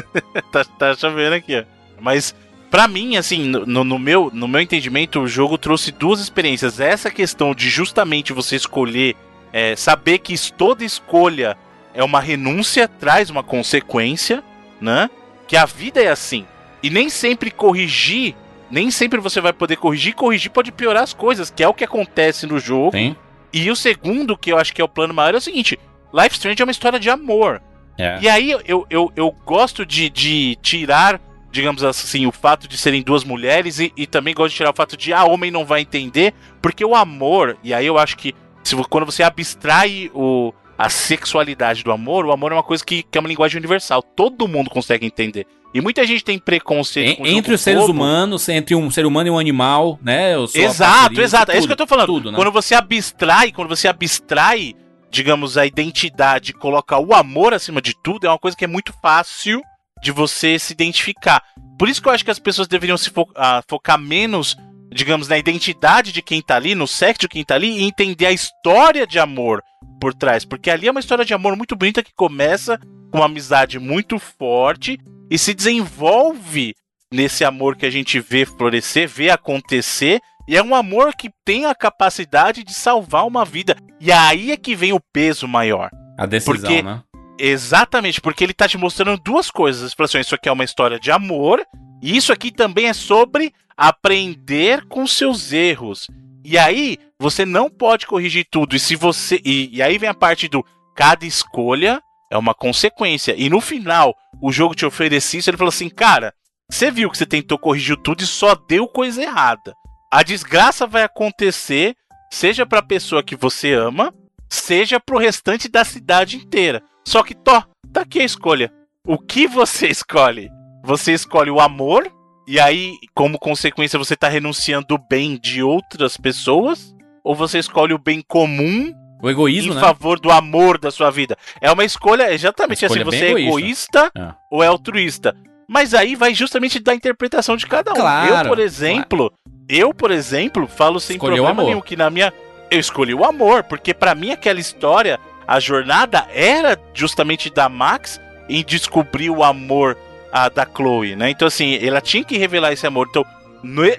tá, 0.51 0.64
tá 0.64 0.94
chovendo 0.94 1.36
aqui, 1.36 1.56
ó. 1.56 1.64
Mas 2.01 2.34
para 2.73 2.89
mim, 2.89 3.19
assim, 3.19 3.44
no, 3.44 3.85
no, 3.85 3.99
meu, 3.99 4.31
no 4.32 4.49
meu 4.49 4.59
entendimento, 4.59 5.20
o 5.20 5.28
jogo 5.28 5.59
trouxe 5.59 5.93
duas 5.93 6.20
experiências. 6.20 6.81
Essa 6.81 7.11
questão 7.11 7.55
de 7.55 7.69
justamente 7.69 8.32
você 8.32 8.57
escolher, 8.57 9.15
é, 9.53 9.77
saber 9.77 10.20
que 10.20 10.35
toda 10.53 10.82
escolha 10.82 11.55
é 11.93 12.03
uma 12.03 12.19
renúncia, 12.19 12.89
traz 12.89 13.28
uma 13.28 13.43
consequência, 13.43 14.43
né? 14.81 15.11
Que 15.47 15.55
a 15.55 15.66
vida 15.66 16.01
é 16.03 16.09
assim. 16.09 16.47
E 16.82 16.89
nem 16.89 17.11
sempre 17.11 17.51
corrigir, 17.51 18.35
nem 18.70 18.90
sempre 18.90 19.20
você 19.20 19.39
vai 19.39 19.53
poder 19.53 19.77
corrigir. 19.77 20.15
Corrigir 20.15 20.51
pode 20.51 20.73
piorar 20.73 21.03
as 21.03 21.12
coisas, 21.12 21.51
que 21.51 21.62
é 21.62 21.69
o 21.69 21.74
que 21.74 21.85
acontece 21.85 22.47
no 22.47 22.59
jogo. 22.59 22.97
Sim. 22.97 23.15
E 23.53 23.70
o 23.70 23.77
segundo, 23.77 24.35
que 24.35 24.51
eu 24.51 24.57
acho 24.57 24.73
que 24.73 24.81
é 24.81 24.85
o 24.85 24.89
plano 24.89 25.12
maior, 25.12 25.35
é 25.35 25.36
o 25.36 25.43
seguinte: 25.43 25.78
Life 26.11 26.36
Strange 26.36 26.62
é 26.62 26.65
uma 26.65 26.73
história 26.73 26.99
de 26.99 27.11
amor. 27.11 27.61
É. 27.99 28.19
E 28.23 28.28
aí 28.31 28.51
eu, 28.51 28.86
eu, 28.89 29.12
eu 29.15 29.31
gosto 29.44 29.85
de, 29.85 30.09
de 30.09 30.57
tirar 30.62 31.20
digamos 31.53 31.85
assim, 31.85 32.27
o 32.27 32.33
fato 32.33 32.66
de 32.66 32.79
serem 32.79 33.03
duas 33.03 33.23
mulheres 33.23 33.79
e, 33.79 33.93
e 33.95 34.07
também 34.07 34.35
gosto 34.35 34.53
de 34.53 34.57
tirar 34.57 34.70
o 34.70 34.74
fato 34.74 34.97
de, 34.97 35.12
ah, 35.12 35.24
homem 35.24 35.51
não 35.51 35.66
vai 35.66 35.83
entender, 35.83 36.33
porque 36.62 36.85
o 36.85 36.97
amor, 36.97 37.59
e 37.62 37.74
aí 37.74 37.87
eu 37.87 37.99
acho 37.99 38.16
que 38.16 38.35
se, 38.65 38.74
quando 38.89 39.05
você 39.05 39.23
abstrai 39.23 40.11
o, 40.15 40.53
a 40.79 40.89
sexualidade 40.89 41.85
do 41.85 41.93
amor, 41.93 42.24
o 42.24 42.33
amor 42.33 42.53
é 42.53 42.55
uma 42.55 42.62
coisa 42.62 42.83
que, 42.83 43.03
que 43.03 43.19
é 43.19 43.20
uma 43.20 43.29
linguagem 43.29 43.59
universal, 43.59 44.03
todo 44.03 44.49
mundo 44.49 44.70
consegue 44.70 45.05
entender. 45.05 45.47
E 45.74 45.81
muita 45.81 46.07
gente 46.07 46.24
tem 46.24 46.39
preconceito 46.39 47.24
en, 47.24 47.37
entre 47.37 47.55
os 47.55 47.61
seres 47.61 47.81
bobo. 47.81 47.93
humanos, 47.93 48.49
entre 48.49 48.74
um 48.74 48.91
ser 48.91 49.07
humano 49.07 49.29
e 49.29 49.31
um 49.31 49.39
animal, 49.39 49.99
né? 50.03 50.35
Exato, 50.55 51.20
exato. 51.20 51.47
Tudo, 51.47 51.55
é 51.55 51.59
isso 51.59 51.66
que 51.66 51.73
eu 51.73 51.77
tô 51.77 51.87
falando. 51.87 52.07
Tudo, 52.07 52.33
né? 52.33 52.37
Quando 52.37 52.53
você 52.53 52.74
abstrai, 52.74 53.53
quando 53.53 53.69
você 53.69 53.89
abstrai, 53.89 54.74
digamos, 55.11 55.57
a 55.57 55.65
identidade, 55.65 56.53
coloca 56.53 56.99
o 56.99 57.15
amor 57.15 57.55
acima 57.55 57.81
de 57.81 57.95
tudo, 57.95 58.27
é 58.27 58.31
uma 58.31 58.39
coisa 58.39 58.57
que 58.57 58.65
é 58.65 58.69
muito 58.69 58.93
fácil 59.01 59.62
de 60.03 60.11
você 60.11 60.59
se 60.59 60.73
identificar. 60.73 61.43
Por 61.79 61.89
isso 61.89 62.03
que 62.03 62.09
eu 62.09 62.12
acho 62.12 62.24
que 62.24 62.31
as 62.31 62.39
pessoas 62.39 62.66
deveriam 62.66 62.99
se 62.99 63.09
fo 63.09 63.23
uh, 63.23 63.62
focar 63.69 63.99
menos, 63.99 64.57
digamos, 64.93 65.29
na 65.29 65.39
identidade 65.39 66.12
de 66.12 66.20
quem 66.20 66.43
tá 66.43 66.57
ali, 66.57 66.74
no 66.74 66.89
sexo 66.89 67.20
de 67.20 67.29
quem 67.29 67.45
tá 67.45 67.55
ali, 67.55 67.69
e 67.69 67.85
entender 67.85 68.27
a 68.27 68.33
história 68.33 69.07
de 69.07 69.19
amor 69.19 69.62
por 70.01 70.12
trás. 70.12 70.45
Porque 70.45 70.70
ali 70.70 70.89
é 70.89 70.91
uma 70.91 71.01
história 71.01 71.24
de 71.24 71.33
amor 71.33 71.57
muito 71.57 71.77
bonita 71.77 72.03
que 72.03 72.12
começa 72.15 72.79
com 73.11 73.19
uma 73.19 73.27
amizade 73.27 73.79
muito 73.79 74.19
forte 74.19 74.99
e 75.31 75.39
se 75.39 75.55
desenvolve 75.55 76.74
nesse 77.12 77.45
amor 77.45 77.77
que 77.77 77.87
a 77.87 77.91
gente 77.91 78.19
vê 78.19 78.45
florescer, 78.45 79.09
vê 79.09 79.31
acontecer. 79.31 80.20
E 80.49 80.57
é 80.57 80.62
um 80.62 80.74
amor 80.74 81.15
que 81.15 81.31
tem 81.45 81.66
a 81.66 81.74
capacidade 81.74 82.65
de 82.65 82.74
salvar 82.74 83.24
uma 83.24 83.45
vida. 83.45 83.77
E 84.01 84.11
aí 84.11 84.51
é 84.51 84.57
que 84.57 84.74
vem 84.74 84.93
o 84.93 85.01
peso 85.12 85.47
maior. 85.47 85.91
A 86.19 86.27
decisão, 86.27 86.55
porque, 86.57 86.83
né? 86.83 87.03
Exatamente, 87.44 88.20
porque 88.20 88.44
ele 88.44 88.55
tá 88.55 88.69
te 88.69 88.78
mostrando 88.78 89.20
duas 89.20 89.51
coisas. 89.51 89.93
Ele 89.98 90.05
assim, 90.05 90.20
isso 90.20 90.35
aqui 90.36 90.48
é 90.48 90.52
uma 90.52 90.62
história 90.62 91.01
de 91.01 91.10
amor, 91.10 91.60
e 92.01 92.16
isso 92.16 92.32
aqui 92.32 92.52
também 92.52 92.86
é 92.86 92.93
sobre 92.93 93.52
aprender 93.77 94.86
com 94.86 95.05
seus 95.09 95.52
erros. 95.52 96.06
E 96.44 96.56
aí, 96.56 96.98
você 97.19 97.44
não 97.44 97.69
pode 97.69 98.06
corrigir 98.06 98.47
tudo. 98.48 98.77
E 98.77 98.78
se 98.78 98.94
você. 98.94 99.40
E, 99.44 99.77
e 99.77 99.82
aí 99.82 99.98
vem 99.98 100.09
a 100.09 100.14
parte 100.14 100.47
do 100.47 100.64
cada 100.94 101.27
escolha 101.27 102.01
é 102.31 102.39
uma 102.39 102.55
consequência. 102.55 103.35
E 103.36 103.51
no 103.51 103.60
final, 103.60 104.14
o 104.40 104.52
jogo 104.52 104.73
te 104.73 104.86
oferece 104.86 105.39
isso, 105.39 105.51
ele 105.51 105.56
falou 105.56 105.70
assim, 105.70 105.89
cara, 105.89 106.32
você 106.70 106.93
viu 106.93 107.10
que 107.10 107.19
você 107.19 107.27
tentou 107.27 107.59
corrigir 107.59 107.97
tudo 107.97 108.23
e 108.23 108.27
só 108.27 108.55
deu 108.55 108.86
coisa 108.86 109.20
errada. 109.20 109.74
A 110.12 110.23
desgraça 110.23 110.86
vai 110.86 111.02
acontecer, 111.02 111.97
seja 112.31 112.64
para 112.64 112.78
a 112.78 112.86
pessoa 112.86 113.20
que 113.20 113.35
você 113.35 113.73
ama, 113.73 114.14
seja 114.48 115.01
para 115.01 115.16
o 115.16 115.19
restante 115.19 115.69
da 115.69 115.85
cidade 115.85 116.36
inteira. 116.36 116.82
Só 117.05 117.23
que, 117.23 117.35
tó, 117.35 117.62
tá 117.93 118.03
aqui 118.03 118.20
a 118.20 118.24
escolha. 118.24 118.73
O 119.07 119.19
que 119.19 119.47
você 119.47 119.89
escolhe? 119.91 120.51
Você 120.85 121.12
escolhe 121.12 121.51
o 121.51 121.61
amor, 121.61 122.11
e 122.47 122.59
aí, 122.59 122.95
como 123.15 123.39
consequência, 123.39 123.99
você 123.99 124.16
tá 124.16 124.29
renunciando 124.29 124.95
o 124.95 124.99
bem 124.99 125.39
de 125.39 125.62
outras 125.62 126.16
pessoas? 126.16 126.95
Ou 127.24 127.35
você 127.35 127.59
escolhe 127.59 127.95
o 127.95 127.99
bem 127.99 128.20
comum 128.20 128.93
o 129.23 129.31
egoísmo, 129.31 129.73
em 129.73 129.77
né? 129.77 129.81
favor 129.81 130.19
do 130.19 130.33
amor 130.33 130.77
da 130.79 130.91
sua 130.91 131.09
vida. 131.09 131.37
É 131.61 131.70
uma 131.70 131.85
escolha 131.85 132.35
exatamente 132.35 132.85
assim, 132.85 132.99
escolha 132.99 133.09
assim, 133.09 133.19
você 133.19 133.24
é 133.27 133.47
egoísta, 133.47 134.11
é. 134.16 134.35
ou 134.51 134.65
é 134.65 134.66
altruísta. 134.66 135.37
Mas 135.69 135.95
aí 135.95 136.16
vai 136.16 136.35
justamente 136.35 136.81
da 136.81 136.93
interpretação 136.93 137.57
de 137.57 137.65
cada 137.65 137.93
um. 137.93 137.95
Claro, 137.95 138.35
eu, 138.35 138.49
por 138.49 138.59
exemplo, 138.59 139.31
claro. 139.31 139.65
eu, 139.69 139.95
por 139.95 140.11
exemplo, 140.11 140.66
falo 140.66 140.99
sem 140.99 141.15
Escolheu 141.15 141.45
problema 141.45 141.62
nenhum 141.62 141.81
que 141.81 141.95
na 141.95 142.11
minha 142.11 142.33
eu 142.69 142.81
escolhi 142.81 143.15
o 143.15 143.24
amor, 143.24 143.62
porque 143.62 143.95
para 143.95 144.12
mim 144.12 144.33
aquela 144.33 144.59
história, 144.59 145.20
a 145.47 145.60
jornada 145.60 146.27
era 146.32 146.78
justamente 146.94 147.51
da 147.51 147.69
Max 147.69 148.20
em 148.48 148.64
descobrir 148.64 149.31
o 149.31 149.43
amor 149.43 149.97
a, 150.32 150.48
da 150.48 150.66
Chloe, 150.66 151.16
né? 151.16 151.31
Então 151.31 151.48
assim, 151.48 151.78
ela 151.85 152.01
tinha 152.01 152.24
que 152.24 152.39
revelar 152.39 152.73
esse 152.73 152.86
amor. 152.86 153.09
Então, 153.10 153.24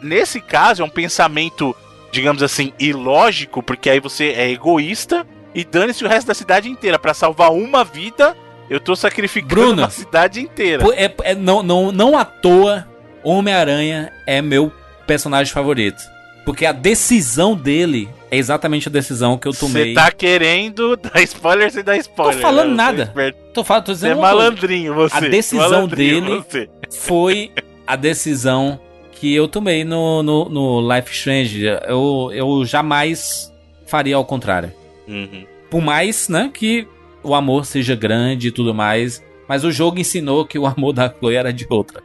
nesse 0.02 0.42
caso 0.42 0.82
é 0.82 0.86
um 0.86 0.90
pensamento 0.90 1.76
digamos 2.14 2.44
assim, 2.44 2.72
ilógico, 2.80 3.64
porque 3.64 3.90
aí 3.90 4.00
você 4.00 4.34
é 4.38 4.52
egoísta 4.52 5.26
e 5.54 5.66
dane-se 5.66 6.06
o 6.06 6.08
resto 6.08 6.28
da 6.28 6.36
cidade 6.36 6.70
inteira. 6.70 7.00
para 7.00 7.14
salvar 7.14 7.52
uma 7.52 7.84
vida, 7.84 8.38
eu 8.70 8.80
tô 8.80 8.96
sacrificando 8.96 9.48
Bruna, 9.48 9.88
a 9.88 9.90
cidade 9.90 10.40
inteira. 10.40 10.86
É, 10.96 11.12
é, 11.24 11.36
não, 11.36 11.64
não, 11.64 11.92
não 11.92 12.16
à 12.16 12.24
toa, 12.24 12.88
Homem-Aranha 13.24 14.12
é 14.28 14.44
meu 14.44 14.72
personagem 15.08 15.52
favorito. 15.52 16.13
Porque 16.46 16.66
a 16.66 16.72
decisão 16.72 17.56
dele 17.56 18.10
é 18.30 18.38
exatamente 18.38 18.88
a 18.88 18.92
decisão 18.92 19.38
que 19.38 19.48
eu 19.48 19.54
tomei. 19.54 19.90
Você 19.90 19.94
tá 19.94 20.12
querendo 20.12 20.98
dar 20.98 21.22
spoiler 21.22 21.72
sem 21.72 21.84
dar 21.84 21.98
spoiler. 21.98 22.36
Tô 22.36 22.42
falando 22.42 22.70
né? 22.70 22.76
nada. 22.76 23.14
Tô, 23.54 23.64
falando, 23.64 23.86
tô 23.86 23.94
dizendo 23.94 24.16
você 24.16 24.20
é 24.20 24.22
malandrinho, 24.22 24.94
você. 24.94 25.16
A 25.16 25.20
decisão 25.22 25.70
malandrinho, 25.70 26.22
dele 26.22 26.44
você. 26.50 26.70
foi 26.90 27.52
a 27.88 27.96
decisão 27.96 28.80
que 29.12 29.34
eu 29.34 29.48
tomei 29.48 29.84
no, 29.84 30.22
no, 30.22 30.50
no 30.50 30.94
Life 30.94 31.12
Strange. 31.14 31.64
Eu, 31.88 32.30
eu 32.34 32.66
jamais 32.66 33.54
faria 33.88 34.16
ao 34.16 34.26
contrário. 34.26 34.74
Uhum. 35.08 35.46
Por 35.70 35.82
mais, 35.82 36.28
né, 36.28 36.52
que 36.54 36.88
o 37.24 37.34
amor 37.34 37.66
seja 37.66 37.96
grande 37.96 38.50
e 38.50 38.52
tudo 38.52 38.74
mais, 38.74 39.24
mas 39.48 39.64
o 39.64 39.72
jogo 39.72 40.00
ensinou 40.00 40.46
que 40.46 40.60
o 40.60 40.66
amor 40.66 40.94
da 40.94 41.10
Chloe 41.10 41.36
era 41.36 41.54
de 41.54 41.66
outra 41.70 42.02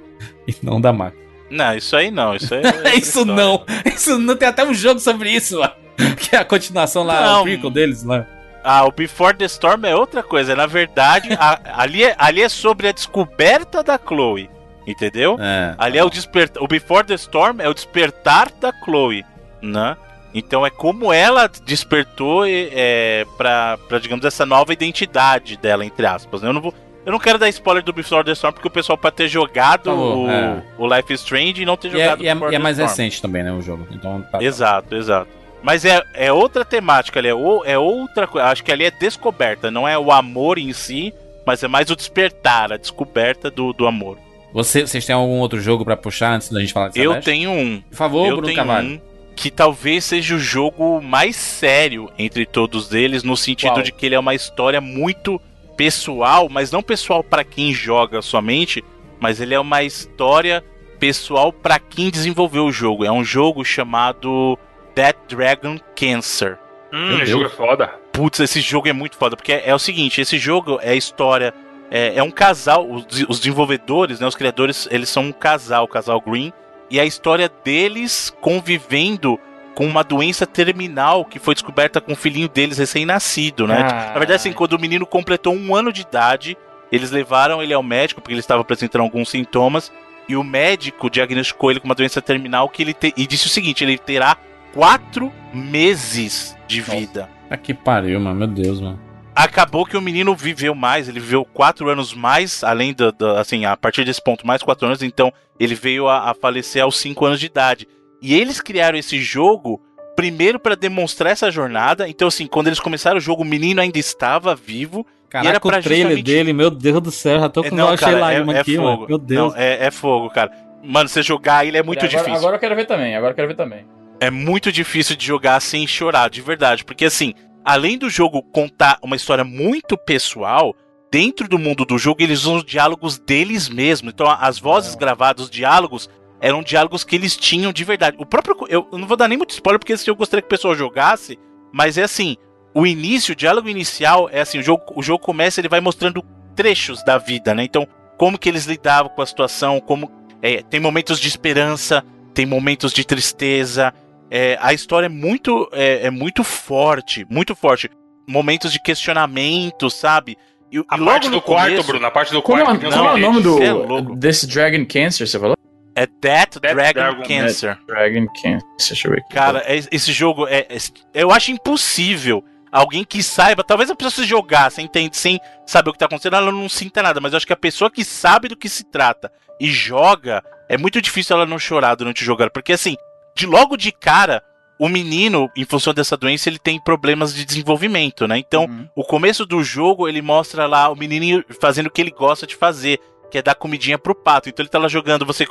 e 0.47 0.55
não 0.63 0.81
da 0.81 0.93
Max. 0.93 1.17
Não, 1.51 1.75
isso 1.75 1.97
aí 1.97 2.11
não, 2.11 2.35
isso 2.35 2.55
aí 2.55 2.63
é 2.63 2.97
Isso 2.99 3.25
não, 3.25 3.65
isso 3.87 4.19
não 4.19 4.37
tem 4.37 4.49
até 4.49 4.65
um 4.65 4.75
jogo 4.75 5.01
sobre 5.01 5.31
isso, 5.31 5.59
lá, 5.59 5.75
que 6.17 6.37
é 6.37 6.39
a 6.39 6.45
continuação 6.45 7.03
lá, 7.03 7.23
não. 7.23 7.41
o 7.41 7.45
prequel 7.45 7.71
deles 7.71 8.03
lá. 8.03 8.27
Ah, 8.63 8.85
o 8.85 8.93
Before 8.93 9.35
the 9.35 9.47
Storm 9.47 9.85
é 9.87 9.95
outra 9.95 10.23
coisa. 10.23 10.55
Na 10.55 10.67
verdade, 10.67 11.29
a, 11.41 11.81
ali, 11.81 12.05
é, 12.05 12.15
ali 12.19 12.43
é 12.43 12.49
sobre 12.49 12.89
a 12.89 12.93
descoberta 12.93 13.83
da 13.83 13.99
Chloe. 13.99 14.51
Entendeu? 14.87 15.37
É, 15.39 15.75
Ali 15.79 15.99
é 15.99 16.05
o 16.05 16.09
despertar. 16.09 16.63
O 16.63 16.67
Before 16.67 17.07
the 17.07 17.15
Storm 17.15 17.61
é 17.61 17.69
o 17.69 17.75
despertar 17.75 18.51
da 18.59 18.73
Chloe, 18.85 19.25
né? 19.61 19.97
Então 20.35 20.65
é 20.65 20.71
como 20.71 21.13
ela 21.13 21.51
despertou 21.65 22.45
é, 22.47 23.27
pra, 23.37 23.79
pra, 23.89 23.99
digamos, 23.99 24.25
essa 24.25 24.47
nova 24.47 24.73
identidade 24.73 25.57
dela, 25.59 25.85
entre 25.85 26.07
aspas. 26.07 26.41
Né? 26.41 26.49
Eu 26.49 26.53
não 26.55 26.61
vou. 26.63 26.75
Eu 27.09 27.13
não 27.13 27.19
quero 27.19 27.39
dar 27.39 27.49
spoiler 27.49 27.83
do 27.83 27.91
Before 27.91 28.23
the 28.23 28.33
Storm, 28.33 28.53
porque 28.53 28.69
o 28.69 28.71
pessoal 28.71 28.99
pode 28.99 29.17
ter 29.17 29.29
jogado 29.29 29.91
o, 29.91 30.31
é. 30.31 30.63
o, 30.77 30.87
Life 30.87 31.11
is 31.11 31.21
Strange 31.21 31.63
e 31.63 31.65
não 31.65 31.75
ter 31.75 31.89
e 31.89 31.99
é, 31.99 32.05
jogado 32.05 32.21
é, 32.21 32.25
e 32.25 32.29
é, 32.29 32.53
e 32.53 32.55
é 32.55 32.59
mais 32.59 32.77
Storm. 32.77 32.91
recente 32.91 33.23
também, 33.23 33.43
né, 33.43 33.51
o 33.51 33.63
jogo. 33.63 33.89
Então, 33.91 34.21
tá, 34.31 34.43
exato, 34.43 34.95
exato. 34.95 35.31
Mas 35.63 35.87
é, 35.87 36.03
é 36.13 36.31
outra 36.31 36.67
temática 36.67 37.19
ali, 37.19 37.29
é, 37.29 37.35
o, 37.35 37.65
é 37.65 37.79
outra 37.79 38.27
coisa. 38.27 38.49
Acho 38.49 38.63
que 38.63 38.71
ali 38.71 38.85
é 38.85 38.91
descoberta, 38.91 39.71
não 39.71 39.89
é 39.89 39.99
o 39.99 40.13
amor 40.13 40.59
em 40.59 40.71
si, 40.75 41.15
mas 41.47 41.63
é 41.63 41.67
mais 41.67 41.89
o 41.89 41.97
despertar, 41.97 42.75
a 42.75 42.77
descoberta 42.77 43.51
do, 43.51 43.73
do 43.73 43.87
amor. 43.87 44.19
Você, 44.53 44.87
vocês 44.87 45.07
têm 45.07 45.15
algum 45.15 45.39
outro 45.39 45.63
jogo 45.63 45.87
para 45.87 45.97
puxar 45.97 46.35
antes 46.35 46.51
da 46.51 46.61
gente 46.61 46.75
falar 46.75 46.91
de 46.91 47.01
Eu 47.01 47.23
tenho 47.23 47.51
um. 47.51 47.81
Por 47.89 47.97
favor, 47.97 48.29
eu 48.29 48.37
Bruno 48.37 48.55
Cavalho. 48.55 48.87
Um 48.87 49.01
que 49.35 49.51
talvez 49.51 50.05
seja 50.05 50.35
o 50.35 50.39
jogo 50.39 51.01
mais 51.01 51.37
sério 51.37 52.11
entre 52.19 52.45
todos 52.45 52.93
eles, 52.93 53.23
no 53.23 53.37
sentido 53.37 53.75
Qual? 53.75 53.83
de 53.83 53.93
que 53.93 54.05
ele 54.05 54.17
é 54.17 54.19
uma 54.19 54.35
história 54.35 54.81
muito 54.81 55.41
pessoal, 55.79 56.49
mas 56.51 56.73
não 56.73 56.83
pessoal 56.83 57.23
para 57.23 57.45
quem 57.45 57.73
joga 57.73 58.21
somente, 58.21 58.85
mas 59.21 59.41
ele 59.41 59.55
é 59.55 59.61
uma 59.61 59.85
história 59.85 60.65
pessoal 60.99 61.53
para 61.53 61.79
quem 61.79 62.11
desenvolveu 62.11 62.65
o 62.65 62.73
jogo. 62.73 63.05
É 63.05 63.13
um 63.13 63.25
jogo 63.25 63.65
chamado 63.65 64.59
Dead 64.93 65.15
Dragon 65.29 65.79
Cancer. 65.95 66.59
Hum, 66.93 67.19
esse 67.19 67.27
jogo 67.27 67.45
é 67.45 67.49
foda. 67.49 67.87
Putz, 68.13 68.41
esse 68.41 68.61
jogo 68.61 68.89
é 68.89 68.93
muito 68.93 69.17
foda, 69.17 69.37
porque 69.37 69.53
é, 69.53 69.69
é 69.69 69.75
o 69.75 69.79
seguinte, 69.79 70.21
esse 70.21 70.37
jogo 70.37 70.81
é 70.83 70.91
a 70.91 70.97
história 70.97 71.55
é, 71.91 72.17
é 72.17 72.23
um 72.23 72.31
casal, 72.31 72.91
os, 72.91 73.07
os, 73.29 73.39
desenvolvedores, 73.39 74.19
né, 74.19 74.27
os 74.27 74.35
criadores, 74.35 74.89
eles 74.91 75.09
são 75.09 75.25
um 75.25 75.33
casal, 75.33 75.85
o 75.85 75.89
casal 75.89 76.21
Green, 76.21 76.53
e 76.91 76.99
a 76.99 77.05
história 77.05 77.49
deles 77.65 78.35
convivendo 78.41 79.39
com 79.79 79.87
uma 79.87 80.03
doença 80.03 80.45
terminal 80.45 81.25
que 81.25 81.39
foi 81.39 81.55
descoberta 81.55 82.01
com 82.01 82.11
o 82.11 82.17
filhinho 82.17 82.49
deles 82.49 82.79
recém-nascido, 82.79 83.65
né? 83.65 83.83
Ah. 83.89 84.07
Na 84.07 84.19
verdade, 84.19 84.33
assim, 84.33 84.53
quando 84.53 84.73
o 84.73 84.79
menino 84.79 85.07
completou 85.07 85.55
um 85.55 85.73
ano 85.73 85.93
de 85.93 86.01
idade, 86.01 86.59
eles 86.91 87.13
levaram 87.13 87.63
ele 87.63 87.73
ao 87.73 87.81
médico 87.81 88.21
porque 88.21 88.33
ele 88.33 88.41
estava 88.41 88.63
apresentando 88.63 89.03
alguns 89.03 89.31
sintomas 89.31 89.93
e 90.29 90.35
o 90.35 90.43
médico 90.43 91.09
diagnosticou 91.09 91.71
ele 91.71 91.79
com 91.79 91.87
uma 91.87 91.95
doença 91.95 92.21
terminal 92.21 92.69
que 92.69 92.83
ele 92.83 92.93
te... 92.93 93.15
e 93.17 93.25
disse 93.25 93.47
o 93.47 93.51
seguinte: 93.51 93.85
ele 93.85 93.97
terá 93.97 94.37
quatro 94.75 95.33
meses 95.55 96.57
de 96.67 96.81
vida. 96.81 97.29
Ah, 97.49 97.57
que 97.57 97.73
pariu, 97.73 98.19
mano, 98.19 98.35
meu 98.35 98.49
Deus, 98.49 98.81
mano 98.81 99.07
acabou 99.33 99.87
que 99.87 99.97
o 99.97 100.03
menino 100.03 100.35
viveu 100.35 100.75
mais, 100.75 101.09
ele 101.09 101.21
viveu 101.21 101.45
quatro 101.45 101.89
anos 101.89 102.13
mais, 102.13 102.65
além 102.65 102.93
da, 102.93 103.13
assim, 103.41 103.65
a 103.65 103.77
partir 103.77 104.05
desse 104.05 104.21
ponto, 104.21 104.45
mais 104.45 104.65
quatro 104.65 104.85
anos, 104.85 105.01
então 105.01 105.33
ele 105.61 105.77
veio 105.77 106.09
a, 106.09 106.31
a 106.31 106.35
falecer 106.35 106.83
aos 106.83 106.99
cinco 106.99 107.25
anos 107.25 107.39
de 107.39 107.47
idade. 107.47 107.87
E 108.21 108.35
eles 108.35 108.61
criaram 108.61 108.99
esse 108.99 109.21
jogo 109.21 109.81
primeiro 110.17 110.59
para 110.59 110.75
demonstrar 110.75 111.33
essa 111.33 111.51
jornada. 111.51 112.09
Então, 112.09 112.27
assim, 112.29 112.47
quando 112.47 112.67
eles 112.67 112.81
começaram 112.81 113.19
o 113.19 113.21
jogo, 113.21 113.43
o 113.43 113.47
menino 113.47 113.81
ainda 113.81 113.99
estava 113.99 114.55
vivo. 114.55 115.07
Caraca, 115.31 115.47
e 115.47 115.51
era 115.51 115.61
pra 115.61 115.79
o 115.79 115.83
trailer 115.83 116.17
justamente... 116.17 116.23
dele, 116.25 116.53
meu 116.53 116.71
Deus 116.71 117.01
do 117.01 117.11
céu, 117.11 117.39
já 117.39 117.49
tô 117.49 117.63
com 117.63 117.69
é, 117.69 117.71
não, 117.71 117.97
cara, 117.97 118.33
é, 118.33 118.39
é 118.39 118.61
aqui, 118.61 118.77
fogo. 118.77 118.89
Mano. 118.89 119.07
Meu 119.09 119.19
Deus. 119.19 119.53
Não, 119.53 119.61
é, 119.61 119.87
é, 119.87 119.91
fogo, 119.91 120.31
cara. 120.31 120.51
Mano, 120.83 121.09
você 121.09 121.23
jogar 121.23 121.67
ele 121.67 121.77
é 121.77 121.83
muito 121.83 121.99
agora, 121.99 122.17
difícil. 122.17 122.39
Agora 122.39 122.57
eu 122.57 122.61
quero 122.61 122.75
ver 122.75 122.87
também, 122.87 123.15
agora 123.15 123.33
eu 123.33 123.37
quero 123.37 123.49
ver 123.49 123.55
também. 123.55 123.87
É 124.21 124.31
muito 124.31 124.73
difícil 124.73 125.15
de 125.15 125.25
jogar 125.25 125.61
sem 125.61 125.87
chorar, 125.87 126.31
de 126.31 126.41
verdade. 126.41 126.85
Porque, 126.85 127.05
assim, 127.05 127.35
além 127.65 127.99
do 127.99 128.11
jogo 128.11 128.43
contar 128.43 128.99
uma 129.03 129.15
história 129.15 129.45
muito 129.45 129.97
pessoal, 129.97 130.75
dentro 131.11 131.49
do 131.49 131.59
mundo 131.59 131.85
do 131.85 131.99
jogo 131.99 132.23
eles 132.23 132.41
usam 132.41 132.57
os 132.57 132.65
diálogos 132.65 133.19
deles 133.19 133.69
mesmos. 133.69 134.13
Então 134.13 134.29
as 134.29 134.59
vozes 134.59 134.95
é. 134.95 134.99
gravadas, 134.99 135.45
os 135.45 135.51
diálogos, 135.51 136.09
eram 136.41 136.63
diálogos 136.63 137.05
que 137.05 137.17
eles 137.17 137.37
tinham 137.37 137.73
de 137.73 137.85
verdade. 137.85 138.17
O 138.19 138.27
próprio. 138.27 138.57
Eu 138.69 138.89
não 138.93 139.07
vou 139.07 139.17
dar 139.17 139.29
nem 139.29 139.39
muito 139.39 139.51
spoiler, 139.51 139.79
porque 139.79 139.95
eu 140.07 140.15
gostaria 140.15 140.43
que 140.43 140.47
o 140.47 140.51
pessoal 140.51 140.75
jogasse, 140.75 141.39
mas 141.73 141.99
é 141.99 142.03
assim. 142.03 142.37
O 142.75 142.87
início, 142.87 143.33
o 143.33 143.37
diálogo 143.37 143.69
inicial 143.69 144.29
é 144.31 144.41
assim: 144.41 144.59
o 144.59 144.63
jogo, 144.63 144.85
o 144.95 145.03
jogo 145.03 145.23
começa, 145.25 145.61
ele 145.61 145.69
vai 145.69 145.81
mostrando 145.81 146.23
trechos 146.55 147.03
da 147.03 147.19
vida, 147.19 147.55
né? 147.55 147.65
Então, 147.65 147.87
como 148.17 148.39
que 148.39 148.49
eles 148.49 148.67
lidavam 148.67 149.11
com 149.11 149.23
a 149.23 149.27
situação, 149.27 149.81
como. 149.81 150.11
É, 150.41 150.63
tem 150.63 150.79
momentos 150.79 151.19
de 151.19 151.27
esperança, 151.27 152.05
tem 152.33 152.47
momentos 152.47 152.93
de 152.93 153.05
tristeza. 153.05 153.93
É, 154.31 154.59
a 154.61 154.73
história 154.73 155.07
é 155.07 155.09
muito, 155.09 155.69
é, 155.73 156.07
é, 156.07 156.11
muito 156.11 156.45
forte, 156.45 157.27
muito 157.29 157.57
forte. 157.57 157.91
Momentos 158.29 158.71
de 158.73 158.81
questionamento, 158.81 159.91
sabe? 159.91 160.37
E, 160.71 160.79
a 160.89 160.97
e 160.97 161.05
parte 161.05 161.31
do 161.31 161.41
começo, 161.41 161.75
quarto, 161.75 161.87
Bruno, 161.87 162.07
a 162.07 162.11
parte 162.11 162.33
do 162.33 162.43
quarto. 162.43 162.67
Como, 162.67 162.91
não, 162.91 163.09
é 163.09 163.15
o 163.15 163.19
nome 163.19 163.41
do 163.41 163.59
é 163.61 164.17
This 164.21 164.45
Dragon 164.45 164.85
Cancer, 164.87 165.27
você 165.27 165.39
falou? 165.39 165.58
É 165.99 166.07
Death, 166.07 166.61
Death 166.61 166.75
Dragon, 166.75 166.93
Dragon 166.93 167.23
Cancer. 167.25 167.75
Death 167.75 167.87
Dragon 167.87 168.27
Cancer, 168.29 168.69
deixa 168.79 169.09
eu 169.09 169.11
ver 169.11 169.19
aqui. 169.19 169.35
Cara, 169.35 169.65
é, 169.67 169.81
esse 169.91 170.13
jogo 170.13 170.47
é, 170.47 170.65
é, 170.69 170.79
Eu 171.13 171.33
acho 171.33 171.51
impossível 171.51 172.45
alguém 172.71 173.03
que 173.03 173.21
saiba. 173.21 173.65
Talvez 173.65 173.91
a 173.91 173.97
pessoa 173.97 174.13
se 174.13 174.25
jogar 174.25 174.71
sem, 174.71 174.89
sem 175.11 175.41
saber 175.67 175.91
o 175.91 175.93
que 175.93 175.99
tá 175.99 176.07
acontecendo, 176.07 176.37
ela 176.37 176.53
não 176.53 176.69
sinta 176.69 177.03
nada. 177.03 177.21
Mas 177.21 177.33
eu 177.33 177.39
acho 177.39 177.47
que 177.47 177.53
a 177.53 177.57
pessoa 177.57 177.91
que 177.91 178.05
sabe 178.05 178.47
do 178.47 178.57
que 178.57 178.69
se 178.69 178.85
trata 178.85 179.33
e 179.59 179.69
joga, 179.69 180.41
é 180.69 180.79
muito 180.79 181.03
difícil 181.03 181.35
ela 181.35 181.45
não 181.45 181.59
chorar 181.59 181.97
durante 181.97 182.23
o 182.23 182.25
jogo. 182.25 182.49
Porque 182.49 182.75
assim, 182.75 182.95
de 183.35 183.45
logo 183.45 183.77
de 183.77 183.91
cara, 183.91 184.41
o 184.79 184.89
menino, 184.89 185.51
em 185.57 185.65
função 185.65 185.93
dessa 185.93 186.17
doença, 186.17 186.49
ele 186.49 186.61
tem 186.61 186.81
problemas 186.81 187.35
de 187.35 187.45
desenvolvimento, 187.45 188.29
né? 188.29 188.39
Então, 188.39 188.67
uhum. 188.67 188.89
o 188.95 189.03
começo 189.03 189.45
do 189.45 189.65
jogo, 189.65 190.09
ele 190.09 190.23
mostra 190.23 190.65
lá 190.69 190.89
o 190.91 190.95
menininho 190.95 191.45
fazendo 191.61 191.89
o 191.89 191.91
que 191.91 192.01
ele 192.01 192.13
gosta 192.13 192.47
de 192.47 192.55
fazer, 192.55 193.01
que 193.33 193.39
é 193.39 193.43
dar 193.43 193.57
comidinha 193.57 193.99
pro 193.99 194.15
pato. 194.15 194.49
Então 194.49 194.63
ele 194.63 194.71
tá 194.71 194.79
lá 194.79 194.87
jogando, 194.87 195.27
você 195.27 195.45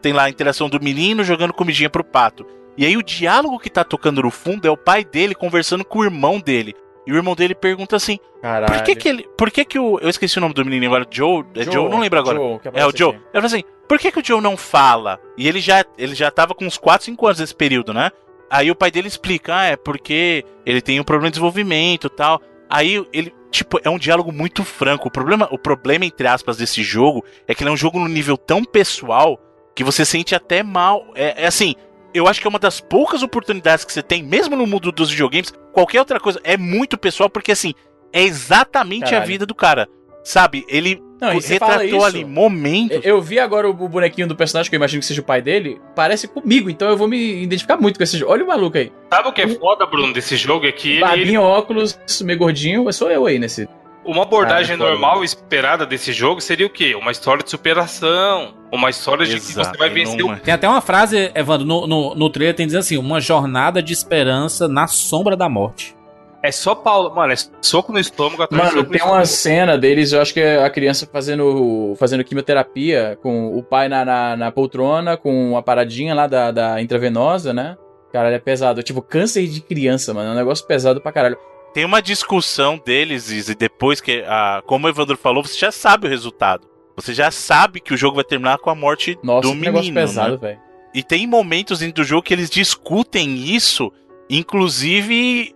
tem 0.00 0.12
lá 0.12 0.24
a 0.24 0.30
interação 0.30 0.68
do 0.68 0.80
menino 0.80 1.22
jogando 1.24 1.52
comidinha 1.52 1.90
pro 1.90 2.04
pato. 2.04 2.46
E 2.76 2.84
aí 2.86 2.96
o 2.96 3.02
diálogo 3.02 3.58
que 3.58 3.68
tá 3.68 3.84
tocando 3.84 4.22
no 4.22 4.30
fundo 4.30 4.66
é 4.66 4.70
o 4.70 4.76
pai 4.76 5.04
dele 5.04 5.34
conversando 5.34 5.84
com 5.84 5.98
o 5.98 6.04
irmão 6.04 6.40
dele. 6.40 6.74
E 7.06 7.12
o 7.12 7.16
irmão 7.16 7.34
dele 7.34 7.54
pergunta 7.54 7.96
assim: 7.96 8.18
Caralho. 8.40 8.72
Por 8.72 8.82
que 8.82 8.94
que 8.94 9.08
ele. 9.08 9.28
Por 9.36 9.50
que 9.50 9.64
que 9.64 9.78
o. 9.78 9.98
Eu 10.00 10.08
esqueci 10.08 10.38
o 10.38 10.40
nome 10.40 10.54
do 10.54 10.64
menino 10.64 10.86
agora, 10.86 11.06
Joe. 11.10 11.44
É 11.54 11.64
Joe, 11.64 11.74
Joe 11.74 11.88
não 11.88 11.98
lembro 11.98 12.18
agora. 12.18 12.38
Joe, 12.38 12.60
é 12.72 12.86
o 12.86 12.96
Joe. 12.96 13.14
Ele 13.14 13.22
fala 13.32 13.46
assim: 13.46 13.64
por 13.88 13.98
que 13.98 14.12
que 14.12 14.20
o 14.20 14.24
Joe 14.24 14.40
não 14.40 14.56
fala? 14.56 15.18
E 15.36 15.48
ele 15.48 15.60
já, 15.60 15.84
ele 15.98 16.14
já 16.14 16.30
tava 16.30 16.54
com 16.54 16.64
uns 16.64 16.78
4, 16.78 17.06
5 17.06 17.26
anos 17.26 17.40
nesse 17.40 17.54
período, 17.54 17.92
né? 17.92 18.10
Aí 18.50 18.70
o 18.70 18.76
pai 18.76 18.90
dele 18.90 19.08
explica: 19.08 19.56
ah, 19.56 19.64
é 19.64 19.76
porque 19.76 20.44
ele 20.64 20.80
tem 20.80 21.00
um 21.00 21.04
problema 21.04 21.28
de 21.28 21.34
desenvolvimento 21.34 22.06
e 22.06 22.10
tal. 22.10 22.40
Aí 22.68 23.04
ele, 23.12 23.34
tipo, 23.50 23.80
é 23.82 23.90
um 23.90 23.98
diálogo 23.98 24.32
muito 24.32 24.62
franco. 24.62 25.08
O 25.08 25.10
problema, 25.10 25.48
o 25.50 25.58
problema, 25.58 26.04
entre 26.04 26.26
aspas, 26.28 26.56
desse 26.56 26.82
jogo 26.82 27.24
é 27.48 27.54
que 27.54 27.62
ele 27.62 27.70
é 27.70 27.72
um 27.72 27.76
jogo 27.76 27.98
no 27.98 28.08
nível 28.08 28.36
tão 28.36 28.64
pessoal 28.64 29.40
que 29.74 29.84
você 29.84 30.04
sente 30.04 30.34
até 30.34 30.62
mal. 30.62 31.06
É, 31.14 31.44
é, 31.44 31.46
assim, 31.46 31.74
eu 32.12 32.26
acho 32.26 32.40
que 32.40 32.46
é 32.46 32.50
uma 32.50 32.58
das 32.58 32.80
poucas 32.80 33.22
oportunidades 33.22 33.84
que 33.84 33.92
você 33.92 34.02
tem, 34.02 34.22
mesmo 34.22 34.56
no 34.56 34.66
mundo 34.66 34.90
dos 34.92 35.10
videogames, 35.10 35.52
qualquer 35.72 36.00
outra 36.00 36.20
coisa, 36.20 36.40
é 36.44 36.56
muito 36.56 36.98
pessoal, 36.98 37.30
porque 37.30 37.52
assim, 37.52 37.74
é 38.12 38.22
exatamente 38.22 39.04
Caralho. 39.04 39.22
a 39.22 39.26
vida 39.26 39.46
do 39.46 39.54
cara. 39.54 39.88
Sabe? 40.22 40.66
Ele 40.68 41.00
não, 41.18 41.38
retratou 41.38 42.04
ali 42.04 42.24
momentos. 42.24 43.00
Eu 43.02 43.22
vi 43.22 43.38
agora 43.38 43.68
o 43.68 43.72
bonequinho 43.72 44.26
do 44.26 44.36
personagem, 44.36 44.68
que 44.68 44.76
eu 44.76 44.78
imagino 44.78 45.00
que 45.00 45.06
seja 45.06 45.22
o 45.22 45.24
pai 45.24 45.40
dele, 45.40 45.80
parece 45.94 46.28
comigo, 46.28 46.68
então 46.68 46.88
eu 46.88 46.96
vou 46.96 47.08
me 47.08 47.42
identificar 47.42 47.78
muito 47.78 47.96
com 47.96 48.02
esse 48.02 48.18
jogo. 48.18 48.30
Olha 48.30 48.44
o 48.44 48.46
maluco 48.46 48.76
aí. 48.76 48.92
Sabe 49.10 49.28
o 49.28 49.32
que 49.32 49.40
é 49.42 49.48
foda, 49.48 49.86
Bruno, 49.86 50.12
desse 50.12 50.36
jogo? 50.36 50.66
É 50.66 50.72
que 50.72 51.00
ele. 51.02 51.38
Óculos, 51.38 51.98
meio 52.22 52.38
gordinho, 52.38 52.92
sou 52.92 53.10
eu 53.10 53.24
aí 53.24 53.38
nesse. 53.38 53.66
Uma 54.10 54.24
abordagem 54.24 54.74
ah, 54.74 54.76
normal 54.76 55.22
esperada 55.22 55.86
desse 55.86 56.12
jogo 56.12 56.40
seria 56.40 56.66
o 56.66 56.70
quê? 56.70 56.96
Uma 56.96 57.12
história 57.12 57.44
de 57.44 57.50
superação. 57.50 58.52
Uma 58.72 58.90
história 58.90 59.24
de 59.24 59.34
que 59.38 59.52
você 59.52 59.78
vai 59.78 59.88
vencer 59.88 60.24
o... 60.24 60.36
Tem 60.36 60.52
até 60.52 60.68
uma 60.68 60.80
frase, 60.80 61.30
Evandro, 61.32 61.64
no, 61.64 61.86
no, 61.86 62.14
no 62.16 62.28
trailer 62.28 62.56
tem 62.56 62.66
dizer 62.66 62.78
assim: 62.78 62.98
uma 62.98 63.20
jornada 63.20 63.80
de 63.80 63.92
esperança 63.92 64.66
na 64.66 64.88
sombra 64.88 65.36
da 65.36 65.48
morte. 65.48 65.94
É 66.42 66.50
só 66.50 66.74
Paulo, 66.74 67.14
mano, 67.14 67.32
é 67.32 67.36
soco 67.60 67.92
no 67.92 68.00
estômago 68.00 68.42
atrás 68.42 68.74
Mano, 68.74 68.88
tem 68.88 69.00
uma 69.00 69.24
cena 69.24 69.78
deles, 69.78 70.10
eu 70.10 70.20
acho 70.20 70.34
que 70.34 70.40
é 70.40 70.64
a 70.64 70.70
criança 70.70 71.06
fazendo, 71.06 71.94
fazendo 71.96 72.24
quimioterapia 72.24 73.16
com 73.22 73.56
o 73.56 73.62
pai 73.62 73.88
na, 73.88 74.04
na, 74.04 74.36
na 74.36 74.50
poltrona, 74.50 75.16
com 75.16 75.56
a 75.56 75.62
paradinha 75.62 76.14
lá 76.14 76.26
da, 76.26 76.50
da 76.50 76.82
intravenosa, 76.82 77.52
né? 77.52 77.76
Caralho, 78.12 78.34
é 78.34 78.40
pesado. 78.40 78.82
Tipo, 78.82 79.00
câncer 79.02 79.46
de 79.46 79.60
criança, 79.60 80.12
mano. 80.12 80.30
É 80.30 80.32
um 80.32 80.36
negócio 80.36 80.66
pesado 80.66 81.00
pra 81.00 81.12
caralho. 81.12 81.38
Tem 81.72 81.84
uma 81.84 82.02
discussão 82.02 82.80
deles, 82.84 83.30
e 83.30 83.54
depois 83.54 84.00
que, 84.00 84.24
a, 84.26 84.62
como 84.66 84.86
o 84.86 84.90
Evandro 84.90 85.16
falou, 85.16 85.42
você 85.42 85.56
já 85.56 85.70
sabe 85.70 86.06
o 86.06 86.10
resultado. 86.10 86.68
Você 86.96 87.14
já 87.14 87.30
sabe 87.30 87.80
que 87.80 87.94
o 87.94 87.96
jogo 87.96 88.16
vai 88.16 88.24
terminar 88.24 88.58
com 88.58 88.70
a 88.70 88.74
morte 88.74 89.18
Nossa, 89.22 89.48
do 89.48 89.54
menino. 89.54 89.72
Nossa, 89.72 89.92
pesado, 89.92 90.32
né? 90.32 90.38
velho. 90.38 90.60
E 90.92 91.02
tem 91.02 91.26
momentos 91.26 91.78
dentro 91.78 92.02
do 92.02 92.04
jogo 92.04 92.22
que 92.22 92.34
eles 92.34 92.50
discutem 92.50 93.36
isso, 93.36 93.92
inclusive 94.28 95.54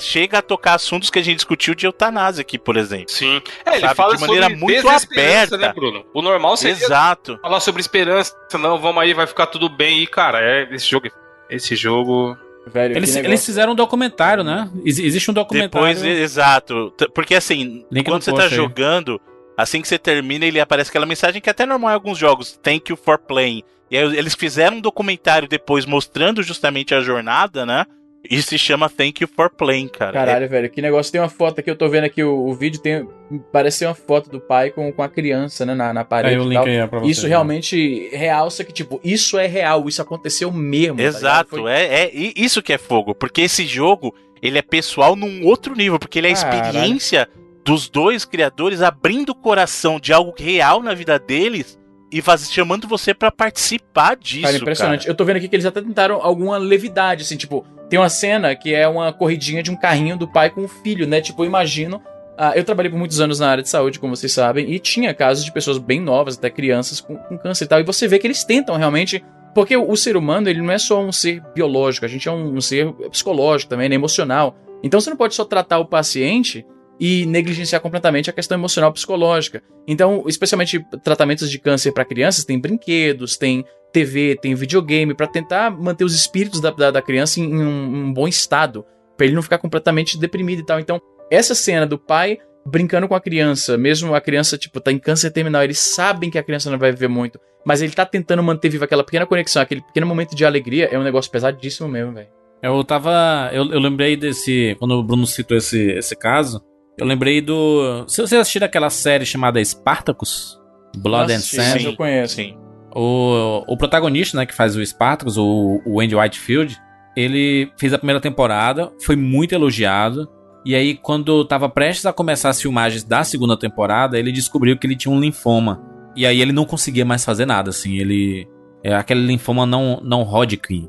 chega 0.00 0.38
a 0.38 0.42
tocar 0.42 0.74
assuntos 0.74 1.08
que 1.08 1.18
a 1.18 1.22
gente 1.22 1.36
discutiu 1.36 1.74
de 1.74 1.86
eutanásia 1.86 2.42
aqui, 2.42 2.58
por 2.58 2.76
exemplo. 2.76 3.08
Sim. 3.08 3.40
É, 3.64 3.76
ele 3.76 3.88
fala 3.94 4.14
de 4.14 4.20
maneira 4.20 4.48
muito 4.50 4.88
aberta, 4.88 5.56
né, 5.56 5.72
Bruno? 5.72 6.04
O 6.12 6.20
normal 6.20 6.56
seria 6.56 6.74
Exato. 6.74 7.38
falar 7.40 7.60
sobre 7.60 7.80
esperança, 7.80 8.34
não, 8.58 8.78
vamos 8.78 9.02
aí, 9.02 9.14
vai 9.14 9.26
ficar 9.26 9.46
tudo 9.46 9.68
bem. 9.68 10.02
E, 10.02 10.06
cara, 10.06 10.40
é 10.40 10.68
esse 10.74 10.86
jogo, 10.86 11.08
esse 11.48 11.74
jogo 11.74 12.36
Velho, 12.66 12.96
eles, 12.96 13.14
eles 13.14 13.44
fizeram 13.44 13.72
um 13.72 13.76
documentário, 13.76 14.42
né? 14.42 14.70
Ex 14.84 14.98
existe 14.98 15.30
um 15.30 15.34
documentário. 15.34 15.94
Depois, 15.94 16.02
exato. 16.02 16.92
Porque 17.14 17.34
assim, 17.34 17.84
Link 17.90 18.06
quando 18.06 18.22
você 18.22 18.32
tá 18.32 18.44
aí. 18.44 18.48
jogando, 18.48 19.20
assim 19.56 19.82
que 19.82 19.88
você 19.88 19.98
termina, 19.98 20.46
ele 20.46 20.60
aparece 20.60 20.90
aquela 20.90 21.06
mensagem 21.06 21.40
que 21.40 21.48
é 21.48 21.52
até 21.52 21.66
normal 21.66 21.90
em 21.90 21.94
alguns 21.94 22.18
jogos: 22.18 22.58
Thank 22.62 22.90
you 22.90 22.96
for 22.96 23.18
playing. 23.18 23.62
E 23.90 23.96
aí 23.96 24.16
eles 24.16 24.34
fizeram 24.34 24.78
um 24.78 24.80
documentário 24.80 25.46
depois 25.46 25.84
mostrando 25.84 26.42
justamente 26.42 26.94
a 26.94 27.00
jornada, 27.00 27.66
né? 27.66 27.86
E 28.28 28.40
se 28.40 28.56
chama 28.56 28.88
Thank 28.88 29.22
You 29.22 29.28
for 29.28 29.50
Playing, 29.50 29.88
cara. 29.88 30.12
Caralho, 30.12 30.44
é... 30.44 30.48
velho, 30.48 30.70
que 30.70 30.80
negócio. 30.80 31.12
Tem 31.12 31.20
uma 31.20 31.28
foto 31.28 31.60
aqui, 31.60 31.70
eu 31.70 31.76
tô 31.76 31.88
vendo 31.88 32.04
aqui 32.04 32.22
o, 32.22 32.46
o, 32.46 32.54
vídeo, 32.54 32.80
tem, 32.80 33.06
parece 33.52 33.78
ser 33.78 33.86
uma 33.86 33.94
foto 33.94 34.30
do 34.30 34.40
pai 34.40 34.70
com, 34.70 34.90
com 34.92 35.02
a 35.02 35.08
criança, 35.08 35.66
né, 35.66 35.74
na, 35.74 35.92
na 35.92 36.04
parede. 36.04 36.34
Aí 36.34 36.40
o 36.40 36.48
link 36.48 36.66
aí 36.66 36.76
é 36.76 36.86
pra 36.86 37.00
você, 37.00 37.10
isso 37.10 37.22
né? 37.24 37.28
realmente 37.28 38.08
realça 38.12 38.64
que, 38.64 38.72
tipo, 38.72 39.00
isso 39.04 39.38
é 39.38 39.46
real, 39.46 39.86
isso 39.88 40.00
aconteceu 40.00 40.50
mesmo. 40.50 40.96
Tá 40.96 41.02
Exato, 41.02 41.56
tá 41.56 41.62
Foi... 41.62 41.70
é, 41.70 42.04
é 42.04 42.10
isso 42.14 42.62
que 42.62 42.72
é 42.72 42.78
fogo, 42.78 43.14
porque 43.14 43.42
esse 43.42 43.66
jogo, 43.66 44.14
ele 44.42 44.58
é 44.58 44.62
pessoal 44.62 45.14
num 45.14 45.44
outro 45.44 45.74
nível, 45.74 45.98
porque 45.98 46.18
ele 46.18 46.28
é 46.28 46.30
a 46.30 46.32
experiência 46.32 47.26
Caralho. 47.26 47.62
dos 47.62 47.88
dois 47.90 48.24
criadores 48.24 48.80
abrindo 48.80 49.30
o 49.30 49.34
coração 49.34 50.00
de 50.00 50.12
algo 50.12 50.34
real 50.36 50.82
na 50.82 50.94
vida 50.94 51.18
deles 51.18 51.78
e 52.14 52.22
faz, 52.22 52.48
chamando 52.48 52.86
você 52.86 53.12
para 53.12 53.32
participar 53.32 54.16
disso. 54.16 54.42
Cara, 54.42 54.56
impressionante. 54.56 55.00
Cara. 55.00 55.10
Eu 55.10 55.16
tô 55.16 55.24
vendo 55.24 55.38
aqui 55.38 55.48
que 55.48 55.56
eles 55.56 55.66
até 55.66 55.82
tentaram 55.82 56.22
alguma 56.22 56.56
levidade, 56.56 57.22
assim, 57.22 57.36
tipo, 57.36 57.66
tem 57.90 57.98
uma 57.98 58.08
cena 58.08 58.54
que 58.54 58.72
é 58.72 58.86
uma 58.86 59.12
corridinha 59.12 59.64
de 59.64 59.72
um 59.72 59.74
carrinho 59.76 60.16
do 60.16 60.28
pai 60.28 60.48
com 60.48 60.62
o 60.62 60.68
filho, 60.68 61.08
né? 61.08 61.20
Tipo, 61.20 61.42
eu 61.42 61.46
imagino. 61.46 62.00
Ah, 62.38 62.52
eu 62.54 62.62
trabalhei 62.62 62.88
por 62.88 62.98
muitos 62.98 63.20
anos 63.20 63.40
na 63.40 63.48
área 63.48 63.64
de 63.64 63.68
saúde, 63.68 63.98
como 63.98 64.14
vocês 64.14 64.32
sabem, 64.32 64.72
e 64.72 64.78
tinha 64.78 65.12
casos 65.12 65.44
de 65.44 65.50
pessoas 65.50 65.76
bem 65.76 66.00
novas, 66.00 66.38
até 66.38 66.48
crianças 66.48 67.00
com, 67.00 67.16
com 67.16 67.36
câncer 67.36 67.64
e 67.64 67.68
tal. 67.68 67.80
E 67.80 67.82
você 67.82 68.06
vê 68.06 68.20
que 68.20 68.28
eles 68.28 68.44
tentam 68.44 68.76
realmente. 68.76 69.22
Porque 69.52 69.76
o, 69.76 69.96
ser 69.96 70.16
humano, 70.16 70.48
ele 70.48 70.60
não 70.60 70.72
é 70.72 70.78
só 70.78 71.00
um 71.00 71.12
ser 71.12 71.40
biológico, 71.54 72.04
a 72.04 72.08
gente 72.08 72.28
é 72.28 72.32
um, 72.32 72.56
um 72.56 72.60
ser 72.60 72.92
psicológico 73.10 73.70
também, 73.70 73.88
né, 73.88 73.94
emocional. 73.94 74.56
Então 74.82 75.00
você 75.00 75.10
não 75.10 75.16
pode 75.16 75.34
só 75.34 75.44
tratar 75.44 75.78
o 75.78 75.86
paciente 75.86 76.66
e 77.06 77.26
negligenciar 77.26 77.82
completamente 77.82 78.30
a 78.30 78.32
questão 78.32 78.56
emocional 78.56 78.90
psicológica. 78.90 79.62
Então, 79.86 80.24
especialmente 80.26 80.82
tratamentos 81.02 81.50
de 81.50 81.58
câncer 81.58 81.92
para 81.92 82.02
crianças, 82.02 82.46
tem 82.46 82.58
brinquedos, 82.58 83.36
tem 83.36 83.62
TV, 83.92 84.38
tem 84.40 84.54
videogame, 84.54 85.12
para 85.12 85.26
tentar 85.26 85.70
manter 85.70 86.02
os 86.02 86.14
espíritos 86.14 86.62
da, 86.62 86.70
da, 86.70 86.90
da 86.90 87.02
criança 87.02 87.40
em, 87.40 87.62
um, 87.62 88.06
um, 88.06 88.12
bom 88.14 88.26
estado, 88.26 88.86
para 89.18 89.26
ele 89.26 89.34
não 89.34 89.42
ficar 89.42 89.58
completamente 89.58 90.18
deprimido 90.18 90.60
e 90.60 90.64
tal. 90.64 90.80
Então, 90.80 90.98
essa 91.30 91.54
cena 91.54 91.86
do 91.86 91.98
pai 91.98 92.38
brincando 92.66 93.06
com 93.06 93.14
a 93.14 93.20
criança, 93.20 93.76
mesmo 93.76 94.14
a 94.14 94.20
criança, 94.22 94.56
tipo, 94.56 94.80
tá 94.80 94.90
em 94.90 94.98
câncer 94.98 95.30
terminal, 95.30 95.62
eles 95.62 95.78
sabem 95.78 96.30
que 96.30 96.38
a 96.38 96.42
criança 96.42 96.70
não 96.70 96.78
vai 96.78 96.90
viver 96.90 97.08
muito, 97.08 97.38
mas 97.66 97.82
ele 97.82 97.92
tá 97.92 98.06
tentando 98.06 98.42
manter 98.42 98.70
viva 98.70 98.86
aquela 98.86 99.04
pequena 99.04 99.26
conexão, 99.26 99.60
aquele 99.60 99.82
pequeno 99.82 100.06
momento 100.06 100.34
de 100.34 100.46
alegria, 100.46 100.88
é 100.90 100.98
um 100.98 101.04
negócio 101.04 101.30
pesadíssimo 101.30 101.86
mesmo, 101.86 102.14
velho. 102.14 102.28
Eu 102.62 102.82
tava. 102.82 103.50
Eu, 103.52 103.70
eu 103.70 103.78
lembrei 103.78 104.16
desse. 104.16 104.74
Quando 104.78 104.92
o 104.92 105.02
Bruno 105.02 105.26
citou 105.26 105.58
esse, 105.58 105.90
esse 105.90 106.16
caso, 106.16 106.64
eu 106.98 107.06
lembrei 107.06 107.40
do. 107.40 108.04
Se 108.06 108.20
você 108.20 108.36
assistir 108.36 108.62
aquela 108.62 108.90
série 108.90 109.26
chamada 109.26 109.62
Spartacus, 109.64 110.60
Blood 110.96 111.32
Nossa, 111.32 111.60
and 111.60 111.64
Sand. 111.64 111.84
eu 111.84 111.96
conheço. 111.96 112.36
Sim. 112.36 112.56
O, 112.94 113.64
o 113.66 113.76
protagonista, 113.76 114.36
né, 114.36 114.46
que 114.46 114.54
faz 114.54 114.76
o 114.76 114.84
Spartacus, 114.84 115.36
o, 115.36 115.82
o 115.84 116.00
Andy 116.00 116.14
Whitefield, 116.14 116.76
ele 117.16 117.70
fez 117.78 117.92
a 117.92 117.98
primeira 117.98 118.20
temporada, 118.20 118.92
foi 119.02 119.16
muito 119.16 119.52
elogiado. 119.52 120.28
E 120.64 120.74
aí, 120.74 120.94
quando 120.94 121.44
tava 121.44 121.68
prestes 121.68 122.06
a 122.06 122.12
começar 122.12 122.48
as 122.48 122.62
filmagens 122.62 123.04
da 123.04 123.22
segunda 123.22 123.58
temporada, 123.58 124.18
ele 124.18 124.32
descobriu 124.32 124.78
que 124.78 124.86
ele 124.86 124.96
tinha 124.96 125.12
um 125.12 125.20
linfoma. 125.20 125.82
E 126.16 126.24
aí 126.24 126.40
ele 126.40 126.52
não 126.52 126.64
conseguia 126.64 127.04
mais 127.04 127.24
fazer 127.24 127.44
nada, 127.44 127.70
assim. 127.70 127.98
Ele. 127.98 128.48
É 128.82 128.94
aquele 128.94 129.26
linfoma 129.26 129.66
não, 129.66 130.00
não 130.02 130.22
Hodgkin. 130.22 130.88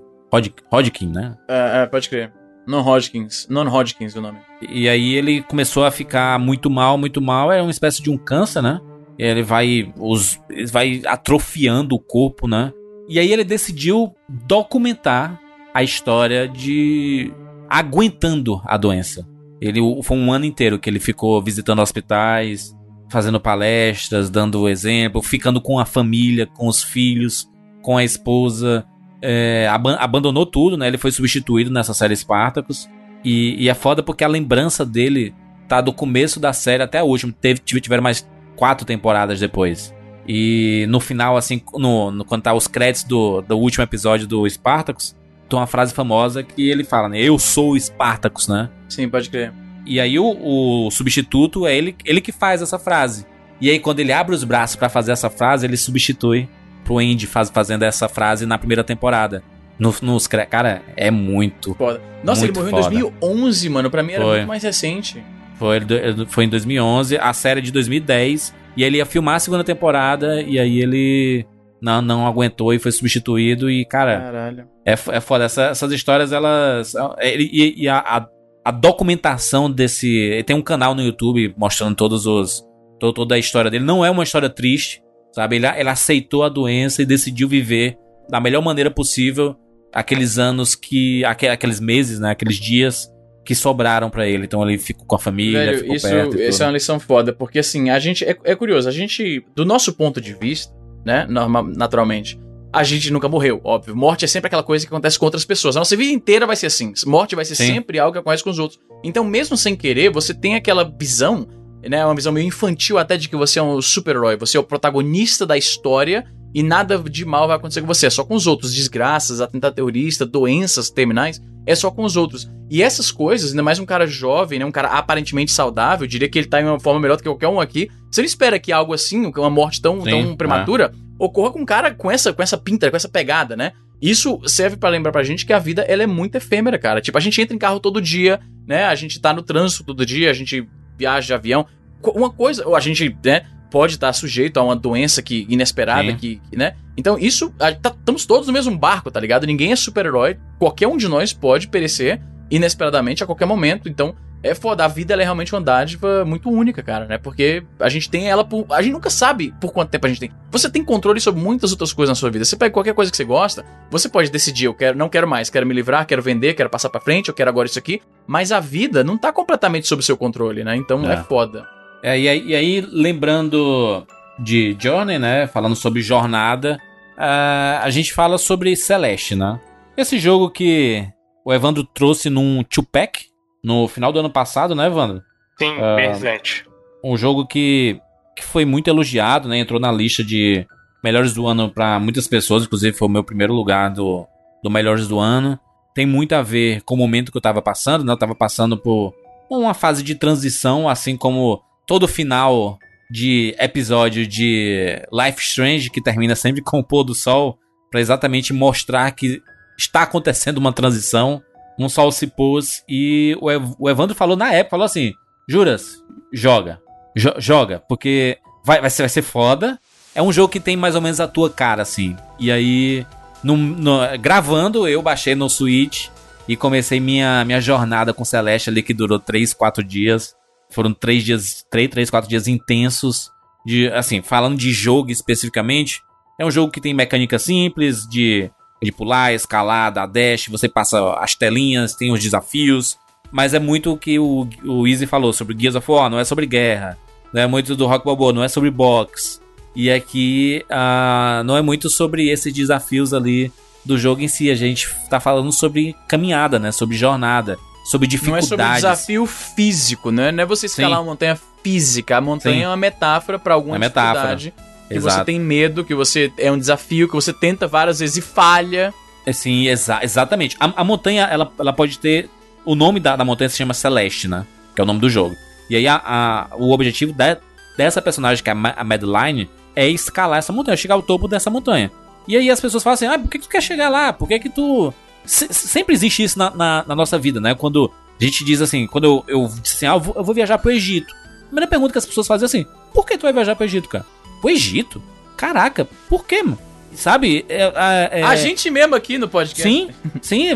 Hodgkin, 0.72 1.08
né? 1.08 1.36
É, 1.50 1.84
é, 1.84 1.86
pode 1.86 2.10
crer. 2.10 2.32
Non-Hodgkins. 2.68 3.48
Non-Hodgkins 3.50 4.16
o 4.16 4.22
nome. 4.22 4.40
E 4.70 4.90
aí 4.90 5.14
ele 5.14 5.42
começou 5.44 5.86
a 5.86 5.92
ficar 5.92 6.40
muito 6.40 6.70
mal, 6.70 6.98
muito 6.98 7.22
mal. 7.22 7.52
É 7.52 7.62
uma 7.62 7.72
espécie 7.72 8.02
de 8.02 8.10
um 8.10 8.18
câncer, 8.18 8.62
né? 8.62 8.80
Ele 9.18 9.44
vai, 9.44 9.94
os, 9.98 10.40
ele 10.50 10.68
vai 10.68 11.02
atrofiando 11.06 11.96
o 11.96 12.00
corpo, 12.00 12.48
né? 12.48 12.74
E 13.08 13.20
aí 13.20 13.32
ele 13.32 13.44
decidiu 13.44 14.14
documentar 14.28 15.40
a 15.74 15.84
história 15.84 16.48
de 16.48 17.32
aguentando 17.70 18.62
a 18.66 18.78
doença. 18.78 19.28
Ele 19.62 19.80
foi 20.04 20.18
um 20.18 20.32
ano 20.32 20.46
inteiro 20.46 20.80
que 20.80 20.90
ele 20.90 21.00
ficou 21.00 21.42
visitando 21.42 21.82
hospitais, 21.82 22.76
fazendo 23.10 23.40
palestras, 23.40 24.30
dando 24.30 24.68
exemplo, 24.68 25.22
ficando 25.22 25.62
com 25.62 25.80
a 25.80 25.86
família, 25.86 26.46
com 26.48 26.68
os 26.68 26.84
filhos, 26.84 27.50
com 27.82 27.98
a 27.98 28.04
esposa. 28.04 28.86
É, 29.28 29.68
ab 29.68 29.90
abandonou 29.98 30.46
tudo, 30.46 30.78
né? 30.78 30.88
Ele 30.88 30.98
foi 30.98 31.12
substituído 31.12 31.72
nessa 31.72 31.94
série 31.94 32.16
Spartacus. 32.16 32.88
E, 33.24 33.56
e, 33.64 33.70
é 33.70 33.74
foda 33.74 34.04
porque 34.04 34.24
a 34.24 34.28
lembrança 34.28 34.86
dele 34.86 35.34
tá 35.68 35.82
do 35.82 35.92
começo 35.92 36.40
da 36.40 36.54
série 36.54 36.84
até 36.84 37.00
a 37.00 37.04
última. 37.04 37.34
Teve, 37.42 37.60
tiveram 37.60 38.04
mais 38.04 38.28
quatro 38.56 38.86
temporadas 38.86 39.40
depois. 39.40 39.94
E 40.28 40.86
no 40.90 41.00
final, 41.00 41.38
assim, 41.38 41.62
no, 41.74 42.12
no, 42.12 42.26
quando 42.26 42.44
tá 42.44 42.54
os 42.54 42.68
créditos 42.68 43.04
do, 43.04 43.42
do 43.42 43.58
último 43.58 43.84
episódio 43.84 44.28
do 44.28 44.48
Spartacus, 44.48 45.16
tem 45.50 45.58
uma 45.58 45.68
frase 45.68 45.94
famosa 45.94 46.44
que 46.44 46.70
ele 46.70 46.84
fala, 46.84 47.10
né? 47.10 47.20
Eu 47.20 47.38
sou 47.38 47.72
o 47.72 47.80
Spartacus, 47.80 48.48
né? 48.48 48.70
Sim, 48.88 49.10
pode 49.10 49.30
crer. 49.30 49.54
E 49.86 50.00
aí 50.00 50.18
o, 50.18 50.86
o 50.88 50.92
substituto 50.92 51.68
é 51.68 51.76
ele, 51.76 51.96
ele 52.04 52.22
que 52.22 52.32
faz 52.32 52.62
essa 52.62 52.80
frase. 52.80 53.26
E 53.62 53.70
aí 53.70 53.80
quando 53.80 54.00
ele 54.00 54.12
abre 54.12 54.36
os 54.36 54.44
braços 54.44 54.76
para 54.76 54.90
fazer 54.90 55.12
essa 55.12 55.30
frase, 55.30 55.66
ele 55.66 55.78
substitui 55.78 56.50
pro 56.86 57.00
Andy 57.00 57.28
faz, 57.28 57.50
fazendo 57.50 57.84
essa 57.84 58.08
frase 58.08 58.46
na 58.46 58.58
primeira 58.58 58.84
temporada. 58.84 59.44
No, 59.78 59.94
nos, 60.02 60.28
cara, 60.28 60.82
é 60.96 61.12
muito. 61.12 61.74
Foda. 61.74 62.02
Nossa, 62.24 62.46
muito 62.46 62.60
ele 62.60 62.72
morreu 62.72 62.84
foda. 62.84 62.96
em 62.96 63.00
2011, 63.00 63.70
mano. 63.70 63.92
Pra 63.92 64.02
mim 64.02 64.14
era 64.14 64.24
foi. 64.24 64.38
muito 64.38 64.48
mais 64.48 64.64
recente. 64.64 65.22
Foi, 65.56 65.80
foi 66.28 66.46
em 66.46 66.50
2011, 66.50 67.18
a 67.18 67.34
série 67.34 67.62
de 67.62 67.72
2010. 67.72 68.54
E 68.78 68.84
ele 68.84 68.98
ia 68.98 69.06
filmar 69.06 69.36
a 69.36 69.40
segunda 69.40 69.64
temporada. 69.64 70.42
E 70.42 70.58
aí 70.58 70.80
ele 70.80 71.46
não, 71.82 72.02
não 72.02 72.28
aguentou 72.28 72.74
e 72.74 72.80
foi 72.80 72.92
substituído. 72.92 73.70
E, 73.70 73.86
cara, 73.86 74.20
Caralho. 74.20 74.68
É, 74.86 74.94
é 74.94 75.22
foda. 75.22 75.46
Essa, 75.46 75.64
essas 75.64 75.92
histórias, 75.92 76.32
elas. 76.32 76.94
É, 77.18 77.36
e, 77.36 77.84
e 77.84 77.88
a, 77.90 77.98
a, 77.98 78.28
a, 78.64 78.72
documentação 78.72 79.70
desse. 79.70 80.44
Tem 80.46 80.56
um 80.56 80.62
canal 80.62 80.96
no 80.96 81.02
YouTube 81.02 81.54
mostrando 81.58 81.96
todos 81.96 82.26
os. 82.26 82.64
toda 83.00 83.36
a 83.36 83.40
história 83.40 83.70
dele. 83.70 83.84
Não 83.84 84.06
é 84.06 84.10
uma 84.10 84.24
história 84.24 84.50
triste. 84.50 85.02
Sabe? 85.36 85.58
Ele, 85.58 85.68
ele 85.68 85.90
aceitou 85.90 86.44
a 86.44 86.50
doença 86.50 87.02
e 87.02 87.06
decidiu 87.06 87.50
viver 87.50 87.98
da 88.30 88.40
melhor 88.40 88.62
maneira 88.62 88.90
possível 88.90 89.54
aqueles 89.94 90.40
anos 90.40 90.76
que. 90.76 91.26
aqueles 91.26 91.82
meses, 91.82 92.22
né? 92.22 92.32
Aqueles 92.32 92.56
dias 92.56 93.12
que 93.44 93.54
sobraram 93.54 94.10
para 94.10 94.26
ele. 94.26 94.46
Então 94.46 94.68
ele 94.68 94.78
ficou 94.78 95.06
com 95.06 95.16
a 95.16 95.20
família, 95.20 95.66
Velho, 95.66 95.80
ficou 95.80 95.96
isso, 95.96 96.08
perto. 96.08 96.42
Isso 96.42 96.64
é 96.64 96.66
uma 96.66 96.72
lição 96.72 97.02
foda, 97.02 97.34
porque 97.34 97.60
assim, 97.60 97.90
a 97.90 98.00
gente. 98.00 98.24
É, 98.24 98.38
é 98.46 98.56
curioso, 98.56 98.88
a 98.88 98.92
gente, 98.94 99.46
do 99.54 99.66
nosso 99.66 99.92
ponto 99.94 100.22
de 100.22 100.34
vista, 100.34 100.74
né? 101.06 101.28
Normal, 101.30 101.68
naturalmente. 101.68 102.40
A 102.72 102.84
gente 102.84 103.12
nunca 103.12 103.28
morreu, 103.28 103.60
óbvio. 103.64 103.96
Morte 103.96 104.24
é 104.24 104.28
sempre 104.28 104.48
aquela 104.48 104.64
coisa 104.64 104.86
que 104.86 104.94
acontece 104.94 105.20
com 105.20 105.26
outras 105.26 105.46
pessoas. 105.46 105.76
A 105.76 105.80
nossa 105.80 105.96
vida 105.96 106.12
inteira 106.12 106.46
vai 106.46 106.56
ser 106.56 106.68
assim. 106.68 106.94
Morte 107.06 107.36
vai 107.36 107.46
ser 107.46 107.56
Sim. 107.56 107.68
sempre 107.68 108.00
algo 108.00 108.14
que 108.14 108.20
acontece 108.20 108.44
com 108.44 108.50
os 108.50 108.60
outros. 108.60 108.80
Então, 109.04 109.24
mesmo 109.24 109.56
sem 109.56 109.76
querer, 109.76 110.10
você 110.10 110.34
tem 110.34 110.56
aquela 110.56 110.84
visão 110.84 111.48
né, 111.90 112.06
uma 112.06 112.16
visão 112.16 112.32
meio 112.32 112.48
infantil 112.48 112.98
até 112.98 113.18
de 113.18 113.30
que 113.30 113.36
você 113.36 113.60
é 113.60 113.64
um 113.64 113.82
super-herói, 113.82 114.36
você 114.36 114.58
é 114.58 114.60
o 114.60 114.64
protagonista 114.64 115.46
da 115.46 115.58
história 115.58 116.26
e 116.54 116.64
nada 116.64 116.98
de 116.98 117.26
mal 117.26 117.48
vai 117.48 117.58
acontecer 117.58 117.82
com 117.82 117.88
você, 117.88 118.06
é 118.06 118.10
só 118.10 118.24
com 118.24 118.34
os 118.34 118.48
outros, 118.48 118.74
desgraças, 118.74 119.42
atentado 119.42 119.76
terrorista, 119.76 120.26
doenças 120.26 120.90
terminais, 120.90 121.42
é 121.66 121.76
só 121.76 121.92
com 121.92 122.04
os 122.04 122.16
outros. 122.16 122.50
E 122.70 122.82
essas 122.82 123.12
coisas, 123.12 123.52
ainda 123.52 123.62
mais 123.62 123.78
um 123.78 123.86
cara 123.86 124.08
jovem, 124.08 124.60
né, 124.60 124.66
um 124.66 124.72
cara 124.72 124.88
aparentemente 124.88 125.52
saudável, 125.52 126.08
diria 126.08 126.30
que 126.30 126.40
ele 126.40 126.48
tá 126.48 126.62
em 126.62 126.66
uma 126.66 126.80
forma 126.80 127.00
melhor 127.00 127.18
do 127.18 127.24
que 127.24 127.30
qualquer 127.30 127.50
um 127.50 127.60
aqui, 127.60 127.90
você 128.10 128.22
não 128.22 128.26
espera 128.26 128.58
que 128.58 128.72
algo 128.72 128.94
assim, 128.94 129.26
uma 129.36 129.50
morte 129.50 129.82
tão, 129.82 130.02
Sim, 130.02 130.10
tão 130.10 130.36
prematura, 130.36 130.94
é. 130.94 130.98
ocorra 131.20 131.52
com 131.52 131.60
um 131.60 131.66
cara 131.66 131.94
com 131.94 132.10
essa, 132.10 132.32
com 132.32 132.42
essa 132.42 132.58
pinta, 132.58 132.90
com 132.90 132.96
essa 132.96 133.10
pegada, 133.10 133.56
né? 133.56 133.74
Isso 134.02 134.40
serve 134.46 134.78
para 134.78 134.90
lembrar 134.90 135.12
pra 135.12 135.24
gente 135.24 135.46
que 135.46 135.54
a 135.54 135.60
vida 135.60 135.82
ela 135.84 136.04
é 136.04 136.08
muito 136.08 136.36
efêmera, 136.36 136.78
cara. 136.78 137.02
Tipo, 137.02 137.18
a 137.18 137.22
gente 137.22 137.42
entra 137.42 137.56
em 137.56 137.60
carro 137.60 137.80
todo 137.80 138.02
dia, 138.02 138.40
né? 138.68 138.86
A 138.86 138.96
gente 138.96 139.20
tá 139.20 139.34
no 139.34 139.42
trânsito 139.42 139.84
todo 139.84 140.06
dia, 140.06 140.30
a 140.30 140.34
gente 140.34 140.68
viagem 140.98 141.28
de 141.28 141.34
avião. 141.34 141.66
Uma 142.14 142.30
coisa, 142.30 142.64
a 142.76 142.80
gente, 142.80 143.18
né, 143.24 143.46
pode 143.72 143.96
estar 143.96 144.14
sujeito 144.14 144.58
a 144.58 144.64
uma 144.64 144.76
doença 144.76 145.22
que 145.22 145.46
inesperada, 145.50 146.14
que, 146.14 146.42
né? 146.54 146.76
Então, 146.96 147.18
isso, 147.20 147.50
tá, 147.52 147.72
estamos 147.72 148.26
todos 148.26 148.48
no 148.48 148.54
mesmo 148.54 148.78
barco, 148.78 149.12
tá 149.12 149.20
ligado? 149.20 149.46
Ninguém 149.46 149.72
é 149.72 149.76
super-herói, 149.76 150.38
qualquer 150.58 150.88
um 150.88 150.96
de 150.96 151.08
nós 151.08 151.34
pode 151.34 151.68
perecer 151.68 152.22
inesperadamente 152.50 153.24
a 153.24 153.26
qualquer 153.26 153.46
momento. 153.46 153.90
Então, 153.90 154.16
é 154.46 154.54
foda, 154.54 154.86
a 154.86 154.88
vida 154.88 155.16
é 155.16 155.24
realmente 155.24 155.56
uma 155.56 155.62
dádiva 155.62 156.24
muito 156.24 156.52
única, 156.52 156.84
cara, 156.84 157.06
né? 157.06 157.18
Porque 157.18 157.64
a 157.80 157.90
gente 157.90 158.08
tem 158.08 158.30
ela 158.30 158.44
por. 158.44 158.66
A 158.70 158.80
gente 158.80 158.94
nunca 158.94 159.10
sabe 159.10 159.52
por 159.60 159.74
quanto 159.74 159.90
tempo 159.90 160.06
a 160.06 160.10
gente 160.10 160.20
tem. 160.20 160.32
Você 160.52 160.70
tem 160.70 160.86
controle 160.86 161.20
sobre 161.20 161.42
muitas 161.42 161.72
outras 161.72 161.92
coisas 161.92 162.12
na 162.12 162.16
sua 162.16 162.30
vida. 162.30 162.46
Você 162.46 162.56
pega 162.56 162.72
qualquer 162.72 162.94
coisa 162.94 163.10
que 163.10 163.18
você 163.18 163.24
gosta, 163.24 163.66
você 163.90 164.08
pode 164.08 164.30
decidir, 164.30 164.66
eu 164.66 164.74
quero, 164.76 164.96
não 164.96 165.10
quero 165.10 165.28
mais, 165.28 165.50
quero 165.50 165.66
me 165.66 165.74
livrar, 165.74 166.06
quero 166.06 166.22
vender, 166.22 166.54
quero 166.54 166.70
passar 166.70 166.90
para 166.90 167.02
frente, 167.02 167.30
eu 167.30 167.34
quero 167.34 167.50
agora 167.50 167.68
isso 167.68 167.80
aqui. 167.80 168.02
Mas 168.28 168.52
a 168.52 168.60
vida 168.60 169.04
não 169.04 169.18
tá 169.18 169.34
completamente 169.34 169.88
sob 169.88 170.04
seu 170.04 170.16
controle, 170.16 170.64
né? 170.64 170.76
Então 170.76 171.10
é, 171.10 171.16
é 171.16 171.18
foda. 171.24 171.68
É, 172.04 172.20
e, 172.20 172.30
aí, 172.30 172.46
e 172.46 172.56
aí, 172.56 172.82
lembrando 172.82 174.06
de 174.38 174.78
Journey, 174.80 175.18
né? 175.18 175.48
Falando 175.48 175.76
sobre 175.76 176.04
jornada, 176.04 176.80
uh, 177.18 177.82
a 177.82 177.90
gente 177.90 178.14
fala 178.14 178.38
sobre 178.38 178.76
Celeste, 178.76 179.34
né? 179.34 179.60
Esse 179.98 180.20
jogo 180.20 180.52
que 180.52 181.04
o 181.44 181.52
Evandro 181.52 181.84
trouxe 181.84 182.30
num 182.30 182.64
two-pack 182.64 183.34
no 183.66 183.88
final 183.88 184.14
do 184.14 184.20
ano 184.20 184.30
passado, 184.30 184.76
né, 184.76 184.86
Evandro? 184.86 185.24
Sim, 185.58 185.76
uh, 185.78 185.96
bem 185.96 186.10
recente. 186.10 186.68
Um 187.04 187.18
jogo 187.18 187.48
que, 187.48 188.00
que 188.38 188.44
foi 188.44 188.64
muito 188.64 188.88
elogiado, 188.88 189.50
né? 189.50 189.58
Entrou 189.58 189.80
na 189.80 189.92
lista 189.92 190.24
de 190.24 190.68
melhores 191.04 191.34
do 191.34 191.48
ano 191.48 191.68
para 191.72 192.00
muitas 192.00 192.28
pessoas, 192.28 192.64
inclusive 192.64 192.96
foi 192.96 193.08
o 193.08 193.12
meu 193.12 193.24
primeiro 193.24 193.54
lugar 193.54 193.90
do, 193.90 194.28
do 194.64 194.70
melhores 194.70 195.08
do 195.08 195.18
ano. 195.18 195.60
Tem 195.96 196.06
muito 196.06 196.34
a 196.34 196.44
ver 196.44 196.84
com 196.84 196.94
o 196.94 196.98
momento 196.98 197.32
que 197.32 197.38
eu 197.38 197.42
tava 197.42 197.60
passando, 197.60 198.06
né? 198.06 198.14
Eu 198.14 198.18
tava 198.18 198.36
passando 198.36 198.78
por 198.78 199.16
uma 199.50 199.74
fase 199.74 200.04
de 200.04 200.14
transição, 200.14 200.88
assim 200.88 201.18
como 201.18 201.60
todo 201.88 202.08
final 202.08 202.78
de 203.10 203.56
episódio 203.58 204.28
de 204.28 205.02
Life 205.12 205.42
Strange, 205.42 205.90
que 205.90 206.04
termina 206.04 206.36
sempre 206.36 206.62
com 206.62 206.80
o 206.80 206.84
pôr 206.84 207.04
do 207.04 207.16
sol, 207.16 207.58
para 207.90 208.00
exatamente 208.00 208.54
mostrar 208.54 209.10
que 209.12 209.42
está 209.76 210.04
acontecendo 210.04 210.60
uma 210.60 210.72
transição. 210.72 211.42
Um 211.78 211.90
sol 211.90 212.12
se 212.12 212.28
pôs 212.28 212.84
e 212.88 213.38
o, 213.42 213.52
Ev 213.52 213.74
o 213.78 213.90
Evandro 213.90 214.16
falou 214.16 214.38
na 214.38 214.52
época, 214.52 214.72
falou 214.72 214.86
assim, 214.86 215.14
Juras, 215.48 216.04
joga, 216.34 216.82
jo 217.16 217.32
joga, 217.38 217.84
porque 217.88 218.38
vai, 218.64 218.82
vai, 218.82 218.90
ser, 218.90 219.04
vai 219.04 219.10
ser 219.10 219.22
foda. 219.22 219.80
É 220.14 220.22
um 220.22 220.32
jogo 220.32 220.50
que 220.50 220.60
tem 220.60 220.76
mais 220.76 220.96
ou 220.96 221.02
menos 221.02 221.20
a 221.20 221.28
tua 221.28 221.50
cara, 221.50 221.82
assim. 221.82 222.16
E 222.40 222.52
aí, 222.52 223.06
no, 223.44 223.56
no, 223.56 224.00
gravando, 224.20 224.88
eu 224.88 225.02
baixei 225.02 225.36
no 225.36 225.50
Switch 225.50 226.08
e 226.48 226.56
comecei 226.56 227.00
minha, 227.00 227.44
minha 227.46 227.62
jornada 227.62 228.14
com 228.14 228.24
Celeste 228.24 228.70
ali, 228.70 228.82
que 228.82 228.94
durou 228.94 229.20
3, 229.20 229.54
4 229.54 229.84
dias. 229.84 230.36
Foram 230.70 230.94
três 230.94 231.24
dias, 231.24 231.66
três, 231.70 231.90
três, 231.90 232.10
quatro 232.10 232.30
dias 232.30 232.48
intensos. 232.48 233.32
De, 233.66 233.88
assim, 233.90 234.22
falando 234.22 234.58
de 234.58 234.72
jogo 234.72 235.12
especificamente, 235.12 236.02
é 236.40 236.46
um 236.46 236.52
jogo 236.52 236.72
que 236.72 236.82
tem 236.82 236.94
mecânica 236.94 237.40
simples 237.40 238.08
de, 238.08 238.50
de 238.86 238.92
pular, 238.92 239.34
escalar, 239.34 239.92
dar 239.92 240.06
dash, 240.06 240.48
você 240.48 240.70
passa 240.70 241.14
as 241.16 241.36
telinhas, 241.36 241.94
tem 241.94 242.12
os 242.12 242.22
desafios, 242.22 242.98
mas 243.32 243.54
é 243.54 243.60
muito 243.60 243.92
o 243.92 243.98
que 243.98 244.18
o, 244.18 244.48
o 244.64 244.88
Easy 244.88 245.06
falou 245.06 245.34
sobre 245.34 245.58
Gears 245.58 245.76
of 245.76 245.92
War, 245.92 246.10
não 246.10 246.20
é 246.20 246.24
sobre 246.24 246.46
guerra, 246.46 246.98
não 247.34 247.42
é 247.42 247.48
muito 247.48 247.76
do 247.76 247.86
Rock 247.86 248.06
Balboa, 248.06 248.32
não 248.32 248.44
é 248.44 248.48
sobre 248.48 248.70
box. 248.70 249.42
E 249.76 249.92
aqui 249.92 250.64
uh, 250.70 251.44
não 251.44 251.58
é 251.58 251.62
muito 251.62 251.90
sobre 251.90 252.30
esses 252.30 252.54
desafios 252.54 253.14
ali 253.14 253.52
do 253.84 253.98
jogo 253.98 254.22
em 254.22 254.28
si, 254.28 254.50
a 254.50 254.56
gente 254.56 254.88
tá 255.10 255.20
falando 255.20 255.52
sobre 255.52 255.96
caminhada, 256.08 256.58
né, 256.58 256.72
sobre 256.72 256.96
jornada 256.96 257.58
sobre 257.86 258.08
dificuldades. 258.08 258.50
Não 258.50 258.58
é 258.58 258.64
sobre 258.64 258.76
desafio 258.76 259.26
físico, 259.28 260.12
né? 260.12 260.32
Não 260.32 260.44
é 260.44 260.46
você 260.46 260.66
escalar 260.66 260.98
Sim. 260.98 261.04
uma 261.04 261.12
montanha 261.12 261.40
física. 261.64 262.18
A 262.18 262.22
montanha 262.22 262.56
Sim. 262.56 262.64
é 262.64 262.68
uma 262.68 262.76
metáfora 262.76 263.38
para 263.38 263.54
alguma 263.54 263.76
é 263.76 263.80
dificuldade. 263.80 264.46
Metáfora. 264.46 264.75
Que 264.88 264.96
Exato. 264.96 265.18
você 265.18 265.26
tem 265.26 265.40
medo, 265.40 265.84
que 265.84 265.96
você 265.96 266.32
é 266.38 266.52
um 266.52 266.58
desafio, 266.58 267.08
que 267.08 267.16
você 267.16 267.34
tenta 267.34 267.68
várias 267.68 268.00
vezes 268.00 268.18
e 268.18 268.22
falha. 268.22 268.94
É, 269.26 269.34
sim, 269.34 269.68
exa 269.68 270.00
exatamente. 270.04 270.56
A, 270.60 270.82
a, 270.82 270.84
montanha, 270.84 271.24
ela, 271.24 271.52
ela 271.58 271.74
pode 271.74 271.98
ter. 271.98 272.30
O 272.64 272.76
nome 272.76 273.00
da, 273.00 273.16
da 273.16 273.26
montanha 273.26 273.50
se 273.50 273.58
chama 273.58 273.74
Celeste, 273.74 274.28
né? 274.28 274.46
Que 274.76 274.82
é 274.82 274.84
o 274.84 274.88
nome 274.88 275.00
do 275.00 275.10
jogo. 275.10 275.36
E 275.70 275.76
aí 275.76 275.88
a, 275.88 276.02
a 276.06 276.56
o 276.56 276.72
objetivo 276.72 277.12
de, 277.14 277.38
dessa 277.78 278.02
personagem, 278.02 278.44
que 278.44 278.50
é 278.50 278.54
a 278.54 278.84
Madeline, 278.84 279.50
é 279.76 279.88
escalar 279.90 280.40
essa 280.40 280.54
montanha, 280.54 280.78
chegar 280.78 280.96
ao 280.96 281.02
topo 281.02 281.28
dessa 281.28 281.50
montanha. 281.50 281.92
E 282.28 282.38
aí 282.38 282.50
as 282.50 282.60
pessoas 282.60 282.84
falam 282.84 282.96
assim: 282.96 283.08
ah, 283.08 283.18
por 283.18 283.30
que, 283.30 283.40
que 283.40 283.46
tu 283.46 283.50
quer 283.50 283.62
chegar 283.62 283.90
lá? 283.90 284.14
Por 284.14 284.28
que, 284.28 284.40
que 284.40 284.50
tu 284.50 284.94
sempre 285.26 285.94
existe 285.96 286.24
isso 286.24 286.38
na, 286.38 286.52
na, 286.52 286.86
na, 286.88 286.96
nossa 286.96 287.18
vida, 287.18 287.40
né? 287.40 287.56
Quando 287.56 287.92
a 288.20 288.24
gente 288.24 288.46
diz 288.46 288.62
assim, 288.62 288.86
quando 288.86 289.06
eu, 289.06 289.24
eu 289.28 289.48
disse 289.62 289.76
assim, 289.78 289.88
ah, 289.88 289.96
eu 289.96 290.00
vou, 290.00 290.16
eu 290.16 290.24
vou 290.24 290.36
viajar 290.36 290.58
pro 290.58 290.72
Egito. 290.72 291.14
A 291.14 291.46
primeira 291.48 291.68
pergunta 291.68 291.92
que 291.92 291.98
as 291.98 292.06
pessoas 292.06 292.28
fazem 292.28 292.46
é 292.46 292.48
assim: 292.48 292.66
por 292.94 293.06
que 293.06 293.18
tu 293.18 293.24
vai 293.24 293.34
viajar 293.34 293.56
pro 293.56 293.66
Egito, 293.66 293.90
cara? 293.90 294.06
Pro 294.46 294.52
Egito? 294.52 295.02
Caraca, 295.36 295.88
por 296.08 296.24
quê, 296.24 296.44
mano? 296.44 296.60
sabe? 296.94 297.44
É, 297.50 298.20
é, 298.20 298.24
a 298.24 298.36
gente 298.38 298.70
mesmo 298.70 298.96
aqui 298.96 299.18
no 299.18 299.28
podcast. 299.28 299.64
Sim, 299.64 299.90
sim, 300.22 300.50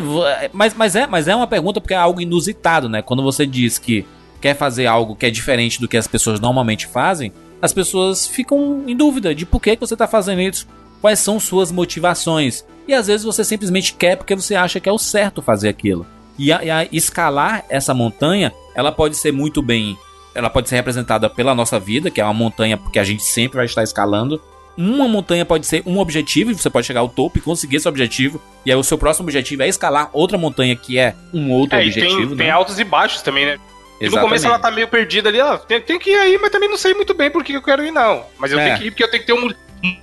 mas, 0.53 0.73
mas, 0.73 0.95
é, 0.95 1.05
mas 1.05 1.27
é 1.27 1.35
uma 1.35 1.47
pergunta 1.47 1.81
porque 1.81 1.95
é 1.95 1.97
algo 1.97 2.21
inusitado, 2.21 2.87
né? 2.87 3.01
Quando 3.01 3.21
você 3.21 3.45
diz 3.45 3.77
que 3.77 4.05
quer 4.39 4.55
fazer 4.55 4.85
algo 4.85 5.15
que 5.15 5.25
é 5.25 5.31
diferente 5.31 5.81
do 5.81 5.87
que 5.87 5.97
as 5.97 6.07
pessoas 6.07 6.39
normalmente 6.39 6.87
fazem, 6.87 7.33
as 7.61 7.73
pessoas 7.73 8.25
ficam 8.25 8.83
em 8.87 8.95
dúvida 8.95 9.35
de 9.35 9.45
por 9.45 9.59
que, 9.59 9.75
você 9.75 9.95
está 9.95 10.07
fazendo 10.07 10.39
isso, 10.39 10.65
quais 11.01 11.19
são 11.19 11.39
suas 11.39 11.71
motivações. 11.71 12.63
E 12.87 12.93
às 12.93 13.07
vezes 13.07 13.25
você 13.25 13.43
simplesmente 13.43 13.93
quer 13.95 14.15
porque 14.15 14.35
você 14.35 14.55
acha 14.55 14.79
que 14.79 14.87
é 14.87 14.93
o 14.93 14.99
certo 14.99 15.41
fazer 15.41 15.67
aquilo. 15.67 16.05
E 16.37 16.53
a, 16.53 16.63
e 16.63 16.69
a 16.69 16.87
escalar 16.89 17.65
essa 17.67 17.93
montanha, 17.93 18.53
ela 18.75 18.93
pode 18.93 19.17
ser 19.17 19.33
muito 19.33 19.61
bem. 19.61 19.97
Ela 20.33 20.49
pode 20.49 20.69
ser 20.69 20.75
representada 20.75 21.29
pela 21.29 21.55
nossa 21.55 21.79
vida, 21.79 22.11
que 22.11 22.21
é 22.21 22.23
uma 22.23 22.33
montanha 22.33 22.79
que 22.91 22.99
a 22.99 23.03
gente 23.03 23.23
sempre 23.23 23.57
vai 23.57 23.65
estar 23.65 23.83
escalando. 23.83 24.41
Uma 24.77 25.07
montanha 25.07 25.43
pode 25.43 25.67
ser 25.67 25.83
um 25.85 25.99
objetivo, 25.99 26.51
e 26.51 26.53
você 26.53 26.69
pode 26.69 26.87
chegar 26.87 27.01
ao 27.01 27.09
topo 27.09 27.37
e 27.37 27.41
conseguir 27.41 27.77
esse 27.77 27.87
objetivo. 27.87 28.41
E 28.65 28.71
aí 28.71 28.77
o 28.77 28.83
seu 28.83 28.97
próximo 28.97 29.25
objetivo 29.25 29.63
é 29.63 29.67
escalar 29.67 30.09
outra 30.13 30.37
montanha 30.37 30.75
que 30.75 30.97
é 30.97 31.15
um 31.33 31.51
outro 31.51 31.77
é, 31.77 31.81
objetivo. 31.81 32.15
Tem, 32.15 32.25
né? 32.29 32.35
tem 32.37 32.51
altos 32.51 32.79
e 32.79 32.83
baixos 32.83 33.21
também, 33.21 33.45
né? 33.45 33.57
E 33.99 34.09
no 34.09 34.21
começo 34.21 34.47
ela 34.47 34.57
tá 34.57 34.71
meio 34.71 34.87
perdida 34.87 35.27
ali, 35.27 35.41
ó. 35.41 35.57
Tem, 35.57 35.81
tem, 35.81 35.99
que 35.99 36.11
ir 36.11 36.17
aí, 36.17 36.37
mas 36.37 36.51
também 36.51 36.69
não 36.69 36.77
sei 36.77 36.93
muito 36.93 37.13
bem 37.13 37.29
por 37.29 37.43
que 37.43 37.53
eu 37.53 37.61
quero 37.61 37.83
ir, 37.83 37.91
não. 37.91 38.23
Mas 38.37 38.51
eu 38.51 38.59
é. 38.59 38.65
tenho 38.65 38.77
que 38.77 38.87
ir 38.87 38.91
porque 38.91 39.03
eu 39.03 39.11
tenho 39.11 39.23
que 39.23 39.27
ter 39.27 39.33
um. 39.33 39.49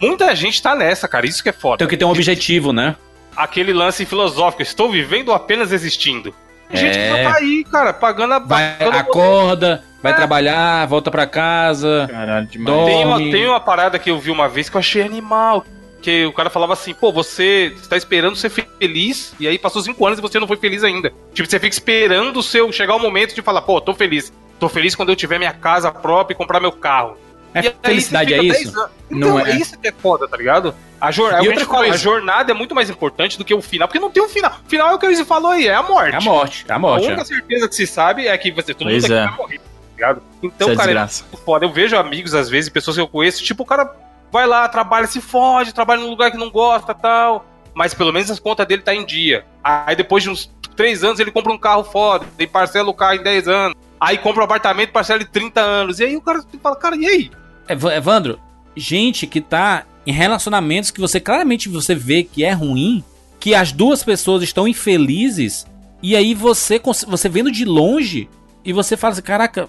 Muita 0.00 0.34
gente 0.34 0.60
tá 0.60 0.74
nessa, 0.74 1.08
cara. 1.08 1.26
Isso 1.26 1.42
que 1.42 1.48
é 1.48 1.52
foda. 1.52 1.78
Tem 1.78 1.88
que 1.88 1.96
ter 1.96 2.04
um 2.04 2.10
objetivo, 2.10 2.72
né? 2.72 2.94
Aquele 3.34 3.72
lance 3.72 4.04
filosófico. 4.04 4.62
Estou 4.62 4.90
vivendo 4.90 5.30
ou 5.30 5.34
apenas 5.34 5.72
existindo? 5.72 6.34
Tem 6.68 6.80
gente 6.80 6.98
que 6.98 7.22
tá 7.22 7.36
aí, 7.36 7.64
cara, 7.64 7.92
pagando 7.94 8.34
a. 8.34 8.38
Vai, 8.38 8.76
acorda, 8.80 9.82
vai 10.06 10.12
é. 10.12 10.16
trabalhar, 10.16 10.86
volta 10.86 11.10
pra 11.10 11.26
casa. 11.26 12.08
Caralho, 12.10 12.46
demais. 12.46 12.86
Tem 12.86 13.04
uma, 13.04 13.18
tem 13.18 13.46
uma 13.46 13.60
parada 13.60 13.98
que 13.98 14.10
eu 14.10 14.18
vi 14.18 14.30
uma 14.30 14.48
vez 14.48 14.68
que 14.68 14.76
eu 14.76 14.78
achei 14.78 15.02
animal. 15.02 15.64
Que 16.00 16.24
o 16.26 16.32
cara 16.32 16.48
falava 16.48 16.72
assim, 16.72 16.94
pô, 16.94 17.10
você 17.10 17.72
está 17.80 17.96
esperando 17.96 18.36
ser 18.36 18.50
feliz, 18.50 19.34
e 19.40 19.48
aí 19.48 19.58
passou 19.58 19.82
cinco 19.82 20.06
anos 20.06 20.18
e 20.18 20.22
você 20.22 20.38
não 20.38 20.46
foi 20.46 20.56
feliz 20.56 20.84
ainda. 20.84 21.12
Tipo, 21.34 21.50
você 21.50 21.58
fica 21.58 21.74
esperando 21.74 22.36
o 22.36 22.42
seu 22.42 22.70
chegar 22.70 22.94
o 22.94 23.00
momento 23.00 23.34
de 23.34 23.42
falar, 23.42 23.62
pô, 23.62 23.80
tô 23.80 23.92
feliz. 23.92 24.32
Tô 24.60 24.68
feliz 24.68 24.94
quando 24.94 25.08
eu 25.08 25.16
tiver 25.16 25.38
minha 25.38 25.52
casa 25.52 25.90
própria 25.90 26.34
e 26.34 26.36
comprar 26.36 26.60
meu 26.60 26.70
carro. 26.70 27.18
É 27.52 27.60
e 27.60 27.74
felicidade 27.82 28.34
é 28.34 28.42
isso? 28.42 28.68
Então, 29.10 29.30
não 29.30 29.40
é. 29.40 29.52
é 29.52 29.56
isso 29.56 29.78
que 29.78 29.88
é 29.88 29.92
foda, 29.92 30.28
tá 30.28 30.36
ligado? 30.36 30.74
A, 31.00 31.10
jor 31.10 31.32
a, 31.34 31.42
fala, 31.64 31.86
a, 31.86 31.96
jornada 31.96 32.52
é 32.52 32.54
muito 32.54 32.74
mais 32.74 32.88
importante 32.90 33.36
do 33.38 33.44
que 33.44 33.54
o 33.54 33.62
final, 33.62 33.88
porque 33.88 33.98
não 33.98 34.10
tem 34.10 34.22
um 34.22 34.28
final. 34.28 34.52
O 34.64 34.68
final 34.68 34.90
é 34.90 34.94
o 34.94 34.98
que 34.98 35.06
eles 35.06 35.20
falou 35.22 35.50
aí, 35.50 35.66
é 35.66 35.74
a 35.74 35.82
morte. 35.82 36.14
É 36.14 36.16
a 36.16 36.20
morte, 36.20 36.64
é 36.68 36.72
a 36.72 36.78
morte. 36.78 37.04
A 37.04 37.06
única 37.08 37.22
é. 37.22 37.24
certeza 37.24 37.68
que 37.68 37.74
se 37.74 37.86
sabe 37.86 38.26
é 38.26 38.36
que 38.36 38.50
você, 38.50 38.74
todo 38.74 38.88
pois 38.88 39.02
mundo 39.02 39.14
é. 39.14 39.26
vai 39.26 39.36
morrer, 39.36 39.60
ligado? 39.96 40.22
Então, 40.42 40.72
Isso 40.72 40.80
é 40.80 40.84
cara, 40.84 41.00
é, 41.00 41.04
é 41.04 41.36
foda. 41.38 41.64
Eu 41.64 41.72
vejo 41.72 41.96
amigos, 41.96 42.34
às 42.34 42.48
vezes, 42.48 42.70
pessoas 42.70 42.96
que 42.96 43.02
eu 43.02 43.08
conheço, 43.08 43.42
tipo, 43.42 43.62
o 43.62 43.66
cara 43.66 43.92
vai 44.30 44.46
lá, 44.46 44.68
trabalha, 44.68 45.06
se 45.06 45.20
fode, 45.20 45.74
trabalha 45.74 46.00
num 46.00 46.10
lugar 46.10 46.30
que 46.30 46.36
não 46.36 46.50
gosta 46.50 46.94
tal. 46.94 47.46
Mas 47.74 47.92
pelo 47.92 48.12
menos 48.12 48.30
as 48.30 48.38
contas 48.38 48.66
dele 48.66 48.82
tá 48.82 48.94
em 48.94 49.04
dia. 49.04 49.44
Aí 49.62 49.94
depois 49.94 50.22
de 50.22 50.30
uns 50.30 50.50
três 50.74 51.02
anos 51.02 51.18
ele 51.20 51.30
compra 51.30 51.52
um 51.52 51.58
carro 51.58 51.84
foda, 51.84 52.26
e 52.38 52.46
parcela 52.46 52.88
o 52.88 52.94
carro 52.94 53.14
em 53.14 53.22
10 53.22 53.48
anos. 53.48 53.76
Aí 53.98 54.18
compra 54.18 54.42
um 54.42 54.44
apartamento, 54.44 54.92
parcela 54.92 55.22
em 55.22 55.26
30 55.26 55.60
anos. 55.60 56.00
E 56.00 56.04
aí 56.04 56.16
o 56.16 56.20
cara 56.20 56.44
fala, 56.62 56.76
cara, 56.76 56.96
e 56.96 57.06
aí? 57.06 57.30
Evandro, 57.68 58.38
gente 58.76 59.26
que 59.26 59.40
tá 59.40 59.84
em 60.06 60.12
relacionamentos 60.12 60.90
que 60.90 61.00
você 61.00 61.18
claramente 61.18 61.68
você 61.68 61.94
vê 61.94 62.22
que 62.22 62.44
é 62.44 62.52
ruim, 62.52 63.02
que 63.40 63.54
as 63.54 63.72
duas 63.72 64.04
pessoas 64.04 64.42
estão 64.42 64.68
infelizes, 64.68 65.66
e 66.02 66.14
aí 66.14 66.34
você 66.34 66.80
você 67.06 67.28
vendo 67.28 67.50
de 67.50 67.64
longe 67.64 68.28
e 68.64 68.72
você 68.72 68.96
fala 68.96 69.12
assim, 69.12 69.22
caraca, 69.22 69.68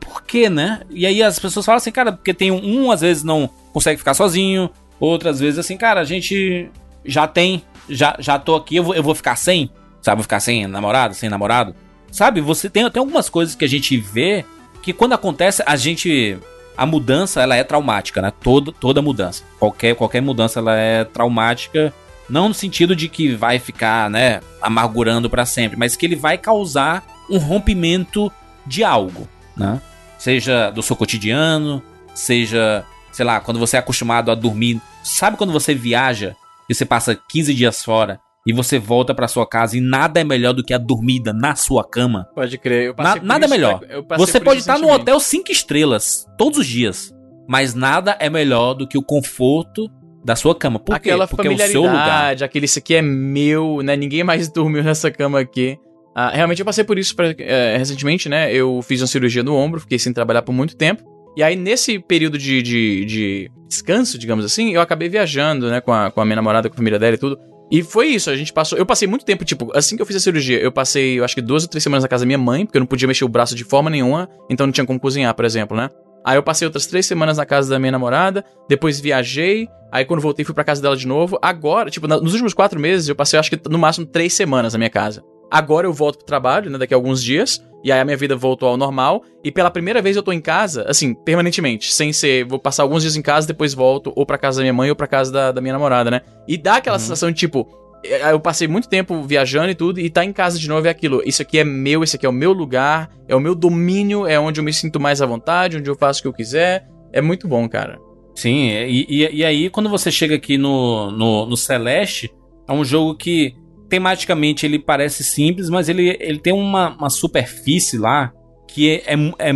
por 0.00 0.22
quê, 0.22 0.48
né? 0.48 0.82
E 0.90 1.06
aí 1.06 1.22
as 1.22 1.38
pessoas 1.38 1.64
falam 1.64 1.78
assim, 1.78 1.92
cara, 1.92 2.12
porque 2.12 2.34
tem 2.34 2.50
um, 2.50 2.84
um 2.84 2.90
às 2.90 3.00
vezes 3.00 3.22
não 3.22 3.48
consegue 3.72 3.98
ficar 3.98 4.14
sozinho, 4.14 4.70
outras 5.00 5.40
vezes 5.40 5.58
assim, 5.58 5.76
cara, 5.76 6.00
a 6.00 6.04
gente 6.04 6.70
já 7.04 7.26
tem, 7.26 7.64
já, 7.88 8.16
já 8.18 8.38
tô 8.38 8.54
aqui, 8.54 8.76
eu 8.76 8.84
vou, 8.84 8.94
eu 8.94 9.02
vou 9.02 9.14
ficar 9.14 9.36
sem, 9.36 9.70
sabe? 10.00 10.16
Vou 10.16 10.22
ficar 10.22 10.40
sem 10.40 10.66
namorado, 10.66 11.14
sem 11.14 11.28
namorado. 11.28 11.74
Sabe, 12.10 12.40
você 12.40 12.68
tem, 12.68 12.88
tem 12.90 13.00
algumas 13.00 13.28
coisas 13.28 13.54
que 13.54 13.64
a 13.64 13.68
gente 13.68 13.96
vê 13.96 14.44
que 14.82 14.92
quando 14.92 15.14
acontece, 15.14 15.62
a 15.64 15.76
gente. 15.76 16.38
A 16.74 16.86
mudança, 16.86 17.42
ela 17.42 17.54
é 17.54 17.62
traumática, 17.62 18.22
né? 18.22 18.32
Toda, 18.42 18.72
toda 18.72 19.02
mudança. 19.02 19.44
Qualquer, 19.58 19.94
qualquer 19.94 20.22
mudança, 20.22 20.58
ela 20.58 20.74
é 20.74 21.04
traumática. 21.04 21.92
Não 22.28 22.48
no 22.48 22.54
sentido 22.54 22.96
de 22.96 23.08
que 23.08 23.34
vai 23.34 23.58
ficar, 23.58 24.08
né, 24.08 24.40
amargurando 24.60 25.28
para 25.28 25.44
sempre, 25.44 25.78
mas 25.78 25.96
que 25.96 26.06
ele 26.06 26.16
vai 26.16 26.38
causar 26.38 27.04
um 27.28 27.36
rompimento 27.36 28.32
de 28.66 28.82
algo, 28.82 29.28
né? 29.56 29.80
Seja 30.18 30.70
do 30.70 30.82
seu 30.82 30.94
cotidiano, 30.94 31.82
seja 32.14 32.84
sei 33.12 33.24
lá, 33.24 33.38
quando 33.40 33.60
você 33.60 33.76
é 33.76 33.78
acostumado 33.78 34.30
a 34.30 34.34
dormir. 34.34 34.80
Sabe 35.04 35.36
quando 35.36 35.52
você 35.52 35.74
viaja 35.74 36.34
e 36.68 36.74
você 36.74 36.84
passa 36.84 37.14
15 37.14 37.54
dias 37.54 37.84
fora 37.84 38.18
e 38.44 38.52
você 38.52 38.78
volta 38.78 39.14
para 39.14 39.28
sua 39.28 39.46
casa 39.46 39.76
e 39.76 39.80
nada 39.80 40.20
é 40.20 40.24
melhor 40.24 40.52
do 40.52 40.64
que 40.64 40.74
a 40.74 40.78
dormida 40.78 41.32
na 41.32 41.54
sua 41.54 41.84
cama? 41.84 42.26
Pode 42.34 42.58
crer. 42.58 42.94
Na, 42.96 43.16
nada 43.16 43.44
é 43.44 43.48
melhor. 43.48 43.80
Você 44.16 44.40
pode 44.40 44.60
estar 44.60 44.78
no 44.78 44.90
hotel 44.90 45.20
5 45.20 45.52
estrelas 45.52 46.26
todos 46.38 46.58
os 46.58 46.66
dias, 46.66 47.14
mas 47.46 47.74
nada 47.74 48.16
é 48.18 48.30
melhor 48.30 48.74
do 48.74 48.88
que 48.88 48.98
o 48.98 49.02
conforto 49.02 49.88
da 50.24 50.34
sua 50.34 50.54
cama. 50.54 50.78
Por 50.78 50.94
Aquela 50.94 51.26
quê? 51.26 51.36
Porque 51.36 51.48
é 51.48 51.52
o 51.52 51.58
seu 51.58 51.82
lugar. 51.82 52.42
Aquele, 52.42 52.64
isso 52.64 52.78
aqui 52.78 52.94
é 52.94 53.02
meu, 53.02 53.82
né? 53.82 53.96
Ninguém 53.96 54.24
mais 54.24 54.48
dormiu 54.50 54.82
nessa 54.82 55.10
cama 55.10 55.38
aqui. 55.38 55.78
Ah, 56.14 56.30
realmente 56.30 56.58
eu 56.58 56.66
passei 56.66 56.84
por 56.84 56.98
isso 56.98 57.16
pra, 57.16 57.34
é, 57.38 57.76
recentemente, 57.76 58.28
né? 58.28 58.52
Eu 58.52 58.82
fiz 58.82 59.00
uma 59.00 59.06
cirurgia 59.06 59.42
no 59.42 59.54
ombro, 59.54 59.80
fiquei 59.80 59.98
sem 59.98 60.12
trabalhar 60.12 60.42
por 60.42 60.52
muito 60.52 60.76
tempo. 60.76 61.02
E 61.36 61.42
aí, 61.42 61.56
nesse 61.56 61.98
período 61.98 62.36
de, 62.36 62.60
de, 62.60 63.04
de, 63.06 63.50
descanso, 63.66 64.18
digamos 64.18 64.44
assim, 64.44 64.74
eu 64.74 64.82
acabei 64.82 65.08
viajando, 65.08 65.70
né, 65.70 65.80
com 65.80 65.92
a, 65.92 66.10
com 66.10 66.20
a 66.20 66.24
minha 66.26 66.36
namorada, 66.36 66.68
com 66.68 66.74
a 66.74 66.76
família 66.76 66.98
dela 66.98 67.14
e 67.14 67.18
tudo. 67.18 67.38
E 67.70 67.82
foi 67.82 68.08
isso, 68.08 68.28
a 68.28 68.36
gente 68.36 68.52
passou. 68.52 68.76
Eu 68.76 68.84
passei 68.84 69.08
muito 69.08 69.24
tempo, 69.24 69.42
tipo, 69.46 69.74
assim 69.74 69.96
que 69.96 70.02
eu 70.02 70.06
fiz 70.06 70.16
a 70.16 70.20
cirurgia, 70.20 70.60
eu 70.60 70.70
passei, 70.70 71.18
eu 71.18 71.24
acho 71.24 71.34
que 71.34 71.40
duas 71.40 71.62
ou 71.62 71.70
três 71.70 71.82
semanas 71.82 72.04
na 72.04 72.08
casa 72.08 72.22
da 72.22 72.26
minha 72.26 72.36
mãe, 72.36 72.66
porque 72.66 72.76
eu 72.76 72.80
não 72.80 72.86
podia 72.86 73.08
mexer 73.08 73.24
o 73.24 73.28
braço 73.28 73.54
de 73.54 73.64
forma 73.64 73.88
nenhuma, 73.88 74.28
então 74.50 74.66
não 74.66 74.72
tinha 74.72 74.86
como 74.86 75.00
cozinhar, 75.00 75.34
por 75.34 75.46
exemplo, 75.46 75.74
né? 75.74 75.88
Aí 76.22 76.36
eu 76.36 76.42
passei 76.42 76.66
outras 76.66 76.86
três 76.86 77.06
semanas 77.06 77.38
na 77.38 77.46
casa 77.46 77.70
da 77.70 77.78
minha 77.78 77.90
namorada, 77.90 78.44
depois 78.68 79.00
viajei, 79.00 79.66
aí 79.90 80.04
quando 80.04 80.20
voltei 80.20 80.44
fui 80.44 80.54
pra 80.54 80.64
casa 80.64 80.82
dela 80.82 80.96
de 80.96 81.06
novo. 81.06 81.38
Agora, 81.40 81.90
tipo, 81.90 82.06
nos 82.06 82.32
últimos 82.32 82.52
quatro 82.52 82.78
meses 82.78 83.08
eu 83.08 83.16
passei, 83.16 83.38
acho 83.38 83.50
que 83.50 83.58
no 83.70 83.78
máximo 83.78 84.04
três 84.04 84.34
semanas 84.34 84.74
na 84.74 84.78
minha 84.78 84.90
casa. 84.90 85.24
Agora 85.52 85.86
eu 85.86 85.92
volto 85.92 86.16
pro 86.16 86.24
trabalho, 86.24 86.70
né, 86.70 86.78
daqui 86.78 86.94
a 86.94 86.96
alguns 86.96 87.22
dias. 87.22 87.62
E 87.84 87.92
aí 87.92 88.00
a 88.00 88.04
minha 88.06 88.16
vida 88.16 88.34
voltou 88.34 88.70
ao 88.70 88.76
normal. 88.78 89.22
E 89.44 89.52
pela 89.52 89.70
primeira 89.70 90.00
vez 90.00 90.16
eu 90.16 90.22
tô 90.22 90.32
em 90.32 90.40
casa, 90.40 90.86
assim, 90.88 91.12
permanentemente. 91.12 91.92
Sem 91.92 92.10
ser, 92.10 92.46
vou 92.46 92.58
passar 92.58 92.84
alguns 92.84 93.02
dias 93.02 93.16
em 93.16 93.22
casa, 93.22 93.46
depois 93.46 93.74
volto 93.74 94.14
ou 94.16 94.24
pra 94.24 94.38
casa 94.38 94.58
da 94.58 94.62
minha 94.62 94.72
mãe 94.72 94.88
ou 94.88 94.96
pra 94.96 95.06
casa 95.06 95.30
da, 95.30 95.52
da 95.52 95.60
minha 95.60 95.74
namorada, 95.74 96.10
né? 96.10 96.22
E 96.48 96.56
dá 96.56 96.76
aquela 96.76 96.96
uhum. 96.96 97.00
sensação 97.00 97.30
de 97.30 97.36
tipo. 97.36 97.68
É, 98.02 98.32
eu 98.32 98.40
passei 98.40 98.66
muito 98.66 98.88
tempo 98.88 99.22
viajando 99.24 99.70
e 99.70 99.74
tudo, 99.74 100.00
e 100.00 100.08
tá 100.08 100.24
em 100.24 100.32
casa 100.32 100.58
de 100.58 100.66
novo 100.70 100.86
é 100.86 100.90
aquilo. 100.90 101.22
Isso 101.26 101.42
aqui 101.42 101.58
é 101.58 101.64
meu, 101.64 102.02
esse 102.02 102.16
aqui 102.16 102.24
é 102.24 102.28
o 102.28 102.32
meu 102.32 102.52
lugar, 102.52 103.10
é 103.28 103.36
o 103.36 103.40
meu 103.40 103.54
domínio, 103.54 104.26
é 104.26 104.40
onde 104.40 104.58
eu 104.58 104.64
me 104.64 104.72
sinto 104.72 104.98
mais 104.98 105.20
à 105.20 105.26
vontade, 105.26 105.76
onde 105.76 105.90
eu 105.90 105.94
faço 105.94 106.20
o 106.20 106.22
que 106.22 106.28
eu 106.28 106.32
quiser. 106.32 106.88
É 107.12 107.20
muito 107.20 107.46
bom, 107.46 107.68
cara. 107.68 108.00
Sim, 108.34 108.70
e, 108.70 109.06
e, 109.06 109.36
e 109.36 109.44
aí 109.44 109.68
quando 109.68 109.90
você 109.90 110.10
chega 110.10 110.34
aqui 110.34 110.56
no, 110.56 111.10
no, 111.10 111.46
no 111.46 111.56
Celeste, 111.56 112.32
é 112.66 112.72
um 112.72 112.84
jogo 112.84 113.14
que 113.14 113.54
tematicamente 113.92 114.64
ele 114.64 114.78
parece 114.78 115.22
simples, 115.22 115.68
mas 115.68 115.86
ele, 115.86 116.16
ele 116.18 116.38
tem 116.38 116.50
uma, 116.50 116.96
uma 116.96 117.10
superfície 117.10 117.98
lá 117.98 118.32
que 118.66 118.88
é, 119.06 119.12
é, 119.12 119.50
é 119.50 119.52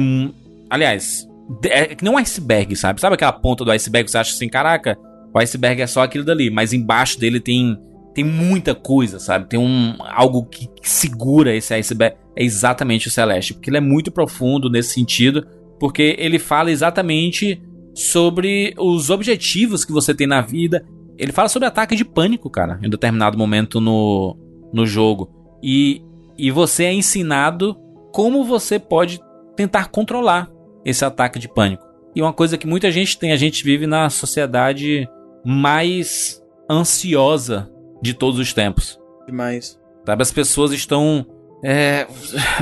aliás, 0.69 1.27
é 1.65 1.95
que 1.95 2.05
nem 2.05 2.13
um 2.13 2.19
iceberg, 2.19 2.77
sabe? 2.77 3.01
Sabe 3.01 3.15
aquela 3.15 3.33
ponta 3.33 3.65
do 3.65 3.71
iceberg 3.71 4.05
que 4.05 4.11
você 4.11 4.19
acha 4.19 4.35
assim, 4.35 4.47
caraca, 4.47 4.99
o 5.33 5.39
iceberg 5.39 5.81
é 5.81 5.87
só 5.87 6.03
aquilo 6.03 6.23
dali, 6.23 6.51
mas 6.51 6.75
embaixo 6.75 7.19
dele 7.19 7.41
tem 7.41 7.79
tem 8.15 8.25
muita 8.25 8.75
coisa, 8.75 9.19
sabe? 9.19 9.49
Tem 9.49 9.59
um 9.59 9.95
algo 10.01 10.45
que 10.45 10.69
segura 10.83 11.55
esse 11.55 11.73
iceberg, 11.73 12.17
é 12.37 12.45
exatamente 12.45 13.09
o 13.09 13.11
Celeste, 13.11 13.55
porque 13.55 13.71
ele 13.71 13.79
é 13.79 13.81
muito 13.81 14.13
profundo 14.13 14.69
nesse 14.69 14.93
sentido, 14.93 15.47
porque 15.81 16.15
ele 16.19 16.39
fala 16.39 16.71
exatamente 16.71 17.59
sobre 17.95 18.75
os 18.77 19.09
objetivos 19.09 19.83
que 19.83 19.93
você 19.93 20.15
tem 20.15 20.27
na 20.27 20.43
vida 20.43 20.85
ele 21.19 21.33
fala 21.33 21.49
sobre 21.49 21.67
ataque 21.67 21.97
de 21.97 22.05
pânico, 22.05 22.51
cara, 22.51 22.79
em 22.83 22.91
determinado 22.91 23.39
momento 23.39 23.81
no, 23.81 24.37
no 24.73 24.87
jogo. 24.87 25.31
E, 25.63 26.03
e 26.39 26.51
você 26.51 26.85
é 26.85 26.93
ensinado 26.93 27.77
como 28.13 28.45
você 28.45 28.79
pode 28.79 29.21
tentar 29.57 29.89
controlar 29.89 30.51
esse 30.85 31.05
ataque 31.05 31.39
de 31.39 31.49
pânico. 31.49 31.85
E 32.15 32.23
uma 32.23 32.33
coisa 32.33 32.57
que 32.57 32.67
muita 32.67 32.91
gente 32.91 33.19
tem, 33.19 33.33
a 33.33 33.37
gente 33.37 33.63
vive 33.63 33.87
na 33.87 34.09
sociedade 34.09 35.09
mais 35.45 36.43
ansiosa 36.71 37.71
de 38.03 38.15
todos 38.15 38.39
os 38.39 38.53
tempos. 38.53 38.99
Demais. 39.27 39.79
Sabe, 40.07 40.23
as 40.23 40.33
pessoas 40.33 40.73
estão. 40.73 41.27
É, 41.65 42.07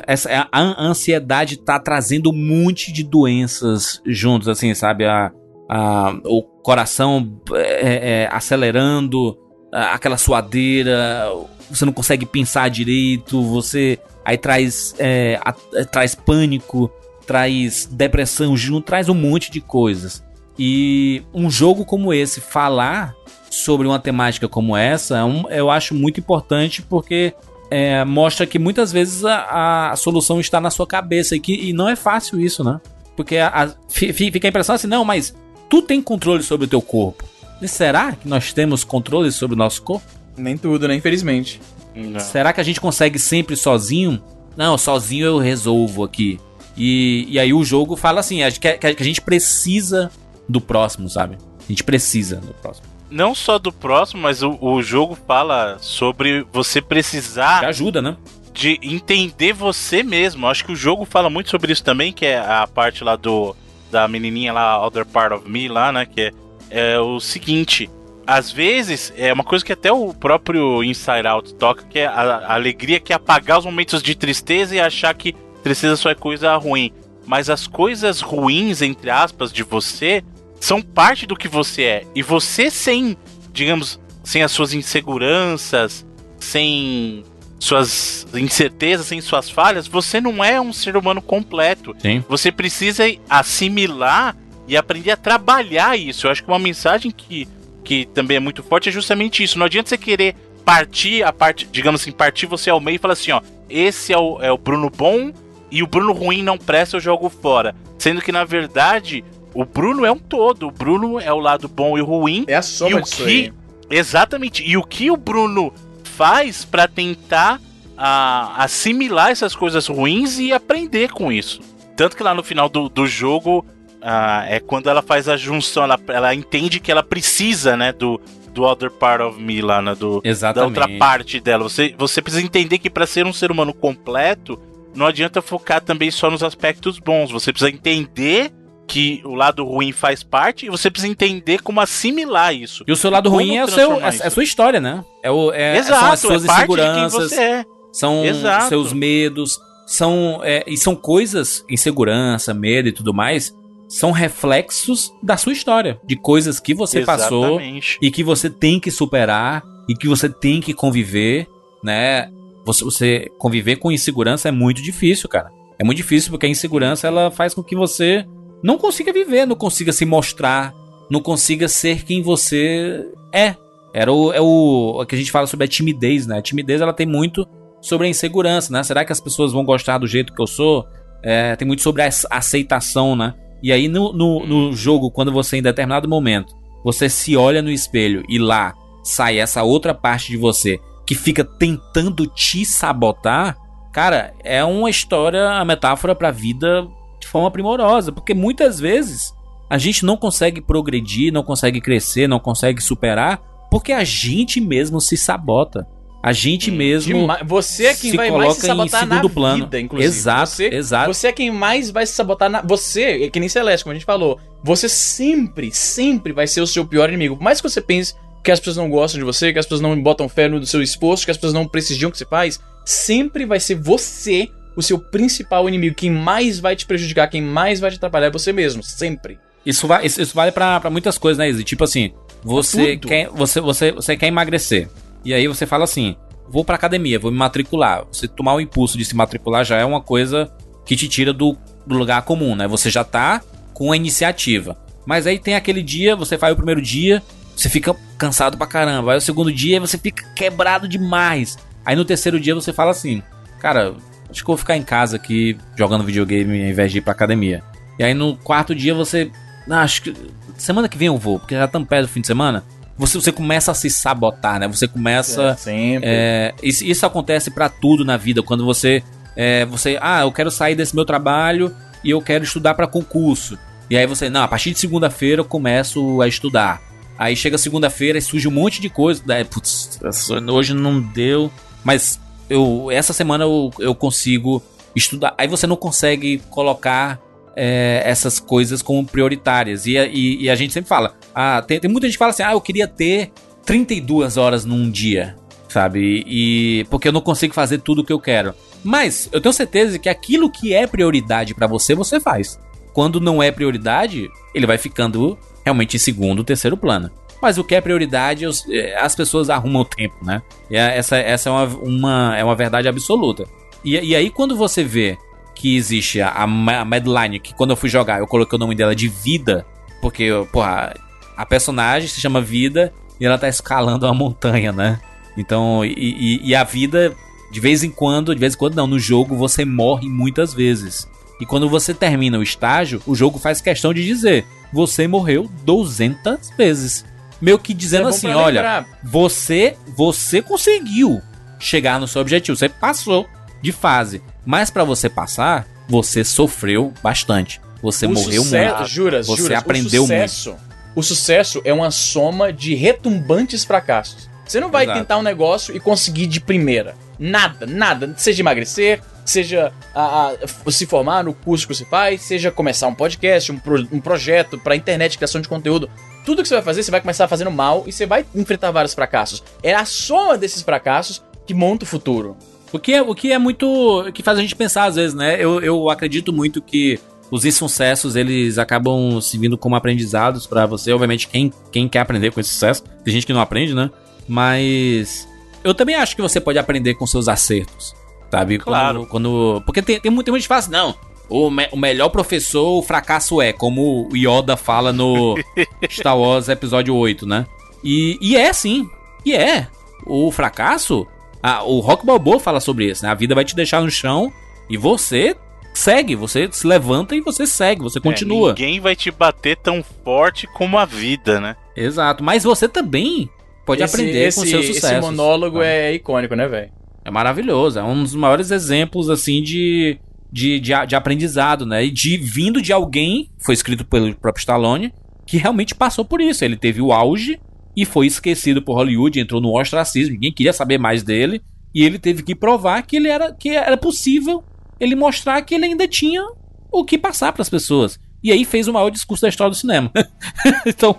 essa, 0.07 0.49
a 0.51 0.83
ansiedade 0.83 1.55
está 1.55 1.79
trazendo 1.79 2.31
um 2.31 2.37
monte 2.37 2.93
de 2.93 3.05
doenças 3.05 4.01
juntos, 4.07 4.49
assim, 4.49 4.73
sabe? 4.75 5.05
A, 5.05 5.31
a, 5.69 6.17
o 6.25 6.43
coração 6.43 7.39
é, 7.53 8.23
é, 8.23 8.29
acelerando, 8.31 9.39
aquela 9.73 10.17
suadeira, 10.17 11.29
você 11.71 11.85
não 11.85 11.93
consegue 11.93 12.25
pensar 12.25 12.69
direito, 12.71 13.43
você 13.43 13.99
aí 14.25 14.39
traz, 14.39 14.95
é, 14.99 15.39
a, 15.45 15.55
é, 15.75 15.85
traz 15.85 16.15
pânico, 16.15 16.91
traz 17.27 17.87
depressão 17.87 18.57
junto, 18.57 18.87
traz 18.87 19.09
um 19.09 19.15
monte 19.15 19.51
de 19.51 19.61
coisas. 19.61 20.25
E 20.59 21.23
um 21.35 21.51
jogo 21.51 21.85
como 21.85 22.15
esse 22.15 22.41
falar 22.41 23.15
sobre 23.51 23.87
uma 23.87 23.99
temática 23.99 24.49
como 24.49 24.77
essa, 24.77 25.19
é 25.51 25.59
eu 25.59 25.71
acho 25.71 25.95
muito 25.95 26.21
importante 26.21 26.83
porque 26.83 27.35
é, 27.71 28.05
mostra 28.05 28.47
que 28.47 28.59
muitas 28.59 28.93
vezes 28.93 29.25
a, 29.25 29.91
a, 29.91 29.97
solução 29.97 30.41
está 30.41 30.61
na 30.61 30.71
sua 30.71 30.87
cabeça 30.87 31.35
e 31.35 31.41
que 31.41 31.53
e 31.53 31.73
não 31.73 31.89
é 31.89 31.97
fácil 31.97 32.41
isso, 32.41 32.63
né? 32.63 32.81
Porque 33.17 33.37
a, 33.37 33.49
a, 33.49 33.69
fica 33.89 34.47
a 34.47 34.51
impressão 34.51 34.75
assim, 34.75 34.87
não, 34.87 35.05
mas 35.05 35.35
tu 35.69 35.83
tem 35.83 36.01
controle 36.01 36.43
sobre 36.43 36.67
o 36.67 36.69
teu 36.69 36.83
corpo. 36.83 37.25
E 37.61 37.69
será 37.69 38.13
que 38.13 38.29
nós 38.29 38.53
temos 38.53 38.85
controle 38.85 39.31
sobre 39.31 39.55
o 39.55 39.59
nosso 39.59 39.83
corpo? 39.83 40.07
Nem 40.37 40.57
tudo, 40.57 40.89
né? 40.89 40.95
Infelizmente. 40.95 41.61
Não. 41.95 42.21
Será 42.21 42.53
que 42.53 42.61
a 42.61 42.65
gente 42.65 42.81
consegue 42.81 43.19
sempre 43.19 43.57
sozinho? 43.57 44.23
Não, 44.57 44.77
sozinho 44.77 45.27
eu 45.27 45.39
resolvo 45.39 46.03
aqui. 46.03 46.41
E, 46.77 47.27
e 47.29 47.39
aí 47.39 47.53
o 47.53 47.65
jogo 47.65 47.97
fala 47.97 48.21
assim, 48.21 48.41
que, 48.61 48.73
que 48.79 49.03
a 49.03 49.05
gente 49.05 49.21
precisa 49.21 50.11
do 50.49 50.61
próximo, 50.61 51.09
sabe? 51.09 51.37
A 51.37 51.69
gente 51.69 51.85
precisa 51.85 52.37
do 52.37 52.53
próximo 52.55 52.95
não 53.15 53.35
só 53.35 53.59
do 53.59 53.73
próximo, 53.73 54.23
mas 54.23 54.43
o, 54.43 54.59
o 54.61 54.83
jogo 54.83 55.17
fala 55.27 55.79
sobre 55.81 56.45
você 56.53 56.83
precisar. 56.83 57.61
Que 57.61 57.67
ajuda, 57.67 58.03
né? 58.03 58.17
De 58.53 58.79
entender 58.83 59.53
você 59.53 60.03
mesmo. 60.03 60.47
Acho 60.47 60.65
que 60.65 60.73
o 60.73 60.77
jogo 60.77 61.05
fala 61.05 61.31
muito 61.31 61.49
sobre 61.49 61.73
isso 61.73 61.83
também, 61.83 62.13
que 62.13 62.27
é 62.27 62.39
a 62.39 62.67
parte 62.67 63.05
lá 63.05 63.17
do. 63.17 63.55
Da 63.95 64.09
menininha 64.09 64.53
lá, 64.53 64.85
Other 64.85 65.07
Part 65.07 65.33
of 65.33 65.49
Me, 65.49 65.69
lá, 65.69 65.93
né? 65.93 66.05
Que 66.05 66.33
é, 66.69 66.95
é 66.95 66.99
o 66.99 67.21
seguinte. 67.21 67.89
Às 68.27 68.51
vezes, 68.51 69.13
é 69.17 69.33
uma 69.33 69.45
coisa 69.45 69.65
que 69.65 69.73
até 69.73 69.93
o 69.93 70.13
próprio 70.13 70.83
Inside 70.83 71.29
Out 71.29 71.55
toca, 71.55 71.85
que 71.85 72.01
é 72.01 72.07
a, 72.07 72.39
a 72.39 72.55
alegria 72.55 72.99
que 72.99 73.13
é 73.13 73.17
apagar 73.17 73.61
os 73.61 73.65
momentos 73.65 74.03
de 74.03 74.17
tristeza 74.17 74.75
e 74.75 74.81
achar 74.81 75.15
que 75.15 75.33
tristeza 75.63 75.95
só 75.95 76.11
é 76.11 76.15
coisa 76.17 76.57
ruim. 76.57 76.91
Mas 77.25 77.49
as 77.49 77.69
coisas 77.69 78.21
ruins, 78.21 78.83
entre 78.83 79.11
aspas, 79.11 79.53
de 79.53 79.63
você 79.63 80.25
são 80.59 80.83
parte 80.83 81.25
do 81.25 81.37
que 81.37 81.47
você 81.47 81.83
é. 81.85 82.07
E 82.17 82.21
você 82.21 82.73
sem, 82.73 83.17
digamos, 83.53 84.01
sem 84.25 84.43
as 84.43 84.51
suas 84.51 84.75
inseguranças, 84.75 86.05
sem 86.41 87.23
suas 87.59 88.27
incertezas, 88.35 89.07
sem 89.07 89.21
suas 89.21 89.49
falhas, 89.49 89.87
você 89.87 90.21
não 90.21 90.45
é 90.45 90.61
um 90.61 90.73
ser 90.73 90.97
humano 90.97 91.23
completo. 91.23 91.95
Sim. 91.99 92.25
Você 92.29 92.53
precisa 92.53 93.05
assimilar 93.29 94.37
e 94.67 94.77
aprender 94.77 95.13
a 95.13 95.17
trabalhar 95.17 95.99
isso. 95.99 96.27
Eu 96.27 96.31
acho 96.31 96.43
que 96.43 96.51
uma 96.51 96.59
mensagem 96.59 97.11
que, 97.11 97.49
que 97.83 98.07
também 98.07 98.37
é 98.37 98.41
muito 98.41 98.63
forte 98.63 98.89
é 98.89 98.93
justamente 98.93 99.43
isso. 99.43 99.59
Não 99.59 99.67
adianta 99.67 99.89
você 99.89 99.99
querer 99.99 100.35
partir 100.65 101.23
a 101.23 101.33
parte, 101.33 101.69
digamos 101.71 102.01
assim, 102.01 102.13
partir 102.13 102.47
você 102.47 102.71
ao 102.71 102.81
meio 102.81 102.97
e 102.97 102.99
falar 102.99 103.13
assim, 103.13 103.33
ó, 103.33 103.41
esse 103.69 104.13
é 104.13 104.19
o, 104.19 104.41
é 104.43 104.51
o 104.51 104.59
Bruno 104.59 104.91
bom 104.91 105.33
e 105.71 105.83
o 105.83 105.87
Bruno 105.87 106.13
ruim 106.13 106.43
não 106.43 106.57
presta, 106.57 106.97
eu 106.97 107.01
jogo 107.01 107.29
fora. 107.29 107.75
Sendo 107.99 108.21
que, 108.21 108.31
na 108.31 108.45
verdade, 108.45 109.25
o 109.53 109.65
Bruno 109.65 110.05
é 110.05 110.13
um 110.13 110.19
todo. 110.19 110.69
O 110.69 110.71
Bruno 110.71 111.19
é 111.19 111.33
o 111.33 111.39
lado 111.39 111.69
bom 111.69 111.97
e 111.99 112.01
o 112.01 112.05
ruim. 112.05 112.45
É 112.47 112.55
a 112.55 112.63
soma 112.63 112.91
e 112.91 112.95
o 112.95 113.03
que, 113.03 113.23
aí. 113.25 113.53
Exatamente. 113.91 114.63
E 114.63 114.77
o 114.77 114.83
que 114.83 115.11
o 115.11 115.17
Bruno 115.17 115.73
faz 116.15 116.65
para 116.65 116.87
tentar 116.87 117.61
a, 117.97 118.63
assimilar 118.63 119.31
essas 119.31 119.55
coisas 119.55 119.87
ruins 119.87 120.39
e 120.39 120.53
aprender 120.53 121.11
com 121.11 121.33
isso. 121.33 121.61
Tanto 121.97 122.17
que 122.17 122.23
lá 122.23 122.35
no 122.35 122.43
final 122.43 122.69
do, 122.69 122.89
do 122.89 123.07
jogo 123.07 123.65
uh, 124.01 124.45
é 124.49 124.61
quando 124.61 124.89
ela 124.89 125.03
faz 125.03 125.29
a 125.29 125.37
junção, 125.37 125.85
ela, 125.85 125.99
ela 126.09 126.35
entende 126.35 126.81
que 126.81 126.91
ela 126.91 127.03
precisa, 127.03 127.77
né, 127.77 127.93
do, 127.93 128.21
do 128.53 128.63
Other 128.63 128.91
Part 128.91 129.23
of 129.23 129.41
Me 129.41 129.61
lá, 129.61 129.81
né, 129.83 129.95
do, 129.95 130.21
Exatamente. 130.25 130.75
da 130.75 130.83
outra 130.83 130.99
parte 130.99 131.41
dela. 131.41 131.65
Você, 131.65 131.95
você 131.97 132.23
precisa 132.23 132.45
entender 132.45 132.79
que 132.79 132.91
para 132.91 133.07
ser 133.07 133.27
um 133.27 133.33
ser 133.33 133.51
humano 133.51 133.73
completo, 133.73 134.59
não 134.95 135.07
adianta 135.07 135.43
focar 135.43 135.81
também 135.81 136.11
só 136.11 136.31
nos 136.31 136.43
aspectos 136.43 136.99
bons. 136.99 137.31
Você 137.31 137.53
precisa 137.53 137.71
entender 137.71 138.53
que 138.87 139.23
o 139.25 139.35
lado 139.35 139.65
ruim 139.65 139.93
faz 139.93 140.23
parte 140.23 140.67
e 140.67 140.69
você 140.69 140.91
precisa 140.91 141.11
entender 141.11 141.63
como 141.63 141.81
assimilar 141.81 142.55
isso. 142.55 142.85
E 142.87 142.93
o 142.93 142.97
seu 142.97 143.11
lado 143.11 143.31
ruim 143.31 143.57
é, 143.57 143.65
o 143.65 143.69
seu, 143.69 143.95
é, 143.95 144.05
é, 144.05 144.27
a 144.27 144.31
sua 144.31 144.45
história, 144.45 144.81
né? 144.81 145.05
É, 145.23 145.31
o, 145.31 145.53
é, 145.53 145.79
Exato, 145.79 146.01
são 146.01 146.13
as 146.13 146.21
suas 146.21 146.45
é 146.45 146.53
inseguranças, 146.53 147.33
é. 147.33 147.65
são 147.93 148.25
Exato. 148.25 148.69
seus 148.69 148.93
medos, 148.93 149.59
são, 149.87 150.41
é, 150.43 150.65
e 150.67 150.77
são 150.77 150.95
coisas, 150.95 151.65
insegurança, 151.69 152.53
medo 152.53 152.89
e 152.89 152.93
tudo 152.93 153.13
mais, 153.13 153.55
são 153.89 154.11
reflexos 154.11 155.13
da 155.23 155.37
sua 155.37 155.53
história, 155.53 156.01
de 156.05 156.17
coisas 156.17 156.59
que 156.59 156.75
você 156.75 157.01
Exatamente. 157.01 157.31
passou 157.31 157.61
e 158.03 158.11
que 158.11 158.23
você 158.23 158.51
tem 158.51 158.81
que 158.81 158.91
superar 158.91 159.63
e 159.89 159.95
que 159.95 160.09
você 160.09 160.29
tem 160.29 160.61
que 160.61 160.73
conviver, 160.73 161.47
né? 161.83 162.31
Você, 162.65 162.85
você 162.85 163.33
conviver 163.39 163.77
com 163.77 163.93
insegurança 163.93 164.49
é 164.49 164.53
muito 164.53 164.83
difícil, 164.83 165.29
cara. 165.29 165.51
É 165.79 165.85
muito 165.85 165.99
difícil 165.99 166.31
porque 166.31 166.47
a 166.47 166.49
insegurança 166.49 167.07
ela 167.07 167.31
faz 167.31 167.53
com 167.53 167.63
que 167.63 167.77
você 167.77 168.27
não 168.65 168.79
consiga 168.79 169.13
viver, 169.13 169.47
não 169.47 169.55
consiga 169.55 169.93
se 169.93 170.07
mostrar, 170.07 170.75
não 171.11 171.21
consiga 171.21 171.69
ser 171.69 172.03
quem 172.03 172.23
você 172.23 173.07
é. 173.31 173.55
Era 173.93 174.11
o, 174.11 174.33
é 174.33 174.41
o, 174.41 175.03
o 175.03 175.07
que 175.07 175.15
a 175.15 175.19
gente 175.19 175.31
fala 175.31 175.47
sobre 175.47 175.67
a 175.67 175.69
timidez, 175.69 176.27
né? 176.27 176.39
A 176.39 176.43
timidez 176.43 176.81
ela 176.81 176.95
tem 176.95 177.07
muito 177.07 177.47
sobre 177.83 178.07
a 178.07 178.11
insegurança, 178.11 178.73
né? 178.73 178.83
Será 178.83 179.05
que 179.05 179.13
as 179.13 179.21
pessoas 179.21 179.53
vão 179.53 179.67
gostar 179.67 179.99
do 179.99 180.07
jeito 180.07 180.33
que 180.33 180.41
eu 180.41 180.47
sou? 180.47 180.87
É, 181.23 181.55
tem 181.57 181.69
muito 181.69 181.83
sobre 181.83 182.01
a 182.03 182.09
aceitação, 182.31 183.15
né? 183.15 183.35
E 183.63 183.71
aí 183.71 183.87
no, 183.87 184.15
no, 184.15 184.47
no 184.47 184.73
jogo, 184.73 185.11
quando 185.11 185.31
você 185.31 185.59
em 185.59 185.63
determinado 185.63 186.09
momento 186.09 186.55
você 186.83 187.09
se 187.09 187.37
olha 187.37 187.61
no 187.61 187.71
espelho 187.71 188.23
e 188.29 188.39
lá 188.39 188.75
sai 189.03 189.39
essa 189.39 189.63
outra 189.63 189.95
parte 189.95 190.31
de 190.31 190.39
você 190.39 190.79
que 191.07 191.15
fica 191.15 191.45
tentando 191.45 192.27
te 192.27 192.65
sabotar, 192.65 193.57
cara, 193.93 194.33
é 194.43 194.65
uma 194.65 194.89
história, 194.89 195.51
a 195.51 195.65
metáfora 195.67 196.15
pra 196.15 196.31
vida 196.31 196.89
de 197.25 197.31
forma 197.31 197.51
primorosa, 197.51 198.13
porque 198.13 198.35
muitas 198.35 198.79
vezes 198.79 199.33
a 199.69 199.79
gente 199.79 200.05
não 200.05 200.17
consegue 200.17 200.61
progredir, 200.61 201.33
não 201.33 201.43
consegue 201.43 201.81
crescer, 201.81 202.29
não 202.29 202.39
consegue 202.39 202.83
superar, 202.83 203.41
porque 203.71 203.93
a 203.93 204.05
gente 204.05 204.61
mesmo 204.61 205.01
se 205.01 205.17
sabota. 205.17 205.87
A 206.23 206.33
gente 206.33 206.71
hum, 206.71 206.77
mesmo. 206.77 207.29
Você 207.45 207.85
é 207.85 207.95
quem 207.95 208.17
vai 208.17 208.31
mais 208.31 208.55
se 208.55 208.67
sabotar 208.67 209.07
na 209.07 209.29
plano. 209.29 209.65
vida, 209.65 209.79
inclusive. 209.79 210.09
Exato, 210.09 210.53
você, 210.53 210.69
exato. 210.69 211.13
Você 211.13 211.27
é 211.27 211.33
quem 211.33 211.51
mais 211.51 211.91
vai 211.91 212.07
se 212.07 212.15
sabotar 212.15 212.49
na. 212.49 212.63
Você, 212.63 213.25
é 213.25 213.29
que 213.29 213.39
nem 213.39 213.49
Celeste, 213.49 213.85
como 213.85 213.93
a 213.93 213.95
gente 213.95 214.07
falou. 214.07 214.41
Você 214.63 214.89
sempre, 214.89 215.71
sempre 215.71 216.33
vai 216.33 216.47
ser 216.47 216.63
o 216.63 216.67
seu 216.67 216.87
pior 216.87 217.11
inimigo. 217.11 217.37
Por 217.37 217.45
mais 217.45 217.61
que 217.61 217.69
você 217.69 217.79
pense 217.79 218.15
que 218.43 218.51
as 218.51 218.59
pessoas 218.59 218.79
não 218.79 218.89
gostam 218.89 219.19
de 219.19 219.25
você, 219.25 219.53
que 219.53 219.59
as 219.59 219.67
pessoas 219.67 219.83
não 219.83 220.01
botam 220.03 220.27
fé 220.27 220.49
no 220.49 220.65
seu 220.65 220.83
esforço, 220.83 221.27
que 221.27 221.31
as 221.31 221.37
pessoas 221.37 221.53
não 221.53 221.69
prestigiam 221.69 222.09
o 222.09 222.13
que 222.13 222.17
você 222.17 222.25
faz, 222.25 222.59
sempre 222.87 223.45
vai 223.45 223.61
ser 223.61 223.75
você 223.75 224.49
o 224.77 224.83
seu 224.83 224.99
principal 224.99 225.69
inimigo, 225.69 225.95
quem 225.95 226.11
mais 226.11 226.59
vai 226.59 226.75
te 226.75 226.87
prejudicar, 226.87 227.29
quem 227.29 227.43
mais 227.43 227.81
vai 227.81 227.91
te 227.91 227.97
atrapalhar 227.97 228.27
é 228.27 228.31
você 228.31 228.53
mesmo, 228.53 228.83
sempre. 228.83 229.39
Isso, 229.65 229.87
vai, 229.87 230.05
isso, 230.05 230.21
isso 230.21 230.35
vale 230.35 230.53
para 230.53 230.91
muitas 230.91 231.17
coisas, 231.17 231.39
né, 231.39 231.49
Izzy? 231.49 231.65
Tipo 231.65 231.85
assim, 231.85 232.13
você 232.43 232.97
quer, 232.97 233.29
você, 233.29 233.61
você, 233.61 233.93
você 233.93 234.17
quer 234.17 234.27
emagrecer. 234.27 234.89
E 235.25 235.33
aí 235.33 235.49
você 235.49 235.65
fala 235.65 235.85
assim: 235.85 236.17
vou 236.49 236.65
pra 236.65 236.77
academia, 236.77 237.19
vou 237.19 237.31
me 237.31 237.39
matricular. 237.39 238.05
Você 238.13 238.29
tomar 238.29 238.55
o 238.55 238.61
impulso 238.61 238.99
de 238.99 239.05
se 239.05 239.17
matricular 239.17 239.65
já 239.65 239.79
é 239.79 239.85
uma 239.85 240.01
coisa 240.01 240.53
que 240.85 240.97
te 240.97 241.09
tira 241.09 241.33
do, 241.33 241.57
do 241.87 241.97
lugar 241.97 242.23
comum, 242.23 242.55
né? 242.55 242.69
Você 242.69 242.91
já 242.91 243.03
tá 243.03 243.41
com 243.73 243.91
a 243.91 243.97
iniciativa. 243.97 244.77
Mas 245.07 245.27
aí 245.27 245.39
tem 245.39 245.55
aquele 245.55 245.83
dia, 245.83 246.15
você 246.15 246.37
faz 246.37 246.53
o 246.53 246.57
primeiro 246.57 246.81
dia, 246.81 247.23
você 247.57 247.69
fica 247.69 247.95
cansado 248.19 248.59
pra 248.59 248.67
caramba. 248.67 249.13
Aí 249.13 249.19
o 249.19 249.21
segundo 249.21 249.53
dia 249.53 249.81
você 249.81 249.97
fica 249.97 250.29
quebrado 250.35 250.87
demais. 250.87 251.57
Aí 251.85 251.97
no 251.97 252.05
terceiro 252.05 252.39
dia 252.39 252.55
você 252.55 252.73
fala 252.73 252.91
assim: 252.91 253.23
Cara, 253.59 253.95
acho 254.35 254.43
que 254.43 254.47
vou 254.47 254.57
ficar 254.57 254.77
em 254.77 254.83
casa 254.83 255.17
aqui 255.17 255.57
jogando 255.77 256.05
videogame 256.05 256.63
ao 256.63 256.69
invés 256.69 256.91
de 256.93 256.99
ir 256.99 257.01
pra 257.01 257.13
academia. 257.13 257.63
E 257.99 258.05
aí 258.05 258.13
no 258.13 258.37
quarto 258.37 258.75
dia 258.75 258.95
você. 258.95 259.31
Ah, 259.71 259.83
acho 259.83 260.03
que. 260.03 260.15
Semana 260.59 260.89
que 260.89 260.99
vem 260.99 261.07
eu 261.07 261.17
vou, 261.17 261.39
porque 261.39 261.55
já 261.55 261.65
estamos 261.65 261.89
perto 261.89 262.07
do 262.07 262.13
fim 262.13 262.21
de 262.21 262.27
semana. 262.27 262.65
Você, 262.97 263.19
você 263.19 263.33
começa 263.33 263.73
a 263.73 263.75
se 263.75 263.91
sabotar, 263.91 264.61
né? 264.61 264.69
Você 264.69 264.87
começa. 264.87 265.57
É. 265.67 266.01
É, 266.03 266.55
isso, 266.63 266.85
isso 266.85 267.07
acontece 267.07 267.51
para 267.51 267.69
tudo 267.69 268.05
na 268.05 268.17
vida. 268.17 268.43
Quando 268.43 268.65
você. 268.65 269.03
É, 269.37 269.65
você. 269.65 269.99
Ah, 270.01 270.23
eu 270.23 270.33
quero 270.33 270.51
sair 270.51 270.75
desse 270.75 270.95
meu 270.95 271.05
trabalho 271.05 271.75
e 272.03 272.11
eu 272.11 272.21
quero 272.21 272.45
estudar 272.45 272.75
para 272.75 272.87
concurso. 272.87 273.59
E 273.91 273.97
aí 273.97 274.07
você, 274.07 274.31
não, 274.31 274.43
a 274.43 274.49
partir 274.49 274.73
de 274.73 274.79
segunda-feira 274.79 275.41
eu 275.41 275.45
começo 275.45 276.21
a 276.21 276.29
estudar. 276.29 276.81
Aí 277.19 277.37
chega 277.37 277.57
segunda-feira 277.59 278.19
e 278.19 278.23
surge 278.23 278.49
um 278.49 278.53
monte 278.53 278.81
de 278.81 278.89
coisa. 278.89 279.23
Daí, 279.25 279.45
putz, 279.45 280.01
hoje 280.49 280.75
não 280.75 281.01
deu. 281.01 281.51
Mas 281.85 282.19
eu 282.49 282.91
essa 282.91 283.13
semana 283.13 283.45
eu, 283.45 283.71
eu 283.79 283.95
consigo 283.95 284.63
estudar. 284.95 285.35
Aí 285.37 285.49
você 285.49 285.67
não 285.67 285.77
consegue 285.77 286.39
colocar 286.51 287.21
é, 287.57 288.03
essas 288.05 288.39
coisas 288.39 288.83
como 288.83 289.05
prioritárias. 289.05 289.87
E, 289.87 289.97
e, 289.97 290.45
e, 290.45 290.51
a 290.51 290.55
gente 290.55 290.73
sempre 290.73 290.89
fala. 290.89 291.17
Ah, 291.35 291.63
tem, 291.63 291.81
tem 291.81 291.91
muita 291.91 292.07
gente 292.07 292.15
que 292.15 292.19
fala 292.19 292.31
assim: 292.31 292.43
ah, 292.43 292.53
eu 292.53 292.61
queria 292.61 292.87
ter 292.87 293.33
32 293.65 294.37
horas 294.37 294.65
num 294.65 294.91
dia. 294.91 295.37
Sabe? 295.69 296.23
E 296.27 296.87
porque 296.89 297.09
eu 297.09 297.13
não 297.13 297.21
consigo 297.21 297.53
fazer 297.53 297.79
tudo 297.79 298.03
o 298.03 298.05
que 298.05 298.13
eu 298.13 298.21
quero. 298.21 298.55
Mas 298.83 299.29
eu 299.33 299.41
tenho 299.41 299.53
certeza 299.53 299.99
que 299.99 300.09
aquilo 300.09 300.51
que 300.51 300.73
é 300.73 300.87
prioridade 300.87 301.55
para 301.55 301.67
você, 301.67 301.95
você 301.95 302.21
faz. 302.21 302.61
Quando 302.93 303.21
não 303.21 303.43
é 303.43 303.51
prioridade, 303.51 304.29
ele 304.55 304.67
vai 304.67 304.79
ficando 304.79 305.37
realmente 305.65 305.97
em 305.97 305.99
segundo, 305.99 306.45
terceiro 306.45 306.77
plano. 306.77 307.11
Mas 307.45 307.59
o 307.59 307.63
que 307.63 307.75
é 307.75 307.81
prioridade, 307.83 308.47
é, 308.71 308.99
as 308.99 309.15
pessoas 309.15 309.51
arrumam 309.51 309.83
o 309.83 309.85
tempo, 309.85 310.17
né? 310.23 310.41
E 310.71 310.77
é, 310.79 310.97
essa, 310.97 311.19
essa 311.19 311.51
é, 311.51 311.53
uma, 311.53 311.65
uma, 311.67 312.37
é 312.39 312.43
uma 312.43 312.57
verdade 312.57 312.89
absoluta. 312.89 313.45
E, 313.85 314.01
e 314.01 314.17
aí, 314.17 314.31
quando 314.31 314.57
você 314.57 314.83
vê 314.83 315.19
que 315.55 315.77
existe 315.77 316.23
a, 316.23 316.31
a 316.31 316.47
Madeline, 316.47 317.39
que 317.39 317.53
quando 317.53 317.73
eu 317.73 317.77
fui 317.77 317.91
jogar, 317.91 318.19
eu 318.19 318.27
coloquei 318.27 318.57
o 318.57 318.59
nome 318.59 318.75
dela 318.75 318.97
de 318.97 319.09
Vida, 319.09 319.67
porque, 320.01 320.31
porra, 320.51 320.95
a 321.37 321.45
personagem 321.45 322.09
se 322.09 322.19
chama 322.19 322.41
Vida 322.41 322.95
e 323.21 323.27
ela 323.27 323.37
tá 323.37 323.47
escalando 323.47 324.07
uma 324.07 324.15
montanha, 324.15 324.73
né? 324.73 324.99
Então, 325.37 325.85
e, 325.85 325.93
e, 325.93 326.49
e 326.49 326.55
a 326.55 326.65
vida, 326.65 327.15
de 327.53 327.61
vez 327.61 327.85
em 327.85 327.91
quando, 327.91 328.35
de 328.35 328.41
vez 328.41 328.55
em 328.55 328.57
quando 328.57 328.75
não, 328.75 328.87
no 328.87 328.99
jogo 328.99 329.37
você 329.37 329.67
morre 329.67 330.09
muitas 330.09 330.55
vezes. 330.55 331.07
E 331.39 331.45
quando 331.45 331.69
você 331.69 331.93
termina 331.93 332.39
o 332.39 332.43
estágio, 332.43 333.03
o 333.07 333.15
jogo 333.15 333.39
faz 333.39 333.61
questão 333.61 333.93
de 333.93 334.03
dizer: 334.03 334.47
você 334.73 335.07
morreu 335.07 335.47
200 335.63 336.49
vezes. 336.57 337.05
Meio 337.45 337.59
que 337.59 337.75
dizendo 337.75 338.07
é 338.07 338.11
assim: 338.11 338.33
olha, 338.33 338.87
você, 339.03 339.77
você 339.95 340.41
conseguiu 340.41 341.21
chegar 341.59 342.01
no 342.01 342.09
seu 342.09 342.23
objetivo, 342.23 342.57
você 342.57 342.71
passou 342.71 343.29
de 343.61 343.71
fase. 343.71 344.23
Mas 344.47 344.71
para 344.71 344.83
você 344.83 345.11
passar, 345.11 345.67
você 345.87 346.25
sofreu 346.25 346.95
bastante. 347.03 347.61
Você 347.83 348.07
o 348.07 348.13
morreu 348.13 348.43
sucesso, 348.43 348.77
muito. 348.77 348.89
Juras, 348.89 349.27
você 349.27 349.43
juras, 349.43 349.59
aprendeu 349.59 350.05
o 350.05 350.07
sucesso, 350.07 350.51
muito. 350.53 350.65
O 350.97 351.03
sucesso 351.03 351.61
é 351.67 351.73
uma 351.75 351.91
soma 351.91 352.51
de 352.51 352.75
retumbantes 352.75 353.63
fracassos. 353.63 354.27
Você 354.47 354.59
não 354.59 354.71
vai 354.71 354.85
Exato. 354.85 355.01
tentar 355.01 355.19
um 355.19 355.23
negócio 355.23 355.77
e 355.77 355.81
conseguir 355.81 356.27
de 356.27 356.41
primeira. 356.41 356.95
Nada, 357.19 357.67
nada. 357.67 358.15
Seja 358.17 358.41
emagrecer, 358.41 359.03
seja 359.23 359.71
a, 359.95 360.31
a, 360.31 360.71
se 360.71 360.87
formar 360.87 361.25
no 361.25 361.35
curso 361.35 361.69
que 361.69 361.75
você 361.75 361.85
faz, 361.85 362.23
seja 362.23 362.51
começar 362.51 362.87
um 362.87 362.95
podcast, 362.95 363.53
um, 363.53 363.59
pro, 363.59 363.87
um 363.93 364.01
projeto 364.01 364.59
para 364.59 364.75
internet, 364.75 365.19
criação 365.19 365.43
de 365.43 365.49
conteúdo. 365.49 365.91
Tudo 366.25 366.43
que 366.43 366.49
você 366.49 366.55
vai 366.55 366.63
fazer, 366.63 366.83
você 366.83 366.91
vai 366.91 367.01
começar 367.01 367.29
fazendo 367.29 367.51
mal 367.51 367.85
e 367.87 367.93
você 367.93 368.07
vai 368.07 368.25
enfrentar 368.35 368.71
vários 368.71 368.95
fracassos. 368.95 369.43
É 369.63 369.75
a 369.75 369.85
soma 369.85 370.39
desses 370.39 370.63
fracassos 370.63 371.23
que 371.47 371.53
monta 371.53 371.85
o 371.85 371.87
futuro. 371.87 372.37
O 372.73 372.79
que 372.79 372.93
é, 372.93 373.03
o 373.03 373.15
que 373.15 373.31
é 373.31 373.39
muito. 373.39 374.11
que 374.13 374.23
faz 374.23 374.39
a 374.39 374.43
gente 374.43 374.57
pensar 374.57 374.87
às 374.87 374.97
vezes, 374.97 375.15
né? 375.15 375.37
Eu, 375.37 375.61
eu 375.61 375.91
acredito 375.91 376.33
muito 376.33 376.61
que 376.61 376.99
os 377.31 377.45
insucessos 377.45 378.17
eles 378.17 378.59
acabam 378.59 379.21
se 379.21 379.39
vindo 379.39 379.57
como 379.57 379.77
aprendizados 379.77 380.47
para 380.47 380.67
você. 380.67 380.93
Obviamente, 380.93 381.29
quem, 381.29 381.53
quem 381.71 381.89
quer 381.89 382.01
aprender 382.01 382.33
com 382.33 382.41
esse 382.41 382.51
sucesso, 382.51 382.83
tem 383.05 383.15
gente 383.15 383.27
que 383.27 383.33
não 383.33 383.41
aprende, 383.41 383.75
né? 383.75 383.91
Mas 384.27 385.29
eu 385.63 385.75
também 385.75 385.95
acho 385.95 386.15
que 386.15 386.23
você 386.23 386.41
pode 386.41 386.59
aprender 386.59 386.95
com 386.95 387.07
seus 387.07 387.29
acertos, 387.29 387.95
sabe? 388.31 388.59
Claro. 388.59 389.07
Quando, 389.07 389.09
quando 389.09 389.63
porque 389.65 389.81
tem, 389.81 390.01
tem, 390.01 390.11
muito, 390.11 390.27
tem 390.27 390.35
gente 390.35 390.43
que 390.43 390.49
fala 390.49 390.59
assim, 390.61 390.71
não, 390.71 390.95
o, 391.29 391.51
me, 391.51 391.69
o 391.73 391.77
melhor 391.77 392.09
professor, 392.09 392.79
o 392.79 392.83
fracasso 392.83 393.41
é, 393.41 393.53
como 393.53 394.09
o 394.11 394.17
Yoda 394.17 394.57
fala 394.57 394.93
no 394.93 395.37
Star 395.91 396.19
Wars 396.19 396.49
Episódio 396.49 396.95
8, 396.95 397.27
né? 397.27 397.47
E, 397.83 398.19
e 398.21 398.37
é 398.37 398.53
sim, 398.53 398.89
e 399.25 399.35
é. 399.35 399.67
O 400.07 400.31
fracasso, 400.31 401.07
a, 401.43 401.63
o 401.65 401.81
Rock 401.81 402.05
Balboa 402.05 402.39
fala 402.39 402.61
sobre 402.61 402.91
isso, 402.91 403.05
né? 403.05 403.11
A 403.11 403.15
vida 403.15 403.35
vai 403.35 403.45
te 403.45 403.57
deixar 403.57 403.81
no 403.81 403.91
chão 403.91 404.33
e 404.69 404.77
você 404.77 405.37
segue, 405.75 406.15
você 406.15 406.49
se 406.53 406.67
levanta 406.67 407.17
e 407.17 407.21
você 407.21 407.47
segue, 407.47 407.83
você 407.83 407.99
é, 407.99 408.03
continua. 408.03 408.51
É, 408.51 408.55
ninguém 408.55 408.81
vai 408.81 408.95
te 408.95 409.11
bater 409.11 409.57
tão 409.57 409.83
forte 410.05 410.47
como 410.47 410.79
a 410.79 410.85
vida, 410.85 411.41
né? 411.41 411.57
Exato, 411.77 412.23
mas 412.23 412.45
você 412.45 412.69
também 412.69 413.29
pode 413.67 413.83
esse, 413.83 413.95
aprender 413.95 414.27
esse, 414.27 414.41
com 414.41 414.47
seu 414.47 414.63
sucesso. 414.63 414.87
Esse 414.87 415.01
monólogo 415.01 415.59
tá? 415.59 415.67
é 415.67 415.93
icônico, 415.93 416.35
né, 416.35 416.47
velho? 416.47 416.71
É 417.05 417.11
maravilhoso, 417.11 417.79
é 417.79 417.83
um 417.83 418.03
dos 418.03 418.15
maiores 418.15 418.51
exemplos, 418.51 419.11
assim, 419.11 419.43
de, 419.43 419.99
de, 420.35 420.59
de, 420.59 420.73
de, 420.87 420.97
aprendizado, 420.97 421.65
né? 421.65 421.85
E 421.85 421.91
de 421.93 422.17
vindo 422.17 422.61
de 422.61 422.73
alguém, 422.73 423.31
foi 423.39 423.55
escrito 423.55 423.85
pelo 423.85 424.13
próprio 424.17 424.41
Stallone, 424.41 424.93
que 425.25 425.37
realmente 425.37 425.77
passou 425.77 426.05
por 426.05 426.21
isso. 426.21 426.45
Ele 426.45 426.57
teve 426.57 426.83
o 426.83 426.93
auge 426.93 427.41
e 427.77 427.85
foi 427.85 428.09
esquecido 428.09 428.61
por 428.61 428.75
Hollywood, 428.75 429.21
entrou 429.21 429.41
no 429.41 429.57
ostracismo, 429.57 430.15
ninguém 430.15 430.33
queria 430.33 430.53
saber 430.53 430.77
mais 430.77 431.05
dele, 431.05 431.41
e 431.73 431.85
ele 431.85 432.01
teve 432.01 432.25
que 432.25 432.35
provar 432.35 432.83
que 432.83 432.97
ele 432.97 433.09
era 433.09 433.33
que 433.33 433.51
era 433.51 433.77
possível 433.77 434.43
ele 434.81 434.97
mostrar 434.97 435.41
que 435.43 435.55
ele 435.55 435.67
ainda 435.67 435.87
tinha 435.87 436.25
o 436.71 436.85
que 436.85 436.99
passar 436.99 437.33
para 437.33 437.43
as 437.43 437.49
pessoas. 437.49 438.01
E 438.21 438.33
aí 438.33 438.45
fez 438.45 438.67
o 438.67 438.73
maior 438.73 438.91
discurso 438.91 439.23
da 439.23 439.29
história 439.29 439.51
do 439.51 439.57
cinema. 439.57 439.93
então, 440.67 440.97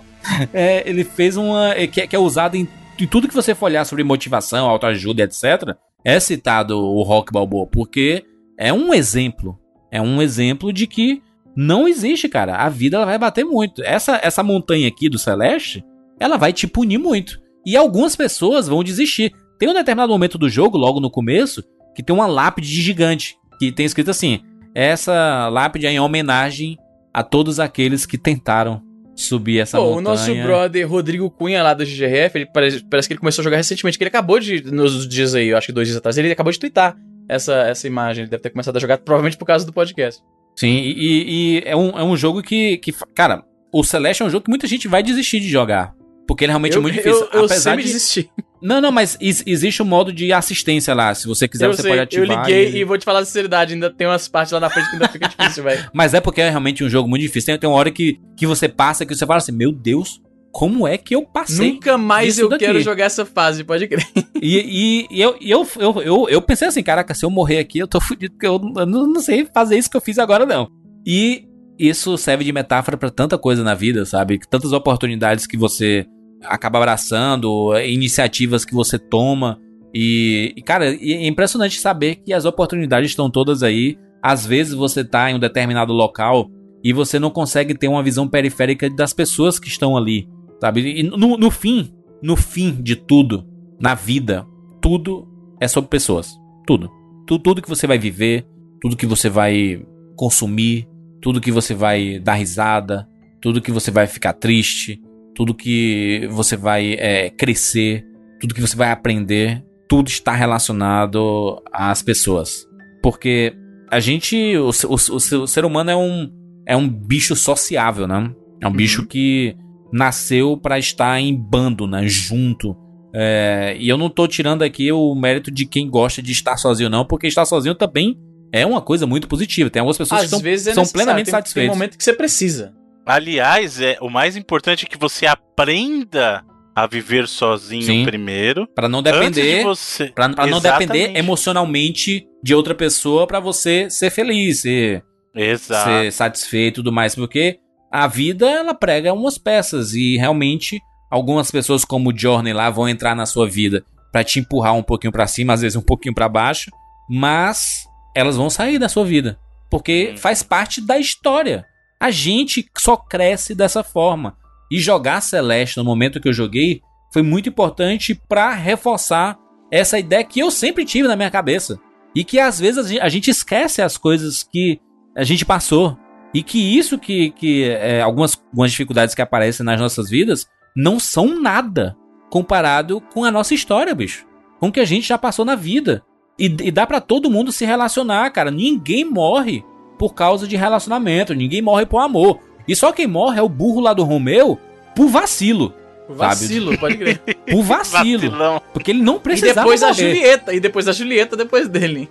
é, 0.52 0.88
ele 0.88 1.04
fez 1.04 1.36
uma. 1.36 1.74
É, 1.74 1.86
que, 1.86 2.06
que 2.06 2.16
é 2.16 2.18
usado 2.18 2.56
em, 2.56 2.66
em, 2.98 3.06
tudo 3.06 3.28
que 3.28 3.34
você 3.34 3.54
for 3.54 3.66
olhar 3.66 3.84
sobre 3.84 4.02
motivação, 4.02 4.66
autoajuda, 4.66 5.24
etc. 5.24 5.76
É 6.02 6.18
citado 6.18 6.78
o 6.78 7.02
Rock 7.02 7.32
Balboa, 7.32 7.66
porque 7.66 8.24
é 8.58 8.72
um 8.72 8.92
exemplo. 8.92 9.58
É 9.90 10.00
um 10.00 10.20
exemplo 10.20 10.72
de 10.72 10.86
que 10.86 11.22
não 11.56 11.88
existe, 11.88 12.28
cara. 12.28 12.56
A 12.56 12.68
vida 12.68 12.96
ela 12.96 13.06
vai 13.06 13.18
bater 13.18 13.44
muito. 13.44 13.82
Essa, 13.82 14.20
essa 14.22 14.42
montanha 14.42 14.88
aqui 14.88 15.08
do 15.08 15.18
Celeste, 15.18 15.84
ela 16.20 16.36
vai 16.36 16.52
te 16.52 16.66
punir 16.66 16.98
muito. 16.98 17.40
E 17.64 17.76
algumas 17.76 18.14
pessoas 18.14 18.68
vão 18.68 18.84
desistir. 18.84 19.32
Tem 19.58 19.68
um 19.68 19.74
determinado 19.74 20.12
momento 20.12 20.36
do 20.36 20.48
jogo, 20.48 20.76
logo 20.76 21.00
no 21.00 21.10
começo, 21.10 21.62
que 21.94 22.02
tem 22.02 22.14
uma 22.14 22.26
lápide 22.26 22.68
gigante 22.68 23.36
que 23.58 23.72
tem 23.72 23.86
escrito 23.86 24.10
assim: 24.10 24.40
essa 24.74 25.48
lápide 25.48 25.86
é 25.86 25.92
em 25.92 26.00
homenagem 26.00 26.76
a 27.12 27.22
todos 27.22 27.58
aqueles 27.58 28.04
que 28.04 28.18
tentaram 28.18 28.82
subir 29.14 29.60
essa 29.60 29.78
Pô, 29.78 29.84
montanha. 29.84 29.98
O 29.98 30.02
nosso 30.02 30.34
brother 30.34 30.86
Rodrigo 30.86 31.30
Cunha 31.30 31.62
lá 31.62 31.72
do 31.72 31.84
GGF, 31.84 32.36
ele 32.36 32.46
parece, 32.46 32.84
parece 32.84 33.08
que 33.08 33.14
ele 33.14 33.20
começou 33.20 33.40
a 33.40 33.44
jogar 33.44 33.56
recentemente, 33.56 33.96
que 33.96 34.04
ele 34.04 34.08
acabou 34.08 34.38
de, 34.38 34.62
nos 34.70 35.08
dias 35.08 35.34
aí, 35.34 35.48
eu 35.48 35.56
acho 35.56 35.68
que 35.68 35.72
dois 35.72 35.88
dias 35.88 35.96
atrás, 35.96 36.18
ele 36.18 36.30
acabou 36.30 36.52
de 36.52 36.58
twittar 36.58 36.94
essa, 37.28 37.54
essa 37.62 37.86
imagem. 37.86 38.22
Ele 38.22 38.30
deve 38.30 38.42
ter 38.42 38.50
começado 38.50 38.76
a 38.76 38.80
jogar 38.80 38.98
provavelmente 38.98 39.36
por 39.36 39.44
causa 39.44 39.64
do 39.64 39.72
podcast. 39.72 40.22
Sim, 40.54 40.68
e, 40.68 41.58
e 41.58 41.62
é, 41.66 41.76
um, 41.76 41.90
é 41.98 42.02
um 42.02 42.16
jogo 42.16 42.42
que, 42.42 42.78
que. 42.78 42.92
Cara, 43.14 43.44
o 43.72 43.84
Celeste 43.84 44.22
é 44.22 44.26
um 44.26 44.30
jogo 44.30 44.44
que 44.44 44.50
muita 44.50 44.66
gente 44.66 44.88
vai 44.88 45.02
desistir 45.02 45.40
de 45.40 45.48
jogar. 45.48 45.94
Porque 46.26 46.44
ele 46.44 46.52
realmente 46.52 46.74
eu, 46.74 46.80
é 46.80 46.82
muito 46.82 46.94
difícil. 46.94 47.28
Eu, 47.32 47.40
eu 47.40 47.44
apesar 47.44 47.76
de 47.76 47.82
desistir. 47.82 48.30
Não, 48.60 48.80
não, 48.80 48.90
mas 48.90 49.16
existe 49.20 49.82
um 49.82 49.86
modo 49.86 50.12
de 50.12 50.32
assistência 50.32 50.92
lá. 50.94 51.14
Se 51.14 51.26
você 51.26 51.46
quiser, 51.46 51.66
eu 51.66 51.72
você 51.74 51.82
sei, 51.82 51.90
pode 51.90 52.00
ativar. 52.00 52.26
Eu 52.26 52.42
liguei 52.42 52.70
e... 52.70 52.78
e... 52.78 52.84
vou 52.84 52.98
te 52.98 53.04
falar 53.04 53.20
a 53.20 53.24
sinceridade, 53.24 53.74
ainda 53.74 53.90
tem 53.90 54.06
umas 54.06 54.26
partes 54.26 54.50
lá 54.52 54.58
na 54.58 54.70
frente 54.70 54.88
que 54.88 54.96
ainda 54.96 55.08
fica 55.08 55.28
difícil, 55.28 55.62
velho. 55.64 55.88
Mas 55.92 56.14
é 56.14 56.20
porque 56.20 56.40
é 56.40 56.50
realmente 56.50 56.82
um 56.82 56.88
jogo 56.88 57.08
muito 57.08 57.22
difícil. 57.22 57.46
Tem, 57.46 57.58
tem 57.58 57.70
uma 57.70 57.76
hora 57.76 57.90
que, 57.90 58.18
que 58.36 58.46
você 58.46 58.68
passa 58.68 59.06
que 59.06 59.14
você 59.14 59.26
fala 59.26 59.38
assim: 59.38 59.52
Meu 59.52 59.70
Deus, 59.70 60.20
como 60.56 60.88
é 60.88 60.96
que 60.96 61.14
eu 61.14 61.20
passei? 61.22 61.72
Nunca 61.72 61.98
mais 61.98 62.38
eu 62.38 62.48
daqui. 62.48 62.64
quero 62.64 62.80
jogar 62.80 63.04
essa 63.04 63.26
fase, 63.26 63.62
pode 63.62 63.86
crer. 63.86 64.06
E, 64.40 65.06
e, 65.10 65.18
e 65.18 65.20
eu, 65.20 65.36
eu, 65.38 65.68
eu, 65.78 66.02
eu, 66.02 66.28
eu, 66.30 66.40
pensei 66.40 66.66
assim: 66.66 66.82
Caraca, 66.82 67.12
se 67.12 67.26
eu 67.26 67.30
morrer 67.30 67.58
aqui, 67.58 67.78
eu 67.78 67.86
tô 67.86 68.00
fudido, 68.00 68.32
porque 68.32 68.46
eu, 68.46 68.58
eu 68.74 68.86
não, 68.86 69.20
sei 69.20 69.46
fazer 69.52 69.76
isso 69.76 69.90
que 69.90 69.98
eu 69.98 70.00
fiz 70.00 70.18
agora, 70.18 70.46
não. 70.46 70.66
E 71.06 71.44
isso 71.78 72.16
serve 72.16 72.42
de 72.42 72.54
metáfora 72.54 72.96
para 72.96 73.10
tanta 73.10 73.36
coisa 73.36 73.62
na 73.62 73.74
vida, 73.74 74.06
sabe? 74.06 74.40
Tantas 74.48 74.72
oportunidades 74.72 75.46
que 75.46 75.58
você 75.58 76.06
acaba 76.42 76.78
abraçando, 76.78 77.78
iniciativas 77.78 78.64
que 78.64 78.72
você 78.72 78.98
toma. 78.98 79.60
E, 79.94 80.54
e, 80.56 80.62
cara, 80.62 80.86
é 80.86 81.26
impressionante 81.26 81.78
saber 81.78 82.16
que 82.24 82.32
as 82.32 82.46
oportunidades 82.46 83.10
estão 83.10 83.28
todas 83.28 83.62
aí. 83.62 83.98
Às 84.22 84.46
vezes 84.46 84.72
você 84.72 85.04
tá 85.04 85.30
em 85.30 85.34
um 85.34 85.38
determinado 85.38 85.92
local 85.92 86.48
e 86.82 86.94
você 86.94 87.18
não 87.18 87.30
consegue 87.30 87.74
ter 87.74 87.88
uma 87.88 88.02
visão 88.02 88.26
periférica 88.26 88.88
das 88.88 89.12
pessoas 89.12 89.58
que 89.58 89.68
estão 89.68 89.98
ali, 89.98 90.26
sabe? 90.60 91.00
E 91.00 91.02
no, 91.02 91.36
no 91.36 91.50
fim, 91.50 91.92
no 92.22 92.36
fim 92.36 92.72
de 92.82 92.96
tudo, 92.96 93.46
na 93.80 93.94
vida, 93.94 94.46
tudo 94.80 95.28
é 95.60 95.68
sobre 95.68 95.90
pessoas. 95.90 96.30
Tudo. 96.66 96.90
tudo. 97.26 97.42
Tudo 97.42 97.62
que 97.62 97.68
você 97.68 97.86
vai 97.86 97.98
viver, 97.98 98.46
tudo 98.80 98.96
que 98.96 99.06
você 99.06 99.28
vai 99.28 99.82
consumir, 100.16 100.88
tudo 101.20 101.40
que 101.40 101.52
você 101.52 101.74
vai 101.74 102.18
dar 102.18 102.34
risada, 102.34 103.08
tudo 103.40 103.60
que 103.60 103.70
você 103.70 103.90
vai 103.90 104.06
ficar 104.06 104.32
triste, 104.32 105.00
tudo 105.34 105.54
que 105.54 106.26
você 106.30 106.56
vai 106.56 106.94
é, 106.94 107.30
crescer, 107.30 108.04
tudo 108.40 108.54
que 108.54 108.60
você 108.60 108.76
vai 108.76 108.90
aprender, 108.90 109.64
tudo 109.88 110.08
está 110.08 110.32
relacionado 110.32 111.62
às 111.72 112.02
pessoas. 112.02 112.66
Porque 113.02 113.54
a 113.90 114.00
gente, 114.00 114.56
o, 114.56 114.70
o, 114.70 114.94
o 114.94 115.46
ser 115.46 115.64
humano 115.64 115.90
é 115.90 115.96
um, 115.96 116.30
é 116.66 116.76
um 116.76 116.88
bicho 116.88 117.36
sociável, 117.36 118.06
né? 118.06 118.32
É 118.60 118.66
um 118.66 118.70
uhum. 118.70 118.76
bicho 118.76 119.06
que 119.06 119.54
nasceu 119.96 120.56
para 120.56 120.78
estar 120.78 121.18
em 121.18 121.34
bando, 121.34 121.86
né? 121.86 122.06
Junto. 122.06 122.76
É, 123.14 123.74
e 123.78 123.88
eu 123.88 123.96
não 123.96 124.10
tô 124.10 124.28
tirando 124.28 124.62
aqui 124.62 124.92
o 124.92 125.14
mérito 125.14 125.50
de 125.50 125.64
quem 125.64 125.88
gosta 125.88 126.20
de 126.20 126.32
estar 126.32 126.56
sozinho, 126.58 126.90
não, 126.90 127.04
porque 127.04 127.26
estar 127.26 127.46
sozinho 127.46 127.74
também 127.74 128.18
é 128.52 128.66
uma 128.66 128.82
coisa 128.82 129.06
muito 129.06 129.26
positiva. 129.26 129.70
Tem 129.70 129.80
algumas 129.80 129.96
pessoas 129.96 130.24
Às 130.24 130.30
que 130.30 130.58
são, 130.58 130.72
é 130.72 130.74
são 130.74 130.86
plenamente 130.86 131.30
satisfeitas. 131.30 131.70
Tem 131.70 131.70
um 131.70 131.74
momento 131.74 131.96
que 131.96 132.04
você 132.04 132.12
precisa. 132.12 132.74
Aliás, 133.06 133.80
é 133.80 133.96
o 134.00 134.10
mais 134.10 134.36
importante 134.36 134.84
é 134.84 134.88
que 134.88 134.98
você 134.98 135.26
aprenda 135.26 136.44
a 136.74 136.86
viver 136.86 137.26
sozinho 137.26 137.82
Sim, 137.82 138.04
primeiro, 138.04 138.66
para 138.74 138.88
não 138.88 139.02
depender, 139.02 139.58
de 139.58 139.64
você... 139.64 140.08
para 140.08 140.46
não 140.46 140.60
depender 140.60 141.16
emocionalmente 141.16 142.26
de 142.42 142.54
outra 142.54 142.74
pessoa 142.74 143.26
para 143.26 143.40
você 143.40 143.88
ser 143.88 144.10
feliz, 144.10 144.60
ser, 144.60 145.02
Exato. 145.34 145.88
ser 145.88 146.12
satisfeito 146.12 146.74
e 146.74 146.82
tudo 146.82 146.92
mais, 146.92 147.14
porque 147.14 147.58
a 147.96 148.06
vida 148.06 148.46
ela 148.46 148.74
prega 148.74 149.14
umas 149.14 149.38
peças 149.38 149.94
e 149.94 150.18
realmente 150.18 150.82
algumas 151.10 151.50
pessoas 151.50 151.82
como 151.82 152.10
o 152.10 152.18
Journey 152.18 152.52
lá 152.52 152.68
vão 152.68 152.86
entrar 152.86 153.16
na 153.16 153.24
sua 153.24 153.48
vida 153.48 153.86
para 154.12 154.22
te 154.22 154.38
empurrar 154.38 154.74
um 154.74 154.82
pouquinho 154.82 155.10
para 155.10 155.26
cima, 155.26 155.54
às 155.54 155.62
vezes 155.62 155.76
um 155.76 155.82
pouquinho 155.82 156.14
para 156.14 156.28
baixo, 156.28 156.70
mas 157.08 157.88
elas 158.14 158.36
vão 158.36 158.50
sair 158.50 158.78
da 158.78 158.86
sua 158.86 159.02
vida, 159.06 159.38
porque 159.70 160.14
faz 160.18 160.42
parte 160.42 160.78
da 160.78 160.98
história. 160.98 161.64
A 161.98 162.10
gente 162.10 162.68
só 162.76 162.98
cresce 162.98 163.54
dessa 163.54 163.82
forma. 163.82 164.36
E 164.70 164.78
jogar 164.78 165.22
Celeste 165.22 165.78
no 165.78 165.84
momento 165.84 166.20
que 166.20 166.28
eu 166.28 166.34
joguei 166.34 166.82
foi 167.10 167.22
muito 167.22 167.48
importante 167.48 168.14
para 168.14 168.52
reforçar 168.52 169.38
essa 169.72 169.98
ideia 169.98 170.22
que 170.22 170.40
eu 170.40 170.50
sempre 170.50 170.84
tive 170.84 171.08
na 171.08 171.16
minha 171.16 171.30
cabeça. 171.30 171.80
E 172.14 172.24
que 172.24 172.38
às 172.38 172.60
vezes 172.60 173.00
a 173.00 173.08
gente 173.08 173.30
esquece 173.30 173.80
as 173.80 173.96
coisas 173.96 174.42
que 174.42 174.78
a 175.16 175.24
gente 175.24 175.46
passou. 175.46 175.96
E 176.34 176.42
que 176.42 176.78
isso 176.78 176.98
que, 176.98 177.30
que 177.30 177.64
é, 177.64 178.02
algumas, 178.02 178.38
algumas 178.50 178.70
dificuldades 178.70 179.14
que 179.14 179.22
aparecem 179.22 179.64
nas 179.64 179.80
nossas 179.80 180.10
vidas 180.10 180.46
não 180.74 180.98
são 181.00 181.40
nada 181.40 181.96
comparado 182.28 183.00
com 183.00 183.24
a 183.24 183.30
nossa 183.30 183.54
história, 183.54 183.94
bicho. 183.94 184.26
Com 184.60 184.68
o 184.68 184.72
que 184.72 184.80
a 184.80 184.84
gente 184.84 185.08
já 185.08 185.16
passou 185.16 185.44
na 185.44 185.54
vida. 185.54 186.02
E, 186.38 186.46
e 186.46 186.70
dá 186.70 186.86
para 186.86 187.00
todo 187.00 187.30
mundo 187.30 187.52
se 187.52 187.64
relacionar, 187.64 188.30
cara. 188.30 188.50
Ninguém 188.50 189.04
morre 189.04 189.64
por 189.98 190.14
causa 190.14 190.46
de 190.46 190.56
relacionamento, 190.56 191.34
ninguém 191.34 191.62
morre 191.62 191.86
por 191.86 192.00
amor. 192.00 192.40
E 192.68 192.76
só 192.76 192.92
quem 192.92 193.06
morre 193.06 193.38
é 193.38 193.42
o 193.42 193.48
burro 193.48 193.80
lá 193.80 193.94
do 193.94 194.04
Romeu 194.04 194.58
por 194.94 195.08
vacilo. 195.08 195.72
Por 196.06 196.16
vacilo, 196.16 196.66
sabe? 196.66 196.78
pode 196.78 196.96
crer. 196.96 197.18
Por 197.50 197.62
vacilo. 197.62 198.30
Vacilão. 198.30 198.62
Porque 198.72 198.92
ele 198.92 199.02
não 199.02 199.18
precisava. 199.18 199.52
E 199.52 199.54
depois 199.54 199.80
morrer. 199.80 199.90
a 199.90 199.94
Julieta, 199.94 200.54
e 200.54 200.60
depois 200.60 200.88
a 200.88 200.92
Julieta 200.92 201.36
depois 201.36 201.68
dele. 201.68 202.08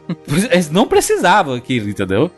Eles 0.52 0.70
não 0.70 0.86
precisava 0.86 1.56
aquilo, 1.56 1.90
entendeu? 1.90 2.30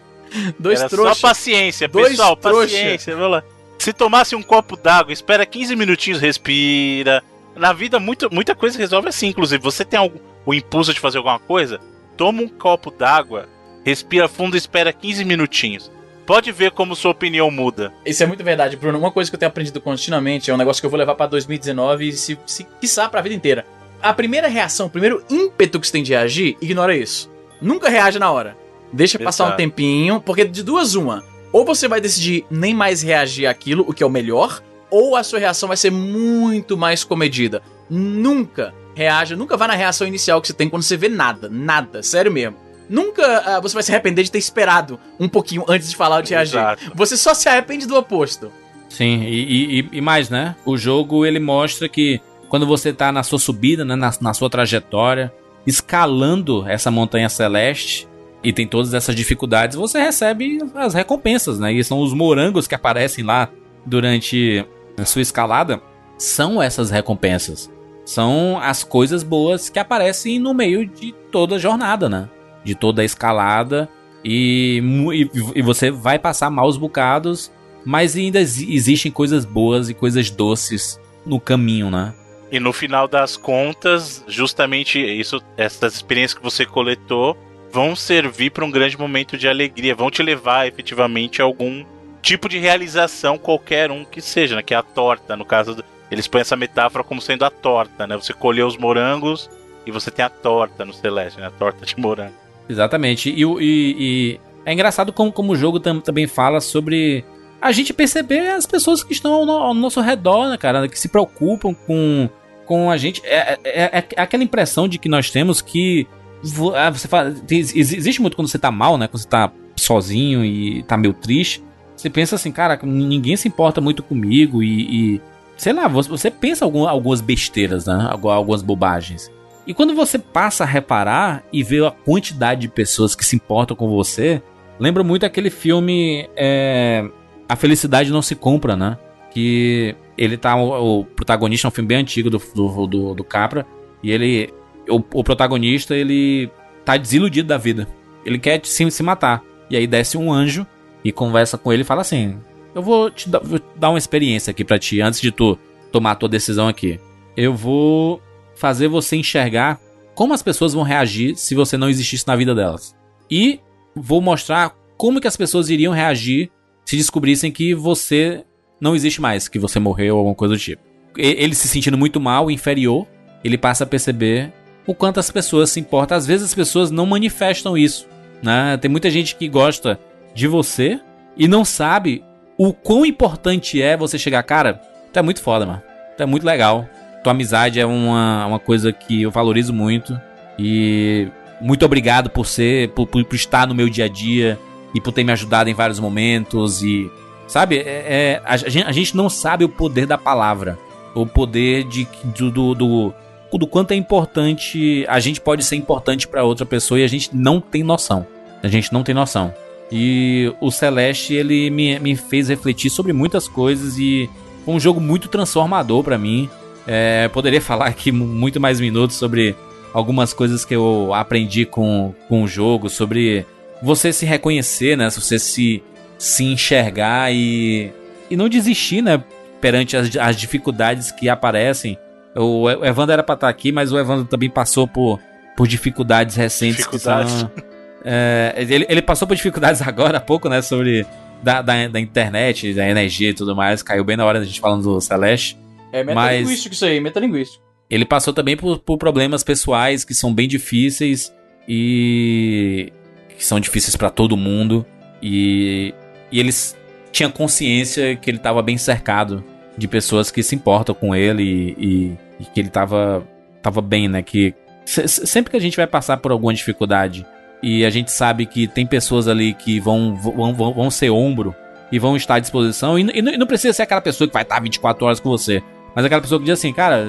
Dois 0.60 0.80
Era 0.80 0.90
trouxa. 0.90 1.16
Só 1.16 1.28
paciência, 1.28 1.88
Dois 1.88 2.10
pessoal, 2.10 2.36
trouxa. 2.36 2.62
paciência. 2.62 3.16
Vamos 3.16 3.32
lá. 3.32 3.44
Se 3.80 3.94
tomasse 3.94 4.36
um 4.36 4.42
copo 4.42 4.76
d'água, 4.76 5.14
espera 5.14 5.46
15 5.46 5.76
minutinhos, 5.76 6.20
respira. 6.20 7.24
Na 7.56 7.74
vida, 7.74 8.00
muito, 8.00 8.34
muita 8.34 8.56
coisa 8.56 8.78
resolve 8.78 9.10
assim. 9.10 9.28
Inclusive, 9.28 9.62
você 9.62 9.86
tem 9.86 10.00
algum, 10.00 10.20
o 10.46 10.54
impulso 10.54 10.94
de 10.94 11.00
fazer 11.00 11.18
alguma 11.18 11.40
coisa? 11.40 11.80
Toma 12.16 12.42
um 12.42 12.48
copo 12.48 12.92
d'água, 12.92 13.48
respira 13.86 14.28
fundo 14.28 14.56
e 14.56 14.58
espera 14.58 14.92
15 14.92 15.24
minutinhos. 15.24 15.92
Pode 16.26 16.52
ver 16.52 16.72
como 16.72 16.96
sua 16.96 17.12
opinião 17.12 17.50
muda. 17.50 17.94
Isso 18.06 18.22
é 18.22 18.26
muito 18.26 18.44
verdade, 18.44 18.76
Bruno. 18.76 18.98
Uma 19.00 19.12
coisa 19.12 19.30
que 19.32 19.36
eu 19.36 19.40
tenho 19.40 19.48
aprendido 19.50 19.80
continuamente 19.80 20.52
é 20.52 20.54
um 20.54 20.58
negócio 20.58 20.82
que 20.82 20.86
eu 20.86 20.90
vou 20.90 21.00
levar 21.00 21.16
para 21.16 21.28
2019 21.28 22.10
e 22.10 22.12
se, 22.12 22.38
se 22.46 22.66
quiçá 22.82 23.08
pra 23.08 23.22
vida 23.22 23.34
inteira. 23.34 23.66
A 24.02 24.14
primeira 24.14 24.48
reação, 24.50 24.88
o 24.88 24.90
primeiro 24.90 25.24
ímpeto 25.30 25.80
que 25.80 25.88
você 25.88 25.94
tem 25.94 26.04
de 26.04 26.12
reagir, 26.12 26.58
ignora 26.62 26.96
isso. 26.96 27.32
Nunca 27.62 27.90
reage 27.90 28.20
na 28.20 28.30
hora. 28.30 28.58
Deixa 28.92 29.20
passar 29.20 29.54
um 29.54 29.56
tempinho, 29.56 30.22
porque 30.22 30.46
de 30.46 30.64
duas 30.64 30.96
uma. 30.96 31.24
Ou 31.52 31.66
você 31.66 31.88
vai 31.88 32.02
decidir 32.02 32.46
nem 32.50 32.74
mais 32.74 33.02
reagir 33.02 33.48
àquilo, 33.48 33.86
o 33.88 33.94
que 33.94 34.04
é 34.04 34.06
o 34.06 34.10
melhor, 34.10 34.62
ou 34.90 35.16
a 35.16 35.24
sua 35.24 35.40
reação 35.40 35.68
vai 35.68 35.78
ser 35.78 35.92
muito 35.92 36.78
mais 36.78 37.04
comedida. 37.04 37.62
Nunca 37.90 38.74
reaja, 38.96 39.36
nunca 39.36 39.56
vá 39.56 39.68
na 39.68 39.76
reação 39.76 40.08
inicial 40.08 40.42
que 40.42 40.48
você 40.48 40.54
tem 40.54 40.70
quando 40.70 40.84
você 40.84 40.98
vê 40.98 41.08
nada, 41.08 41.48
nada, 41.50 42.02
sério 42.02 42.32
mesmo. 42.32 42.58
Nunca 42.90 43.58
uh, 43.58 43.62
você 43.62 43.74
vai 43.74 43.84
se 43.84 43.92
arrepender 43.92 44.24
de 44.24 44.32
ter 44.32 44.40
esperado 44.40 45.00
um 45.20 45.28
pouquinho 45.28 45.64
antes 45.68 45.90
de 45.90 45.96
falar 45.96 46.18
ou 46.18 46.22
de 46.22 46.34
reagir. 46.34 46.58
Exato. 46.58 46.92
Você 46.96 47.18
só 47.18 47.34
se 47.34 47.48
arrepende 47.50 47.86
do 47.86 47.96
oposto. 47.96 48.52
Sim, 48.90 49.24
e, 49.24 49.80
e, 49.80 49.90
e, 49.92 50.02
mais, 50.02 50.30
né? 50.30 50.56
O 50.66 50.78
jogo 50.78 51.26
ele 51.26 51.40
mostra 51.40 51.90
que 51.90 52.22
quando 52.48 52.66
você 52.66 52.94
tá 52.94 53.12
na 53.12 53.24
sua 53.24 53.38
subida, 53.38 53.84
né, 53.84 53.96
na, 53.96 54.12
na 54.22 54.34
sua 54.34 54.50
trajetória, 54.50 55.32
escalando 55.66 56.66
essa 56.68 56.90
montanha 56.90 57.28
celeste, 57.28 58.08
e 58.44 58.54
tem 58.54 58.68
todas 58.68 58.94
essas 58.94 59.16
dificuldades, 59.16 59.76
você 59.76 60.00
recebe 60.00 60.60
as 60.76 60.94
recompensas, 60.94 61.60
né? 61.60 61.74
E 61.74 61.84
são 61.84 62.00
os 62.00 62.14
morangos 62.14 62.68
que 62.68 62.76
aparecem 62.76 63.24
lá 63.24 63.50
durante 63.86 64.66
a 64.98 65.06
sua 65.06 65.22
escalada, 65.22 65.82
são 66.18 66.62
essas 66.62 66.90
recompensas. 66.90 67.72
São 68.06 68.58
as 68.62 68.84
coisas 68.84 69.22
boas 69.22 69.70
que 69.70 69.80
aparecem 69.80 70.40
no 70.40 70.54
meio 70.54 70.86
de 70.86 71.14
toda 71.32 71.56
a 71.56 71.60
jornada, 71.60 72.08
né? 72.08 72.30
De 72.64 72.74
toda 72.74 73.02
a 73.02 73.06
escalada. 73.06 73.90
E, 74.24 74.82
e, 75.14 75.60
e 75.60 75.62
você 75.62 75.92
vai 75.92 76.18
passar 76.18 76.50
maus 76.50 76.78
bocados, 76.78 77.52
mas 77.86 78.16
ainda 78.16 78.40
existem 78.40 79.12
coisas 79.12 79.46
boas 79.46 79.90
e 79.90 79.94
coisas 79.94 80.30
doces 80.30 81.00
no 81.26 81.40
caminho, 81.40 81.92
né? 81.92 82.14
E 82.50 82.60
no 82.60 82.72
final 82.72 83.10
das 83.10 83.36
contas, 83.36 84.24
justamente 84.28 85.00
isso, 85.00 85.42
essas 85.58 85.96
experiências 85.96 86.38
que 86.38 86.44
você 86.44 86.66
coletou 86.66 87.38
vão 87.72 87.96
servir 87.96 88.52
para 88.52 88.66
um 88.66 88.72
grande 88.72 88.98
momento 88.98 89.38
de 89.38 89.48
alegria, 89.48 89.96
vão 89.96 90.10
te 90.10 90.24
levar 90.24 90.68
efetivamente 90.68 91.42
a 91.42 91.46
algum 91.46 91.84
tipo 92.22 92.50
de 92.50 92.58
realização, 92.58 93.38
qualquer 93.38 93.92
um 93.92 94.04
que 94.04 94.22
seja, 94.22 94.56
né? 94.56 94.62
Que 94.62 94.74
é 94.74 94.78
a 94.78 94.84
torta, 94.84 95.36
no 95.36 95.46
caso. 95.46 95.76
Do, 95.76 95.84
eles 96.10 96.28
põem 96.28 96.42
essa 96.42 96.56
metáfora 96.56 97.04
como 97.04 97.22
sendo 97.22 97.44
a 97.46 97.50
torta, 97.50 98.08
né? 98.08 98.16
Você 98.16 98.34
colheu 98.34 98.68
os 98.68 98.78
morangos 98.78 99.50
e 99.86 99.92
você 99.92 100.12
tem 100.12 100.24
a 100.24 100.30
torta 100.30 100.86
no 100.86 100.94
Celeste, 100.94 101.40
né? 101.40 101.48
A 101.48 101.52
torta 101.52 101.86
de 101.86 101.98
morango. 102.00 102.34
Exatamente. 102.70 103.30
E, 103.30 103.44
e, 103.44 103.60
e 103.62 104.40
é 104.66 104.74
engraçado 104.74 105.14
como, 105.14 105.32
como 105.32 105.54
o 105.54 105.56
jogo 105.56 105.80
tam, 105.80 106.02
também 106.02 106.28
fala 106.28 106.60
sobre 106.60 107.24
a 107.62 107.72
gente 107.72 107.94
perceber 107.94 108.50
as 108.50 108.66
pessoas 108.66 109.04
que 109.04 109.14
estão 109.14 109.34
ao, 109.34 109.50
ao 109.50 109.74
nosso 109.74 110.02
redor, 110.02 110.50
né, 110.50 110.58
cara? 110.58 110.88
Que 110.88 111.00
se 111.00 111.08
preocupam 111.08 111.74
com, 111.74 112.30
com 112.66 112.92
a 112.92 112.98
gente. 112.98 113.22
É, 113.26 113.38
é, 113.38 113.60
é, 113.64 114.06
é 114.16 114.22
aquela 114.22 114.44
impressão 114.44 114.88
de 114.88 114.98
que 115.00 115.10
nós 115.10 115.32
temos 115.32 115.62
que 115.62 116.08
você 116.52 117.08
fala, 117.08 117.34
existe 117.50 118.22
muito 118.22 118.36
quando 118.36 118.48
você 118.48 118.60
tá 118.60 118.72
mal, 118.72 118.98
né? 118.98 119.08
Quando 119.08 119.22
você 119.22 119.28
tá 119.28 119.52
sozinho 119.76 120.44
e 120.44 120.84
tá 120.84 120.98
meio 120.98 121.14
triste. 121.14 121.64
Você 121.96 122.10
pensa 122.10 122.36
assim, 122.36 122.52
cara, 122.52 122.80
ninguém 122.84 123.36
se 123.36 123.48
importa 123.48 123.82
muito 123.82 124.04
comigo 124.04 124.62
e, 124.62 125.16
e 125.16 125.22
sei 125.58 125.74
lá, 125.74 125.88
você 125.88 126.30
pensa 126.30 126.64
algum, 126.64 126.88
algumas 126.88 127.22
besteiras, 127.22 127.88
né? 127.88 128.08
Algumas 128.12 128.62
bobagens. 128.62 129.32
E 129.66 129.74
quando 129.74 129.94
você 129.94 130.18
passa 130.18 130.64
a 130.64 130.68
reparar 130.68 131.44
e 131.52 131.64
vê 131.64 131.86
a 131.86 131.92
quantidade 131.92 132.62
de 132.62 132.68
pessoas 132.70 133.16
que 133.16 133.26
se 133.26 133.36
importam 133.36 133.76
com 133.76 133.90
você, 133.90 134.42
lembra 134.80 135.04
muito 135.04 135.26
aquele 135.26 135.50
filme 135.50 136.30
é, 136.38 137.04
A 137.50 137.56
Felicidade 137.56 138.12
Não 138.12 138.22
Se 138.22 138.36
Compra, 138.36 138.78
né? 138.78 138.98
Que 139.32 139.96
ele 140.18 140.38
tá. 140.38 140.56
O, 140.56 141.02
o 141.02 141.06
protagonista 141.06 141.68
é 141.68 141.70
um 141.70 141.72
filme 141.72 141.88
bem 141.88 141.98
antigo 141.98 142.30
do, 142.30 142.42
do, 142.56 142.88
do, 142.88 143.14
do 143.16 143.24
Capra. 143.24 143.66
E 144.02 144.12
ele 144.12 144.54
o, 144.88 145.04
o 145.14 145.24
protagonista, 145.24 145.96
ele 145.96 146.50
tá 146.86 146.98
desiludido 146.98 147.48
da 147.48 147.58
vida. 147.58 147.88
Ele 148.26 148.40
quer 148.40 148.60
se, 148.64 148.90
se 148.92 149.04
matar. 149.04 149.44
E 149.70 149.76
aí 149.76 149.86
desce 149.88 150.18
um 150.18 150.32
anjo 150.32 150.66
e 151.04 151.12
conversa 151.12 151.58
com 151.58 151.72
ele 151.72 151.82
e 151.82 151.86
fala 151.86 152.02
assim: 152.02 152.38
Eu 152.74 152.82
vou 152.82 153.10
te 153.10 153.30
dar, 153.30 153.40
vou 153.40 153.60
dar 153.76 153.90
uma 153.90 153.98
experiência 153.98 154.52
aqui 154.52 154.64
para 154.64 154.80
ti, 154.80 155.02
antes 155.02 155.20
de 155.20 155.32
tu 155.32 155.58
tomar 155.92 156.12
a 156.12 156.16
tua 156.16 156.30
decisão 156.30 156.68
aqui. 156.68 157.00
Eu 157.36 157.54
vou 157.54 158.22
fazer 158.56 158.88
você 158.88 159.16
enxergar 159.16 159.80
como 160.16 160.34
as 160.34 160.42
pessoas 160.42 160.74
vão 160.74 160.84
reagir 160.84 161.36
se 161.36 161.54
você 161.54 161.78
não 161.78 161.90
existisse 161.90 162.28
na 162.28 162.36
vida 162.36 162.56
delas. 162.56 162.96
E 163.30 163.60
vou 163.96 164.22
mostrar 164.22 164.76
como 164.98 165.22
que 165.22 165.28
as 165.28 165.38
pessoas 165.38 165.70
iriam 165.70 165.94
reagir 165.94 166.50
se 166.86 166.98
descobrissem 166.98 167.52
que 167.52 167.76
você 167.76 168.44
não 168.80 168.96
existe 168.96 169.22
mais, 169.22 169.48
que 169.48 169.60
você 169.60 169.80
morreu 169.80 170.16
ou 170.16 170.20
alguma 170.20 170.36
coisa 170.36 170.56
do 170.56 170.60
tipo. 170.60 170.82
Ele 171.18 171.54
se 171.54 171.68
sentindo 171.68 171.98
muito 171.98 172.20
mal, 172.20 172.50
inferior, 172.50 173.08
ele 173.44 173.58
passa 173.58 173.84
a 173.84 173.88
perceber 173.88 174.54
o 174.88 174.96
quanto 174.96 175.20
as 175.20 175.30
pessoas 175.30 175.70
se 175.70 175.80
importam. 175.80 176.18
Às 176.18 176.26
vezes 176.26 176.46
as 176.46 176.56
pessoas 176.56 176.90
não 176.90 177.06
manifestam 177.06 177.78
isso, 177.78 178.08
né? 178.42 178.78
Tem 178.78 178.90
muita 178.90 179.12
gente 179.12 179.36
que 179.36 179.48
gosta 179.50 180.00
de 180.34 180.48
você 180.48 181.00
e 181.36 181.48
não 181.48 181.66
sabe 181.66 182.24
o 182.58 182.74
quão 182.74 183.06
importante 183.06 183.82
é 183.82 183.96
você 183.96 184.18
chegar, 184.18 184.42
cara, 184.44 184.82
tu 185.14 185.20
é 185.20 185.22
muito 185.22 185.42
foda, 185.42 185.66
mano. 185.66 185.84
Tu 186.16 186.24
é 186.24 186.26
muito 186.26 186.46
legal. 186.46 186.88
Tua 187.24 187.32
amizade 187.32 187.80
é 187.80 187.86
uma, 187.86 188.46
uma 188.48 188.60
coisa 188.60 188.92
que 188.92 189.22
eu 189.22 189.30
valorizo 189.30 189.74
muito. 189.74 190.20
E 190.58 191.28
muito 191.62 191.86
obrigado 191.86 192.30
por 192.30 192.48
ser, 192.48 192.90
por, 192.90 193.06
por, 193.06 193.24
por 193.24 193.36
estar 193.36 193.68
no 193.68 193.76
meu 193.76 193.90
dia 193.90 194.06
a 194.06 194.08
dia 194.08 194.58
e 194.96 195.02
por 195.02 195.12
ter 195.12 195.24
me 195.24 195.32
ajudado 195.32 195.70
em 195.70 195.74
vários 195.74 196.00
momentos. 196.00 196.82
E, 196.82 197.12
sabe, 197.48 197.78
é, 197.78 198.40
é 198.40 198.42
a, 198.44 198.58
gente, 198.58 198.88
a, 198.88 198.92
gente, 198.92 199.16
não 199.16 199.30
sabe 199.30 199.64
o 199.64 199.70
poder 199.70 200.08
da 200.08 200.18
palavra. 200.18 200.80
O 201.14 201.26
poder 201.26 201.84
de, 201.84 202.08
do, 202.26 202.74
do 202.74 203.14
do 203.56 203.68
quanto 203.68 203.92
é 203.92 203.96
importante, 203.96 205.06
a 205.08 205.20
gente 205.20 205.40
pode 205.40 205.64
ser 205.64 205.76
importante 205.76 206.28
para 206.28 206.44
outra 206.44 206.66
pessoa 206.66 207.00
e 207.00 207.04
a 207.04 207.08
gente 207.08 207.30
não 207.34 207.62
tem 207.62 207.84
noção. 207.84 208.26
A 208.64 208.68
gente 208.68 208.92
não 208.92 209.04
tem 209.04 209.14
noção. 209.14 209.54
E 209.92 210.52
o 210.60 210.72
Celeste, 210.72 211.34
ele 211.34 211.70
me, 211.70 211.98
me 212.00 212.16
fez 212.16 212.50
refletir 212.50 212.90
sobre 212.90 213.14
muitas 213.14 213.48
coisas 213.48 213.98
e 213.98 214.30
foi 214.66 214.74
um 214.74 214.80
jogo 214.80 215.00
muito 215.00 215.30
transformador 215.30 216.04
para 216.04 216.18
mim. 216.18 216.50
É, 216.86 217.28
poderia 217.30 217.62
falar 217.62 217.88
aqui 217.88 218.12
muito 218.12 218.60
mais 218.60 218.80
minutos 218.80 219.16
sobre 219.16 219.56
algumas 219.94 220.34
coisas 220.34 220.66
que 220.66 220.76
eu 220.76 221.14
aprendi 221.14 221.66
com, 221.66 222.14
com 222.28 222.44
o 222.44 222.48
jogo, 222.48 222.90
sobre 222.90 223.46
você 223.82 224.12
se 224.12 224.26
reconhecer, 224.26 224.98
né? 224.98 225.10
Você 225.10 225.40
se, 225.40 225.82
se 226.18 226.44
enxergar 226.44 227.34
e, 227.34 227.92
e 228.30 228.36
não 228.36 228.50
desistir, 228.50 229.02
né? 229.02 229.24
Perante 229.62 229.96
as, 229.96 230.16
as 230.18 230.36
dificuldades 230.36 231.12
que 231.12 231.30
aparecem. 231.30 231.98
O 232.38 232.70
Evandro 232.70 233.14
era 233.14 233.24
pra 233.24 233.36
estar 233.36 233.50
aqui, 233.50 233.72
mas 233.72 233.92
o 233.92 233.98
Evandro 233.98 234.26
também 234.26 234.50
passou 234.50 234.88
por, 234.88 235.20
por 235.56 235.68
dificuldades 235.68 236.36
recentes. 236.36 236.78
Dificuldades. 236.78 237.34
São, 237.34 237.52
é, 238.06 238.54
ele, 238.58 238.86
ele 238.88 239.02
passou 239.02 239.28
por 239.28 239.36
dificuldades 239.36 239.82
agora 239.82 240.18
há 240.18 240.22
pouco, 240.22 240.48
né? 240.48 240.62
Sobre 240.62 241.06
da, 241.42 241.62
da, 241.62 241.88
da, 241.88 242.00
internet, 242.00 242.74
da 242.74 242.88
energia 242.88 243.30
e 243.30 243.34
tudo 243.34 243.56
mais. 243.56 243.82
Caiu 243.82 244.04
bem 244.04 244.16
na 244.16 244.26
hora 244.26 244.40
da 244.40 244.46
gente 244.46 244.60
falando 244.60 244.84
do 244.84 245.02
Celeste. 245.02 245.58
É 245.92 246.04
metalinguístico 246.04 246.70
mas 246.70 246.76
isso 246.76 246.86
aí, 246.86 247.00
metalinguístico. 247.00 247.64
Ele 247.90 248.06
passou 248.06 248.34
também 248.34 248.56
por, 248.56 248.80
por 248.80 248.98
problemas 248.98 249.44
pessoais 249.44 250.04
que 250.04 250.14
são 250.14 250.34
bem 250.34 250.48
difíceis 250.48 251.34
e 251.68 252.92
que 253.36 253.44
são 253.46 253.60
difíceis 253.60 253.96
para 253.96 254.10
todo 254.10 254.38
mundo. 254.38 254.86
E, 255.22 255.94
e 256.32 256.40
eles 256.40 256.76
tinham 257.12 257.32
consciência 257.32 258.16
que 258.16 258.30
ele 258.30 258.38
estava 258.38 258.62
bem 258.62 258.78
cercado 258.78 259.44
de 259.78 259.88
pessoas 259.88 260.30
que 260.30 260.44
se 260.44 260.56
importam 260.56 260.94
com 260.94 261.16
ele 261.16 261.44
e, 261.44 261.76
e 261.80 262.18
e 262.40 262.46
que 262.46 262.60
ele 262.60 262.70
tava, 262.70 263.26
tava 263.62 263.82
bem, 263.82 264.08
né? 264.08 264.22
Que 264.22 264.54
sempre 264.86 265.52
que 265.52 265.58
a 265.58 265.62
gente 265.62 265.78
vai 265.78 265.88
passar 265.88 266.18
por 266.18 266.32
alguma 266.32 266.54
dificuldade 266.54 267.26
e 267.62 267.86
a 267.86 267.90
gente 267.90 268.12
sabe 268.12 268.46
que 268.46 268.68
tem 268.68 268.86
pessoas 268.86 269.28
ali 269.28 269.54
que 269.54 269.80
vão, 269.80 270.16
vão, 270.16 270.54
vão, 270.54 270.74
vão 270.74 270.92
ser 270.92 271.10
ombro 271.10 271.56
e 271.92 272.00
vão 272.00 272.16
estar 272.16 272.36
à 272.36 272.40
disposição, 272.40 273.00
e, 273.00 273.02
e, 273.14 273.22
não, 273.22 273.48
precisa 273.48 273.74
ser 273.74 273.84
aquela 273.84 274.02
pessoa 274.02 274.28
que 274.28 274.34
vai 274.34 274.44
estar 274.44 274.60
24 274.60 275.06
horas 275.06 275.20
com 275.20 275.30
você, 275.30 275.64
mas 275.96 276.04
aquela 276.04 276.22
pessoa 276.22 276.38
que 276.38 276.46
diz 276.46 276.60
assim, 276.60 276.74
cara, 276.74 277.08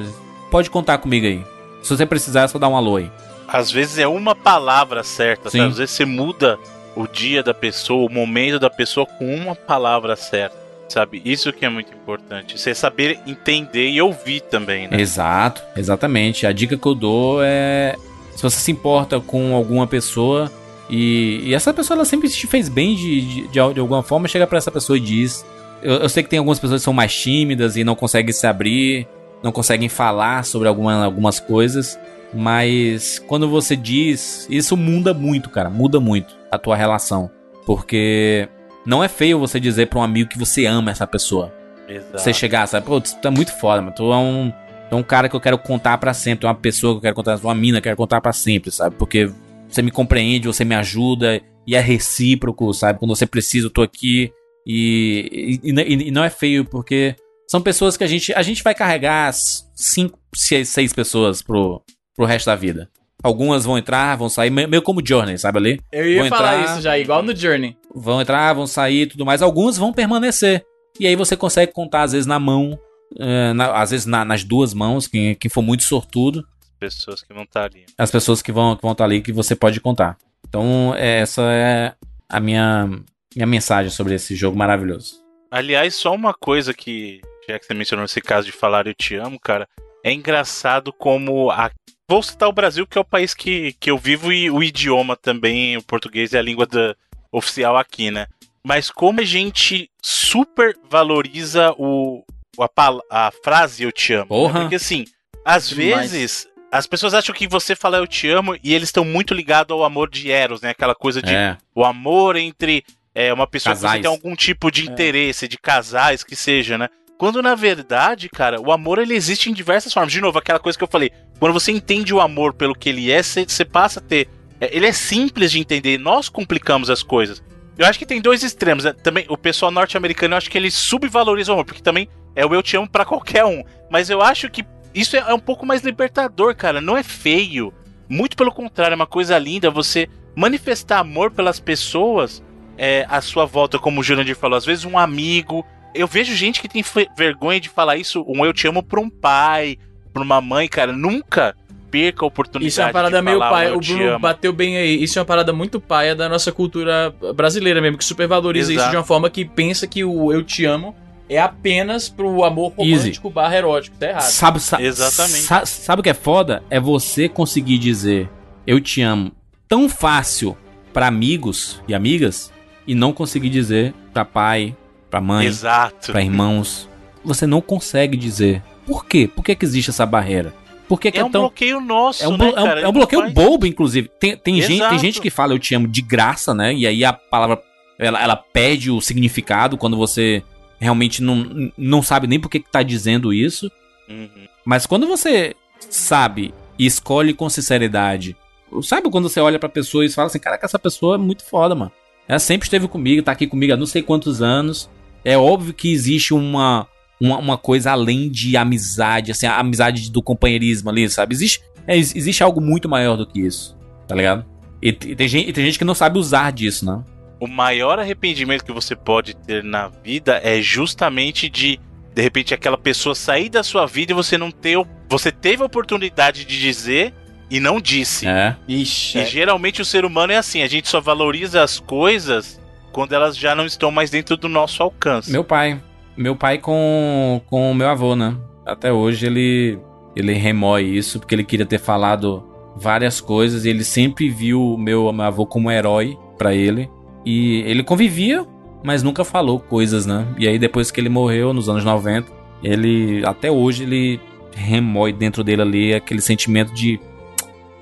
pode 0.50 0.70
contar 0.70 0.98
comigo 0.98 1.26
aí. 1.26 1.44
Se 1.82 1.90
você 1.90 2.06
precisar, 2.06 2.42
é 2.42 2.48
só 2.48 2.58
dar 2.58 2.68
um 2.68 2.76
alô 2.76 2.96
aí. 2.96 3.10
Às 3.46 3.70
vezes 3.70 3.98
é 3.98 4.06
uma 4.06 4.34
palavra 4.34 5.02
certa, 5.02 5.50
Sim. 5.50 5.60
às 5.60 5.78
vezes 5.78 5.94
você 5.94 6.04
muda 6.04 6.58
o 6.94 7.06
dia 7.06 7.42
da 7.42 7.54
pessoa, 7.54 8.08
o 8.08 8.12
momento 8.12 8.58
da 8.58 8.70
pessoa 8.70 9.06
com 9.06 9.34
uma 9.34 9.54
palavra 9.54 10.14
certa, 10.16 10.56
sabe? 10.88 11.20
Isso 11.24 11.52
que 11.52 11.64
é 11.64 11.68
muito 11.68 11.92
importante. 11.92 12.58
Você 12.58 12.74
saber 12.74 13.18
entender 13.26 13.88
e 13.90 14.00
ouvir 14.00 14.40
também, 14.40 14.88
né? 14.88 15.00
Exato, 15.00 15.62
exatamente. 15.76 16.46
A 16.46 16.52
dica 16.52 16.76
que 16.76 16.86
eu 16.86 16.94
dou 16.94 17.40
é 17.42 17.94
se 18.34 18.42
você 18.42 18.58
se 18.60 18.70
importa 18.70 19.20
com 19.20 19.54
alguma 19.54 19.86
pessoa 19.86 20.50
e, 20.88 21.40
e 21.44 21.54
essa 21.54 21.74
pessoa 21.74 21.96
ela 21.96 22.04
sempre 22.04 22.28
te 22.28 22.46
fez 22.46 22.68
bem 22.68 22.94
de, 22.94 23.20
de, 23.20 23.48
de, 23.48 23.58
alguma 23.58 24.02
forma, 24.02 24.28
chega 24.28 24.46
para 24.46 24.58
essa 24.58 24.70
pessoa 24.70 24.96
e 24.96 25.00
diz. 25.00 25.44
Eu, 25.82 25.94
eu, 25.94 26.08
sei 26.08 26.22
que 26.22 26.28
tem 26.28 26.38
algumas 26.38 26.58
pessoas 26.58 26.80
que 26.80 26.84
são 26.84 26.92
mais 26.92 27.14
tímidas 27.14 27.76
e 27.76 27.84
não 27.84 27.94
conseguem 27.94 28.32
se 28.32 28.46
abrir, 28.46 29.06
não 29.42 29.52
conseguem 29.52 29.88
falar 29.88 30.44
sobre 30.44 30.66
alguma, 30.66 31.04
algumas 31.04 31.38
coisas. 31.38 31.98
Mas 32.32 33.18
quando 33.26 33.48
você 33.48 33.76
diz, 33.76 34.46
isso 34.50 34.76
muda 34.76 35.14
muito, 35.14 35.48
cara, 35.50 35.70
muda 35.70 36.00
muito 36.00 36.36
a 36.50 36.58
tua 36.58 36.76
relação, 36.76 37.30
porque 37.64 38.48
não 38.88 39.04
é 39.04 39.08
feio 39.08 39.38
você 39.38 39.60
dizer 39.60 39.88
para 39.88 39.98
um 39.98 40.02
amigo 40.02 40.30
que 40.30 40.38
você 40.38 40.64
ama 40.64 40.90
essa 40.90 41.06
pessoa. 41.06 41.54
Exato. 41.86 42.18
Você 42.18 42.32
chegar, 42.32 42.66
sabe, 42.66 42.86
pô, 42.86 42.98
tu 42.98 43.14
tá 43.16 43.30
muito 43.30 43.52
foda, 43.52 43.82
mano. 43.82 43.94
Tu 43.94 44.02
é 44.10 44.16
um, 44.16 44.50
tu 44.88 44.92
é 44.92 44.94
um 44.94 45.02
cara 45.02 45.28
que 45.28 45.36
eu 45.36 45.40
quero 45.40 45.58
contar 45.58 45.98
para 45.98 46.14
sempre, 46.14 46.46
uma 46.46 46.54
pessoa 46.54 46.94
que 46.94 46.96
eu 46.96 47.02
quero 47.02 47.14
contar, 47.14 47.36
uma 47.36 47.54
mina 47.54 47.82
que 47.82 47.86
eu 47.86 47.90
quero 47.90 47.96
contar 47.98 48.22
para 48.22 48.32
sempre, 48.32 48.70
sabe? 48.70 48.96
Porque 48.96 49.30
você 49.68 49.82
me 49.82 49.90
compreende, 49.90 50.46
você 50.46 50.64
me 50.64 50.74
ajuda 50.74 51.38
e 51.66 51.76
é 51.76 51.80
recíproco, 51.80 52.72
sabe? 52.72 52.98
Quando 52.98 53.14
você 53.14 53.26
precisa, 53.26 53.66
eu 53.66 53.70
tô 53.70 53.82
aqui 53.82 54.32
e, 54.66 55.60
e, 55.62 55.70
e, 55.70 56.08
e 56.08 56.10
não 56.10 56.24
é 56.24 56.30
feio 56.30 56.64
porque 56.64 57.14
são 57.46 57.60
pessoas 57.60 57.94
que 57.94 58.04
a 58.04 58.06
gente 58.08 58.32
a 58.32 58.40
gente 58.40 58.62
vai 58.62 58.74
carregar 58.74 59.30
cinco, 59.74 60.18
seis, 60.34 60.70
seis 60.70 60.94
pessoas 60.94 61.42
pro 61.42 61.82
pro 62.16 62.24
resto 62.24 62.46
da 62.46 62.56
vida. 62.56 62.88
Algumas 63.22 63.64
vão 63.64 63.76
entrar, 63.76 64.16
vão 64.16 64.28
sair, 64.28 64.50
meio 64.50 64.80
como 64.80 65.04
Journey, 65.04 65.36
sabe 65.38 65.58
ali? 65.58 65.80
Eu 65.90 66.08
ia 66.08 66.20
vão 66.20 66.28
falar 66.28 66.60
entrar, 66.60 66.72
isso 66.72 66.82
já, 66.82 66.98
igual 66.98 67.22
no 67.22 67.34
Journey. 67.34 67.76
Vão 67.92 68.20
entrar, 68.20 68.52
vão 68.52 68.66
sair 68.66 69.06
tudo 69.06 69.26
mais. 69.26 69.42
Alguns 69.42 69.76
vão 69.76 69.92
permanecer. 69.92 70.64
E 71.00 71.06
aí 71.06 71.16
você 71.16 71.36
consegue 71.36 71.72
contar, 71.72 72.02
às 72.02 72.12
vezes, 72.12 72.26
na 72.26 72.38
mão, 72.38 72.78
é, 73.18 73.52
na, 73.52 73.72
às 73.80 73.90
vezes 73.90 74.06
na, 74.06 74.24
nas 74.24 74.44
duas 74.44 74.72
mãos, 74.72 75.08
quem, 75.08 75.34
quem 75.34 75.50
for 75.50 75.62
muito 75.62 75.82
sortudo. 75.82 76.46
As 76.74 76.78
pessoas 76.78 77.22
que 77.22 77.34
vão 77.34 77.42
estar 77.42 77.60
tá 77.60 77.66
ali. 77.66 77.86
As 77.96 78.10
pessoas 78.10 78.40
que 78.40 78.52
vão, 78.52 78.76
que 78.76 78.82
vão 78.82 78.92
estar 78.92 79.04
tá 79.04 79.08
ali 79.08 79.20
que 79.20 79.32
você 79.32 79.56
pode 79.56 79.80
contar. 79.80 80.16
Então, 80.48 80.94
essa 80.96 81.42
é 81.42 81.94
a 82.28 82.38
minha, 82.38 82.88
minha 83.34 83.46
mensagem 83.46 83.90
sobre 83.90 84.14
esse 84.14 84.36
jogo 84.36 84.56
maravilhoso. 84.56 85.16
Aliás, 85.50 85.94
só 85.94 86.14
uma 86.14 86.34
coisa 86.34 86.72
que, 86.72 87.20
já 87.48 87.58
que 87.58 87.66
você 87.66 87.74
mencionou 87.74 88.04
esse 88.04 88.20
caso 88.20 88.46
de 88.46 88.52
falar 88.52 88.86
eu 88.86 88.94
te 88.94 89.16
amo, 89.16 89.40
cara, 89.40 89.66
é 90.04 90.12
engraçado 90.12 90.92
como 90.92 91.50
a 91.50 91.70
Vou 92.08 92.22
citar 92.22 92.48
o 92.48 92.52
Brasil, 92.52 92.86
que 92.86 92.96
é 92.96 93.00
o 93.00 93.04
país 93.04 93.34
que, 93.34 93.74
que 93.74 93.90
eu 93.90 93.98
vivo, 93.98 94.32
e 94.32 94.50
o 94.50 94.62
idioma 94.62 95.14
também, 95.14 95.76
o 95.76 95.82
português 95.82 96.32
é 96.32 96.38
a 96.38 96.42
língua 96.42 96.66
da, 96.66 96.96
oficial 97.30 97.76
aqui, 97.76 98.10
né? 98.10 98.26
Mas 98.64 98.90
como 98.90 99.20
a 99.20 99.24
gente 99.24 99.90
super 100.02 100.76
valoriza 100.88 101.72
o, 101.78 102.24
a, 102.58 103.26
a 103.26 103.30
frase 103.30 103.82
eu 103.82 103.92
te 103.92 104.14
amo. 104.14 104.24
Né? 104.24 104.28
Porra. 104.28 104.54
Né? 104.54 104.60
Porque 104.60 104.76
assim, 104.76 105.04
às 105.44 105.68
Demais. 105.68 106.10
vezes 106.12 106.48
as 106.70 106.86
pessoas 106.86 107.14
acham 107.14 107.34
que 107.34 107.46
você 107.46 107.74
fala 107.74 107.98
eu 107.98 108.06
te 108.06 108.28
amo 108.28 108.56
e 108.62 108.74
eles 108.74 108.88
estão 108.88 109.04
muito 109.04 109.32
ligados 109.32 109.72
ao 109.72 109.84
amor 109.84 110.10
de 110.10 110.30
Eros, 110.30 110.60
né? 110.60 110.70
Aquela 110.70 110.94
coisa 110.94 111.22
de 111.22 111.34
é. 111.34 111.56
o 111.74 111.84
amor 111.84 112.36
entre 112.36 112.84
é, 113.14 113.32
uma 113.32 113.46
pessoa 113.46 113.74
casais. 113.74 113.92
que 113.92 113.98
você 113.98 114.02
tem 114.02 114.10
algum 114.10 114.36
tipo 114.36 114.70
de 114.70 114.82
é. 114.82 114.84
interesse, 114.84 115.48
de 115.48 115.56
casais, 115.56 116.22
que 116.22 116.36
seja, 116.36 116.76
né? 116.76 116.88
Quando 117.18 117.42
na 117.42 117.56
verdade, 117.56 118.28
cara, 118.28 118.60
o 118.60 118.70
amor 118.70 119.00
ele 119.00 119.12
existe 119.12 119.50
em 119.50 119.52
diversas 119.52 119.92
formas. 119.92 120.12
De 120.12 120.20
novo, 120.20 120.38
aquela 120.38 120.60
coisa 120.60 120.78
que 120.78 120.84
eu 120.84 120.88
falei. 120.88 121.10
Quando 121.40 121.52
você 121.52 121.72
entende 121.72 122.14
o 122.14 122.20
amor 122.20 122.54
pelo 122.54 122.76
que 122.76 122.88
ele 122.88 123.10
é, 123.10 123.20
você, 123.20 123.64
passa 123.64 123.98
a 123.98 124.02
ter. 124.02 124.28
É, 124.60 124.74
ele 124.74 124.86
é 124.86 124.92
simples 124.92 125.50
de 125.50 125.58
entender. 125.58 125.98
Nós 125.98 126.28
complicamos 126.28 126.88
as 126.88 127.02
coisas. 127.02 127.42
Eu 127.76 127.86
acho 127.86 127.98
que 127.98 128.06
tem 128.06 128.20
dois 128.20 128.44
extremos. 128.44 128.84
Né? 128.84 128.92
Também 128.92 129.26
o 129.28 129.36
pessoal 129.36 129.72
norte-americano, 129.72 130.34
eu 130.34 130.38
acho 130.38 130.48
que 130.48 130.56
ele 130.56 130.70
subvaloriza 130.70 131.50
o 131.50 131.54
amor, 131.54 131.64
porque 131.64 131.82
também 131.82 132.08
é 132.36 132.46
o 132.46 132.54
eu 132.54 132.62
te 132.62 132.76
amo 132.76 132.88
para 132.88 133.04
qualquer 133.04 133.44
um. 133.44 133.64
Mas 133.90 134.08
eu 134.10 134.22
acho 134.22 134.48
que 134.48 134.64
isso 134.94 135.16
é, 135.16 135.18
é 135.18 135.34
um 135.34 135.40
pouco 135.40 135.66
mais 135.66 135.82
libertador, 135.82 136.54
cara. 136.54 136.80
Não 136.80 136.96
é 136.96 137.02
feio. 137.02 137.74
Muito 138.08 138.36
pelo 138.36 138.52
contrário, 138.52 138.94
é 138.94 138.96
uma 138.96 139.08
coisa 139.08 139.36
linda 139.38 139.72
você 139.72 140.08
manifestar 140.36 141.00
amor 141.00 141.32
pelas 141.32 141.58
pessoas 141.58 142.44
é, 142.76 143.04
à 143.08 143.20
sua 143.20 143.44
volta, 143.44 143.76
como 143.76 144.00
o 144.00 144.04
Jurandir 144.04 144.36
falou, 144.36 144.56
às 144.56 144.64
vezes 144.64 144.84
um 144.84 144.96
amigo, 144.96 145.66
eu 145.94 146.06
vejo 146.06 146.34
gente 146.34 146.60
que 146.60 146.68
tem 146.68 146.84
vergonha 147.16 147.60
de 147.60 147.68
falar 147.68 147.96
isso, 147.96 148.24
um 148.26 148.44
eu 148.44 148.52
te 148.52 148.66
amo 148.66 148.82
pra 148.82 149.00
um 149.00 149.10
pai, 149.10 149.78
pra 150.12 150.22
uma 150.22 150.40
mãe, 150.40 150.68
cara. 150.68 150.92
Nunca 150.92 151.54
perca 151.90 152.24
a 152.24 152.28
oportunidade. 152.28 152.68
Isso 152.68 152.80
é 152.80 152.84
uma 152.84 152.92
parada 152.92 153.22
meio 153.22 153.38
pai. 153.38 153.72
O 153.72 153.80
Bruno 153.80 154.18
bateu 154.18 154.52
bem 154.52 154.76
aí. 154.76 155.02
Isso 155.02 155.18
é 155.18 155.22
uma 155.22 155.26
parada 155.26 155.52
muito 155.52 155.80
paia 155.80 156.14
da 156.14 156.28
nossa 156.28 156.52
cultura 156.52 157.14
brasileira 157.34 157.80
mesmo, 157.80 157.98
que 157.98 158.04
supervaloriza 158.04 158.72
Exato. 158.72 158.84
isso 158.84 158.90
de 158.90 158.96
uma 158.96 159.04
forma 159.04 159.30
que 159.30 159.44
pensa 159.44 159.86
que 159.86 160.04
o 160.04 160.32
eu 160.32 160.42
te 160.42 160.64
amo 160.64 160.94
é 161.28 161.38
apenas 161.38 162.08
pro 162.08 162.42
amor 162.44 162.72
romântico 162.72 163.26
Easy. 163.26 163.34
barra 163.34 163.56
erótico. 163.56 163.96
Tá 163.98 164.08
errado. 164.08 164.22
Sabe, 164.22 164.60
sa 164.60 164.80
Exatamente. 164.80 165.40
Sa 165.40 165.66
sabe 165.66 166.00
o 166.00 166.02
que 166.02 166.10
é 166.10 166.14
foda? 166.14 166.62
É 166.70 166.80
você 166.80 167.28
conseguir 167.28 167.78
dizer 167.78 168.28
eu 168.66 168.80
te 168.80 169.02
amo 169.02 169.32
tão 169.66 169.88
fácil 169.88 170.56
para 170.92 171.06
amigos 171.06 171.82
e 171.86 171.94
amigas 171.94 172.52
e 172.86 172.94
não 172.94 173.12
conseguir 173.12 173.50
dizer 173.50 173.94
pra 174.12 174.24
pai, 174.24 174.74
para 175.10 175.20
mãe, 175.20 175.46
Exato. 175.46 176.12
para 176.12 176.22
irmãos, 176.22 176.88
você 177.24 177.46
não 177.46 177.60
consegue 177.60 178.16
dizer. 178.16 178.62
Por 178.86 179.04
quê? 179.04 179.28
Por 179.28 179.44
que, 179.44 179.54
que 179.54 179.64
existe 179.64 179.90
essa 179.90 180.06
barreira? 180.06 180.54
Por 180.88 180.98
que, 180.98 181.12
que 181.12 181.18
é, 181.18 181.20
é 181.20 181.24
um 181.24 181.30
tão... 181.30 181.42
bloqueio 181.42 181.80
nosso, 181.80 182.24
é 182.24 182.28
um, 182.28 182.36
né, 182.36 182.52
é 182.56 182.60
um, 182.60 182.66
é 182.68 182.88
um 182.88 182.92
bloqueio 182.92 183.22
faz... 183.22 183.34
bobo, 183.34 183.66
inclusive. 183.66 184.08
Tem, 184.18 184.36
tem, 184.36 184.60
gente, 184.62 184.88
tem 184.88 184.98
gente 184.98 185.20
que 185.20 185.28
fala 185.28 185.52
eu 185.52 185.58
te 185.58 185.74
amo 185.74 185.86
de 185.86 186.00
graça, 186.00 186.54
né? 186.54 186.72
E 186.72 186.86
aí 186.86 187.04
a 187.04 187.12
palavra 187.12 187.62
ela, 187.98 188.22
ela 188.22 188.36
perde 188.36 188.90
o 188.90 189.00
significado 189.00 189.76
quando 189.76 189.96
você 189.96 190.42
realmente 190.78 191.22
não, 191.22 191.70
não 191.76 192.02
sabe 192.02 192.26
nem 192.26 192.38
por 192.38 192.48
que, 192.48 192.60
que 192.60 192.70
tá 192.70 192.82
dizendo 192.82 193.32
isso. 193.32 193.70
Uhum. 194.08 194.48
Mas 194.64 194.86
quando 194.86 195.06
você 195.06 195.54
sabe 195.90 196.54
e 196.78 196.86
escolhe 196.86 197.34
com 197.34 197.50
sinceridade, 197.50 198.36
sabe 198.82 199.10
quando 199.10 199.28
você 199.28 199.40
olha 199.40 199.58
pra 199.58 199.68
pessoa 199.68 200.04
e 200.06 200.08
fala 200.08 200.28
assim, 200.28 200.38
caraca, 200.38 200.64
essa 200.64 200.78
pessoa 200.78 201.16
é 201.16 201.18
muito 201.18 201.44
foda, 201.44 201.74
mano. 201.74 201.92
Ela 202.26 202.38
sempre 202.38 202.66
esteve 202.66 202.86
comigo, 202.86 203.22
tá 203.22 203.32
aqui 203.32 203.46
comigo 203.46 203.72
há 203.72 203.76
não 203.76 203.86
sei 203.86 204.02
quantos 204.02 204.40
anos. 204.40 204.88
É 205.24 205.36
óbvio 205.36 205.74
que 205.74 205.92
existe 205.92 206.32
uma, 206.32 206.86
uma, 207.20 207.38
uma, 207.38 207.58
coisa 207.58 207.92
além 207.92 208.30
de 208.30 208.56
amizade, 208.56 209.30
assim, 209.30 209.46
a 209.46 209.58
amizade 209.58 210.10
do 210.10 210.22
companheirismo 210.22 210.90
ali, 210.90 211.08
sabe? 211.08 211.34
Existe, 211.34 211.60
é, 211.86 211.96
existe 211.96 212.42
algo 212.42 212.60
muito 212.60 212.88
maior 212.88 213.16
do 213.16 213.26
que 213.26 213.40
isso, 213.40 213.76
tá 214.06 214.14
ligado? 214.14 214.44
E, 214.82 214.88
e, 214.88 214.92
tem 214.92 215.28
gente, 215.28 215.48
e 215.48 215.52
tem 215.52 215.64
gente 215.64 215.78
que 215.78 215.84
não 215.84 215.94
sabe 215.94 216.18
usar 216.18 216.52
disso, 216.52 216.86
né? 216.86 217.02
O 217.40 217.46
maior 217.46 217.98
arrependimento 217.98 218.64
que 218.64 218.72
você 218.72 218.96
pode 218.96 219.34
ter 219.34 219.62
na 219.62 219.88
vida 219.88 220.40
é 220.42 220.60
justamente 220.60 221.48
de, 221.48 221.78
de 222.14 222.22
repente, 222.22 222.54
aquela 222.54 222.78
pessoa 222.78 223.14
sair 223.14 223.48
da 223.48 223.62
sua 223.62 223.86
vida 223.86 224.12
e 224.12 224.14
você 224.14 224.36
não 224.36 224.50
ter. 224.50 224.76
Você 225.08 225.30
teve 225.30 225.62
a 225.62 225.66
oportunidade 225.66 226.44
de 226.44 226.60
dizer 226.60 227.14
e 227.50 227.60
não 227.60 227.80
disse. 227.80 228.26
É. 228.26 228.56
Ixi, 228.66 229.18
e 229.18 229.20
é. 229.20 229.24
geralmente 229.24 229.80
o 229.80 229.84
ser 229.84 230.04
humano 230.04 230.32
é 230.32 230.36
assim, 230.36 230.62
a 230.62 230.66
gente 230.66 230.88
só 230.88 231.00
valoriza 231.00 231.62
as 231.62 231.78
coisas 231.78 232.60
quando 232.92 233.12
elas 233.12 233.36
já 233.36 233.54
não 233.54 233.66
estão 233.66 233.90
mais 233.90 234.10
dentro 234.10 234.36
do 234.36 234.48
nosso 234.48 234.82
alcance. 234.82 235.30
Meu 235.30 235.44
pai. 235.44 235.80
Meu 236.16 236.34
pai 236.34 236.58
com, 236.58 237.40
o 237.50 237.74
meu 237.74 237.88
avô, 237.88 238.16
né? 238.16 238.36
Até 238.66 238.92
hoje 238.92 239.26
ele, 239.26 239.78
ele 240.16 240.32
remói 240.32 240.84
isso, 240.84 241.20
porque 241.20 241.34
ele 241.34 241.44
queria 241.44 241.66
ter 241.66 241.78
falado 241.78 242.44
várias 242.76 243.20
coisas 243.20 243.64
e 243.64 243.70
ele 243.70 243.84
sempre 243.84 244.28
viu 244.28 244.74
o 244.74 244.78
meu, 244.78 245.12
meu 245.12 245.24
avô 245.24 245.46
como 245.46 245.70
herói 245.70 246.18
para 246.36 246.54
ele. 246.54 246.90
E 247.24 247.62
ele 247.66 247.82
convivia, 247.82 248.46
mas 248.82 249.02
nunca 249.02 249.24
falou 249.24 249.60
coisas, 249.60 250.06
né? 250.06 250.26
E 250.38 250.48
aí 250.48 250.58
depois 250.58 250.90
que 250.90 251.00
ele 251.00 251.08
morreu, 251.08 251.52
nos 251.52 251.68
anos 251.68 251.84
90, 251.84 252.30
ele, 252.62 253.22
até 253.24 253.50
hoje, 253.50 253.84
ele 253.84 254.20
remói 254.54 255.12
dentro 255.12 255.44
dele 255.44 255.62
ali 255.62 255.94
aquele 255.94 256.20
sentimento 256.20 256.72
de 256.72 257.00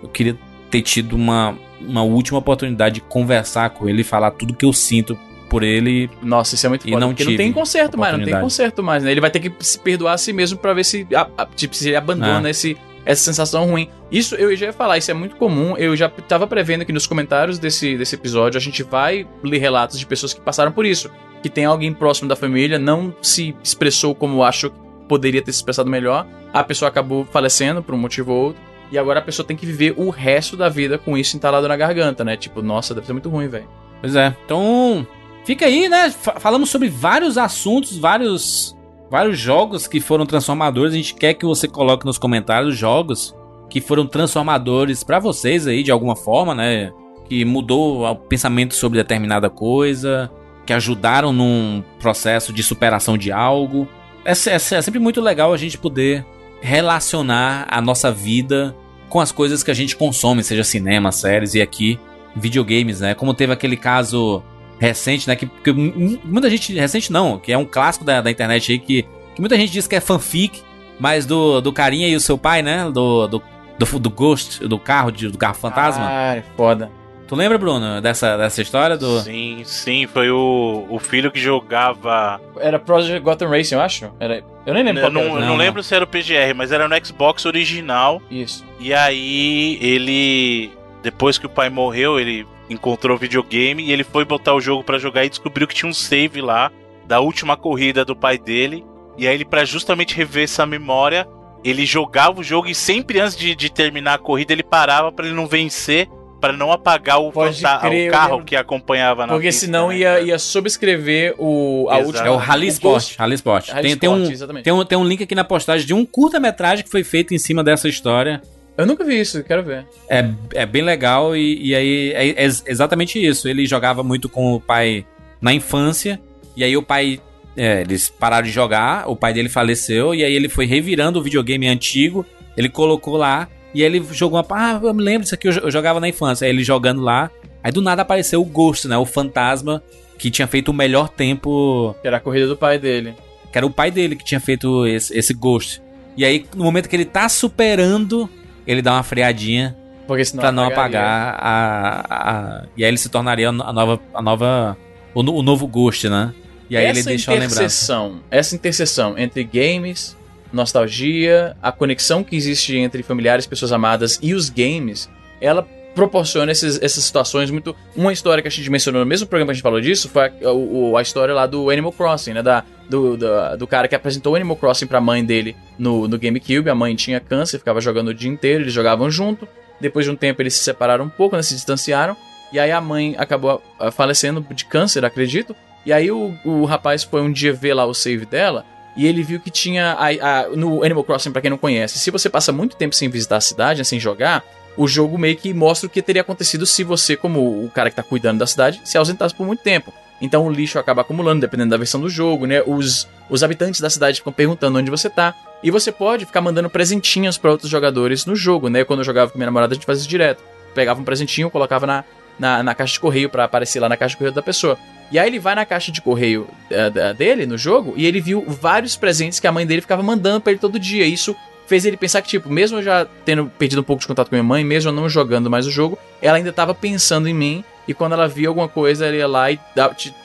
eu 0.02 0.08
queria 0.08 0.38
ter 0.70 0.82
tido 0.82 1.16
uma, 1.16 1.56
uma 1.81 2.03
última 2.03 2.39
oportunidade 2.39 2.97
de 2.97 3.01
conversar 3.03 3.70
com 3.70 3.89
ele 3.89 4.01
e 4.01 4.05
falar 4.05 4.31
tudo 4.31 4.55
que 4.55 4.65
eu 4.65 4.73
sinto 4.73 5.19
por 5.48 5.62
ele. 5.62 6.11
Nossa, 6.23 6.55
isso 6.55 6.66
é 6.66 6.69
muito 6.69 6.89
foda, 6.89 7.01
não 7.01 7.09
porque 7.09 7.24
não 7.24 7.36
tem 7.36 7.53
conserto 7.53 7.98
mais, 7.98 8.19
não 8.19 8.24
tem 8.24 8.40
conserto 8.40 8.82
mais, 8.82 9.03
né? 9.03 9.11
Ele 9.11 9.20
vai 9.20 9.31
ter 9.31 9.40
que 9.40 9.53
se 9.61 9.78
perdoar 9.78 10.15
a 10.15 10.19
si 10.19 10.32
mesmo 10.32 10.59
para 10.59 10.74
ver 10.74 10.85
se, 10.85 11.07
a, 11.15 11.28
a, 11.39 11.47
tipo, 11.47 11.74
se 11.74 11.89
ele 11.89 11.97
abandona 11.97 12.48
é. 12.48 12.51
esse, 12.51 12.77
essa 13.05 13.23
sensação 13.23 13.66
ruim. 13.66 13.89
Isso 14.11 14.35
eu 14.35 14.55
já 14.57 14.66
ia 14.66 14.73
falar, 14.73 14.98
isso 14.98 15.11
é 15.11 15.15
muito 15.15 15.36
comum. 15.36 15.77
Eu 15.77 15.97
já 15.97 16.09
tava 16.09 16.47
prevendo 16.47 16.85
que 16.85 16.93
nos 16.93 17.07
comentários 17.07 17.59
desse, 17.59 17.97
desse 17.97 18.15
episódio 18.15 18.59
a 18.59 18.61
gente 18.61 18.82
vai 18.82 19.27
ler 19.43 19.59
relatos 19.59 19.98
de 19.98 20.07
pessoas 20.07 20.35
que 20.35 20.40
passaram 20.40 20.73
por 20.73 20.85
isso. 20.85 21.11
Que 21.43 21.48
tem 21.48 21.65
alguém 21.65 21.93
próximo 21.93 22.28
da 22.28 22.35
família, 22.35 22.78
não 22.78 23.15
se 23.23 23.55
expressou 23.62 24.15
como 24.15 24.43
acho 24.43 24.70
que 24.70 24.77
poderia 25.09 25.40
ter 25.40 25.53
se 25.53 25.59
expressado 25.59 25.89
melhor. 25.89 26.27
A 26.53 26.65
pessoa 26.65 26.89
acabou 26.89 27.24
falecendo 27.24 27.82
por 27.82 27.94
um 27.94 27.98
motivo 27.98 28.32
ou 28.32 28.44
outro. 28.47 28.62
E 28.90 28.98
agora 28.98 29.18
a 29.18 29.22
pessoa 29.22 29.46
tem 29.46 29.56
que 29.56 29.66
viver 29.66 29.94
o 29.96 30.10
resto 30.10 30.56
da 30.56 30.68
vida 30.68 30.98
com 30.98 31.16
isso 31.16 31.36
entalado 31.36 31.66
na 31.66 31.76
garganta, 31.76 32.24
né? 32.24 32.36
Tipo, 32.36 32.62
nossa, 32.62 32.94
deve 32.94 33.06
ser 33.06 33.12
muito 33.12 33.28
ruim, 33.28 33.48
velho. 33.48 33.68
Pois 34.00 34.14
é. 34.14 34.34
Então, 34.44 35.06
fica 35.44 35.66
aí, 35.66 35.88
né? 35.88 36.10
Falamos 36.10 36.70
sobre 36.70 36.88
vários 36.88 37.36
assuntos, 37.36 37.96
vários 37.98 38.76
vários 39.10 39.38
jogos 39.38 39.86
que 39.86 40.00
foram 40.00 40.26
transformadores. 40.26 40.92
A 40.92 40.96
gente 40.96 41.14
quer 41.14 41.34
que 41.34 41.44
você 41.44 41.66
coloque 41.68 42.06
nos 42.06 42.18
comentários 42.18 42.76
jogos 42.76 43.34
que 43.68 43.80
foram 43.80 44.06
transformadores 44.06 45.02
para 45.02 45.18
vocês 45.18 45.66
aí 45.66 45.82
de 45.82 45.90
alguma 45.90 46.16
forma, 46.16 46.54
né? 46.54 46.92
Que 47.28 47.44
mudou 47.44 48.06
o 48.06 48.14
pensamento 48.14 48.74
sobre 48.74 48.98
determinada 48.98 49.50
coisa, 49.50 50.30
que 50.64 50.72
ajudaram 50.72 51.32
num 51.32 51.82
processo 51.98 52.52
de 52.52 52.62
superação 52.62 53.18
de 53.18 53.32
algo. 53.32 53.88
É, 54.24 54.30
é, 54.30 54.54
é 54.54 54.58
sempre 54.58 55.00
muito 55.00 55.20
legal 55.20 55.52
a 55.52 55.56
gente 55.56 55.76
poder 55.76 56.24
relacionar 56.66 57.64
a 57.70 57.80
nossa 57.80 58.10
vida 58.10 58.76
com 59.09 59.20
as 59.20 59.30
coisas 59.30 59.62
que 59.62 59.70
a 59.70 59.74
gente 59.74 59.94
consome, 59.94 60.43
seja 60.43 60.64
cinema, 60.64 61.12
séries 61.12 61.55
e 61.55 61.62
aqui 61.62 61.98
videogames, 62.34 63.01
né? 63.01 63.14
Como 63.14 63.32
teve 63.32 63.52
aquele 63.52 63.76
caso 63.76 64.43
recente, 64.76 65.28
né? 65.28 65.36
Que, 65.36 65.47
que 65.47 65.72
muita 65.72 66.51
gente. 66.51 66.74
Recente 66.74 67.12
não, 67.12 67.38
que 67.38 67.52
é 67.52 67.56
um 67.56 67.64
clássico 67.64 68.05
da, 68.05 68.20
da 68.20 68.32
internet 68.32 68.72
aí, 68.72 68.78
que, 68.80 69.05
que 69.34 69.40
muita 69.40 69.56
gente 69.56 69.70
diz 69.70 69.86
que 69.86 69.94
é 69.94 70.01
fanfic, 70.01 70.60
mas 70.98 71.24
do, 71.24 71.60
do 71.60 71.72
carinha 71.72 72.09
e 72.09 72.16
o 72.16 72.20
seu 72.20 72.36
pai, 72.36 72.62
né? 72.62 72.90
Do, 72.90 73.28
do, 73.28 73.43
do, 73.78 73.98
do 74.01 74.10
Ghost, 74.10 74.66
do 74.66 74.78
carro, 74.78 75.12
de, 75.12 75.28
do 75.28 75.38
carro 75.38 75.55
fantasma. 75.55 76.05
Ah, 76.05 76.43
foda. 76.56 76.90
Tu 77.27 77.35
lembra, 77.35 77.59
Bruno, 77.59 78.01
dessa, 78.01 78.36
dessa 78.36 78.62
história 78.62 78.97
do. 78.97 79.20
Sim, 79.20 79.62
sim, 79.65 80.07
foi 80.07 80.31
o, 80.31 80.86
o 80.89 80.98
filho 80.98 81.31
que 81.31 81.40
jogava. 81.40 82.40
Era 82.59 82.78
Project 82.78 83.19
Gotham 83.20 83.48
Racing, 83.48 83.74
eu 83.74 83.81
acho. 83.81 84.12
Era... 84.20 84.44
Eu 84.65 84.74
nem 84.74 84.85
lembro 84.85 85.03
eu 85.03 85.11
não, 85.11 85.24
não, 85.28 85.40
não, 85.40 85.57
lembro 85.57 85.82
se 85.82 85.94
era 85.94 86.05
o 86.05 86.09
PGR, 86.09 86.55
mas 86.55 86.70
era 86.70 86.89
no 86.89 87.07
Xbox 87.07 87.44
original. 87.44 88.23
Isso. 88.31 88.65
E 88.78 88.94
aí 88.94 89.78
ele. 89.81 90.70
Depois 91.03 91.36
que 91.36 91.47
o 91.47 91.51
pai 91.51 91.69
morreu, 91.69 92.19
ele 92.19 92.47
encontrou 92.70 93.16
o 93.16 93.19
videogame 93.19 93.85
e 93.85 93.93
ele 93.93 94.05
foi 94.05 94.24
botar 94.24 94.55
o 94.55 94.61
jogo 94.61 94.85
para 94.85 94.98
jogar 94.98 95.24
e 95.24 95.28
descobriu 95.28 95.66
que 95.66 95.74
tinha 95.74 95.89
um 95.89 95.94
save 95.94 96.40
lá 96.40 96.70
da 97.07 97.20
última 97.20 97.57
corrida 97.57 98.05
do 98.05 98.15
pai 98.15 98.39
dele. 98.39 98.85
E 99.16 99.27
aí 99.27 99.35
ele, 99.35 99.44
para 99.44 99.65
justamente 99.65 100.16
rever 100.16 100.44
essa 100.44 100.66
memória, 100.66 101.27
ele 101.65 101.85
jogava 101.85 102.40
o 102.40 102.44
jogo 102.44 102.69
e 102.69 102.74
sempre 102.74 103.19
antes 103.19 103.36
de, 103.36 103.55
de 103.55 103.70
terminar 103.70 104.15
a 104.15 104.19
corrida 104.19 104.53
ele 104.53 104.62
parava 104.62 105.11
para 105.11 105.27
ele 105.27 105.35
não 105.35 105.47
vencer 105.47 106.09
para 106.40 106.52
não 106.52 106.70
apagar 106.70 107.20
o, 107.20 107.32
crer, 107.32 108.08
o 108.08 108.12
carro 108.12 108.44
que 108.44 108.54
acompanhava 108.54 109.26
na 109.26 109.32
Porque 109.32 109.48
pista, 109.48 109.66
senão 109.66 109.88
né? 109.88 109.98
ia, 109.98 110.20
ia 110.20 110.38
subscrever 110.38 111.34
o, 111.38 111.88
a 111.90 111.98
última. 111.98 112.26
É 112.26 112.30
o 112.30 112.36
Rally 112.36 112.68
Sport. 112.68 113.16
Rally 113.16 113.34
Sport. 113.34 113.68
Rally 113.70 113.96
tem, 113.96 114.10
Sport, 114.10 114.38
tem, 114.38 114.52
um, 114.52 114.62
tem, 114.62 114.72
um, 114.72 114.84
tem 114.84 114.98
um 114.98 115.04
link 115.04 115.22
aqui 115.22 115.34
na 115.34 115.44
postagem 115.44 115.86
de 115.86 115.94
um 115.94 116.04
curta-metragem 116.04 116.84
que 116.84 116.90
foi 116.90 117.02
feito 117.02 117.34
em 117.34 117.38
cima 117.38 117.64
dessa 117.64 117.88
história. 117.88 118.42
Eu 118.76 118.84
nunca 118.84 119.02
vi 119.04 119.18
isso, 119.18 119.42
quero 119.42 119.62
ver. 119.62 119.86
É, 120.08 120.28
é 120.54 120.66
bem 120.66 120.82
legal 120.82 121.34
e, 121.34 121.70
e 121.70 121.74
aí 121.74 122.12
é, 122.12 122.44
é 122.44 122.44
exatamente 122.44 123.24
isso. 123.24 123.48
Ele 123.48 123.66
jogava 123.66 124.02
muito 124.02 124.28
com 124.28 124.52
o 124.52 124.60
pai 124.60 125.06
na 125.40 125.54
infância 125.54 126.20
e 126.54 126.62
aí 126.62 126.76
o 126.76 126.82
pai 126.82 127.20
é, 127.56 127.80
eles 127.80 128.10
pararam 128.10 128.46
de 128.46 128.52
jogar, 128.52 129.08
o 129.08 129.16
pai 129.16 129.32
dele 129.32 129.48
faleceu, 129.48 130.14
e 130.14 130.22
aí 130.22 130.34
ele 130.34 130.48
foi 130.48 130.66
revirando 130.66 131.18
o 131.18 131.22
videogame 131.22 131.66
antigo, 131.66 132.24
ele 132.56 132.68
colocou 132.68 133.16
lá, 133.16 133.48
e 133.77 133.82
ele 133.82 134.03
jogou 134.11 134.40
uma. 134.40 134.47
Ah, 134.51 134.81
eu 134.82 134.94
me 134.94 135.03
lembro 135.03 135.24
disso 135.24 135.35
aqui, 135.35 135.48
eu 135.48 135.70
jogava 135.70 136.01
na 136.01 136.09
infância. 136.09 136.47
Aí 136.47 136.51
ele 136.51 136.65
jogando 136.65 137.03
lá. 137.03 137.31
Aí 137.62 137.70
do 137.70 137.82
nada 137.82 138.01
apareceu 138.01 138.40
o 138.40 138.44
Ghost, 138.47 138.89
né? 138.89 138.97
O 138.97 139.05
fantasma 139.05 139.82
que 140.19 140.31
tinha 140.31 140.48
feito 140.48 140.70
o 140.70 140.73
melhor 140.73 141.11
tempo. 141.11 141.94
Que 142.01 142.09
era 142.09 142.16
a 142.16 142.20
corrida 142.20 142.47
do 142.47 142.57
pai 142.57 142.78
dele. 142.78 143.15
Que 143.53 143.59
era 143.59 143.66
o 143.66 143.70
pai 143.70 143.90
dele 143.90 144.16
que 144.16 144.24
tinha 144.24 144.40
feito 144.40 144.86
esse, 144.86 145.15
esse 145.15 145.35
Ghost. 145.35 145.82
E 146.16 146.24
aí, 146.24 146.47
no 146.57 146.65
momento 146.65 146.89
que 146.89 146.97
ele 146.97 147.05
tá 147.05 147.28
superando, 147.28 148.31
ele 148.66 148.81
dá 148.81 148.94
uma 148.94 149.03
freadinha. 149.03 149.77
Porque 150.07 150.24
senão 150.24 150.40
pra 150.40 150.53
não 150.53 150.65
apagar 150.65 151.36
a, 151.39 152.07
a, 152.09 152.62
E 152.78 152.82
aí 152.82 152.89
ele 152.89 152.97
se 152.97 153.11
tornaria 153.11 153.51
a 153.51 153.53
nova. 153.53 154.01
A 154.15 154.23
nova 154.23 154.78
o, 155.12 155.20
o 155.20 155.43
novo 155.43 155.66
Ghost, 155.66 156.09
né? 156.09 156.32
E 156.70 156.78
aí 156.78 156.86
essa 156.86 157.01
ele 157.01 157.09
deixou 157.09 157.35
a 157.35 157.39
lembrança. 157.39 158.11
Essa 158.31 158.55
interseção 158.55 159.19
entre 159.19 159.44
games 159.44 160.16
nostalgia, 160.56 161.56
a 161.62 161.70
conexão 161.70 162.24
que 162.24 162.34
existe 162.34 162.76
entre 162.76 163.02
familiares, 163.02 163.46
pessoas 163.46 163.72
amadas 163.72 164.18
e 164.22 164.34
os 164.34 164.48
games, 164.48 165.08
ela 165.40 165.62
proporciona 165.96 166.52
esses, 166.52 166.80
essas 166.82 167.02
situações 167.04 167.50
muito. 167.50 167.74
Uma 167.96 168.12
história 168.12 168.42
que 168.42 168.48
a 168.48 168.50
gente 168.50 168.68
mencionou 168.70 169.00
no 169.00 169.06
mesmo 169.06 169.26
programa 169.26 169.48
que 169.48 169.52
a 169.52 169.54
gente 169.54 169.62
falou 169.62 169.80
disso 169.80 170.10
foi 170.10 170.24
a, 170.24 170.26
a, 170.26 170.98
a 170.98 171.02
história 171.02 171.34
lá 171.34 171.46
do 171.46 171.70
Animal 171.70 171.92
Crossing, 171.92 172.34
né? 172.34 172.42
Da, 172.42 172.62
do, 172.88 173.16
do, 173.16 173.56
do, 173.58 173.66
cara 173.66 173.88
que 173.88 173.94
apresentou 173.94 174.34
o 174.34 174.36
Animal 174.36 174.56
Crossing 174.56 174.86
pra 174.86 175.00
mãe 175.00 175.24
dele 175.24 175.56
no, 175.78 176.06
no 176.06 176.18
GameCube. 176.18 176.68
A 176.68 176.74
mãe 176.74 176.94
tinha 176.94 177.18
câncer, 177.18 177.58
ficava 177.58 177.80
jogando 177.80 178.08
o 178.08 178.14
dia 178.14 178.30
inteiro, 178.30 178.64
eles 178.64 178.74
jogavam 178.74 179.10
junto. 179.10 179.48
Depois 179.80 180.04
de 180.04 180.10
um 180.10 180.16
tempo 180.16 180.42
eles 180.42 180.52
se 180.54 180.64
separaram 180.64 181.06
um 181.06 181.08
pouco, 181.08 181.34
né, 181.34 181.42
se 181.42 181.54
distanciaram. 181.54 182.14
E 182.52 182.58
aí 182.58 182.70
a 182.70 182.80
mãe 182.80 183.14
acabou 183.18 183.62
ah, 183.80 183.90
falecendo 183.90 184.44
de 184.54 184.66
câncer, 184.66 185.02
acredito. 185.02 185.56
E 185.86 185.94
aí 185.94 186.10
o, 186.10 186.36
o 186.44 186.66
rapaz 186.66 187.04
foi 187.04 187.22
um 187.22 187.32
dia 187.32 187.54
ver 187.54 187.72
lá 187.72 187.86
o 187.86 187.94
save 187.94 188.26
dela 188.26 188.66
e 188.97 189.06
ele 189.06 189.23
viu 189.23 189.39
que 189.39 189.51
tinha 189.51 189.93
a, 189.93 190.06
a, 190.09 190.48
no 190.48 190.82
Animal 190.82 191.05
Crossing, 191.05 191.31
para 191.31 191.43
quem 191.43 191.51
não 191.51 191.59
conhece, 191.59 191.98
se 191.98 192.10
você 192.10 192.31
passa 192.31 192.52
muito 192.52 192.77
tempo 192.77 192.94
sem 192.94 193.09
visitar 193.09 193.36
a 193.36 193.40
cidade, 193.40 193.78
né, 193.78 193.85
sem 193.85 194.01
jogar, 194.01 194.43
o 194.77 194.86
jogo 194.86 195.18
meio 195.18 195.36
que 195.36 195.52
mostra 195.55 195.86
o 195.86 195.90
que 195.90 196.02
teria 196.02 196.23
acontecido 196.23 196.66
se 196.66 196.85
você, 196.85 197.16
como 197.16 197.64
o 197.64 197.70
cara 197.70 197.90
que 197.90 197.97
tá 197.97 198.02
cuidando 198.02 198.39
da 198.39 198.47
cidade, 198.47 198.81
se 198.85 198.98
ausentasse 198.98 199.35
por 199.35 199.47
muito 199.47 199.62
tempo. 199.62 199.93
Então 200.20 200.47
o 200.47 200.51
lixo 200.51 200.78
acaba 200.78 201.02
acumulando, 201.02 201.40
dependendo 201.40 201.70
da 201.70 201.77
versão 201.77 202.01
do 202.01 202.09
jogo, 202.09 202.47
né? 202.47 202.62
Os, 202.66 203.06
os 203.28 203.43
habitantes 203.43 203.81
da 203.81 203.90
cidade 203.90 204.18
ficam 204.18 204.32
perguntando 204.32 204.78
onde 204.78 204.90
você 204.90 205.10
tá. 205.10 205.35
E 205.62 205.70
você 205.70 205.93
pode 205.93 206.24
ficar 206.24 206.40
mandando 206.40 206.70
presentinhos 206.70 207.36
para 207.36 207.51
outros 207.51 207.70
jogadores 207.70 208.24
no 208.24 208.35
jogo, 208.35 208.68
né? 208.68 208.85
Quando 208.85 209.01
eu 209.01 209.05
jogava 209.05 209.31
com 209.31 209.39
minha 209.39 209.47
namorada, 209.47 209.73
a 209.73 209.74
gente 209.74 209.86
fazia 209.86 210.01
isso 210.01 210.09
direto. 210.09 210.43
Pegava 210.74 211.01
um 211.01 211.05
presentinho, 211.05 211.51
colocava 211.51 211.86
na, 211.86 212.05
na, 212.38 212.62
na 212.62 212.74
caixa 212.74 212.94
de 212.94 213.00
correio 213.00 213.28
para 213.28 213.44
aparecer 213.44 213.80
lá 213.80 213.88
na 213.88 213.96
caixa 213.96 214.12
de 214.12 214.18
correio 214.18 214.34
da 214.34 214.42
pessoa. 214.42 214.78
E 215.10 215.18
aí 215.18 215.28
ele 215.28 215.38
vai 215.38 215.54
na 215.54 215.64
caixa 215.64 215.92
de 215.92 216.02
correio 216.02 216.48
uh, 216.70 217.14
dele, 217.14 217.46
no 217.46 217.56
jogo, 217.56 217.94
e 217.96 218.06
ele 218.06 218.20
viu 218.20 218.44
vários 218.46 218.96
presentes 218.96 219.38
que 219.38 219.46
a 219.46 219.52
mãe 219.52 219.66
dele 219.66 219.80
ficava 219.80 220.02
mandando 220.02 220.40
pra 220.40 220.52
ele 220.52 220.60
todo 220.60 220.78
dia. 220.78 221.04
Isso 221.04 221.36
fez 221.66 221.84
ele 221.84 221.96
pensar 221.96 222.22
que, 222.22 222.28
tipo, 222.28 222.48
mesmo 222.50 222.78
eu 222.78 222.82
já 222.82 223.06
tendo 223.24 223.46
perdido 223.46 223.80
um 223.80 223.84
pouco 223.84 224.00
de 224.00 224.06
contato 224.06 224.28
com 224.28 224.34
minha 224.34 224.42
mãe, 224.42 224.64
mesmo 224.64 224.90
eu 224.90 224.92
não 224.92 225.08
jogando 225.08 225.50
mais 225.50 225.66
o 225.66 225.70
jogo, 225.70 225.98
ela 226.20 226.38
ainda 226.38 226.52
tava 226.52 226.74
pensando 226.74 227.28
em 227.28 227.34
mim. 227.34 227.64
E 227.86 227.94
quando 227.94 228.14
ela 228.14 228.26
via 228.26 228.48
alguma 228.48 228.68
coisa, 228.68 229.06
ela 229.06 229.16
ia 229.16 229.28
lá 229.28 229.50
e 229.50 229.60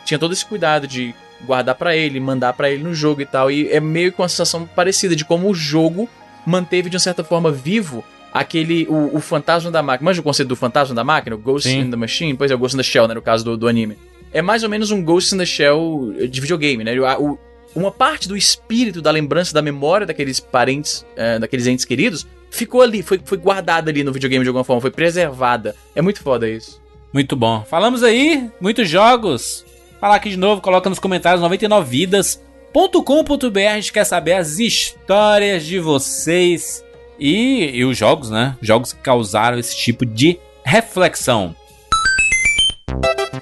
tinha 0.04 0.18
todo 0.18 0.34
esse 0.34 0.46
cuidado 0.46 0.88
de 0.88 1.14
guardar 1.46 1.76
para 1.76 1.96
ele, 1.96 2.20
mandar 2.20 2.54
para 2.54 2.72
ele 2.72 2.84
no 2.84 2.94
jogo 2.94 3.22
e 3.22 3.26
tal. 3.26 3.52
E 3.52 3.70
é 3.70 3.80
meio 3.80 4.12
com 4.12 4.24
uma 4.24 4.30
sensação 4.30 4.66
parecida 4.66 5.16
de 5.16 5.24
como 5.24 5.48
o 5.48 5.54
jogo 5.54 6.10
manteve 6.46 6.90
de 6.90 6.96
uma 6.96 7.02
certa 7.02 7.24
forma 7.24 7.52
vivo 7.52 8.04
aquele 8.34 8.88
o, 8.90 9.18
o 9.18 9.20
fantasma 9.20 9.72
da 9.72 9.84
máquina. 9.84 10.10
Manja 10.10 10.22
o 10.22 10.24
conceito 10.24 10.50
do 10.50 10.56
fantasma 10.56 10.96
da 10.96 11.04
máquina, 11.04 11.36
o 11.36 11.40
Ghost 11.40 11.68
Sim. 11.68 11.82
in 11.82 11.90
the 11.90 11.98
Machine, 11.98 12.36
pois 12.36 12.52
é, 12.52 12.56
o 12.56 12.58
Ghost 12.58 12.76
in 12.76 12.80
the 12.80 12.84
Shell, 12.84 13.08
né, 13.08 13.14
no 13.14 13.22
caso 13.22 13.44
do, 13.44 13.58
do 13.58 13.68
anime 13.68 13.98
é 14.34 14.42
mais 14.42 14.64
ou 14.64 14.70
menos 14.70 14.92
um 14.92 15.04
Ghost 15.04 15.36
in 15.36 15.38
the 15.38 15.46
Shell 15.46 16.14
de 16.30 16.42
videogame, 16.42 16.84
né? 16.84 16.94
O, 17.18 17.38
uma 17.76 17.92
parte 17.92 18.28
do 18.28 18.36
espírito, 18.36 19.02
da 19.02 19.12
lembrança, 19.12 19.54
da 19.54 19.62
memória 19.62 20.06
daqueles 20.06 20.40
parentes, 20.40 21.06
é, 21.16 21.40
daqueles 21.40 21.68
entes 21.68 21.86
queridos, 21.86 22.28
ficou 22.50 22.82
ali, 22.82 23.02
foi, 23.02 23.20
foi 23.24 23.38
guardada 23.38 23.90
ali 23.90 24.04
no 24.04 24.12
videogame 24.12 24.44
de 24.44 24.50
alguma 24.50 24.64
forma, 24.64 24.82
foi 24.82 24.92
preservada. 24.92 25.76
É 25.96 26.02
muito 26.02 26.22
foda 26.22 26.50
isso. 26.50 26.82
Muito 27.14 27.36
bom. 27.36 27.64
Falamos 27.70 28.04
aí, 28.04 28.50
muitos 28.60 28.90
jogos. 28.90 29.66
Falar 30.00 30.16
aqui 30.16 30.30
de 30.30 30.38
novo, 30.38 30.62
coloca 30.62 30.90
nos 30.90 31.00
comentários 31.00 31.44
99vidas.com.br. 31.44 33.60
A 33.70 33.76
gente 33.76 33.94
quer 33.94 34.06
saber 34.06 34.34
as 34.34 34.60
histórias 34.60 35.66
de 35.66 35.80
vocês 35.80 36.84
e, 37.22 37.70
e 37.76 37.86
os 37.86 37.96
jogos, 37.96 38.32
né? 38.32 38.58
Jogos 38.62 38.94
que 38.94 39.00
causaram 39.00 39.60
esse 39.60 39.78
tipo 39.78 40.04
de 40.04 40.40
reflexão. 40.66 41.56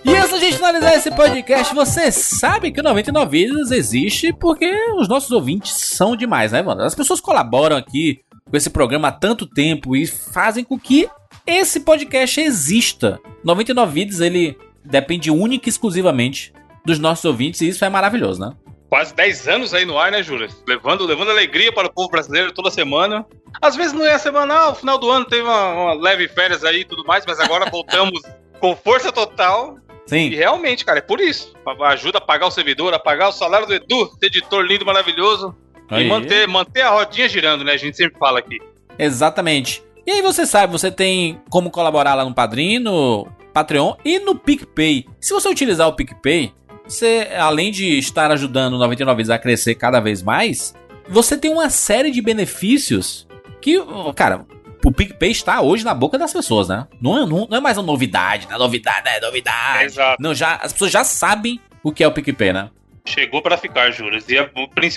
E 0.03 0.15
antes 0.15 0.37
gente 0.39 0.57
finalizar 0.57 0.93
esse 0.95 1.11
podcast, 1.11 1.73
você 1.73 2.11
sabe 2.11 2.71
que 2.71 2.81
o 2.81 2.83
99 2.83 3.29
Vidas 3.45 3.71
existe 3.71 4.33
porque 4.33 4.69
os 4.97 5.07
nossos 5.07 5.31
ouvintes 5.31 5.71
são 5.71 6.15
demais, 6.15 6.51
né, 6.51 6.61
mano? 6.61 6.81
As 6.81 6.93
pessoas 6.93 7.21
colaboram 7.21 7.77
aqui 7.77 8.19
com 8.49 8.57
esse 8.57 8.69
programa 8.69 9.07
há 9.07 9.11
tanto 9.11 9.45
tempo 9.45 9.95
e 9.95 10.05
fazem 10.05 10.63
com 10.63 10.77
que 10.77 11.07
esse 11.47 11.79
podcast 11.79 12.41
exista. 12.41 13.19
99 13.43 13.93
Vidas, 13.93 14.19
ele 14.19 14.57
depende 14.83 15.31
única 15.31 15.69
e 15.69 15.71
exclusivamente 15.71 16.51
dos 16.85 16.99
nossos 16.99 17.23
ouvintes 17.23 17.61
e 17.61 17.69
isso 17.69 17.85
é 17.85 17.89
maravilhoso, 17.89 18.41
né? 18.41 18.51
Quase 18.89 19.13
10 19.13 19.47
anos 19.47 19.73
aí 19.73 19.85
no 19.85 19.99
ar, 19.99 20.11
né, 20.11 20.23
Júlia? 20.23 20.49
Levando, 20.67 21.05
levando 21.05 21.29
alegria 21.29 21.71
para 21.71 21.87
o 21.87 21.93
povo 21.93 22.09
brasileiro 22.09 22.51
toda 22.51 22.71
semana. 22.71 23.23
Às 23.61 23.75
vezes 23.75 23.93
não 23.93 24.05
é 24.05 24.17
semanal, 24.17 24.73
final 24.73 24.97
do 24.97 25.09
ano 25.11 25.25
teve 25.25 25.43
uma, 25.43 25.73
uma 25.73 25.93
leve 25.93 26.27
férias 26.27 26.63
aí 26.63 26.81
e 26.81 26.85
tudo 26.85 27.05
mais, 27.05 27.23
mas 27.27 27.39
agora 27.39 27.69
voltamos 27.71 28.19
com 28.59 28.75
força 28.75 29.11
total. 29.11 29.77
Sim. 30.07 30.29
E 30.29 30.35
realmente, 30.35 30.83
cara, 30.83 30.97
é 30.97 31.03
por 31.03 31.19
isso. 31.19 31.53
Ajuda 31.85 32.17
a 32.17 32.21
pagar 32.21 32.47
o 32.47 32.51
servidor, 32.51 32.91
a 32.95 32.99
pagar 32.99 33.29
o 33.29 33.31
salário 33.31 33.67
do 33.67 33.75
Edu, 33.75 34.11
editor 34.23 34.65
lindo, 34.65 34.83
maravilhoso. 34.83 35.55
Aí. 35.87 36.05
E 36.05 36.09
manter, 36.09 36.47
manter 36.47 36.81
a 36.81 36.89
rodinha 36.89 37.29
girando, 37.29 37.63
né? 37.63 37.73
A 37.73 37.77
gente 37.77 37.95
sempre 37.95 38.17
fala 38.17 38.39
aqui. 38.39 38.57
Exatamente. 38.97 39.83
E 40.05 40.11
aí 40.11 40.21
você 40.23 40.47
sabe, 40.47 40.71
você 40.71 40.89
tem 40.89 41.39
como 41.51 41.69
colaborar 41.69 42.15
lá 42.15 42.25
no 42.25 42.33
Padrim, 42.33 42.79
no 42.79 43.27
Patreon 43.53 43.95
e 44.03 44.17
no 44.17 44.33
PicPay. 44.33 45.05
Se 45.21 45.31
você 45.31 45.47
utilizar 45.47 45.87
o 45.87 45.93
PicPay, 45.93 46.51
você, 46.89 47.29
além 47.37 47.71
de 47.71 47.97
estar 47.97 48.31
ajudando 48.31 48.73
o 48.73 48.77
99 48.77 49.17
vezes 49.17 49.29
a 49.29 49.37
crescer 49.37 49.75
cada 49.75 49.99
vez 49.99 50.23
mais, 50.23 50.73
você 51.07 51.37
tem 51.37 51.51
uma 51.51 51.69
série 51.69 52.11
de 52.11 52.21
benefícios 52.21 53.27
que, 53.61 53.77
cara, 54.15 54.45
o 54.83 54.91
PicPay 54.91 55.31
está 55.31 55.61
hoje 55.61 55.83
na 55.83 55.93
boca 55.93 56.17
das 56.17 56.33
pessoas, 56.33 56.67
né? 56.67 56.87
Não 57.01 57.17
é, 57.17 57.25
não, 57.25 57.47
não 57.49 57.57
é 57.57 57.59
mais 57.59 57.77
uma 57.77 57.85
novidade, 57.85 58.47
né? 58.47 58.57
Novidade, 58.57 59.07
é 59.07 59.19
novidade. 59.19 59.85
Exato. 59.85 60.17
Não, 60.21 60.33
já, 60.33 60.55
as 60.55 60.73
pessoas 60.73 60.91
já 60.91 61.03
sabem 61.03 61.59
o 61.83 61.91
que 61.91 62.03
é 62.03 62.07
o 62.07 62.11
PicPay, 62.11 62.53
né? 62.53 62.69
chegou 63.05 63.41
para 63.41 63.57
ficar, 63.57 63.89
Juras. 63.89 64.29
E 64.29 64.37
a, 64.37 64.47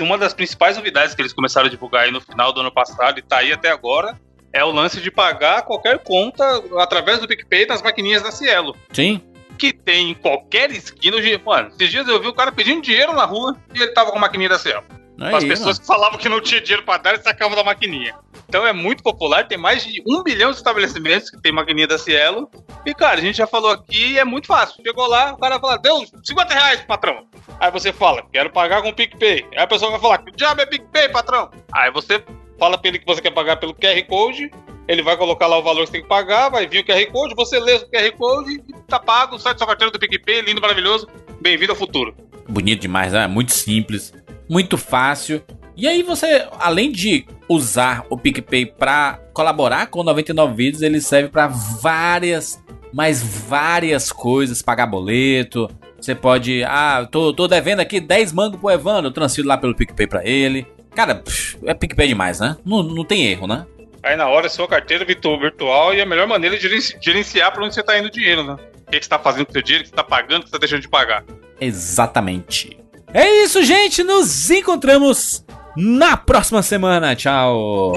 uma 0.03 0.19
das 0.19 0.35
principais 0.35 0.77
novidades 0.77 1.15
que 1.15 1.23
eles 1.23 1.33
começaram 1.33 1.67
a 1.67 1.71
divulgar 1.71 2.05
aí 2.05 2.11
no 2.11 2.21
final 2.21 2.53
do 2.53 2.61
ano 2.61 2.71
passado 2.71 3.19
e 3.19 3.23
tá 3.23 3.39
aí 3.39 3.53
até 3.53 3.71
agora 3.71 4.21
é 4.53 4.63
o 4.63 4.71
lance 4.71 5.01
de 5.01 5.11
pagar 5.11 5.63
qualquer 5.63 5.99
conta 6.01 6.45
através 6.79 7.19
do 7.19 7.27
PicPay 7.27 7.67
das 7.67 7.81
maquininhas 7.81 8.23
da 8.23 8.31
Cielo. 8.31 8.77
Sim. 8.93 9.23
Que 9.63 9.73
tem 9.73 10.11
em 10.11 10.15
qualquer 10.15 10.73
esquina. 10.73 11.19
Mano, 11.47 11.69
esses 11.69 11.89
dias 11.89 12.09
eu 12.09 12.21
vi 12.21 12.27
o 12.27 12.35
cara 12.35 12.51
pedindo 12.51 12.83
dinheiro 12.83 13.13
na 13.13 13.25
rua 13.25 13.57
e 13.73 13.81
ele 13.81 13.93
tava 13.93 14.11
com 14.11 14.19
a 14.19 14.21
maquininha 14.21 14.49
da 14.49 14.59
Cielo. 14.59 14.83
Aí, 15.21 15.33
As 15.37 15.45
pessoas 15.45 15.77
mano. 15.77 15.81
que 15.81 15.87
falavam 15.87 16.19
que 16.19 16.29
não 16.29 16.41
tinha 16.41 16.61
dinheiro 16.61 16.83
para 16.85 17.01
dar 17.01 17.15
e 17.15 17.23
sacavam 17.23 17.55
da 17.55 17.63
maquininha. 17.63 18.13
Então 18.49 18.67
é 18.67 18.73
muito 18.73 19.05
popular, 19.05 19.47
tem 19.47 19.57
mais 19.57 19.85
de 19.85 20.03
um 20.05 20.21
bilhão 20.25 20.51
de 20.51 20.57
estabelecimentos 20.57 21.31
que 21.31 21.41
tem 21.41 21.53
maquininha 21.53 21.87
da 21.87 21.97
Cielo. 21.97 22.51
E, 22.85 22.93
cara, 22.93 23.19
a 23.19 23.21
gente 23.21 23.37
já 23.37 23.47
falou 23.47 23.71
aqui, 23.71 24.19
é 24.19 24.25
muito 24.25 24.49
fácil. 24.49 24.83
Chegou 24.85 25.07
lá, 25.07 25.33
o 25.35 25.39
cara 25.39 25.61
fala, 25.61 25.79
deu 25.79 26.05
50 26.25 26.53
reais, 26.53 26.81
patrão. 26.81 27.25
Aí 27.61 27.71
você 27.71 27.93
fala, 27.93 28.25
quero 28.33 28.51
pagar 28.51 28.83
com 28.83 28.89
o 28.89 28.93
PicPay. 28.93 29.47
Aí 29.53 29.63
a 29.63 29.67
pessoa 29.69 29.93
vai 29.93 30.01
falar, 30.01 30.19
que 30.19 30.33
diabo 30.33 30.61
é 30.61 30.67
PicPay, 30.67 31.09
patrão? 31.11 31.53
Aí 31.73 31.89
você 31.93 32.21
fala 32.59 32.77
pra 32.77 32.89
ele 32.89 32.99
que 32.99 33.07
você 33.07 33.23
quer 33.23 33.31
pagar 33.31 33.59
pelo 33.59 33.75
QR 33.75 34.03
Code, 34.09 34.51
ele 34.93 35.03
vai 35.03 35.17
colocar 35.17 35.47
lá 35.47 35.59
o 35.59 35.63
valor 35.63 35.81
que 35.81 35.87
você 35.87 35.93
tem 35.93 36.03
que 36.03 36.09
pagar, 36.09 36.49
vai 36.49 36.67
vir 36.67 36.81
o 36.81 36.85
QR 36.85 37.07
Code, 37.11 37.35
você 37.35 37.59
lê 37.59 37.75
o 37.75 37.91
QR 37.91 38.13
Code 38.17 38.63
e 38.69 38.73
tá 38.87 38.99
pago, 38.99 39.39
sai 39.39 39.53
da 39.53 39.59
sua 39.59 39.67
carteira 39.67 39.91
do 39.91 39.99
PicPay, 39.99 40.43
lindo, 40.43 40.61
maravilhoso. 40.61 41.09
Bem-vindo 41.41 41.73
ao 41.73 41.79
futuro. 41.79 42.15
Bonito 42.49 42.81
demais, 42.81 43.13
né? 43.13 43.27
Muito 43.27 43.53
simples 43.53 44.13
muito 44.53 44.77
fácil. 44.77 45.43
E 45.75 45.89
aí 45.89 46.03
você, 46.03 46.47
além 46.61 46.93
de 46.93 47.25
usar 47.49 48.05
o 48.11 48.19
PicPay 48.19 48.67
para 48.67 49.19
colaborar 49.33 49.87
com 49.87 50.03
99 50.03 50.55
vídeos, 50.55 50.83
ele 50.83 51.01
serve 51.01 51.31
para 51.31 51.47
várias, 51.47 52.63
mas 52.93 53.23
várias 53.23 54.13
coisas, 54.13 54.61
pagar 54.61 54.87
boleto. 54.87 55.71
Você 55.99 56.15
pode, 56.15 56.63
ah, 56.65 57.09
tô, 57.11 57.33
tô 57.33 57.49
devendo 57.49 57.81
aqui 57.81 57.99
10 57.99 58.33
mangos 58.35 58.61
pro 58.61 58.71
Evandro, 58.71 59.07
eu 59.07 59.13
transfiro 59.13 59.49
lá 59.49 59.57
pelo 59.57 59.75
PicPay 59.75 60.07
para 60.07 60.27
ele. 60.27 60.67
Cara, 60.95 61.25
é 61.65 61.73
PicPay 61.73 62.09
demais, 62.09 62.39
né? 62.39 62.59
Não, 62.63 62.83
não 62.83 63.05
tem 63.05 63.25
erro, 63.25 63.47
né? 63.47 63.65
Aí 64.03 64.17
na 64.17 64.27
hora, 64.29 64.49
sua 64.49 64.67
carteira 64.67 65.05
virtual 65.05 65.95
e 65.95 66.01
a 66.01 66.07
melhor 66.07 66.27
maneira 66.27 66.59
de 66.59 66.69
gerenciar 67.01 67.53
para 67.53 67.65
onde 67.65 67.75
você 67.75 67.83
tá 67.85 67.97
indo 67.97 68.09
o 68.09 68.11
dinheiro, 68.11 68.43
né? 68.43 68.57
O 68.87 68.91
que, 68.91 69.01
você 69.01 69.09
tá 69.09 69.19
fazendo 69.19 69.47
com 69.47 69.51
o 69.51 69.53
seu 69.53 69.63
dinheiro, 69.63 69.85
o 69.85 69.85
que 69.85 69.91
você 69.91 69.97
tá 69.97 70.03
pagando, 70.03 70.41
o 70.41 70.45
que 70.45 70.49
você 70.49 70.53
tá 70.53 70.59
deixando 70.59 70.83
de 70.83 70.89
pagar. 70.89 71.25
Exatamente. 71.61 72.77
É 73.15 73.45
isso, 73.45 73.63
gente. 73.63 74.03
Nos 74.03 74.51
encontramos 74.51 75.45
na 75.77 76.17
próxima 76.17 76.63
semana. 76.63 77.15
Tchau. 77.15 77.93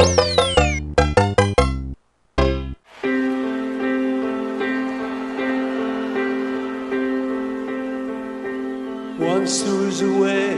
Once 9.19 9.64
there 9.64 9.73
was 9.73 10.02
a 10.02 10.07
way 10.07 10.56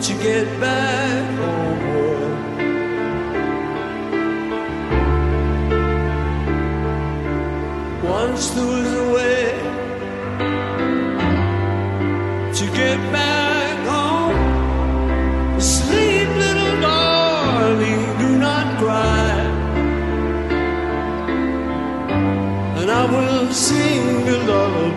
to 0.00 0.14
get 0.22 0.46
back 0.60 0.77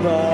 goodbye. 0.01 0.30